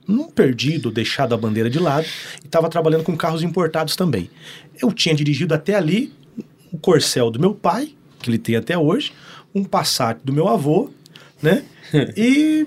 [0.07, 2.05] não perdido, deixado a bandeira de lado
[2.43, 4.29] e estava trabalhando com carros importados também.
[4.81, 6.11] Eu tinha dirigido até ali
[6.71, 7.89] o Corcel do meu pai,
[8.19, 9.13] que ele tem até hoje,
[9.53, 10.89] um Passat do meu avô,
[11.41, 11.63] né?
[12.17, 12.65] E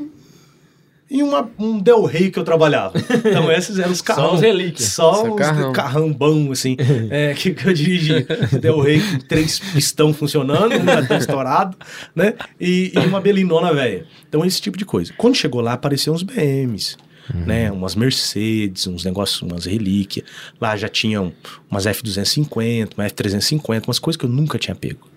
[1.08, 2.98] e uma, um Del Rey que eu trabalhava.
[2.98, 4.34] Então esses eram os carros.
[4.34, 4.88] os relíquias.
[4.88, 5.72] Só Só uns carrão.
[5.72, 6.76] carrão bom, assim,
[7.10, 8.26] é, que, que eu dirigi.
[8.60, 11.76] Del Rey com três pistão funcionando, um cartão estourado,
[12.14, 12.34] né?
[12.60, 14.04] E, e uma belinona velha.
[14.28, 15.12] Então, esse tipo de coisa.
[15.16, 16.96] Quando chegou lá, apareciam uns BMs,
[17.34, 17.70] né?
[17.70, 20.26] Umas Mercedes, uns negócios, umas relíquias.
[20.60, 21.32] Lá já tinham
[21.70, 25.08] umas F-250, uma F-350, umas coisas que eu nunca tinha pego.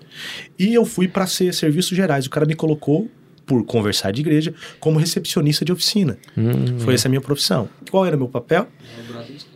[0.57, 2.25] E eu fui para ser serviços gerais.
[2.25, 3.09] O cara me colocou,
[3.45, 6.17] por conversar de igreja, como recepcionista de oficina.
[6.37, 7.67] Hum, Foi essa a minha profissão.
[7.89, 8.67] Qual era o meu papel?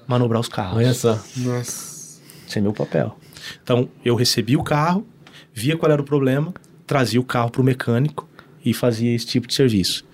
[0.07, 0.77] Manobrar os carros.
[0.77, 1.21] olha só.
[1.37, 2.19] Nossa.
[2.47, 3.17] Esse é meu papel.
[3.61, 5.05] Então, eu recebia o carro,
[5.53, 6.53] via qual era o problema,
[6.87, 8.27] trazia o carro para o mecânico
[8.65, 10.05] e fazia esse tipo de serviço.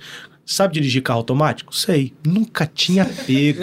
[0.50, 1.76] Sabe dirigir carro automático?
[1.76, 2.12] Sei.
[2.26, 3.60] Nunca tinha pego.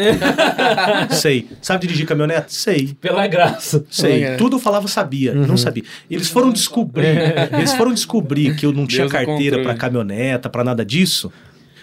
[1.11, 1.49] Sei.
[1.61, 2.55] Sabe dirigir caminhonete?
[2.55, 2.97] Sei.
[3.01, 3.85] Pela graça.
[3.91, 4.23] Sei.
[4.23, 4.37] É.
[4.37, 5.83] Tudo eu falava sabia, não sabia.
[6.09, 10.63] Eles foram descobrir, eles foram descobrir que eu não tinha Deus carteira para caminhoneta, para
[10.63, 11.33] nada disso.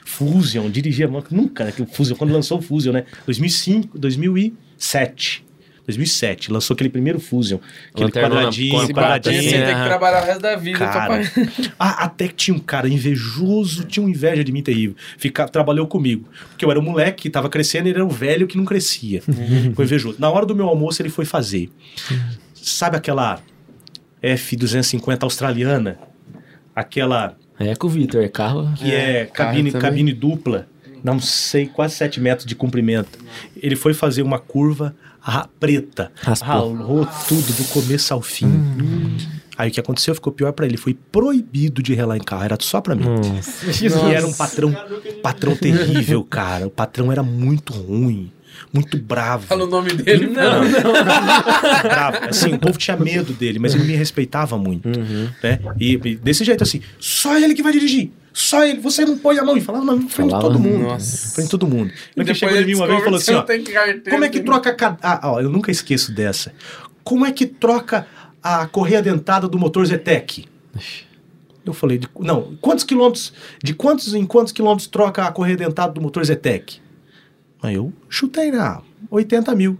[0.05, 1.73] Fusion, dirigia nunca, né?
[1.73, 3.03] que o Fusion quando lançou o Fusion, né?
[3.25, 5.42] 2005, 2007.
[5.85, 9.43] 2007, lançou aquele primeiro Fusion, aquele Lanternona quadradinho, a quadradinho.
[9.43, 10.79] você tem que trabalhar o resto da vida.
[10.79, 11.21] Cara,
[11.77, 14.95] ah, até que tinha um cara invejoso, tinha uma inveja de mim terrível.
[15.17, 16.27] Fica, trabalhou comigo.
[16.49, 18.63] Porque eu era um moleque que tava crescendo e ele era um velho que não
[18.65, 19.21] crescia.
[19.21, 20.15] Ficou invejoso.
[20.19, 21.69] Na hora do meu almoço, ele foi fazer.
[22.53, 23.41] Sabe aquela
[24.21, 25.99] F-250 australiana?
[26.75, 28.73] Aquela É com o Vitor, é carro.
[28.75, 30.67] que é, É, cabine, cabine dupla,
[31.03, 33.19] não sei, quase 7 metros de comprimento.
[33.61, 34.95] Ele foi fazer uma curva
[35.25, 36.47] ah, preta, Raspou.
[36.47, 38.51] ralou tudo do começo ao fim.
[39.57, 42.57] Aí o que aconteceu ficou pior pra ele, foi proibido de relar em carro, era
[42.59, 43.05] só pra mim.
[43.05, 43.85] Nossa.
[43.85, 44.75] E era um patrão,
[45.21, 46.67] patrão terrível, cara.
[46.67, 48.31] O patrão era muito ruim,
[48.73, 49.47] muito bravo.
[49.47, 50.27] Fala o nome dele.
[50.27, 50.61] Não,
[51.83, 52.17] bravo.
[52.29, 54.87] Assim, o povo tinha medo dele, mas ele me respeitava muito.
[54.87, 55.29] Uhum.
[55.41, 55.59] Né?
[55.79, 58.11] E, e desse jeito assim, só ele que vai dirigir.
[58.33, 59.55] Só ele, você não põe a mão.
[59.55, 60.79] E falava na frente de todo mundo.
[60.79, 61.35] nossa.
[61.35, 61.91] Frente de todo mundo.
[61.91, 63.45] Ele Depois chegou em mim uma vez e falou assim, ó,
[64.09, 65.27] como é que troca a...
[65.27, 66.51] Ah, ó, eu nunca esqueço dessa.
[67.03, 68.07] Como é que troca
[68.41, 70.45] a correia dentada do motor Zetec?
[71.65, 73.31] Eu falei, de, não, quantos quilômetros,
[73.63, 76.81] de quantos em quantos quilômetros troca a correia dentada do motor Zetec?
[77.61, 79.77] Aí eu chutei na 80 mil.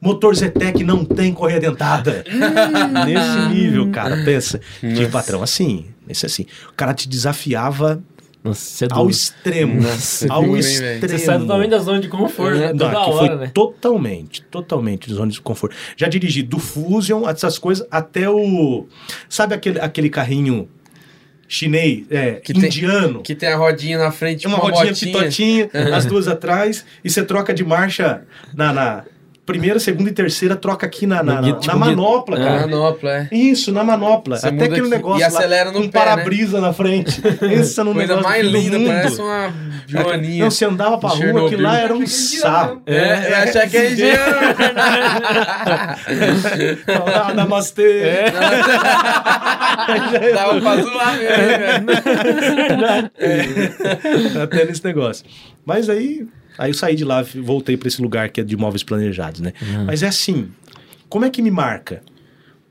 [0.00, 2.24] Motor Zetec não tem correia dentada.
[3.06, 4.58] Nesse nível, cara, pensa.
[4.80, 5.08] Tipo, Nossa.
[5.08, 6.46] patrão, assim, esse assim.
[6.70, 8.02] O cara te desafiava
[8.44, 9.82] Nossa, é ao extremo.
[9.82, 11.00] Nossa, ao duro, hein, extremo.
[11.08, 12.68] Você sai totalmente da zona de conforto, né?
[12.72, 13.50] Não, Toda aqui hora, foi né?
[13.52, 15.74] totalmente, totalmente de zona de conforto.
[15.96, 18.86] Já dirigi do Fusion, essas coisas, até o.
[19.28, 20.68] Sabe aquele, aquele carrinho
[21.48, 23.22] chinês, é, Que tem- indiano?
[23.22, 27.24] Que tem a rodinha na frente, uma, uma, rodinha pitotinha, as duas atrás, e você
[27.24, 28.22] troca de marcha
[28.54, 29.04] na, na
[29.48, 32.60] primeira, segunda e terceira, troca aqui na, na, No na, tipo na manopla, Ah, cara.
[32.60, 33.28] manopla, é.
[33.32, 34.36] Isso, na manopla.
[34.36, 35.88] Você Até aquele aqui negócio e acelera lá, no um né?
[35.90, 37.20] para-brisa na frente.
[37.40, 38.88] Pensa num Coisa negócio mais do linda, mundo.
[38.88, 39.52] parece uma
[39.86, 40.44] joaninha.
[40.44, 41.46] Não, você andava pra rua, Chernobyl.
[41.46, 42.82] aquilo lá era um sapo.
[42.86, 44.18] É, eu achei que é indiano.
[47.34, 48.00] Namastê.
[48.02, 48.30] É.
[50.34, 54.42] Dava pra zoar mesmo, né, velho.
[54.42, 55.24] Até nesse negócio.
[55.64, 56.26] Mas aí,
[56.58, 59.52] aí eu saí de lá, voltei para esse lugar que é de imóveis planejados, né?
[59.86, 60.48] Mas é assim,
[61.08, 62.02] como é que me marca?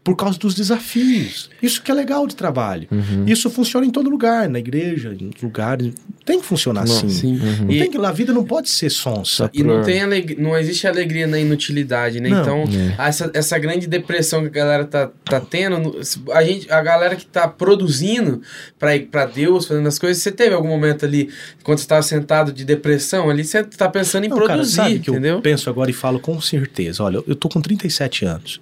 [0.07, 1.49] Por causa dos desafios.
[1.61, 2.87] Isso que é legal de trabalho.
[3.25, 5.93] Isso funciona em todo lugar, na igreja, em outros lugares.
[6.23, 7.09] Tem que funcionar assim.
[7.09, 7.37] sim.
[7.61, 9.49] Não E- tem que, a vida não pode ser sonsa.
[9.53, 10.37] E não, tem aleg...
[10.39, 12.29] não existe alegria na inutilidade, né?
[12.29, 12.41] Não.
[12.41, 12.63] Então,
[12.97, 15.99] essa, essa grande depressão que a galera tá, tá tendo,
[16.31, 18.41] a, gente, a galera que tá produzindo
[18.79, 21.29] pra Deus, fazendo as coisas, você teve algum momento ali,
[21.63, 24.99] quando você tava sentado de depressão ali, você tá pensando em Não, cara, produzir, sabe
[24.99, 25.35] que entendeu?
[25.35, 27.03] eu penso agora e falo com certeza.
[27.03, 28.61] Olha, eu tô com 37 anos.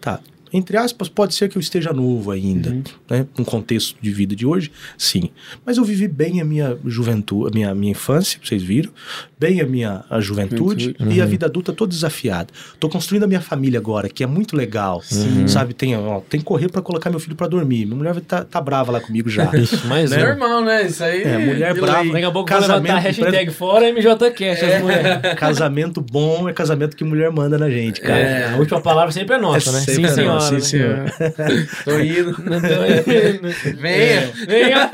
[0.00, 0.20] Tá.
[0.52, 2.82] Entre aspas, pode ser que eu esteja novo ainda, Uhum.
[3.10, 3.26] né?
[3.38, 5.30] No contexto de vida de hoje, sim.
[5.64, 8.90] Mas eu vivi bem a minha juventude, a minha, minha infância, vocês viram,
[9.38, 12.48] bem a minha a juventude e a vida adulta tô desafiada.
[12.78, 15.02] Tô construindo a minha família agora, que é muito legal,
[15.46, 15.74] sabe?
[15.74, 17.84] Tem, ó, tem que correr para colocar meu filho para dormir.
[17.86, 19.50] Minha mulher tá, tá brava lá comigo já.
[19.86, 20.24] Mas Né?
[20.24, 20.86] Normal, né?
[20.86, 21.22] Isso aí.
[21.22, 22.12] É, mulher brava.
[22.12, 24.76] Daqui a pouco Casamento, a hashtag fora MJCast, É.
[24.76, 25.34] as mulheres.
[25.36, 28.18] casamento bom é casamento que mulher manda na gente, cara.
[28.18, 29.80] É, a última palavra sempre é nossa, É né?
[29.80, 31.02] sempre Sim, senhora.
[31.04, 31.10] né?
[31.10, 31.68] sim, senhora.
[31.84, 32.34] Tô indo.
[32.34, 33.76] Tô.
[33.80, 34.30] Venha.
[34.46, 34.90] Venha.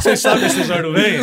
[0.00, 1.18] Vocês sabem essa história do bem?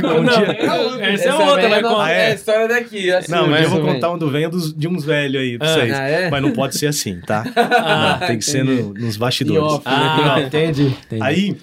[0.00, 2.10] Não, não, essa é outra, venha vai contar.
[2.10, 3.10] É a história daqui.
[3.12, 5.68] Assim, Não, mas eu vou contar um do venho dos, de uns velhos aí pra
[5.74, 5.92] vocês.
[5.92, 6.30] ah, é?
[6.30, 7.44] Mas não pode ser assim, tá?
[7.82, 9.62] Ah, Não, tem que ser no- nos bastidores.
[9.62, 9.82] Off.
[9.86, 10.94] Ah, entendi.
[11.06, 11.22] entendi.
[11.22, 11.56] Aí,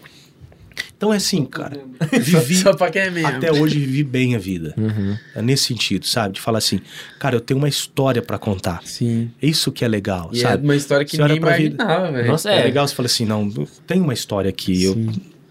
[0.97, 1.79] então é assim, cara.
[2.11, 3.27] Vivi, Só pra quem é mesmo.
[3.37, 4.73] até hoje vivi bem a vida.
[4.75, 5.15] Uhum.
[5.35, 6.33] É nesse sentido, sabe?
[6.35, 6.81] De falar assim,
[7.19, 8.81] cara, eu tenho uma história pra contar.
[8.83, 9.29] Sim.
[9.41, 10.63] Isso que é legal, E é sabe?
[10.63, 11.75] uma história que Você ninguém pra vida.
[11.75, 12.27] imaginava, velho.
[12.27, 12.63] Nossa, É é.
[12.63, 13.47] legal você falar assim, não,
[13.85, 14.95] tem uma história aqui, eu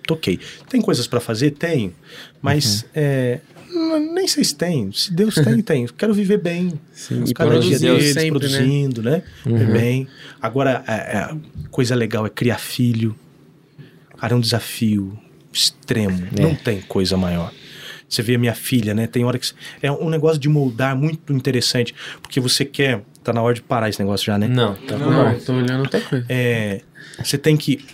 [0.07, 0.39] toquei.
[0.69, 1.53] Tem coisas pra fazer?
[1.53, 1.93] Tenho.
[2.43, 2.89] Mas Uhum.
[2.97, 3.41] é,
[4.15, 4.91] nem sei se tem.
[4.93, 5.87] Se Deus tem, tem.
[5.97, 6.73] Quero viver bem.
[6.93, 8.31] Sim, e Cada dia produzir deles, sempre, né?
[8.31, 9.23] produzindo, né?
[9.45, 10.09] Viver bem.
[10.43, 11.37] Agora, é, é,
[11.71, 13.15] coisa legal é criar filho.
[14.19, 15.17] Cara, é um desafio
[15.57, 16.29] extremo.
[16.37, 16.43] É.
[16.43, 17.53] Não tem coisa maior.
[18.09, 19.07] Você vê a minha filha, né?
[19.07, 19.51] Tem hora que.
[19.83, 21.95] É um negócio de moldar muito interessante.
[22.23, 23.03] Porque você quer.
[23.25, 24.47] Tá na hora de parar esse negócio já, né?
[24.47, 26.25] Não, tá Não, tô olhando outra coisa.
[26.29, 26.83] É,
[27.23, 27.85] você tem que.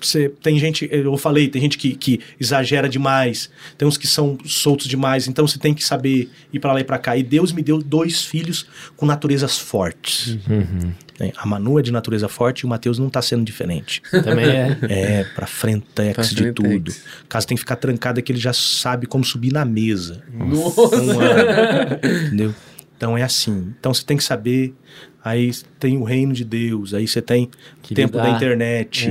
[0.00, 4.38] Você, tem gente, eu falei, tem gente que, que exagera demais, tem uns que são
[4.44, 7.16] soltos demais, então você tem que saber ir pra lá e pra cá.
[7.16, 10.38] E Deus me deu dois filhos com naturezas fortes.
[10.48, 10.92] Uhum.
[11.18, 11.32] Né?
[11.36, 14.02] A Manu é de natureza forte e o Matheus não tá sendo diferente.
[14.10, 14.76] Também é.
[14.88, 16.92] É, pra frentex Pra de tudo.
[17.28, 20.22] Caso tem que ficar trancado é que ele já sabe como subir na mesa.
[20.32, 20.96] Nossa.
[22.02, 22.54] É, entendeu?
[22.96, 23.74] Então é assim.
[23.78, 24.74] Então você tem que saber.
[25.28, 25.50] Aí
[25.80, 27.50] tem o reino de Deus, aí você tem
[27.82, 28.30] Que tempo lidar.
[28.30, 29.08] da internet,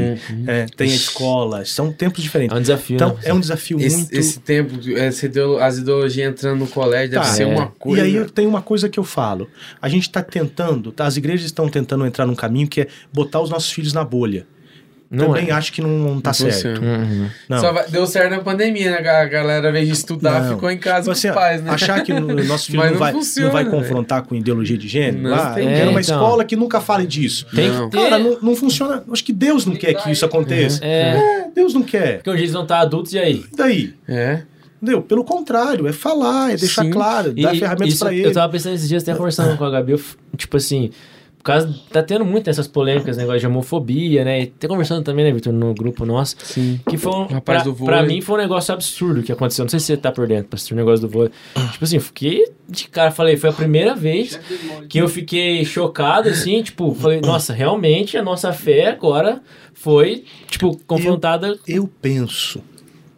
[0.47, 2.57] é, tem a escola, são tempos É diferentes.
[2.57, 3.19] um desafio, Então né?
[3.25, 4.13] é um desafio Esse, muito.
[4.13, 7.45] esse tempo, essa ideo- as ideologias entrando no colégio, deve Tá, ser é.
[7.47, 8.01] uma coisa.
[8.01, 9.49] E aí eu tenho uma coisa que eu falo.
[9.81, 11.05] A gente está tentando, tá?
[11.05, 14.47] as igrejas estão tentando entrar num caminho que é botar os nossos filhos na bolha.
[15.09, 15.51] Não Também é.
[15.51, 16.81] acho que não, não tá Não certo.
[16.81, 17.29] Uhum.
[17.47, 17.59] Não.
[17.59, 18.97] Só vai- deu certo na pandemia, né?
[19.07, 20.55] A galera, ao invés de estudar, Não.
[20.55, 21.71] ficou em casa Você com os pais, né?
[21.71, 23.75] achar que o nosso filho não, não vai, funciona, não vai velho.
[23.77, 25.23] confrontar com ideologia de gênero?
[25.29, 26.15] Não, ah, tem eu que- quero uma É, então.
[26.15, 27.45] escola que nunca fale disso.
[27.55, 27.89] Tem Não.
[27.89, 28.03] que ter.
[28.03, 29.03] Cara, não, não funciona.
[29.11, 30.83] Acho que Deus não quer que isso aconteça.
[30.83, 31.17] É.
[31.17, 32.15] É, Deus não quer.
[32.17, 33.45] Porque hoje eles não estão adultos e aí?
[33.51, 33.93] E daí?
[34.07, 34.41] É.
[34.81, 35.01] Entendeu?
[35.01, 36.89] Pelo contrário, é falar, é deixar Sim.
[36.91, 38.27] claro, E dar ferramentas isso- pra ele.
[38.27, 40.01] Eu tava pensando esses dias, até conversando com a Gabi, eu
[40.35, 40.89] tipo assim,
[41.51, 41.73] causa.
[41.91, 44.41] Tá tendo muito essas polêmicas, negócio de homofobia, né?
[44.41, 46.35] E tá conversando também, né, Vitor, no grupo nosso.
[46.43, 46.79] Sim.
[46.89, 47.25] Que foi um.
[47.25, 47.95] Rapaz pra, do vôlei.
[47.95, 49.63] pra mim foi um negócio absurdo que aconteceu.
[49.63, 51.31] Não sei se você tá por dentro, pastor, o negócio do vôlei.
[51.71, 54.39] tipo assim, fiquei de cara, falei, foi a primeira vez
[54.89, 59.41] que eu fiquei chocado, assim, tipo, falei, nossa, realmente a nossa fé agora
[59.73, 61.57] foi, tipo, confrontada.
[61.67, 62.61] Eu penso,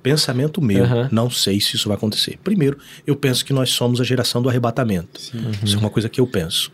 [0.03, 1.09] pensamento meu, Aham.
[1.11, 2.37] não sei se isso vai acontecer.
[2.43, 5.19] Primeiro, eu penso que nós somos a geração do arrebatamento.
[5.63, 6.71] Isso é uma coisa que eu penso.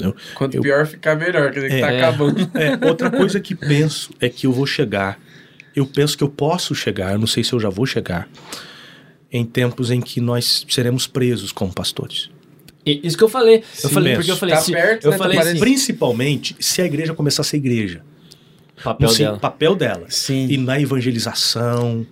[0.00, 0.16] Entendeu?
[0.34, 1.98] Quanto Eu- pior ficar melhor, quer dizer que tá É.
[1.98, 2.50] acabando.
[2.54, 5.18] É, outra coisa que penso é que eu vou chegar.
[5.74, 8.28] Eu penso que eu posso chegar, eu não sei se eu já vou chegar,
[9.32, 12.28] em tempos em que nós seremos presos como pastores.
[12.84, 13.56] Isso que eu falei.
[13.58, 14.20] Eu Sim, falei, penso.
[14.20, 15.16] porque eu falei, Tá se, perto, eu né?
[15.18, 18.02] Tá falei assim, Principalmente se a igreja começar a ser igreja.
[18.82, 19.38] papel dela.
[19.38, 20.06] papel dela.
[20.08, 20.48] Sim.
[20.50, 22.04] E na evangelização,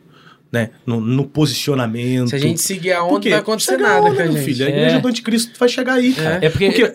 [0.50, 0.70] né?
[0.86, 2.30] No, no posicionamento.
[2.30, 4.32] Se a gente seguir aonde, Porque não vai acontecer nada a hora, com a meu
[4.32, 4.44] gente.
[4.44, 4.66] filho.
[4.66, 4.72] A É.
[4.72, 6.38] igreja do anticristo vai chegar aí, cara.
[6.44, 6.92] É porque-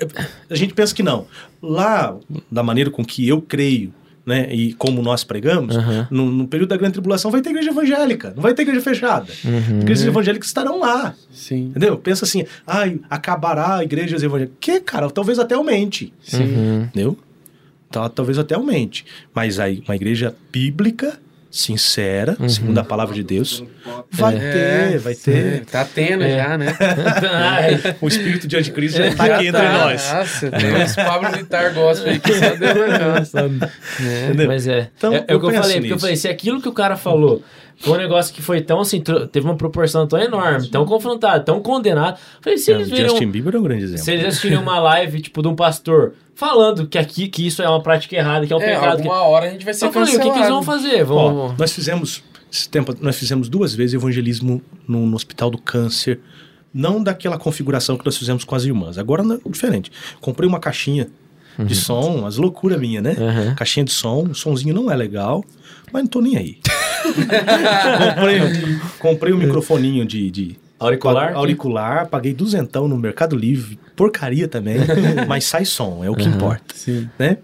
[0.49, 1.25] a gente pensa que não.
[1.61, 2.15] Lá,
[2.51, 3.93] da maneira com que eu creio,
[4.25, 6.07] né, e como nós pregamos, Aham.
[6.09, 9.27] no, no período da grande tribulação vai ter igreja evangélica, não vai ter igreja fechada.
[9.43, 9.81] Uhum.
[9.81, 11.65] Igrejas evangélicas estarão lá, Sim.
[11.71, 11.97] entendeu?
[11.97, 14.55] Pensa assim, ai, acabará igrejas evangélicas.
[14.61, 16.43] Que, cara, talvez até aumente, Sim.
[16.43, 16.81] Uhum.
[16.85, 17.17] entendeu?
[17.91, 19.05] Tá, talvez até aumente.
[19.35, 21.19] Mas aí, uma igreja bíblica,
[21.55, 22.49] sincera, Uhum.
[22.49, 23.63] segundo a palavra de Deus,
[24.11, 24.39] vai É,
[24.91, 25.65] ter, vai ter.
[25.65, 26.37] Tá tendo É.
[26.37, 26.65] já, né?
[28.01, 29.71] O espírito de anticristo já está Já aqui entre tá.
[29.71, 30.11] nós.
[30.13, 34.47] Nossa, tem uns Pablo Vittar gospel aí que só Deus vai É.
[34.47, 34.89] Mas é.
[34.97, 35.99] Então, é, é o eu que eu falei, porque eu nisso.
[35.99, 37.43] falei, se aquilo que o cara falou
[37.83, 39.01] foi um negócio que foi tão assim,
[39.31, 42.17] teve uma proporção tão enorme, tão confrontado, tão condenado.
[42.41, 43.09] Falei, se Não, eles o viram.
[43.09, 44.03] Justin Bieber é um grande exemplo.
[44.03, 47.69] Se eles assistirem uma live, tipo, de um pastor falando que aqui que isso é
[47.69, 49.01] uma prática errada, que é um É, pecado.
[49.01, 49.07] Que...
[49.07, 50.33] alguma hora a gente vai ser Eu falei, o que, cancelado.
[50.33, 51.03] que eles vão fazer?
[51.03, 51.17] Vão.
[51.17, 56.19] Ó, nós fizemos esse tempo, nós fizemos duas vezes evangelismo no, no Hospital do Câncer,
[56.73, 58.97] não daquela configuração que nós fizemos com as irmãs.
[58.97, 59.91] Agora não, diferente.
[60.21, 61.07] Comprei uma caixinha
[61.59, 63.15] de som, as loucuras minha, né?
[63.19, 63.55] Uhum.
[63.55, 65.43] Caixinha de som, o somzinho não é legal,
[65.91, 66.57] mas não tô nem aí.
[67.03, 68.39] Comprei,
[68.99, 71.33] comprei um microfoninho de, de Auricular?
[71.35, 74.77] auricular, paguei duzentão no Mercado Livre, porcaria também,
[75.27, 77.09] mas sai som, é o que importa, Sim.
[77.17, 77.37] né?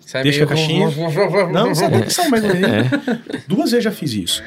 [0.00, 0.88] Sai Deixa a caixinha.
[1.52, 2.00] Não, sabe É.
[2.02, 2.88] que são mais ou menos.
[3.46, 4.42] Duas vezes já fiz isso.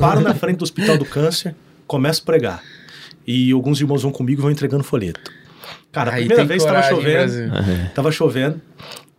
[0.00, 1.54] Paro na frente do Hospital do Câncer,
[1.86, 2.62] começo a pregar.
[3.24, 5.30] E alguns irmãos vão comigo e vão entregando folheto.
[5.92, 7.50] Cara, a Aí primeira vez tava coragem, chovendo.
[7.50, 7.90] Brasil.
[7.94, 8.60] Tava chovendo.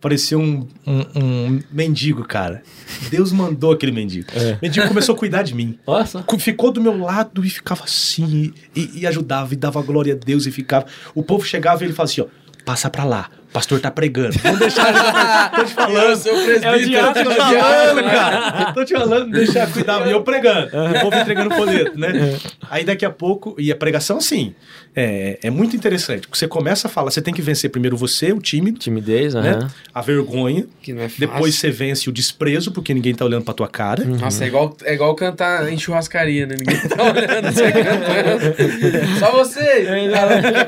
[0.00, 2.62] Parecia um, um, um mendigo, cara.
[3.10, 4.28] Deus mandou aquele mendigo.
[4.32, 4.52] É.
[4.52, 5.76] O mendigo começou a cuidar de mim.
[5.84, 6.24] Nossa.
[6.38, 10.46] Ficou do meu lado e ficava assim, e, e ajudava, e dava glória a Deus,
[10.46, 10.86] e ficava.
[11.14, 12.26] O povo chegava e ele falava assim: ó,
[12.64, 14.36] passa pra lá, pastor tá pregando.
[14.42, 15.50] Vamos deixar.
[15.54, 16.16] Tô te Eu falando.
[16.16, 16.88] sou o É o presbítero.
[16.88, 18.72] diácono, Tô te diácono, falando, cara.
[18.72, 20.06] Tô te falando, deixa eu cuidar.
[20.06, 20.66] E eu pregando.
[20.68, 22.36] O povo entregando folheto, né?
[22.70, 24.54] Aí daqui a pouco, e a pregação, assim,
[24.94, 26.28] é, é muito interessante.
[26.32, 29.58] Você começa a falar, você tem que vencer primeiro você, o tímido, Timidez, né?
[29.94, 30.66] A vergonha.
[30.82, 31.26] Que não é fácil.
[31.26, 34.04] Depois você vence o desprezo, porque ninguém tá olhando pra tua cara.
[34.04, 36.54] Nossa, é igual, é igual cantar em churrascaria, né?
[36.58, 39.08] Ninguém tá olhando, você cantando.
[39.18, 40.08] Só você!
[40.12, 40.64] Cara, fica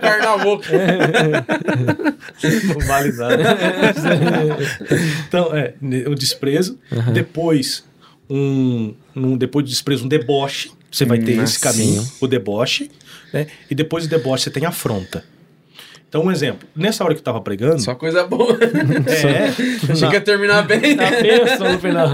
[2.79, 4.59] na nada.
[5.29, 5.75] então, é,
[6.09, 6.79] o desprezo.
[7.13, 7.85] Depois,
[8.29, 10.71] um, um- depois do desprezo, um deboche.
[10.91, 11.53] Você vai ter Nossa.
[11.53, 12.91] esse caminho, o deboche.
[13.33, 13.47] Né?
[13.71, 15.25] E depois do deboche, você tem afronta.
[16.09, 16.69] Então, um exemplo.
[16.75, 17.81] Nessa hora que eu tava pregando...
[17.81, 18.59] Só coisa boa.
[19.07, 19.53] é,
[19.95, 20.97] Chega a terminar bem.
[20.97, 22.09] Bênção no final.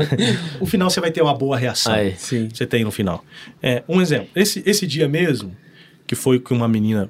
[0.61, 1.95] o final você vai ter uma boa reação.
[1.95, 2.15] Aí.
[2.19, 2.51] Sim.
[2.53, 3.25] Você tem no final.
[3.63, 4.29] É, um exemplo.
[4.37, 5.57] Esse, esse dia mesmo,
[6.07, 7.09] que foi que uma menina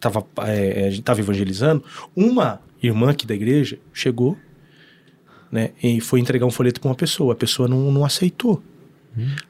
[0.00, 1.84] tava, é, a gente tava evangelizando,
[2.14, 4.36] uma irmã aqui da igreja chegou
[5.50, 7.32] né, e foi entregar um folheto para uma pessoa.
[7.32, 8.62] A pessoa não, não aceitou.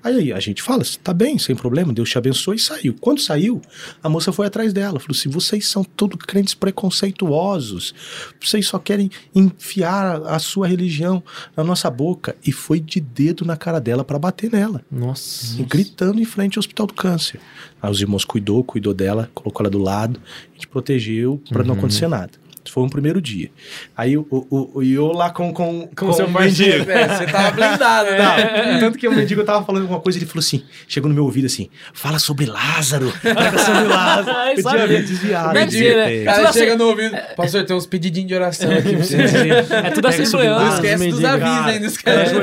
[0.02, 2.94] Aí a gente fala, tá bem, sem problema, Deus te abençoe e saiu.
[3.00, 3.60] Quando saiu,
[4.02, 7.94] a moça foi atrás dela, falou assim: vocês são todos crentes preconceituosos,
[8.40, 11.22] vocês só querem enfiar a, a sua religião
[11.56, 12.36] na nossa boca.
[12.44, 15.60] E foi de dedo na cara dela para bater nela Nossa.
[15.60, 17.40] e gritando em frente ao Hospital do Câncer.
[17.80, 21.74] Aí os irmãos cuidou, cuidou dela, colocou ela do lado, a gente protegeu para não
[21.74, 22.32] acontecer nada.
[22.68, 23.50] Foi um primeiro dia.
[23.96, 26.84] Aí o, o, o- eu lá com, com, com, seu o parceiro.
[26.86, 26.90] mendigo.
[26.90, 28.72] É, você tava blindado, né?
[28.72, 31.24] Não, tanto que o mendigo tava falando alguma coisa, ele falou assim, chegou no meu
[31.24, 34.38] ouvido assim, fala sobre Lázaro, fala sobre Lázaro.
[34.56, 35.52] Eu tinha desviado.
[35.54, 36.16] Deve ser, né?
[36.16, 36.22] É.
[36.22, 37.16] O cara Tudo chega assim- no ouvido.
[37.36, 39.16] Pastor, tem uns pedidinhos de oração aqui pra você.
[39.16, 42.34] É tudo assim, Não esquece dos avisos Cara, ainda, ela esquece.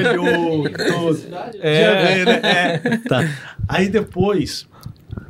[1.61, 1.79] É.
[1.79, 2.39] Tinha ver, né?
[2.43, 2.97] É.
[3.07, 3.27] Tá.
[3.67, 4.67] Aí depois,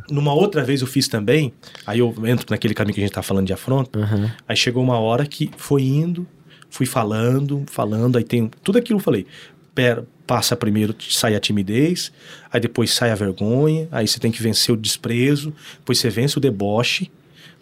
[0.10, 1.54] numa outra vez eu fiz também,
[1.86, 4.30] aí eu entro naquele caminho que a gente tá falando de afronta, Uhum.
[4.48, 6.28] aí chegou uma hora que foi indo,
[6.70, 9.26] fui falando, falando, aí tem tudo aquilo que eu falei.
[9.74, 12.12] Pera, passa primeiro, sai a timidez,
[12.52, 16.38] aí depois sai a vergonha, aí você tem que vencer o desprezo, depois você vence
[16.38, 17.12] o deboche,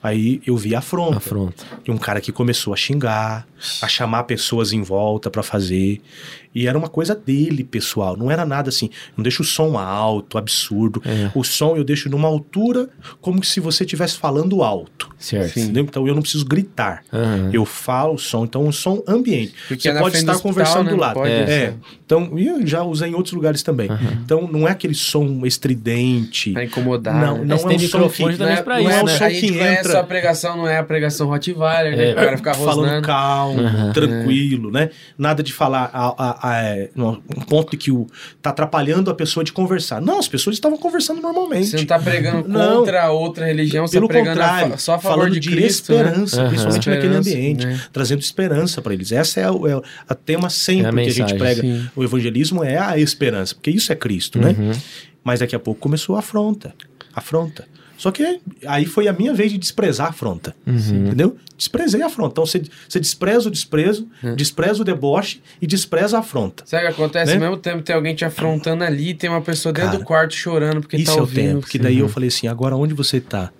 [0.04, 1.18] Aí eu vi a afronta.
[1.18, 1.64] Afronta.
[1.88, 3.48] E um cara que começou a xingar,
[3.82, 6.02] a chamar pessoas em volta pra fazer.
[6.54, 8.16] E era uma coisa dele, pessoal.
[8.18, 8.90] Não era nada assim.
[9.18, 11.02] Não deixa o som alto, absurdo.
[11.06, 11.32] É.
[11.34, 12.90] O som eu deixo numa altura
[13.22, 15.10] como se você estivesse falando alto.
[15.18, 15.58] Certo.
[15.58, 15.84] Entendeu?
[15.86, 17.02] Então eu não preciso gritar.
[17.12, 17.50] Aham.
[17.54, 19.56] Eu falo o som, então um som ambiente.
[19.70, 20.90] Porque você é pode estar do hospital, conversando né?
[20.92, 21.14] do Não lado.
[21.14, 21.68] pode, é.
[21.68, 21.78] assim.
[22.06, 23.90] Então, e eu já usei em outros lugares também.
[24.24, 26.52] Então não é aquele som estridente.
[26.52, 27.16] Pra incomodar.
[27.16, 27.46] Não, né?
[27.46, 29.18] não é um som que- também Não é, pra não é um né?
[29.18, 32.10] som que entra- a pregação, não é a pregação Rottweiler, né?
[32.10, 32.12] É.
[32.14, 33.08] O cara ficar falando rosnando.
[33.08, 33.92] calmo, Aham.
[33.94, 34.90] tranquilo, né?
[35.18, 37.14] Nada de falar a, a- a- é, um
[37.48, 38.08] ponto que o
[38.42, 40.02] tá atrapalhando a pessoa de conversar.
[40.02, 41.68] Não, as pessoas estavam conversando normalmente.
[41.68, 42.80] Você não tá pregando Não.
[42.80, 45.40] contra outra religião, você Pelo tá pregando a contrário, fa- só a favor falando de
[45.40, 46.00] de, Cristo, né?
[46.02, 46.50] esperança, Aham.
[46.50, 47.82] principalmente naquele Esperança, ambiente, né?
[47.92, 49.12] trazendo esperança para eles.
[49.12, 51.62] Essa é, o, é a tema sempre É a que a gente mensagem, prega.
[51.62, 51.90] sim.
[51.96, 54.56] O evangelismo é a esperança, porque isso é Cristo, né?
[54.58, 54.72] Uhum.
[55.24, 56.74] Mas daqui a pouco começou a afronta.
[57.16, 57.66] Afronta.
[57.98, 60.56] Só que aí foi a minha vez de desprezar a afronta.
[60.66, 60.76] Uhum.
[61.08, 61.38] Entendeu?
[61.58, 62.32] Desprezei a afronta.
[62.34, 64.34] Então você, você despreza o desprezo, É.
[64.36, 66.64] despreza o deboche e despreza a afronta.
[66.66, 67.32] Sabe o que acontece?
[67.32, 67.46] Né?
[67.46, 70.06] Ao mesmo tempo tem alguém te afrontando ali e tem uma pessoa dentro Cara, do
[70.06, 71.54] quarto chorando porque Isso tá é o ouvindo.
[71.56, 71.68] tempo.
[71.68, 73.52] Que daí eu falei assim: agora onde você tá?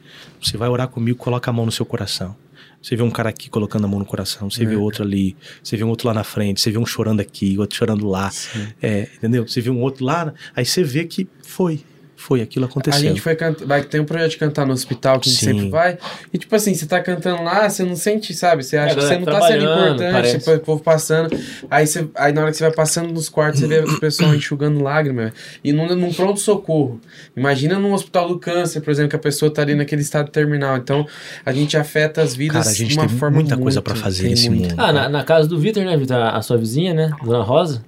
[0.42, 2.36] Você vai orar comigo, coloca a mão no seu coração.
[2.82, 4.66] Você vê um cara aqui colocando a mão no coração, você É.
[4.66, 7.58] vê outro ali, você vê um outro lá na frente, você vê um chorando aqui,
[7.58, 8.30] outro chorando lá.
[8.82, 9.48] É, entendeu?
[9.48, 11.80] Você vê um outro lá, aí você vê que foi.
[12.26, 13.02] Foi, aquilo A aconteceu.
[13.02, 15.52] gente foi cantar, vai tem um projeto de cantar no hospital que a gente Sim.
[15.54, 15.98] sempre vai.
[16.34, 18.64] E tipo assim, você tá cantando lá, você não sente, sabe?
[18.64, 21.38] Você acha É, que você não tá sendo importante, tipo, o povo passando.
[21.70, 24.34] Aí, você, aí na hora que você vai passando nos quartos, você vê o pessoal
[24.36, 25.34] enxugando lágrimas.
[25.64, 27.02] E num, num pronto-socorro.
[27.36, 30.78] Imagina num hospital do câncer, por exemplo, que a pessoa tá ali naquele estado terminal.
[30.78, 31.06] Então,
[31.46, 33.84] a gente afeta as vidas Cara, a gente de uma tem forma muita coisa muito-
[33.84, 34.74] pra fazer tem nesse mundo.
[34.78, 36.16] Ah, na, na casa do Vitor, né, Vitor?
[36.18, 37.12] A, a sua vizinha, né?
[37.24, 37.84] Dona Rosa.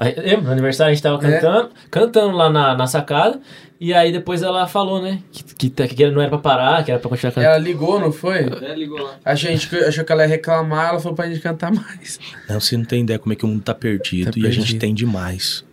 [0.00, 0.42] Lembra?
[0.46, 1.32] No aniversário a gente tava É.
[1.40, 3.40] cantando, cantando lá na, na sacada.
[3.78, 5.20] E aí depois ela falou, né?
[5.32, 7.46] Que, que, que não era pra parar, que era pra continuar cantando.
[7.54, 8.40] Ela ligou, não foi?
[8.62, 9.14] É, ligou lá.
[9.24, 12.18] A gente achou que ela ia reclamar, ela falou pra gente cantar mais.
[12.48, 14.32] Não, você não tem ideia como é que o mundo tá perdido.
[14.32, 15.64] Tá e a gente tem demais.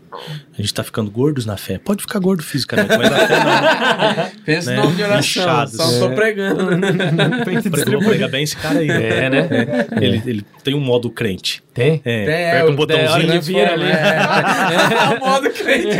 [0.57, 1.77] A gente tá ficando gordos na fé.
[1.77, 4.31] Pode ficar gordo fisicamente, mas na fé não.
[4.45, 4.81] Pensa Né?
[4.81, 5.73] de oração, Inchados.
[5.75, 6.15] só não tô É.
[6.15, 6.63] pregando.
[7.91, 8.87] Vou pregar bem esse cara aí.
[8.87, 9.07] né?
[9.25, 9.47] É, né?
[9.91, 10.03] É.
[10.03, 11.61] Ele, ele tem um modo crente.
[11.77, 12.01] Tem?
[12.03, 13.11] É, Tem, é, aperta o- um botãozinho.
[13.11, 13.85] hora que vira ali.
[13.85, 15.95] É, é o modo crente.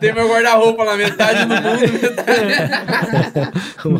[0.00, 2.32] Tem meu guarda-roupa lá, metade do mundo, metade.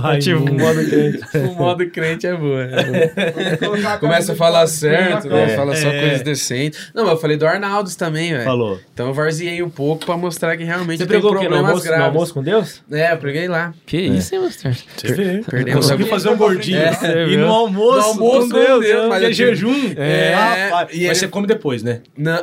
[0.03, 1.19] Ativo um modo crente.
[1.39, 2.63] O modo crente é boa.
[2.63, 3.99] é.
[4.01, 5.49] Começa a falar certo, né?
[5.57, 6.01] Fala só É.
[6.01, 6.91] coisas decentes.
[6.95, 8.45] Não, mas eu falei do Arnaldos também, velho.
[8.45, 8.79] Falou.
[8.95, 11.45] Então eu varziei um pouco pra mostrar que realmente Você tem pregou o quê?
[11.45, 12.07] No problemas almoço, no graves.
[12.07, 12.83] almoço com Deus?
[12.91, 13.73] É, eu preguei lá.
[13.87, 14.75] Que isso, hein, Master?
[14.97, 15.43] Você vê.
[15.49, 16.79] Perdemos Conseguiu fazer um gordinho.
[16.79, 19.93] É, e no almoço, No almoço, com Deus, Deus, que é jejum.
[19.97, 20.33] É,
[20.71, 22.01] Rapaz, e mas ele- você come depois, né?
[22.17, 22.43] Não,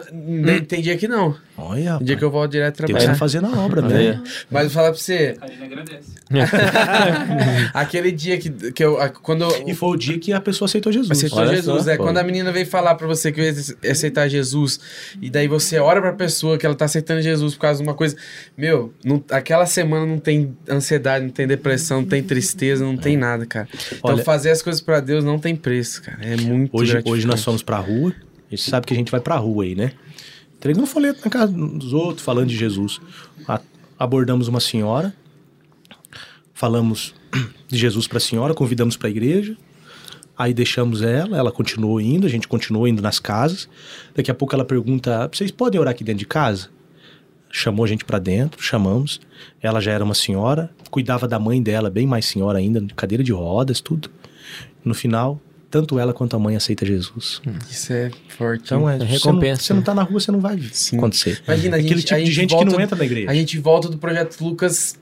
[0.67, 1.35] Tem dia que não.
[1.61, 3.07] Olha, Tem dia que eu volto direto trabalhar.
[3.07, 4.07] tá fazendo a obra, Olha aí.
[4.11, 4.23] né?
[4.49, 6.09] Mas eu vou falar pra você, A gente agradece.
[7.73, 8.99] aquele dia que, que eu.
[9.01, 11.11] a- Quando E foi o dia que a pessoa aceitou Jesus.
[11.11, 11.97] Aceitou Olha Jesus, só, é.
[11.97, 12.03] pô.
[12.03, 14.79] Quando a menina veio falar pra você que ia aceitar Jesus,
[15.21, 17.93] e daí você ora pra pessoa que ela tá aceitando Jesus por causa de uma
[17.95, 18.15] coisa.
[18.57, 23.17] Meu, não- aquela semana não tem ansiedade, não tem depressão, não tem tristeza, não tem
[23.17, 23.67] nada, cara.
[23.93, 26.17] Então Olha- fazer as coisas pra Deus não tem preço, cara.
[26.21, 28.13] É muito Hoje, hoje nós fomos pra rua.
[28.51, 29.91] A gente sabe que a gente vai pra rua aí, né?
[30.59, 32.99] Entregando folheto na casa dos outros, falando de Jesus.
[33.47, 33.61] A-
[33.97, 35.15] abordamos uma senhora,
[36.53, 37.13] falamos
[37.67, 39.55] de Jesus pra senhora, convidamos pra igreja.
[40.37, 43.67] Aí deixamos ela, ela continuou indo, a gente continuou indo nas casas.
[44.15, 46.69] Daqui a pouco ela pergunta: vocês podem orar aqui dentro de casa?
[47.51, 49.19] Chamou a gente pra dentro, chamamos.
[49.61, 53.23] Ela já era uma senhora, cuidava da mãe dela, bem mais senhora ainda, de cadeira
[53.23, 54.09] de rodas, tudo.
[54.83, 57.41] No final, tanto ela quanto a mãe aceita Jesus.
[57.69, 58.63] Isso é forte.
[58.65, 59.85] Então é, É você recompensa, Não, você não né?
[59.85, 60.97] tá na rua, você não vai Sim.
[60.97, 61.41] acontecer.
[61.47, 63.29] Imagina, a Aquele gente- tipo a de gente volta- que não entra na igreja.
[63.29, 64.97] A gente volta do Projeto Lucas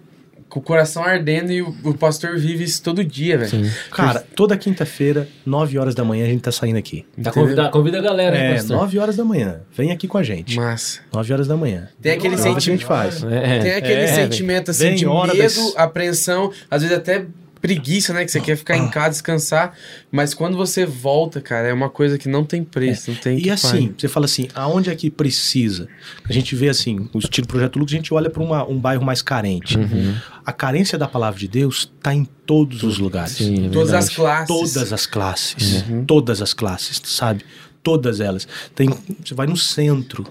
[0.50, 3.50] com o coração ardendo e o, o pastor vive isso todo dia, velho.
[3.66, 3.72] Sim.
[3.92, 7.06] Cara, toda quinta-feira, 9 horas da manhã, a gente tá saindo aqui.
[7.22, 8.78] Tá convida, convida a galera, hein, É, pastor?
[8.78, 9.60] 9 horas da manhã.
[9.76, 10.56] Vem aqui com a gente.
[10.56, 11.02] Massa.
[11.14, 11.90] 9 horas da manhã.
[12.02, 12.86] Tem aquele Nove a gente sentimento.
[12.88, 13.24] faz.
[13.24, 13.60] É.
[13.60, 17.26] Tem aquele É, sentimento assim vem de medo, das- apreensão, às vezes até
[17.68, 18.24] preguiça, né?
[18.26, 18.78] Que você quer ficar Ah.
[18.78, 19.74] em casa, descansar.
[20.12, 23.48] Mas quando você volta, cara, é uma coisa que não tem preço, não tem que
[23.48, 25.88] E assim, você fala assim, aonde é que precisa?
[26.28, 29.22] A gente vê assim, o estilo Projeto Lux, a gente olha para um bairro mais
[29.22, 29.78] carente.
[29.78, 30.16] Uhum.
[30.46, 33.34] A carência da palavra de Deus tá em todos os lugares.
[33.34, 34.48] Sim, é Todas as classes.
[34.48, 35.84] Todas as classes.
[36.08, 37.44] Todas as classes, sabe?
[37.84, 38.48] Todas elas.
[38.74, 38.90] Tem,
[39.24, 40.26] você vai no centro.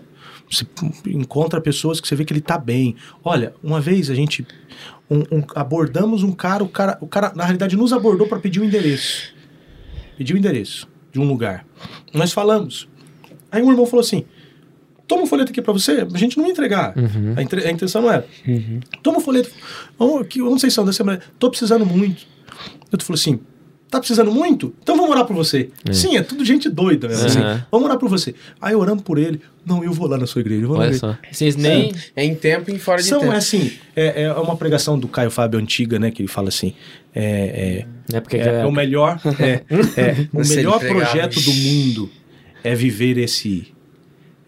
[0.51, 0.65] Você
[1.07, 2.95] encontra pessoas que você vê que ele tá bem.
[3.25, 4.47] Olha, uma vez a gente
[5.11, 8.61] um- um- abordamos um cara, o cara, o cara na realidade nos abordou para pedir
[8.61, 9.33] o endereço.
[10.17, 11.65] Pediu o endereço de um lugar.
[12.15, 12.89] Nós falamos.
[13.51, 14.25] Aí um irmão falou assim:
[15.07, 16.97] toma um folheto aqui para você, a gente não ia entregar.
[16.97, 17.35] Uhum.
[17.37, 18.27] A, entre- a intenção não era.
[19.03, 19.51] Toma um folheto.
[19.99, 21.21] Vamos, aqui, onde vocês são da semana?
[21.39, 22.27] Tô precisando muito.
[22.91, 23.39] Eu falou assim:
[23.91, 24.75] tá precisando muito?
[24.83, 25.71] Então vamos orar por você.
[25.93, 27.27] Sim, é tudo gente doida mesmo.
[27.27, 27.67] Assim, Aham.
[27.71, 28.35] vamos orar por você.
[28.61, 29.41] Aí oramos por ele.
[29.65, 30.63] Não, eu vou lá na sua igreja.
[30.63, 31.17] Eu vou na Olha só.
[31.31, 31.93] Vocês nem.
[32.15, 33.33] É em tempo e em fora de São, tempo.
[33.33, 36.11] é assim, é, é uma pregação do Caio Fábio antiga, né?
[36.11, 36.75] Que ele fala assim:
[37.15, 39.63] é, é, É porque é, é o melhor, é,
[39.97, 42.11] é, o melhor projeto do mundo
[42.63, 43.69] é viver esse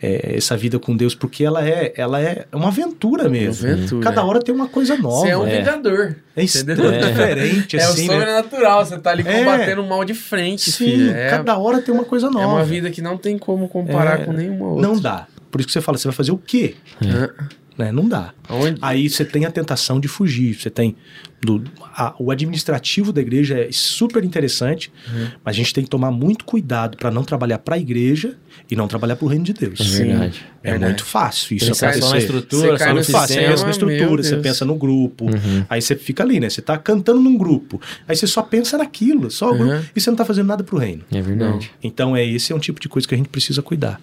[0.01, 3.67] é, essa vida com Deus, porque ela é, ela é uma aventura mesmo.
[3.67, 4.25] Uma aventura, Cada é.
[4.25, 5.23] hora tem uma coisa nova.
[5.27, 5.59] Você é um é.
[5.59, 6.17] vingador.
[6.36, 7.09] É extremamente É.
[7.10, 8.15] diferente, É o assim, né?
[8.15, 8.85] sobrenatural.
[8.86, 9.39] Você tá ali É.
[9.39, 11.10] combatendo o mal de frente, Sim, filho.
[11.10, 12.44] É, cada hora tem uma coisa nova.
[12.44, 14.86] é uma vida que não tem como comparar É, com nenhuma outra.
[14.89, 15.27] Não dá.
[15.51, 16.75] Por isso que você fala, você vai fazer o quê?
[17.02, 17.31] Ah,
[17.78, 17.92] Né?
[17.92, 18.32] Não dá.
[18.50, 18.76] Onde?
[18.82, 20.55] Aí você tem a tentação de fugir.
[20.55, 20.97] Você tem.
[21.40, 21.62] do-
[21.94, 25.28] a- o administrativo da igreja é super interessante, Uhum.
[25.44, 28.36] mas a gente tem que tomar muito cuidado para não trabalhar para a igreja
[28.68, 29.78] e não trabalhar para o reino de Deus.
[29.78, 30.44] É verdade.
[30.65, 30.90] É Verdade.
[30.94, 32.18] muito fácil isso Pensar só na acontecer.
[32.18, 35.24] estrutura, só cai no Muito fácil, você sistema, pensa na estrutura, você pensa no grupo,
[35.26, 35.65] Uhum.
[35.70, 36.50] aí você fica ali, né?
[36.50, 39.82] Você tá cantando num grupo, aí você só pensa naquilo, só o grupo, Uhum.
[39.94, 41.05] e você não tá fazendo nada pro reino.
[41.12, 41.70] É verdade.
[41.81, 44.00] Então é esse é um tipo de coisa que a gente precisa cuidar,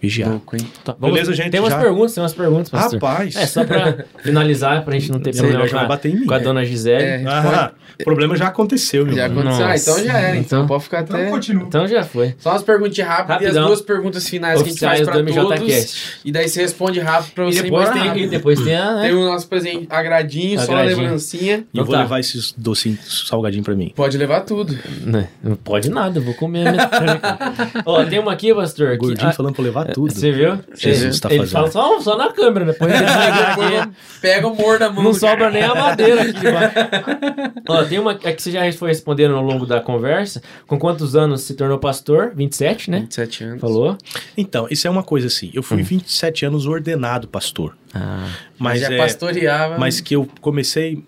[0.00, 0.30] vigiar.
[0.30, 0.66] Louco, hein?
[0.84, 1.78] Tá, Beleza, gente, Tem umas já?
[1.80, 3.00] perguntas, tem umas perguntas, pastor.
[3.02, 3.36] Rapaz.
[3.36, 6.26] É, só pra finalizar, pra gente não ter problema já com bater em mim.
[6.26, 7.02] com a dona Gisele.
[7.02, 7.24] É.
[7.26, 9.40] Ah, o problema já aconteceu, meu Já mano.
[9.50, 9.66] aconteceu.
[9.66, 10.36] Ah, então já era.
[10.36, 11.30] Então, Então- pode ficar até.
[11.30, 12.34] Então já foi.
[12.38, 15.42] Só umas perguntinhas rápidas e as duas perguntas finais que a gente faz Oficiais pra
[15.42, 15.60] do todos.
[15.60, 16.20] MJCast.
[16.24, 18.24] E daí você responde rápido pra E você ir depois, tem, rápido.
[18.24, 18.94] e depois tem a.
[18.94, 19.02] né?
[19.02, 21.00] Tem o nosso presente agradinho, só a Agradinho.
[21.02, 21.56] lembrancinha.
[21.56, 22.00] E eu Então vou tá.
[22.02, 23.92] levar esses docinhos salgadinhos pra mim.
[23.96, 24.78] Pode levar tudo.
[25.04, 26.66] Não, não pode nada, eu vou comer
[27.84, 28.96] Ó, tem uma aqui, pastor.
[28.96, 30.12] Gordinho falando pra levar tudo.
[30.12, 30.58] Você viu?
[30.74, 31.52] Jesus ele, tá ele fazendo.
[31.52, 33.04] fala só, só na câmera, depois ele
[33.82, 33.90] aqui.
[34.20, 35.04] pega o mor da mão.
[35.04, 36.74] Não sobra nem a madeira aqui debaixo.
[37.68, 40.42] Ó, tem uma é que você já foi respondendo ao longo da conversa.
[40.66, 42.32] Com quantos anos se tornou pastor?
[42.34, 43.00] 27, né?
[43.00, 43.60] 27 anos.
[43.60, 43.96] Falou?
[44.36, 45.50] Então, isso é uma coisa assim.
[45.54, 47.76] Eu fui 27 anos ordenado pastor.
[47.94, 49.78] Ah, Mas, já é, pastoreava.
[49.78, 51.02] mas que eu comecei.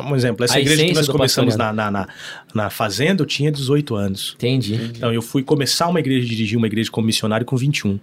[0.00, 2.08] Um exemplo, essa A igreja que nós começamos na, na, na,
[2.54, 4.34] na fazenda, eu tinha 18 anos.
[4.74, 4.92] entendi.
[4.96, 7.98] Então, eu fui começar uma igreja, dirigir uma igreja como missionário com 21.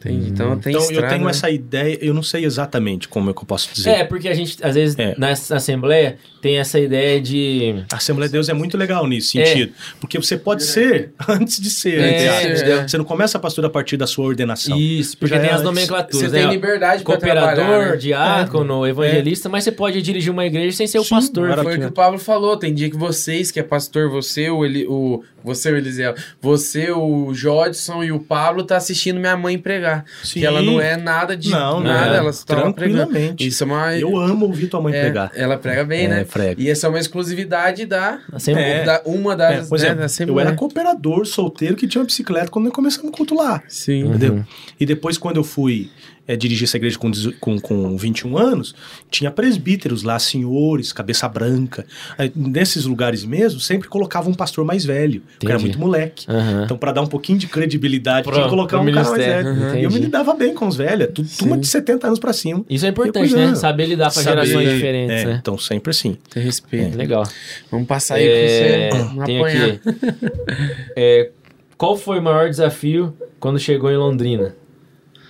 [0.00, 0.30] Entendi.
[0.30, 1.30] Então tem então, eu estrada, tenho né?
[1.30, 3.90] essa ideia, eu não sei exatamente como é que eu posso dizer.
[3.90, 5.14] É, porque a gente, às vezes, É.
[5.18, 7.84] na Assembleia, tem essa ideia de.
[7.92, 9.44] A Assembleia de Deus é muito legal nisso É.
[9.44, 9.72] sentido.
[10.00, 12.00] Porque você pode ser antes de ser.
[12.00, 12.62] É, entre aspas.
[12.62, 12.88] é.
[12.88, 14.78] Você não começa a pastor a partir da sua ordenação.
[14.78, 16.30] Isso, porque Já tem é as nomenclaturas.
[16.30, 16.50] Você tem né?
[16.52, 17.96] liberdade pra Cooperador, né?
[17.96, 21.62] diácono, evangelista, mas você pode dirigir uma igreja sem ser o Sim, pastor.
[21.62, 22.56] Foi o que o Pablo falou.
[22.56, 26.90] Tem dia que vocês, que é pastor, você, o, Eli, o você, o Eliseu, você,
[26.90, 29.89] o Jodson e o Pablo tá assistindo minha mãe pregar.
[30.22, 30.40] Sim.
[30.40, 32.18] Que ela não é nada de Não, nada, é.
[32.18, 32.74] ela só pregando.
[32.74, 33.46] Tranquilamente.
[33.46, 33.96] Isso é uma.
[33.96, 35.30] Eu amo ouvir tua mãe é, pregar.
[35.34, 36.24] Ela prega bem, É, né?
[36.24, 36.60] prega.
[36.60, 38.66] E essa é uma exclusividade da, Assembleia.
[38.74, 38.84] É.
[38.84, 39.68] da uma É, das.
[39.68, 43.08] por né, exemplo, da eu era cooperador solteiro que tinha uma bicicleta quando nós começamos
[43.10, 43.62] o culto lá.
[43.68, 44.06] Sim.
[44.06, 44.44] Entendeu?
[44.78, 45.90] E depois, quando eu fui
[46.28, 48.74] é, dirigir essa igreja com, com, com 21 anos,
[49.10, 51.84] tinha presbíteros lá, senhores, cabeça branca.
[52.16, 55.64] Aí, nesses lugares mesmo, sempre colocava um pastor mais velho, que era Entendi.
[55.70, 56.26] muito moleque.
[56.28, 56.62] Aham.
[56.64, 59.48] Então, para dar um pouquinho de credibilidade, Pro- tinha que colocar um cara mais velho.
[59.48, 59.54] Uhum.
[59.56, 59.98] E eu me Entendi.
[60.04, 62.64] lidava bem com os velhos, tu- turma de 70 anos pra cima.
[62.70, 63.54] Isso é importante, né?
[63.54, 65.38] Saber lidar com Saber- gerações diferentes, é, né?
[65.40, 66.16] Então, sempre assim.
[66.32, 66.96] Tem respeito.
[66.96, 67.24] Legal.
[67.70, 69.68] Vamos passar aí É, pra você tem apanhar.
[69.70, 69.80] aqui.
[70.96, 71.30] É,
[71.76, 74.54] qual foi o maior desafio quando chegou em Londrina?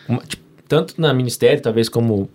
[0.08, 0.39] Uma- tipo,
[0.70, 2.30] tanto na ministério, talvez como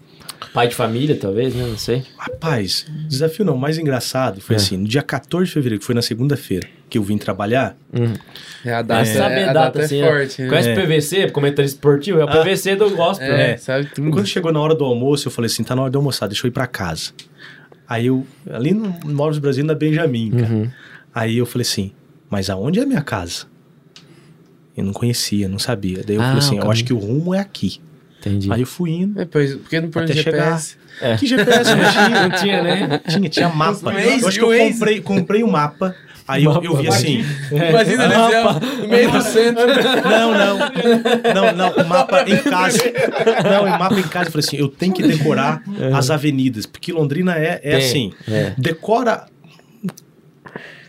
[0.53, 1.63] pai de família, talvez, né?
[1.65, 2.03] Não sei.
[2.17, 4.57] Rapaz, desafio não, o mais engraçado foi É.
[4.57, 8.13] assim, no dia 14 de fevereiro, que foi na segunda-feira, que eu vim trabalhar, Uhum.
[8.65, 10.07] É, a data, É, saber é, a data, é assim, né?
[10.09, 10.41] forte.
[10.41, 10.49] né?
[10.49, 10.73] Conhece É.
[10.73, 12.19] o PVC, comentarista esportivo?
[12.19, 12.31] É o Ah.
[12.43, 13.57] PVC do gospel, É, né?
[13.57, 14.11] sabe tudo.
[14.11, 16.45] Quando chegou na hora do almoço, eu falei assim: tá na hora de almoçar, deixa
[16.45, 17.11] eu ir pra casa.
[17.87, 20.51] Aí eu, ali no Móveis Brasil, na Benjamin, cara.
[20.53, 20.69] Uhum.
[21.13, 21.91] Aí eu falei assim:
[22.29, 23.45] mas aonde é a minha casa?
[24.75, 26.03] Eu não conhecia, não sabia.
[26.05, 27.79] Daí eu Ah, falei assim: eu acho que o rumo é aqui.
[28.25, 28.51] Entendi.
[28.51, 29.21] Aí eu fui indo.
[29.21, 30.77] É, pois, porque não põe GPS.
[31.01, 31.17] É.
[31.17, 32.09] Que GPS não tinha?
[32.27, 33.01] Não tinha, né?
[33.07, 33.93] Tinha, tinha mapa.
[33.93, 34.73] Eu acho que eu o Waze.
[34.73, 35.93] comprei, comprei um mapa.
[36.27, 37.23] Aí eu, eu vi assim.
[37.51, 38.81] Imagina É.
[38.81, 39.63] No meio do centro.
[39.67, 40.57] Não, não.
[41.35, 41.83] Não, não.
[41.83, 42.79] O mapa em casa.
[43.43, 44.29] Não, o mapa em casa.
[44.29, 45.61] Eu falei assim: eu tenho que decorar
[45.93, 46.65] as avenidas.
[46.65, 48.53] Porque Londrina é, é Tem, assim: é.
[48.57, 49.27] decora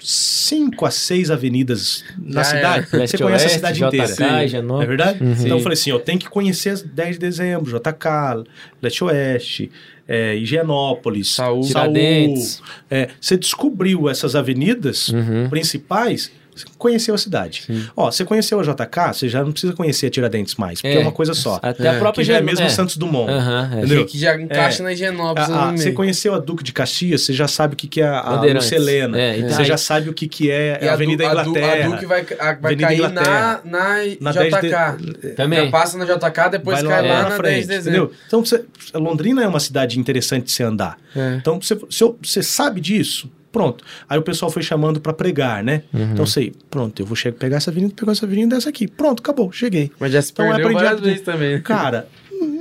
[0.08, 2.86] cinco a seis avenidas na Já cidade.
[2.92, 4.62] Leste Você conhece a Oeste, cidade JK, inteira.
[4.62, 5.22] Não é verdade?
[5.22, 5.32] Uhum.
[5.32, 8.48] Então eu falei assim: eu tenho que conhecer as 10 de dezembro, JK,
[8.80, 9.70] Leste Oeste,
[10.06, 11.62] é, Higienópolis, Saúl.
[11.62, 12.62] Tiradentes.
[12.88, 15.48] É, você descobriu essas avenidas Uhum.
[15.50, 16.30] principais,
[16.78, 17.64] conheceu a cidade.
[17.96, 21.00] Ó, você conheceu a JK, você já não precisa conhecer a Tiradentes mais, porque é,
[21.00, 21.02] É.
[21.02, 21.58] uma coisa só.
[21.62, 23.30] Até É, a própria Que já é mesmo Santos Dumont.
[23.30, 23.78] É.
[23.78, 24.06] Entendeu?
[24.06, 24.84] Que já encaixa É.
[24.84, 25.48] na Higienópolis.
[25.50, 28.00] Ah, ah, no você conheceu a Duque de Caxias, você já sabe o que, que
[28.00, 28.40] é a.
[28.54, 29.18] Lucelena.
[29.18, 31.84] É, e Você já sabe o que, que é E a Avenida Inglaterra.
[31.84, 35.34] A Duque vai, a- vai cair na, na, Na JK.
[35.36, 35.64] Também.
[35.64, 38.02] Já passa na JK, depois vai cai lá, na na 10 frente, de dezembro.
[38.04, 38.12] entendeu?
[38.26, 40.96] Então, Londrina é uma cidade interessante de se andar.
[41.14, 41.36] É.
[41.36, 43.82] Então, você sabe disso, Pronto.
[44.06, 45.84] Aí o pessoal foi chamando pra pregar, né?
[45.94, 46.12] Uhum.
[46.12, 48.86] Então sei, pronto, eu vou chegar, pegar essa avenida, pegar essa avenida dessa aqui.
[48.86, 49.90] Pronto, acabou, cheguei.
[49.98, 51.62] Mas já se Então, eu perdeu várias vezes também.
[51.62, 52.06] Cara,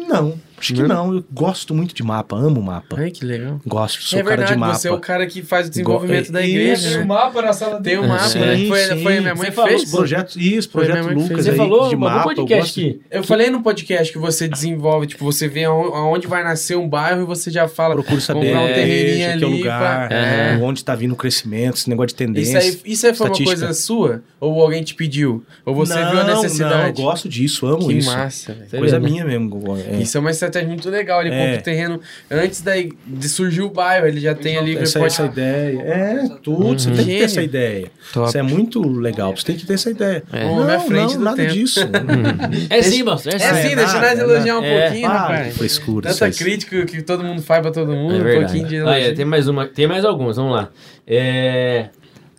[0.08, 1.14] não, acho que não.
[1.16, 2.96] Eu gosto muito de mapa, amo mapa.
[3.00, 3.60] Ai, que legal.
[3.66, 4.74] Gosto, sou é cara verdade, de mapa.
[4.76, 6.98] você é o cara que faz o desenvolvimento Go- da é, igreja, isso.
[7.00, 7.04] né?
[7.04, 8.66] um mapa na sala Tem um mapa, Sim, né?
[8.68, 9.04] Foi, sim.
[9.04, 9.84] foi a minha mãe Você que fez.
[9.84, 11.44] Os projetos, isso, projeto que Lucas fez.
[11.46, 12.18] Você aí, falou de no mapa.
[12.20, 15.94] eu podcast gosto- que Eu falei no podcast que você desenvolve, tipo, você vê aon-
[15.94, 17.94] aonde vai nascer um bairro e você já fala.
[17.96, 20.96] Procuro saber comprar um é, terreninho que é o ali lugar, pra- é, onde está
[20.96, 22.58] vindo o crescimento, esse negócio de tendência.
[22.60, 24.24] Isso aí, isso aí foi uma coisa sua?
[24.40, 25.44] Ou alguém te pediu?
[25.66, 27.00] Ou você não, viu a Não, necessidade?
[27.02, 28.12] eu gosto disso, amo que isso.
[28.12, 28.70] massa, velho.
[28.70, 29.76] Você Coisa minha mesmo.
[29.78, 30.02] é.
[30.02, 31.22] Isso é uma estratégia muito legal.
[31.22, 31.38] Ele É.
[31.46, 32.02] compra o terreno
[32.32, 34.08] antes daí de surgir o bairro.
[34.08, 34.78] Ele já tem ali.
[34.78, 35.82] essa, pode- essa ideia.
[35.82, 36.68] É, tudo.
[36.80, 37.88] Você tem que ter essa ideia.
[38.14, 38.28] Top.
[38.30, 39.36] Isso é muito legal.
[39.36, 40.24] Você tem que ter essa ideia.
[40.32, 40.44] É.
[40.46, 41.54] Não, Homem à frente não, do nada tempo.
[41.54, 41.80] disso.
[42.70, 43.30] É sim, moço.
[43.30, 43.46] É É sim.
[43.72, 44.82] é deixa nós é elogiar um nada.
[44.86, 45.48] pouquinho, rapaz.
[45.54, 46.14] que frescura.
[46.14, 48.14] Tanta crítica que todo mundo faz pra todo mundo.
[48.16, 48.46] É um verdade.
[48.46, 49.16] pouquinho de Ah, é, elogio.
[49.16, 50.70] tem mais uma, tem mais algumas, vamos lá.
[51.08, 51.90] É,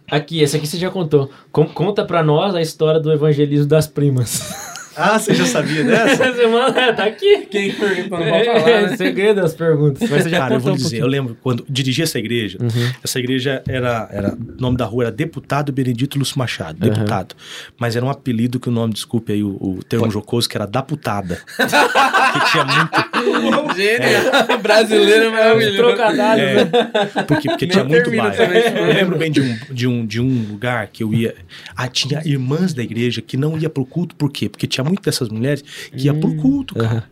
[0.08, 1.28] Aqui, essa aqui você já contou.
[1.50, 4.40] Com- conta pra nós a história do evangelismo das primas.
[4.96, 6.24] Ah, você já sabia dessa?
[6.24, 7.46] Essa semana é, tá aqui.
[7.50, 8.96] Quem perguntou não pode É, falar, né?
[8.96, 10.08] segredo das perguntas.
[10.08, 12.90] Mas você já Cara, eu vou um dizer, eu lembro quando dirigi essa igreja, Uhum.
[13.04, 16.92] essa igreja era, era, o nome da rua era Deputado Benedito Lúcio Machado, Uhum.
[16.92, 17.34] deputado.
[17.78, 20.66] Mas era um apelido que o nome, desculpe aí o, o termo jocoso, que era
[20.66, 21.38] da putada.
[21.56, 24.08] que tinha muito, Gênio.
[24.62, 25.76] Brasileiro maravilhoso.
[25.76, 26.22] Trocadilho.
[26.24, 28.36] é, porque, porque tinha muito bairro.
[28.36, 31.34] também esse Eu lembro bem de um, de, um, de um lugar que eu ia,
[31.76, 34.48] ah, tinha irmãs da igreja que não ia pro culto, por quê?
[34.48, 35.62] Porque tinha muito dessas mulheres
[35.96, 36.36] que ia pro Hum.
[36.36, 37.04] culto, cara.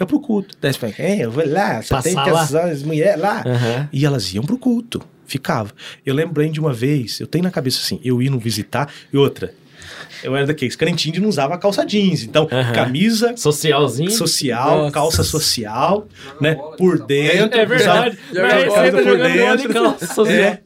[0.00, 0.56] Ia pro culto.
[0.60, 2.42] Daí você fala, é, eu vou lá, só tem Passar que lá.
[2.42, 3.44] as, as mulheres lá.
[3.92, 5.70] E elas iam pro culto, ficava.
[6.04, 9.52] Eu lembrei de uma vez, eu tenho na cabeça assim, eu indo visitar, e outra,
[10.22, 12.72] eu era daqueles crentinhos que não usava calça jeans, então Aham.
[12.72, 14.10] camisa Socialzinho.
[14.10, 14.92] social, Nossa.
[14.92, 16.06] calça social,
[16.40, 17.58] né, por dentro.
[17.58, 18.18] É verdade.
[18.32, 19.72] Joga Mas bola você tá por bola dentro.
[19.72, 20.32] calça.
[20.32, 20.58] É,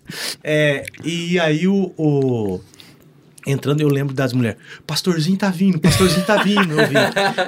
[0.45, 2.61] é, e aí o, o-
[3.49, 4.59] Entrando, eu lembro das mulheres.
[4.85, 6.73] Pastorzinho tá vindo, pastorzinho tá vindo.
[6.81, 6.95] Eu vi.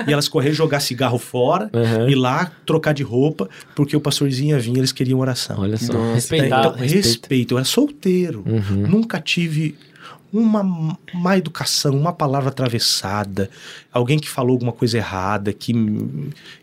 [0.06, 2.08] E elas correram jogar cigarro fora, Uhum.
[2.08, 5.56] ir lá trocar de roupa, porque o pastorzinho ia vir, eles queriam oração.
[5.58, 5.92] Olha só.
[5.94, 6.36] Nossa.
[6.36, 6.94] Então, respeito.
[6.94, 7.54] respeito.
[7.54, 8.44] Eu era solteiro.
[8.46, 8.86] Uhum.
[8.86, 9.74] Nunca tive
[10.32, 13.48] uma má educação, uma palavra atravessada,
[13.92, 15.72] alguém que falou alguma coisa errada, que,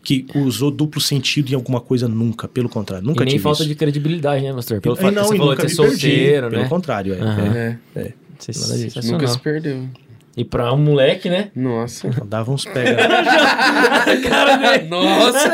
[0.02, 2.46] que usou duplo sentido em alguma coisa, nunca.
[2.46, 3.68] Pelo contrário, nunca e nem tive falta isso.
[3.68, 4.80] de credibilidade, né, pastor?
[4.80, 6.68] Pelo E fato que você falou de ser me perdi, solteiro, Pelo né?
[6.68, 7.20] contrário, é.
[7.20, 7.78] Aham.
[7.96, 9.12] É, Sensacional.
[9.12, 9.88] nunca se perdeu.
[10.36, 11.48] E pra um moleque, né?
[11.56, 12.08] Nossa.
[12.08, 12.10] é.
[12.26, 13.08] Dava uns pega.
[14.28, 14.88] Cara dele.
[14.88, 15.50] Nossa.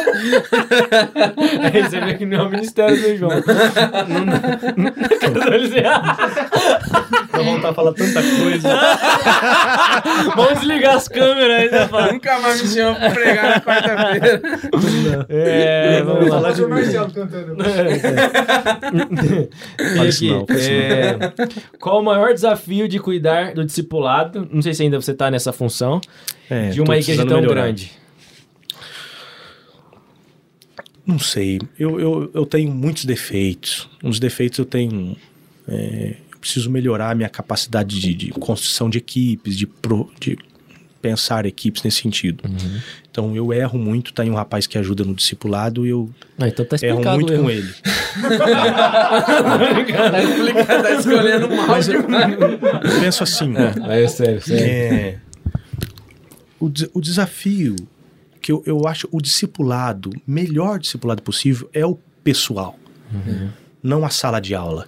[1.72, 3.30] Aí você vê que não é o ministério do João.
[4.08, 4.92] Não
[7.30, 8.68] pra voltar a falar tanta coisa.
[10.36, 12.12] Vamos desligar as câmeras aí, né, Fábio?
[12.14, 14.42] Nunca mais me chamou pra pregar na quarta-feira.
[15.28, 16.42] É, vamos lá.
[16.42, 17.56] Faz o Marcelo cantando.
[19.80, 21.18] E Fala isso não, fala isso é,
[21.80, 24.48] qual o maior desafio de cuidar do discipulado?
[24.50, 26.00] Não sei se ainda você tá nessa função.
[26.50, 27.62] É, de uma igreja tão melhorar.
[27.62, 27.92] grande.
[31.04, 31.60] Não sei.
[31.78, 33.88] Eu, eu, eu tenho muitos defeitos.
[34.02, 35.16] Uns defeitos eu tenho.
[35.68, 40.36] é, eu preciso melhorar a minha capacidade de, de construção de equipes, de, pro- de
[41.02, 42.44] pensar equipes nesse sentido.
[42.48, 42.80] Uhum.
[43.10, 44.14] Então eu erro muito.
[44.14, 46.08] Tem um rapaz que ajuda no discipulado e eu
[46.38, 47.42] Ah, então tá erro muito erro.
[47.42, 47.74] com ele.
[50.12, 53.52] Tá explicando, tá escolhendo mal Mas eu, eu penso assim.
[53.88, 54.64] É, é sério, sério.
[54.64, 55.18] É,
[56.60, 57.74] o, o desafio
[58.40, 62.78] que eu, eu acho o discipulado, melhor discipulado possível, é o pessoal.
[63.12, 63.48] Uhum.
[63.82, 64.86] Não a sala de aula.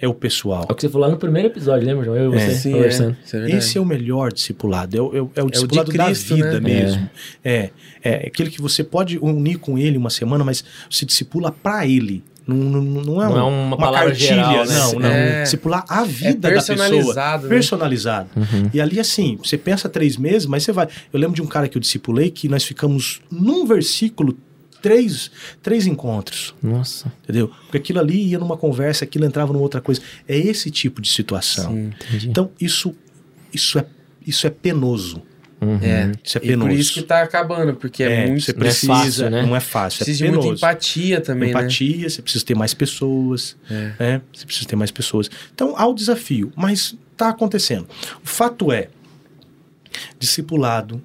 [0.00, 0.64] É o pessoal.
[0.68, 2.16] É o que você falou lá no primeiro episódio, lembra, João?
[2.16, 2.72] Eu e você Sim, é.
[2.76, 3.16] conversando.
[3.24, 3.50] Isso é.
[3.50, 6.34] Esse é o melhor discipulado, é o, é o- é o de discipulado Cristo, da
[6.36, 6.60] vida né?
[6.60, 7.10] mesmo.
[7.44, 7.70] É.
[8.04, 12.22] é aquele que você pode unir com ele uma semana, mas se discipula para ele.
[12.46, 14.78] Não, não, não é, Não é um- uma palavra cartilha, geral, né?
[14.78, 15.08] não, não.
[15.10, 15.42] É.
[15.42, 16.78] Discipular a vida da pessoa.
[16.78, 17.48] personalizado, né?
[17.50, 18.28] Personalizado.
[18.72, 20.88] E ali, assim, você pensa três meses, mas você vai.
[21.12, 24.34] Eu lembro de um cara que eu discipulei que nós ficamos num versículo
[24.82, 25.30] três,
[25.62, 26.54] três encontros.
[26.62, 27.12] Nossa.
[27.24, 27.48] Entendeu?
[27.62, 30.00] Porque aquilo ali ia numa conversa, aquilo entrava numa outra coisa.
[30.26, 31.72] É esse tipo de situação.
[32.10, 32.28] Sim.
[32.28, 32.94] Então, isso,
[33.52, 33.84] isso, é,
[34.26, 35.22] isso é penoso.
[35.60, 35.78] Uhum.
[35.82, 36.12] É.
[36.22, 36.70] Isso é E penoso.
[36.70, 38.44] por isso que tá acabando, porque é, muito.
[38.44, 39.42] você não é precisa, fácil, né?
[39.42, 40.48] não é fácil, Precisa é de penoso.
[40.48, 41.58] muita empatia também, né?
[41.60, 43.92] Empatia, você precisa ter mais pessoas, É.
[43.98, 44.22] né?
[44.32, 45.28] Você precisa ter mais pessoas.
[45.52, 47.88] Então, há o desafio, mas tá acontecendo.
[48.22, 48.88] O fato é,
[50.18, 51.02] discipulado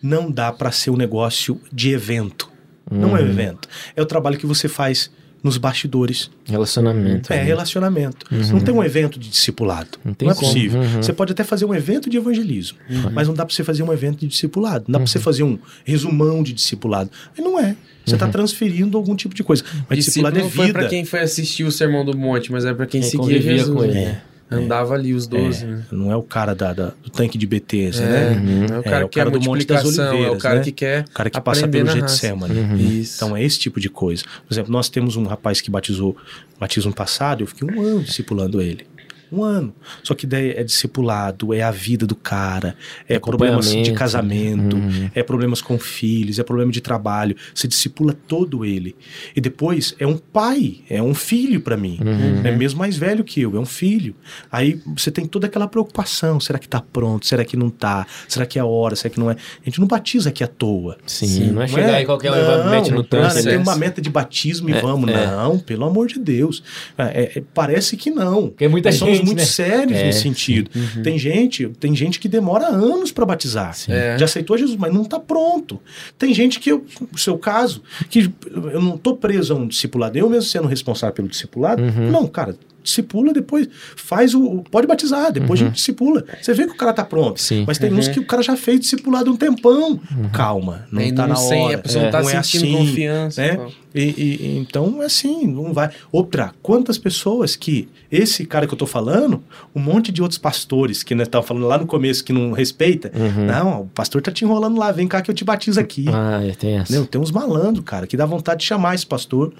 [0.00, 2.51] não dá para ser um negócio de evento.
[2.92, 3.28] Não é Uhum.
[3.28, 3.68] evento.
[3.96, 5.10] É o trabalho que você faz
[5.42, 6.30] nos bastidores.
[6.44, 7.32] Relacionamento.
[7.32, 7.42] É né?
[7.42, 8.26] relacionamento.
[8.30, 9.98] Não tem um evento de discipulado.
[10.04, 10.46] Não tem Não é como.
[10.46, 10.80] possível.
[10.80, 11.02] Uhum.
[11.02, 12.78] Você pode até fazer um evento de evangelismo,
[13.12, 14.84] mas não dá para você fazer um evento de discipulado.
[14.86, 17.10] Não dá para você fazer um resumão de discipulado.
[17.36, 17.74] Mas não é.
[18.06, 19.64] você está transferindo algum tipo de coisa.
[19.88, 20.78] Mas discipulado é não foi vida.
[20.78, 23.76] pra quem foi assistir o Sermão do Monte, mas é pra quem, Quem seguia Jesus.
[23.76, 24.22] com ele, né?
[24.56, 24.64] Né?
[24.64, 25.82] Andava ali os 12, né?
[25.90, 28.66] Não é o cara da, da- do tanque de Bethesda, É, né?
[28.72, 30.42] é o cara É, o que quer cara do Monte das multiplicação, é o Oliveiras,
[30.42, 30.60] cara né?
[30.64, 31.90] que quer O cara que passa pelo.
[31.90, 33.00] Getsemane.
[33.00, 33.16] Isso.
[33.16, 34.24] Então é esse tipo de coisa.
[34.46, 36.16] Por exemplo, nós temos um rapaz que batizou
[36.60, 38.86] batismo passado, eu fiquei um ano discipulando ele.
[39.32, 39.74] Um ano.
[40.02, 42.76] Só que daí é discipulado, é a vida do cara,
[43.08, 45.10] é problemas de casamento, Uhum.
[45.14, 47.34] é problemas com filhos, é problema de trabalho.
[47.54, 48.94] Você discipula todo ele.
[49.34, 51.98] E depois é um pai, é um filho para mim.
[52.04, 52.42] Uhum.
[52.46, 54.14] É mesmo mais velho que eu, é um filho.
[54.50, 57.26] Aí você tem toda aquela preocupação: será que tá pronto?
[57.26, 58.06] Será que não tá?
[58.28, 58.94] Será que é a hora?
[58.96, 59.34] Será que não é?
[59.34, 60.98] A gente não batiza aqui à toa.
[61.06, 63.42] Sim, não é chegar aí qualquer um e vai- mete no não, né, né?
[63.42, 65.10] Tem uma meta de batismo e É, vamos.
[65.10, 65.26] é.
[65.26, 66.62] Não, pelo amor de Deus.
[66.98, 68.48] É, é, parece que não.
[68.48, 69.44] Porque muita Nós muito né?
[69.44, 70.70] sérios É, nesse sentido.
[71.02, 73.74] Tem gente, tem gente que demora anos para batizar.
[73.88, 74.16] É.
[74.18, 75.80] Já aceitou Jesus, mas não está pronto.
[76.18, 78.30] Tem gente que, eu, no seu caso, que
[78.72, 81.82] eu não tô preso a um discipulado, eu mesmo sendo responsável pelo discipulado.
[81.82, 82.10] Uhum.
[82.10, 86.24] Não, cara, discipula depois, faz o, o- pode batizar, depois a gente discipula.
[86.40, 87.30] Você vê que o cara tá pronto.
[87.30, 87.36] Uhum.
[87.36, 87.58] Sim.
[87.60, 87.64] Uhum.
[87.68, 90.00] Mas tem uns que o cara já fez discipulado um tempão.
[90.32, 91.76] Calma, não Ainda tá na sem, hora.
[91.76, 93.40] a pessoa não tá não é sentindo assim, confiança.
[93.42, 93.66] né?
[93.94, 95.90] E, e- e então, assim, não vai.
[96.10, 99.42] Outra, quantas pessoas que esse cara que eu tô falando,
[99.74, 103.10] um monte de outros pastores que nós tava falando lá no começo que não respeita.
[103.14, 103.46] Uhum.
[103.46, 106.04] Não, o pastor tá te enrolando lá, vem cá que eu te batizo aqui.
[106.12, 106.92] Ah, é, tem essa.
[106.92, 107.06] Entendeu?
[107.06, 109.54] Tem uns malandros, cara, que dá vontade de chamar esse pastor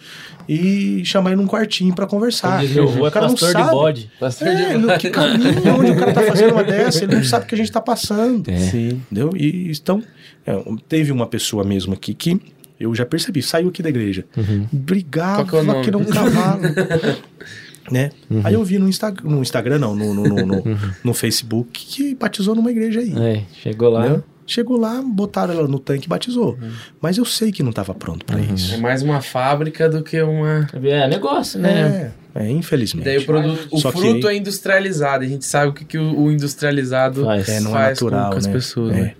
[0.46, 2.60] e chamar ele num quartinho pra conversar.
[2.60, 3.70] Diz é o cara não pastor de sabe.
[3.70, 4.10] bode.
[4.20, 7.24] Pastor É, de no que caminho, onde o cara tá fazendo uma dessa, ele não
[7.24, 8.50] sabe o que a gente tá passando.
[8.50, 8.58] É.
[8.58, 9.00] Sim.
[9.10, 9.34] Entendeu?
[9.34, 10.02] E então,
[10.46, 12.38] é, teve uma pessoa mesmo aqui que
[12.78, 14.26] eu já percebi, saiu aqui da igreja.
[14.70, 16.62] Brigava Qual que é que não cavalo.
[17.90, 18.10] né?
[18.44, 22.14] Aí eu vi no, Insta, no Instagram, não, no, no, no, no- no Facebook, que
[22.14, 23.12] batizou numa igreja aí.
[23.16, 24.00] É, chegou lá.
[24.06, 24.24] entendeu?
[24.44, 26.58] Chegou lá, botaram ela no tanque e batizou.
[27.00, 28.78] Mas eu sei que não estava pronto para É isso.
[28.80, 30.66] mais uma fábrica do que uma.
[30.82, 32.12] É negócio, né?
[32.34, 33.04] É, é, E infelizmente.
[33.04, 35.24] daí o produto, o Só fruto aí- é industrializado.
[35.24, 37.48] A gente sabe o que, que o, o industrializado Faz.
[37.48, 38.52] É, não é faz com- natural, com, as né?
[38.52, 38.96] pessoas.
[38.96, 39.00] É.
[39.00, 39.14] né?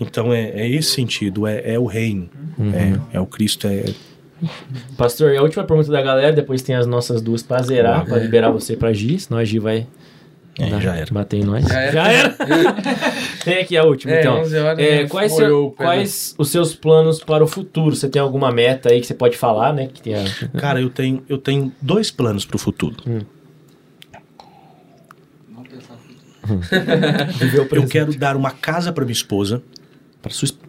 [0.00, 2.30] Então é, é esse sentido, é, é o reino.
[3.12, 3.84] É, é o Cristo, é,
[4.96, 8.18] Pastor, e a última pergunta da galera, depois tem as nossas duas pra zerar, pra
[8.18, 9.86] liberar você pra Gi, senão a Gi vai
[10.58, 11.06] É, dar- já era.
[11.12, 11.64] bater em nós.
[11.64, 12.12] Já era.
[12.12, 12.36] era.
[13.44, 14.40] tem aqui a última, É, então.
[14.40, 17.94] 11 horas, É, quais, seu- o quais os seus planos para o futuro?
[17.94, 19.88] Você tem alguma meta aí que você pode falar, né?
[19.92, 20.24] Que tem a...
[20.58, 22.96] Cara, eu tenho, eu tenho dois planos pro futuro.
[27.38, 27.90] viver o Eu presente.
[27.92, 29.62] quero dar uma casa para minha esposa.
[30.20, 30.46] Pra sua...
[30.46, 30.60] esp-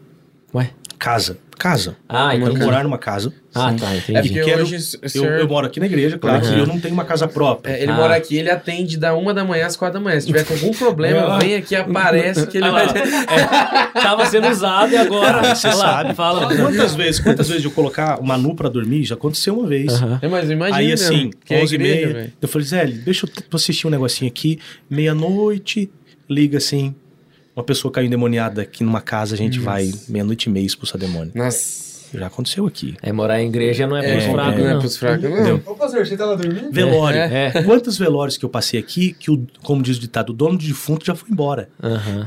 [0.53, 0.69] Ué?
[1.03, 1.38] Casa.
[1.59, 1.98] Casa.
[2.07, 2.53] Ah, Eu então...
[2.53, 3.32] quero morar numa casa.
[3.53, 4.30] Ah, tá, É entendi.
[4.30, 6.53] porque Quero- hoje Eu, senhor- eu moro aqui na igreja, claro, Aham.
[6.53, 7.73] que eu não tenho uma casa própria.
[7.73, 7.95] É, ele Ah.
[7.95, 10.17] mora aqui, ele atende da uma da manhã às quatro da manhã.
[10.19, 11.38] Se tiver com algum problema, Ah.
[11.43, 12.85] vem aqui, aparece que ele Ah vai.
[12.85, 15.51] é, tava sendo usado e agora...
[15.51, 16.14] Ah, você sabe.
[16.15, 16.48] Fala.
[16.56, 19.03] Quantas vezes, quantas vezes eu colocar o Manu pra dormir?
[19.03, 19.93] Já aconteceu uma vez.
[19.93, 20.19] Aham.
[20.22, 20.77] É, mas imagina.
[20.77, 22.33] Aí assim, que é 11 e igreja, meia, velho.
[22.41, 24.57] eu falei, Zé, deixa eu assistir um negocinho aqui,
[24.90, 25.91] meia-noite,
[26.30, 26.95] liga assim,
[27.56, 31.32] uma pessoa caiu endemoniada aqui numa casa, a gente vai meia-noite e meia expulsar demônio.
[31.35, 31.93] Nossa.
[32.15, 32.93] Já aconteceu aqui.
[33.01, 34.80] É, morar em igreja não é, É, pros fracos, não é não.
[34.80, 35.56] pros fracos, não.
[35.65, 36.72] Ô, pastor, você tá lá dormindo?
[36.72, 37.17] Velório.
[37.19, 37.64] É.
[37.65, 40.64] Quantos velórios que eu passei aqui que, o, como diz o ditado, o dono do
[40.64, 41.69] defunto já foi embora.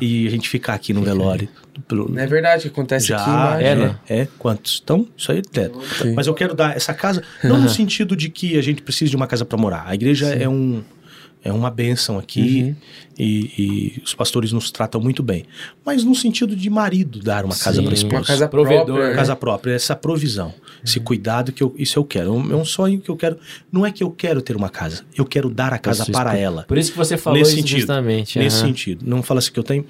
[0.00, 1.48] E a gente ficar aqui no velório.
[1.86, 3.62] pelo- Não é verdade que acontece aqui Já, embaixo.
[3.64, 3.96] é, é, né?
[4.08, 4.80] é, Quantos?
[4.82, 5.80] Então, isso aí é teto.
[6.02, 6.14] Sim.
[6.14, 9.14] Mas eu quero dar essa casa, não no sentido de que a gente precisa de
[9.16, 9.84] uma casa para morar.
[9.86, 10.82] A igreja é um
[11.47, 12.75] é uma bênção aqui
[13.16, 15.44] e, e os pastores nos tratam muito bem.
[15.84, 18.16] Mas no sentido de marido dar uma casa para esposa.
[18.16, 19.08] Uma casa Provedor, própria.
[19.10, 19.15] né?
[19.15, 20.52] Casa própria, essa provisão,
[20.84, 22.31] esse cuidado que eu, isso eu quero.
[22.31, 23.39] É um, é um sonho que eu quero.
[23.70, 26.65] Não é que eu quero ter uma casa, eu quero dar a casa para ela.
[26.65, 27.78] Por isso que você falou Nesse isso sentido.
[27.78, 28.39] justamente.
[28.41, 29.05] Nesse sentido.
[29.07, 29.86] Não fala assim que eu tenho.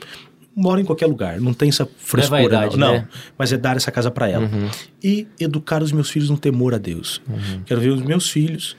[0.55, 2.41] Moro em qualquer lugar, não tem essa frescura.
[2.43, 2.99] vaidade, não, né?
[3.01, 3.09] não.
[3.37, 4.45] mas é dar essa casa para ela.
[4.47, 4.71] Uhum.
[5.03, 7.21] E educar os meus filhos no temor a Deus.
[7.65, 8.77] Quero ver os meus filhos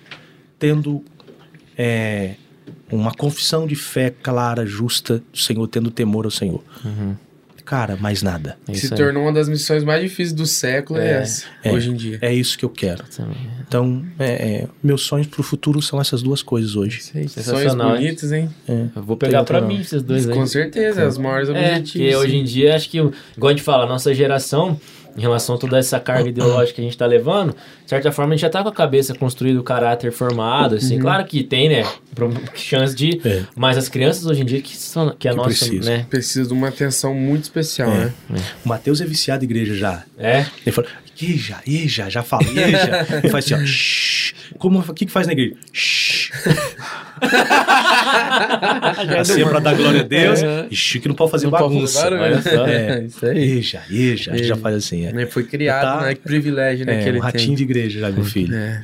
[0.58, 1.04] tendo
[1.78, 2.36] é,
[2.92, 6.64] uma confissão de fé clara, justa do Senhor, tendo temor ao Senhor.
[7.66, 8.58] Cara, mais nada.
[8.66, 8.98] É Se aí.
[8.98, 11.12] tornou uma das missões mais difíceis do século, é, É.
[11.18, 11.74] essa, É.
[11.74, 12.18] hoje em dia.
[12.22, 13.04] É isso que eu quero.
[13.04, 13.36] Também.
[13.68, 14.30] Então, é,
[14.62, 17.00] é, meus sonhos pro futuro são essas duas coisas hoje.
[17.00, 18.50] Isso aí, Sonhos bonitos, hein?
[18.96, 20.34] Eu vou pegar outra mim esses dois aí.
[20.34, 21.92] Com certeza, os maiores É, objetivos.
[21.92, 23.14] porque hoje em dia, acho que, igual
[23.48, 24.80] a gente fala, a nossa geração,
[25.18, 27.52] em relação a toda essa carga ideológica que a gente tá levando,
[27.84, 31.00] de certa forma a gente já tá com a cabeça construída, o caráter formado, assim.
[31.00, 31.84] Claro que tem, né,
[32.54, 33.20] chance de...
[33.26, 33.44] É.
[33.56, 35.90] Mas as crianças hoje em dia, que, são, que é a Que nossa, precisa.
[35.90, 36.06] né?
[36.10, 38.14] Precisa de uma atenção muito especial, É.
[38.30, 38.40] né?
[38.64, 40.04] O Matheus é viciado em igreja já.
[40.18, 40.88] É, Ele fala,
[41.20, 43.08] Ija, Ija, já fala, Ija.
[43.24, 44.34] Ele faz assim, ó, shh.
[44.58, 45.56] Como, o que que faz na igreja?
[45.74, 46.32] Shh.
[48.98, 49.18] Ixi.
[49.20, 50.42] assim é pra dar glória a Deus.
[50.44, 50.68] É.
[50.70, 52.02] Ixi, que não pode fazer Não pode bagunça.
[52.02, 52.16] fazer.
[52.16, 52.68] Olha só.
[52.68, 53.04] É.
[53.04, 53.58] Isso aí.
[53.60, 54.38] Eja, Eja.
[54.44, 55.06] já faz assim.
[55.06, 56.06] É, Foi criado, Tá.
[56.06, 56.16] né?
[56.16, 57.02] Que privilégio, né?
[57.02, 57.56] é que um ratinho tem.
[57.56, 58.56] de igreja já, meu filho.
[58.56, 58.82] É.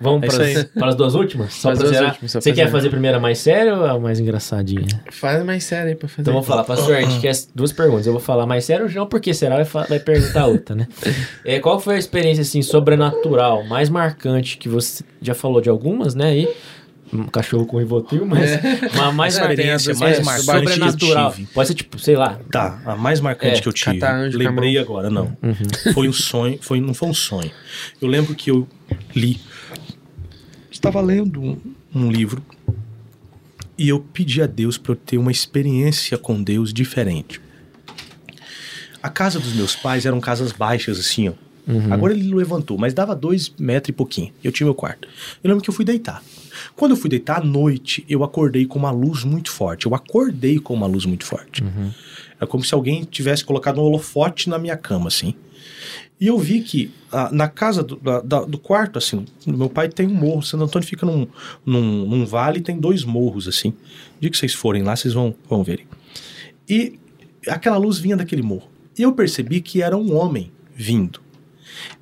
[0.00, 1.52] Vamos É para as, para as duas últimas?
[1.52, 2.10] Só Para zerar.
[2.12, 2.72] últimas, só Você quer zerar.
[2.72, 5.02] fazer primeiro a mais séria ou a mais engraçadinha?
[5.10, 6.22] Faz mais sério aí pra fazer.
[6.22, 8.06] Então vamos falar, pastor, a gente quer duas perguntas.
[8.06, 10.88] Eu vou falar mais sério, o João, porque será vai, vai perguntar outra, né?
[11.44, 16.14] É, qual foi a experiência assim sobrenatural mais marcante que você já falou de algumas,
[16.14, 16.28] né?
[16.28, 16.48] Aí
[17.12, 18.50] um cachorro com rivotril, mas
[18.94, 21.32] uma mais É, experiência tem a mais é, marcante sobrenatural.
[21.32, 21.52] que eu tive.
[21.54, 22.38] Pode ser tipo, sei lá.
[22.52, 23.98] Tá, a mais marcante É, que eu tive.
[23.98, 25.36] catar anjo com a lembrei agora, não.
[25.92, 27.50] Foi um sonho, foi, não foi um sonho.
[28.00, 28.66] Eu lembro que eu
[29.14, 29.40] li.
[30.80, 31.58] Estava lendo um,
[31.94, 32.42] um livro
[33.76, 37.38] e eu pedi a Deus para eu ter uma experiência com Deus diferente.
[39.02, 41.32] A casa dos meus pais eram casas baixas, assim, ó.
[41.92, 44.32] Agora ele levantou, mas dava dois metros e pouquinho.
[44.42, 45.06] Eu tinha meu quarto.
[45.44, 46.22] Eu lembro que eu fui deitar.
[46.74, 49.84] Quando eu fui deitar à noite, eu acordei com uma luz muito forte.
[49.84, 51.62] Eu acordei com uma luz muito forte.
[52.40, 55.34] É como se alguém tivesse colocado um holofote na minha cama, assim.
[56.20, 60.06] E eu vi que ah, na casa do, da- do quarto, assim, meu pai tem
[60.06, 60.42] um morro.
[60.42, 61.26] Santo Antônio fica num,
[61.64, 63.70] num, num vale e tem dois morros, assim.
[63.70, 65.86] O dia que vocês forem lá, vocês vão, vão verem.
[66.68, 66.98] E
[67.48, 68.68] aquela luz vinha daquele morro.
[68.98, 71.20] E eu percebi que era um homem vindo.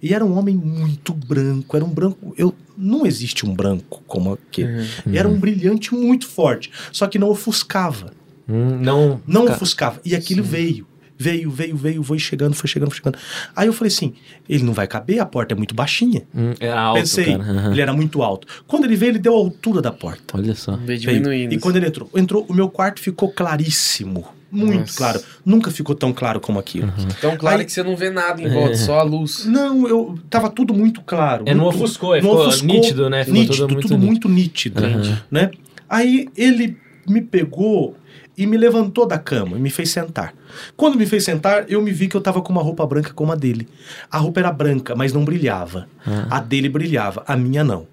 [0.02, 2.34] E era um homem muito branco, era um branco.
[2.36, 4.78] Eu, não existe um branco como aquele.
[5.06, 5.14] Uhum.
[5.14, 8.12] Era um brilhante muito forte, só que não ofuscava.
[8.48, 9.20] Hum, não.
[9.24, 10.00] Não Ca- ofuscava.
[10.04, 10.87] E aquilo veio.
[11.18, 13.18] Veio, veio, veio, foi chegando, foi chegando, foi chegando.
[13.56, 14.12] Aí eu falei assim:
[14.48, 16.22] ele não vai caber, a porta é muito baixinha.
[16.34, 17.42] Hum, era alto, Pensei, cara.
[17.42, 17.72] Aham.
[17.72, 18.46] ele era muito alto.
[18.66, 20.36] Quando ele veio, ele deu a altura da porta.
[20.38, 20.76] Olha só.
[20.76, 21.52] Veio diminuindo.
[21.52, 24.28] E quando ele entrou, entrou, o meu quarto ficou claríssimo.
[24.50, 24.96] Muito Nossa.
[24.96, 25.20] claro.
[25.44, 26.90] Nunca ficou tão claro como aquilo.
[27.20, 29.44] Tão claro Aí- que você não vê nada em volta, só a luz.
[29.44, 31.44] Não, eu tava tudo muito claro.
[31.46, 33.24] É, não muito- ofuscou, é, não ficou ofuscou, nítido, né?
[33.24, 35.20] Ficou nítido, tudo tudo, muito muito, nítido, Aham.
[35.30, 35.50] né?
[35.86, 37.94] Aí ele me pegou
[38.38, 40.32] e me levantou da cama e me fez sentar.
[40.76, 43.32] Quando me fez sentar, eu me vi que eu tava com uma roupa branca como
[43.32, 43.66] a dele.
[44.08, 45.88] A roupa era branca, mas não brilhava.
[46.06, 46.36] Ah.
[46.36, 47.88] A dele brilhava, a minha não.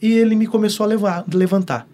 [0.00, 1.88] E ele me começou a levar, levantar,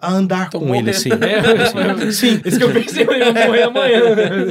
[0.00, 1.08] a andar Tô com ele assim.
[1.20, 2.40] É, Sim.
[2.44, 4.00] Isso que eu pensei, eu ia morrer amanhã.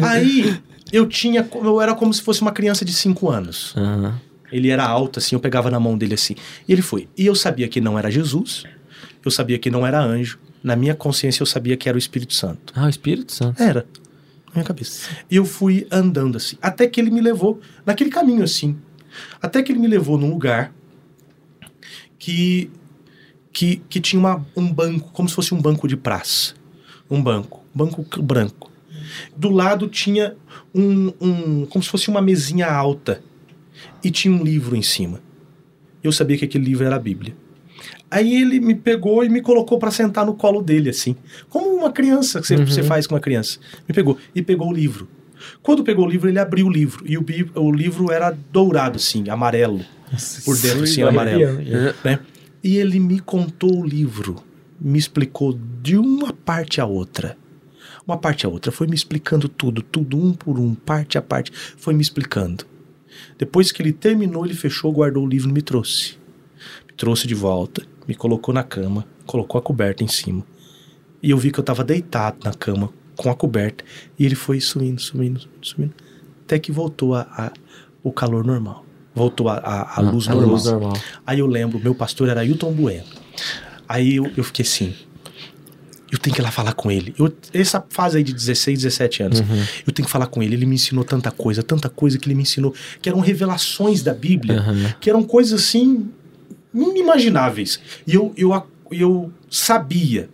[0.03, 0.59] Aí
[0.91, 3.73] eu tinha, eu era como se fosse uma criança de 5 anos.
[3.77, 4.19] Aham.
[4.51, 6.35] Ele era alto, assim, eu pegava na mão dele assim.
[6.67, 7.07] E ele foi.
[7.17, 8.65] E eu sabia que não era Jesus,
[9.23, 10.37] eu sabia que não era anjo.
[10.63, 12.73] Na minha consciência eu sabia que era o Espírito Santo.
[12.73, 13.61] Ah, o Espírito Santo.
[13.61, 13.85] Era.
[14.47, 15.09] Na minha cabeça.
[15.29, 16.55] E eu fui andando assim.
[16.61, 18.77] Até que ele me levou naquele caminho assim.
[19.41, 20.73] Até que ele me levou num lugar
[22.17, 22.71] que,
[23.51, 26.53] que, que tinha uma, um banco, como se fosse um banco de praça.
[27.09, 27.61] Um banco.
[27.75, 28.71] Banco branco.
[29.35, 30.35] Do lado tinha
[30.73, 31.65] um, um.
[31.65, 33.21] como se fosse uma mesinha alta.
[34.01, 35.19] E tinha um livro em cima.
[36.01, 37.35] Eu sabia que aquele livro era a Bíblia.
[38.13, 41.15] Aí ele me pegou e me colocou para sentar no colo dele, assim.
[41.49, 42.65] Como uma criança que você, Uhum.
[42.67, 43.59] você faz com uma criança.
[43.87, 45.07] Me pegou e pegou o livro.
[45.61, 47.03] Quando pegou o livro, ele abriu o livro.
[47.07, 47.25] E o,
[47.55, 49.81] o livro era dourado, assim, amarelo.
[50.45, 51.43] Por dentro, assim, amarelo.
[51.55, 51.95] arrepiando.
[52.03, 52.19] Né?
[52.63, 54.35] E ele me contou o livro.
[54.79, 57.35] Me explicou de uma parte a outra.
[58.07, 58.71] Uma parte a outra.
[58.71, 61.51] Foi me explicando tudo, tudo, um por um, parte a parte.
[61.77, 62.65] Foi me explicando.
[63.37, 66.15] Depois que ele terminou, ele fechou, guardou o livro e me trouxe.
[66.87, 70.43] Me trouxe de volta, me colocou na cama, colocou a coberta em cima.
[71.21, 73.83] E eu vi que eu tava deitado na cama com a coberta.
[74.19, 75.93] E ele foi sumindo, sumindo, sumindo.
[76.45, 77.51] Até que voltou a, a-
[78.03, 78.85] o calor normal.
[79.15, 80.51] Voltou a, a- a luz a normal.
[80.51, 80.93] luz normal.
[81.25, 83.05] Aí eu lembro, meu pastor era Ailton Bueno.
[83.87, 84.93] Aí eu, eu fiquei assim.
[86.11, 87.15] Eu tenho que ir lá falar com ele.
[87.17, 89.39] Eu- essa fase aí de 16, 17 anos.
[89.87, 90.55] Eu tenho que falar com ele.
[90.55, 92.73] Ele me ensinou tanta coisa, tanta coisa que ele me ensinou.
[93.01, 94.59] Que eram revelações da Bíblia.
[94.59, 94.93] Aham.
[94.99, 96.09] Que eram coisas assim.
[96.73, 97.79] Inimagináveis.
[98.05, 100.29] E eu, eu, eu sabia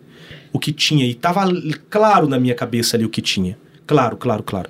[0.53, 1.05] o que tinha.
[1.05, 1.43] E estava
[1.89, 3.57] claro na minha cabeça ali o que tinha.
[3.85, 4.69] Claro, claro, claro.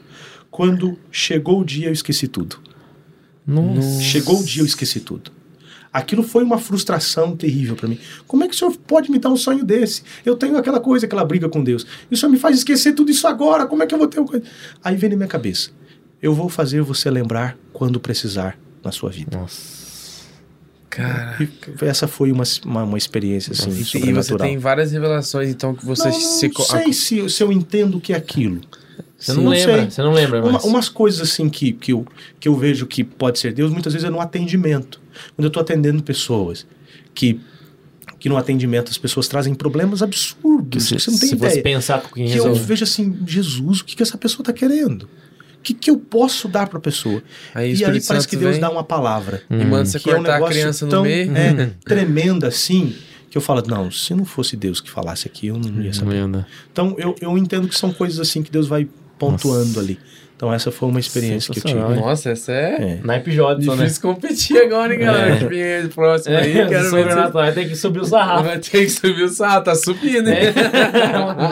[0.49, 2.57] Quando chegou o dia, eu esqueci tudo.
[3.45, 4.01] Nossa.
[4.01, 5.31] Chegou o dia, eu esqueci tudo.
[5.91, 7.97] Aquilo foi uma frustração terrível para mim.
[8.27, 10.03] Como é que o senhor pode me dar um sonho desse?
[10.23, 11.85] Eu tenho aquela coisa, aquela briga com Deus.
[12.11, 13.65] E o senhor me faz esquecer tudo isso agora.
[13.65, 14.45] Como é que eu vou ter uma coisa?
[14.83, 15.71] Aí vem na minha cabeça.
[16.21, 19.35] Eu vou fazer você lembrar quando precisar na sua vida.
[19.35, 19.78] Nossa.
[20.89, 21.37] Cara.
[21.81, 25.85] Essa foi uma, uma, uma experiência assim, E, e você tem várias revelações, então, que
[25.85, 26.47] você não, se.
[26.47, 28.61] não sei se, se eu entendo o que é aquilo.
[29.17, 29.91] Você não Não lembra, sei.
[29.91, 30.63] você não lembra Uma- mais.
[30.63, 32.05] umas coisas assim que, que, eu,
[32.39, 34.99] que eu vejo que pode ser Deus, muitas vezes é no atendimento.
[35.35, 36.65] Quando eu estou atendendo pessoas
[37.13, 37.39] que,
[38.17, 41.51] que no atendimento as pessoas trazem problemas absurdos, se, você não tem se ideia.
[41.53, 42.63] você pensar com quem que eu resolve.
[42.65, 45.09] vejo assim, Jesus, o que, que essa pessoa está querendo?
[45.59, 47.21] O que, que eu posso dar para a pessoa?
[47.53, 49.43] Aí e aí parece que Deus vem dá uma palavra.
[49.49, 51.35] E manda você que é um cortar a negócio criança no tão meio.
[51.35, 52.95] é, tremenda assim,
[53.29, 56.21] que eu falo, não, se não fosse Deus que falasse aqui, eu não ia saber.
[56.21, 56.45] Não, não.
[56.71, 59.99] Então, eu, eu entendo que são coisas assim que Deus vai pontuando ali.
[60.39, 61.79] Então, essa foi uma experiência que eu tive.
[61.99, 62.75] Nossa, essa é...
[62.79, 62.99] É.
[63.03, 63.55] Naipe né?
[63.59, 65.35] Difícil competir agora, hein, galera?
[65.35, 66.89] Que vem próximo aí, É, quero ver se...
[66.91, 68.43] sobrenatural, tem que subir o sarrafo.
[68.45, 70.37] Vai ter que subir o sarro, tá subindo, hein?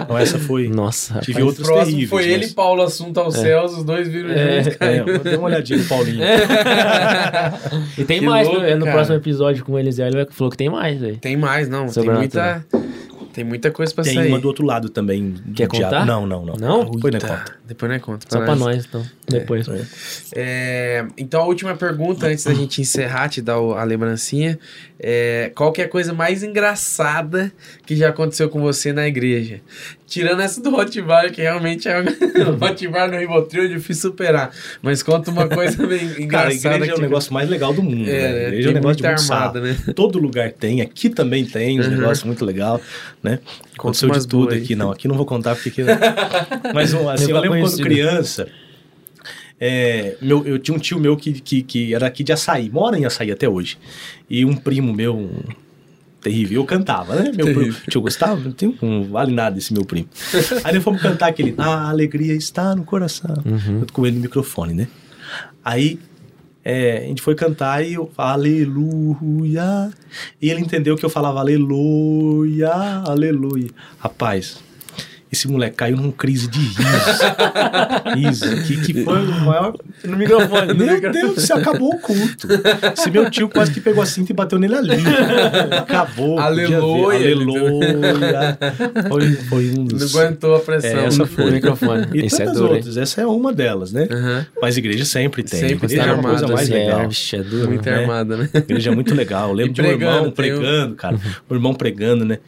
[0.03, 0.69] Então, essa foi.
[0.69, 2.09] Nossa, Tive O outras próximo terríveis.
[2.09, 4.63] foi ele e mas- Paulo Assunto aos céus, os dois viram É.
[4.63, 6.23] juntos, É, dê uma olhadinha no Paulinho.
[7.97, 8.75] E tem Que mais, louco, né?
[8.75, 8.91] no cara.
[8.95, 11.17] próximo episódio com o Eliseu, ele falou que tem mais, velho.
[11.17, 11.87] Tem mais, não.
[11.87, 12.63] Tem muita,
[13.37, 14.29] tem muita coisa pra Tem sair.
[14.29, 15.35] uma do outro lado também.
[15.55, 15.83] Quer diabo.
[15.93, 16.05] contar?
[16.07, 16.55] Não, não, não.
[16.55, 16.89] Não?
[16.89, 17.55] Depois não Tá, conta.
[17.67, 18.25] Depois não conta.
[18.27, 19.05] Só pra nós, então.
[19.29, 19.67] Depois.
[20.35, 24.57] É, então, a última pergunta, antes da gente encerrar, te dar o- a lembrancinha.
[24.99, 27.51] É, qual que é a coisa mais engraçada
[27.85, 29.61] que já aconteceu com você na igreja?
[30.07, 32.03] Tirando essa do Hotbar, que realmente é o
[32.63, 34.51] Hotbar no Rivotril é difícil superar.
[34.81, 36.27] Mas conta uma coisa bem engraçada.
[36.29, 38.07] Cara, a igreja é o que- negócio mais legal do mundo.
[38.09, 38.45] É, né?
[38.45, 39.77] A igreja é um negócio de armada, né?
[39.93, 41.89] Todo lugar tem, aqui também tem, um Uhum.
[41.89, 42.79] negócio muito legal,
[43.21, 43.39] né?
[43.77, 44.63] Aconteceu de tudo boas aí.
[44.63, 44.91] aqui, não.
[44.91, 45.81] Aqui não vou contar porque aqui.
[46.73, 48.47] Mas assim, eu pra lembro quando criança.
[49.59, 52.97] é, meu, eu tinha um tio meu que, que, que era aqui de Açaí, mora
[52.97, 53.77] em Açaí até hoje.
[54.29, 55.29] E um primo meu, um
[56.27, 57.31] terrível, eu cantava, né?
[57.35, 60.09] Meu primo, tio Gustavo, não, tem, não vale nada esse meu primo.
[60.63, 63.35] Aí nós fomos cantar aquele A alegria está no coração.
[63.45, 63.79] Uhum.
[63.79, 64.87] Eu tô com ele no microfone, né?
[65.63, 65.99] Aí
[66.63, 69.89] é, a gente foi cantar e eu aleluia.
[70.41, 72.71] E ele entendeu que eu falava aleluia,
[73.05, 73.69] aleluia.
[73.97, 74.59] Rapaz,
[75.31, 76.75] esse moleque caiu num crise de riso.
[78.15, 79.73] riso, que, que foi o maior.
[80.03, 80.73] No microfone.
[80.73, 81.13] Meu microfone.
[81.21, 82.47] Deus do céu, acabou o culto.
[82.97, 84.91] Esse meu tio quase que pegou a cinta e bateu nele ali.
[85.77, 86.39] Acabou.
[86.39, 87.17] Aleluia.
[87.17, 88.57] Aleluia.
[89.09, 90.15] Foi, foi um Não dos.
[90.15, 90.89] aguentou a pressão.
[90.99, 91.51] É, essa No foi.
[91.51, 92.07] microfone.
[92.13, 92.67] E Isso é tantas hein?
[92.67, 92.97] outras.
[92.97, 94.07] Essa é uma delas, né?
[94.09, 94.45] Aham.
[94.61, 95.59] Mas a igreja sempre tem.
[95.59, 97.01] Sempre a igreja tá é uma coisa armada, mais legal.
[97.01, 97.67] É, é duro.
[97.69, 97.95] Muito né?
[97.95, 98.49] armada, né?
[98.53, 99.49] Igreja é muito legal.
[99.49, 101.19] Eu lembro de um irmão pregando, um- cara.
[101.49, 102.39] O irmão pregando, né?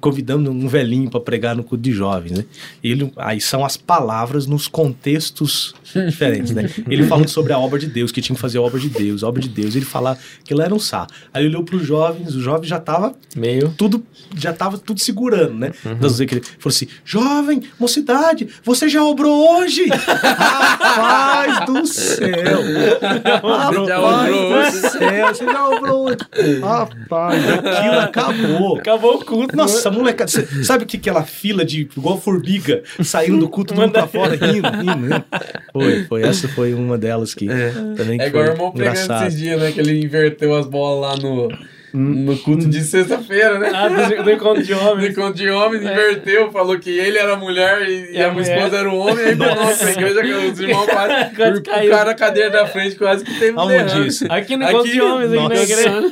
[0.00, 2.44] Convidando um velhinho para pregar no culto de jovens, né?
[2.82, 6.70] Ele, aí são as palavras nos contextos diferentes, né?
[6.88, 9.24] Ele falando sobre a obra de Deus, que tinha que fazer a obra de Deus,
[9.24, 9.74] a obra de Deus.
[9.74, 11.08] Ele falava que lá era um sarro.
[11.32, 13.74] Aí ele olhou para os jovens, os jovens já tava Meio.
[13.76, 14.04] tudo
[14.36, 15.72] já tava tudo segurando, né?
[15.84, 15.92] Uhum.
[15.92, 19.86] Então, que ele falou assim: jovem, mocidade, você já obrou hoje?
[19.90, 22.60] Rapaz do céu!
[23.24, 26.60] Rapaz Já obrou do céu, você já obrou hoje?
[26.60, 28.78] Rapaz, aquilo acabou.
[28.78, 29.56] Acabou o culto.
[29.56, 30.30] Nossa, molecada,
[30.62, 34.34] sabe o que aquela fila de igual formiga saindo do culto todo mundo pra fora
[34.34, 35.24] rindo, rindo, rindo?
[35.72, 37.70] Foi, foi, essa foi uma delas que É.
[37.96, 39.26] também que É igual o foi irmão pregando engraçado.
[39.28, 39.72] esses dias, né?
[39.72, 41.48] Que ele inverteu as bolas lá no,
[41.92, 43.70] no culto de sexta-feira, né?
[43.74, 45.10] Ah, do, do encontro de homens.
[45.10, 48.42] encontro de homens, inverteu, falou que ele era mulher e, E e a a minha
[48.42, 48.56] mulher.
[48.58, 50.20] esposa era o homem, aí falou, nossa, igreja,
[50.52, 51.90] os irmãos quase, Quase o, caiu.
[51.90, 53.60] cara na cadeira da frente quase que teve um?
[54.30, 56.02] Aqui no encontro de homens, aqui na igreja.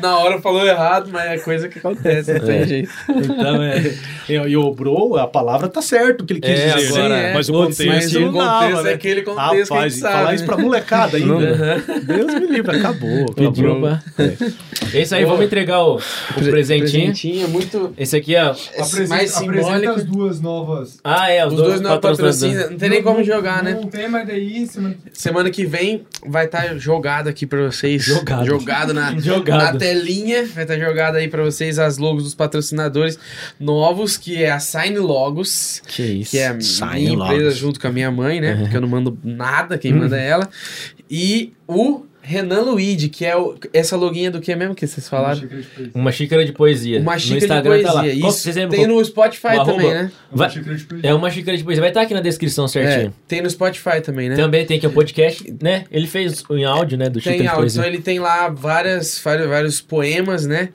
[0.00, 2.90] Na hora falou errado, mas é coisa que acontece, não tem jeito.
[3.08, 3.82] Então, é,
[4.28, 6.88] e, e o bro, a palavra tá certo o que ele quis É, dizer.
[6.98, 7.30] agora, né?
[7.30, 7.34] é.
[7.34, 8.90] Mas o contexto, mas o contexto né?
[8.90, 10.34] é aquele contexto que a gente Rapaz, sabe, falar né?
[10.34, 11.56] isso pra molecada ainda.
[11.56, 11.82] né?
[12.04, 13.32] Deus me livre, acabou.
[13.34, 13.80] Pediu acabou.
[13.80, 14.01] pra...
[14.92, 16.00] É isso aí, vamos entregar o, o
[16.34, 17.06] presentinho.
[17.06, 18.54] Presentinho é muito Esse aqui, ó.
[18.74, 19.92] é mais apresenta simbólico.
[19.92, 20.98] as duas novas.
[21.02, 22.40] Ah, é, os, Os dois não patrocinadores.
[22.40, 23.72] patrocinam, não tem nem como jogar, né?
[23.74, 28.02] Não tem, mas daí semana Semana que vem vai estar jogado aqui pra vocês.
[28.02, 28.44] Jogado.
[28.46, 29.72] Jogado na, Jogado.
[29.72, 30.44] na telinha.
[30.46, 33.18] Vai estar jogado aí pra vocês as logos dos patrocinadores
[33.58, 36.30] novos, que é a Sign Logos, Que isso.
[36.32, 37.56] que é a Sign minha empresa Logos.
[37.56, 38.56] junto com a minha mãe, né?
[38.56, 40.48] Porque eu não mando nada, quem manda é ela.
[41.10, 45.42] E o Renan Luigi, que é o, essa loguinha do que mesmo que vocês falaram?
[45.92, 47.00] Uma xícara de poesia.
[47.00, 47.88] Uma xícara de Instagram poesia.
[47.88, 48.06] tá lá.
[48.30, 50.02] Isso tem no Spotify o também, arroba?
[50.04, 50.12] né?
[50.30, 50.50] Vai-
[51.02, 51.80] É uma xícara de poesia.
[51.80, 53.14] Vai estar aqui na descrição É, certinho.
[53.26, 54.36] tem no Spotify também, né?
[54.36, 55.84] Também tem aqui o podcast, né?
[55.90, 57.08] Ele fez em áudio, né?
[57.08, 57.86] Do Tem xícara de áudio, então poesia.
[57.86, 60.68] ele tem lá várias, vários, vários poemas, né?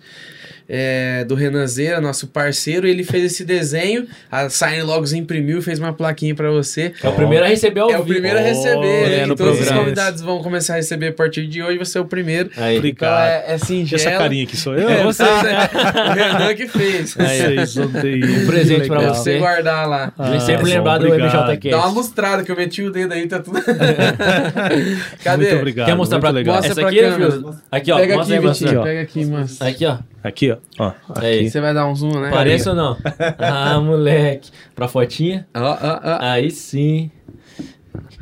[0.70, 5.80] É, do Renan Zeira, nosso parceiro, ele fez esse desenho, a Sign Logos imprimiu, fez
[5.80, 6.92] uma plaquinha pra você.
[7.02, 9.26] É o primeiro a receber ao É o primeiro a receber, Olha, né?
[9.26, 12.02] no E todos os convidados vão começar a receber a partir de hoje, você é
[12.02, 12.50] o primeiro.
[12.58, 12.78] Aí.
[12.84, 14.02] Então é, é E singelo.
[14.02, 14.90] essa carinha aqui sou eu?
[14.90, 15.70] É, você, né?
[16.10, 17.16] o Renan que fez.
[17.18, 19.34] Aí, Vocês não têm- Um presente pra Pra você.
[19.34, 20.12] você guardar lá.
[20.20, 21.08] Ele sempre lembrar do.
[21.08, 21.70] MJCast.
[21.70, 23.58] Dá uma mostrada que eu meti o dedo aí, tá tudo.
[25.24, 25.44] Cadê?
[25.46, 25.86] Muito obrigado.
[25.88, 26.56] Quer mostrar pra legal.
[26.56, 27.32] Mostra Essa pra aqui, câmera.
[27.32, 27.56] filho?
[27.72, 27.98] Aqui, ó.
[27.98, 28.84] Pega aqui, Vitinho.
[28.84, 29.62] Pega aqui, mas.
[29.62, 29.98] Aqui, ó.
[30.28, 30.58] Aqui, ó.
[30.78, 31.40] ó Aí.
[31.40, 31.50] aqui.
[31.50, 32.30] Você vai dar um zoom, né?
[32.32, 32.98] Parece ou não?
[33.40, 34.52] Ah, moleque.
[34.76, 35.48] Pra fotinha.
[35.56, 36.18] Ó, ó, ó.
[36.20, 37.10] Aí sim.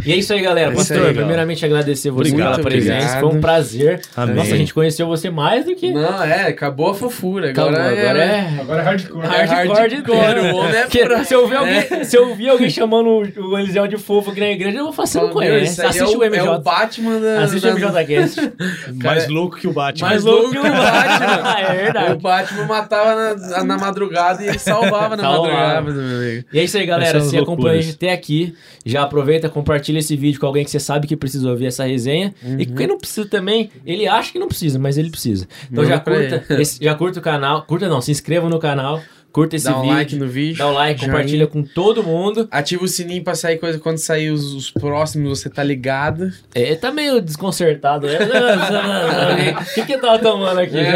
[0.03, 0.71] E é isso aí, galera.
[0.71, 2.95] É isso Pastor, aí, primeiramente agradecer você Obrigado, pela presença.
[2.97, 3.19] obrigado.
[3.21, 4.01] Foi um prazer.
[4.15, 4.35] Amém.
[4.35, 5.91] Nossa, a gente conheceu você mais do que.
[5.91, 7.49] Não, é, acabou a fofura.
[7.51, 8.27] Agora, Acabou, agora é...
[8.27, 8.61] é.
[8.61, 9.25] Agora é hardcore.
[9.25, 10.37] Hardcore de hardcore, dor.
[10.53, 13.57] o homem é pra- se, eu ver alguém, se eu ouvir alguém chamando o, o
[13.57, 15.81] Eliseu de fofo aqui na igreja, eu vou falar, você não conhece.
[15.81, 16.39] aí Assiste é o, MJ.
[16.39, 17.43] É o Batman da...
[17.43, 18.53] Assiste o MJCast.
[19.01, 20.07] Mais louco que o Batman.
[20.09, 21.59] Mais louco que o o Batman.
[21.69, 22.11] é verdade.
[22.13, 25.47] O Batman matava na, na madrugada e ele salvava na Salvava.
[25.47, 26.45] madrugada, meu amigo.
[26.51, 27.21] E é isso aí, galera.
[27.21, 28.53] Se acompanha a gente até aqui,
[28.85, 32.33] já aproveita, compartilha esse vídeo com alguém que você sabe que precisa ouvir essa resenha.
[32.57, 35.47] E quem não precisa também, ele acha que não precisa, mas ele precisa.
[35.71, 37.63] Então Manda já curta, esse- já curta o canal.
[37.63, 39.93] Curta não, se inscreva no canal, curta esse Dá um vídeo.
[39.95, 40.57] like no vídeo.
[40.57, 41.11] Dá o like, joinha.
[41.13, 42.47] compartilha com todo mundo.
[42.49, 46.31] Ativa o sininho pra sair coisa quando sair os, os próximos, você tá ligado.
[46.53, 48.07] É, tá meio desconcertado.
[48.07, 48.17] né?
[49.61, 50.95] O que que tava tomando aqui, É?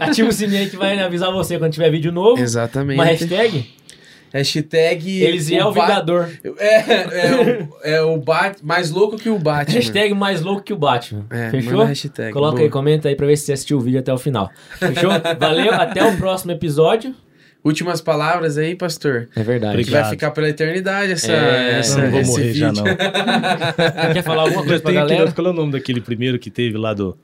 [0.04, 2.40] Ativa o sininho aí que vai avisar você quando tiver vídeo novo.
[2.42, 2.96] Exatamente.
[2.98, 3.66] Uma hashtag,
[4.32, 5.22] Hashtag.
[5.22, 6.28] Elisiel o Vingador.
[6.58, 8.58] É, é, o, é o Bat...
[8.64, 9.74] mais louco que o Batman.
[9.74, 11.24] Hashtag mais louco que o Batman.
[11.30, 11.84] É, Fechou?
[11.84, 12.64] hashtag, Coloca boa.
[12.64, 14.50] aí, comenta aí pra ver se você assistiu o vídeo até o final.
[14.78, 15.10] Fechou?
[15.38, 17.14] Valeu, até o próximo episódio.
[17.64, 19.28] Últimas palavras aí, pastor.
[19.34, 19.74] É verdade.
[19.74, 20.02] Que Obrigado.
[20.02, 22.84] vai ficar pela eternidade essa, É, essa, não vou morrer já vídeo.
[22.84, 22.94] não.
[24.14, 25.32] Quer falar alguma Já coisa pra tem aquele, galera?
[25.34, 27.18] qual é o nome daquele primeiro que teve lá do...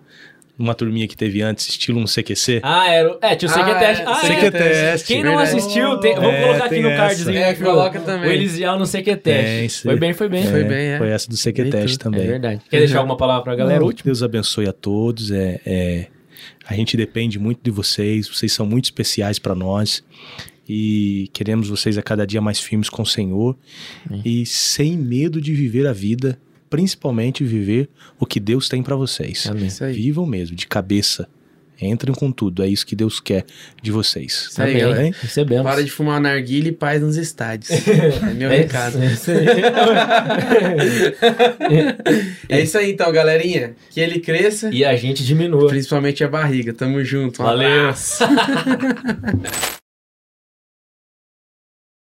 [0.57, 2.61] Uma turminha que teve antes, estilo um CQC?
[2.63, 3.19] Ah, era.
[3.23, 4.01] É, tinha o Ah, CQTest.
[4.01, 6.97] é, Ah, CQTest, Quem não assistiu, tem- vamos É, colocar aqui no essa.
[6.97, 7.39] cardzinho.
[7.39, 8.31] É, coloca também.
[8.31, 9.83] O Elisial no CQTest.
[9.83, 10.45] Foi bem, foi bem.
[10.47, 10.99] Foi É, bem, é.
[10.99, 12.21] Foi essa do CQTest também.
[12.23, 12.61] É verdade.
[12.71, 13.81] Quer deixar alguma palavra pra galera?
[13.81, 14.05] Não, Último?
[14.07, 15.33] Deus abençoe a todos.
[15.33, 16.07] É, é,
[16.65, 18.29] a gente depende muito de vocês.
[18.29, 20.05] Vocês são muito especiais para nós.
[20.69, 23.57] E queremos vocês a cada dia mais firmes com o Senhor.
[24.25, 26.39] E sem medo de viver a vida,
[26.71, 29.47] principalmente viver o que Deus tem para vocês.
[29.49, 29.67] Amém.
[29.67, 29.93] Isso aí.
[29.95, 31.29] Vivam mesmo, de cabeça.
[31.81, 32.63] Entrem com tudo.
[32.63, 33.45] É isso que Deus quer
[33.83, 34.47] de vocês.
[34.51, 34.95] Isso aí, Amém.
[34.95, 35.15] Bem?
[35.21, 35.65] Recebemos.
[35.65, 37.69] Para de fumar narguilha e paz nos estádios.
[37.73, 39.03] É meu É recado.
[39.05, 39.45] isso aí.
[42.49, 43.75] É isso aí então, galerinha.
[43.91, 45.67] Que ele cresça, E a gente diminua.
[45.67, 46.73] principalmente a barriga.
[46.73, 47.43] Tamo junto.
[47.43, 47.93] Um Valeu.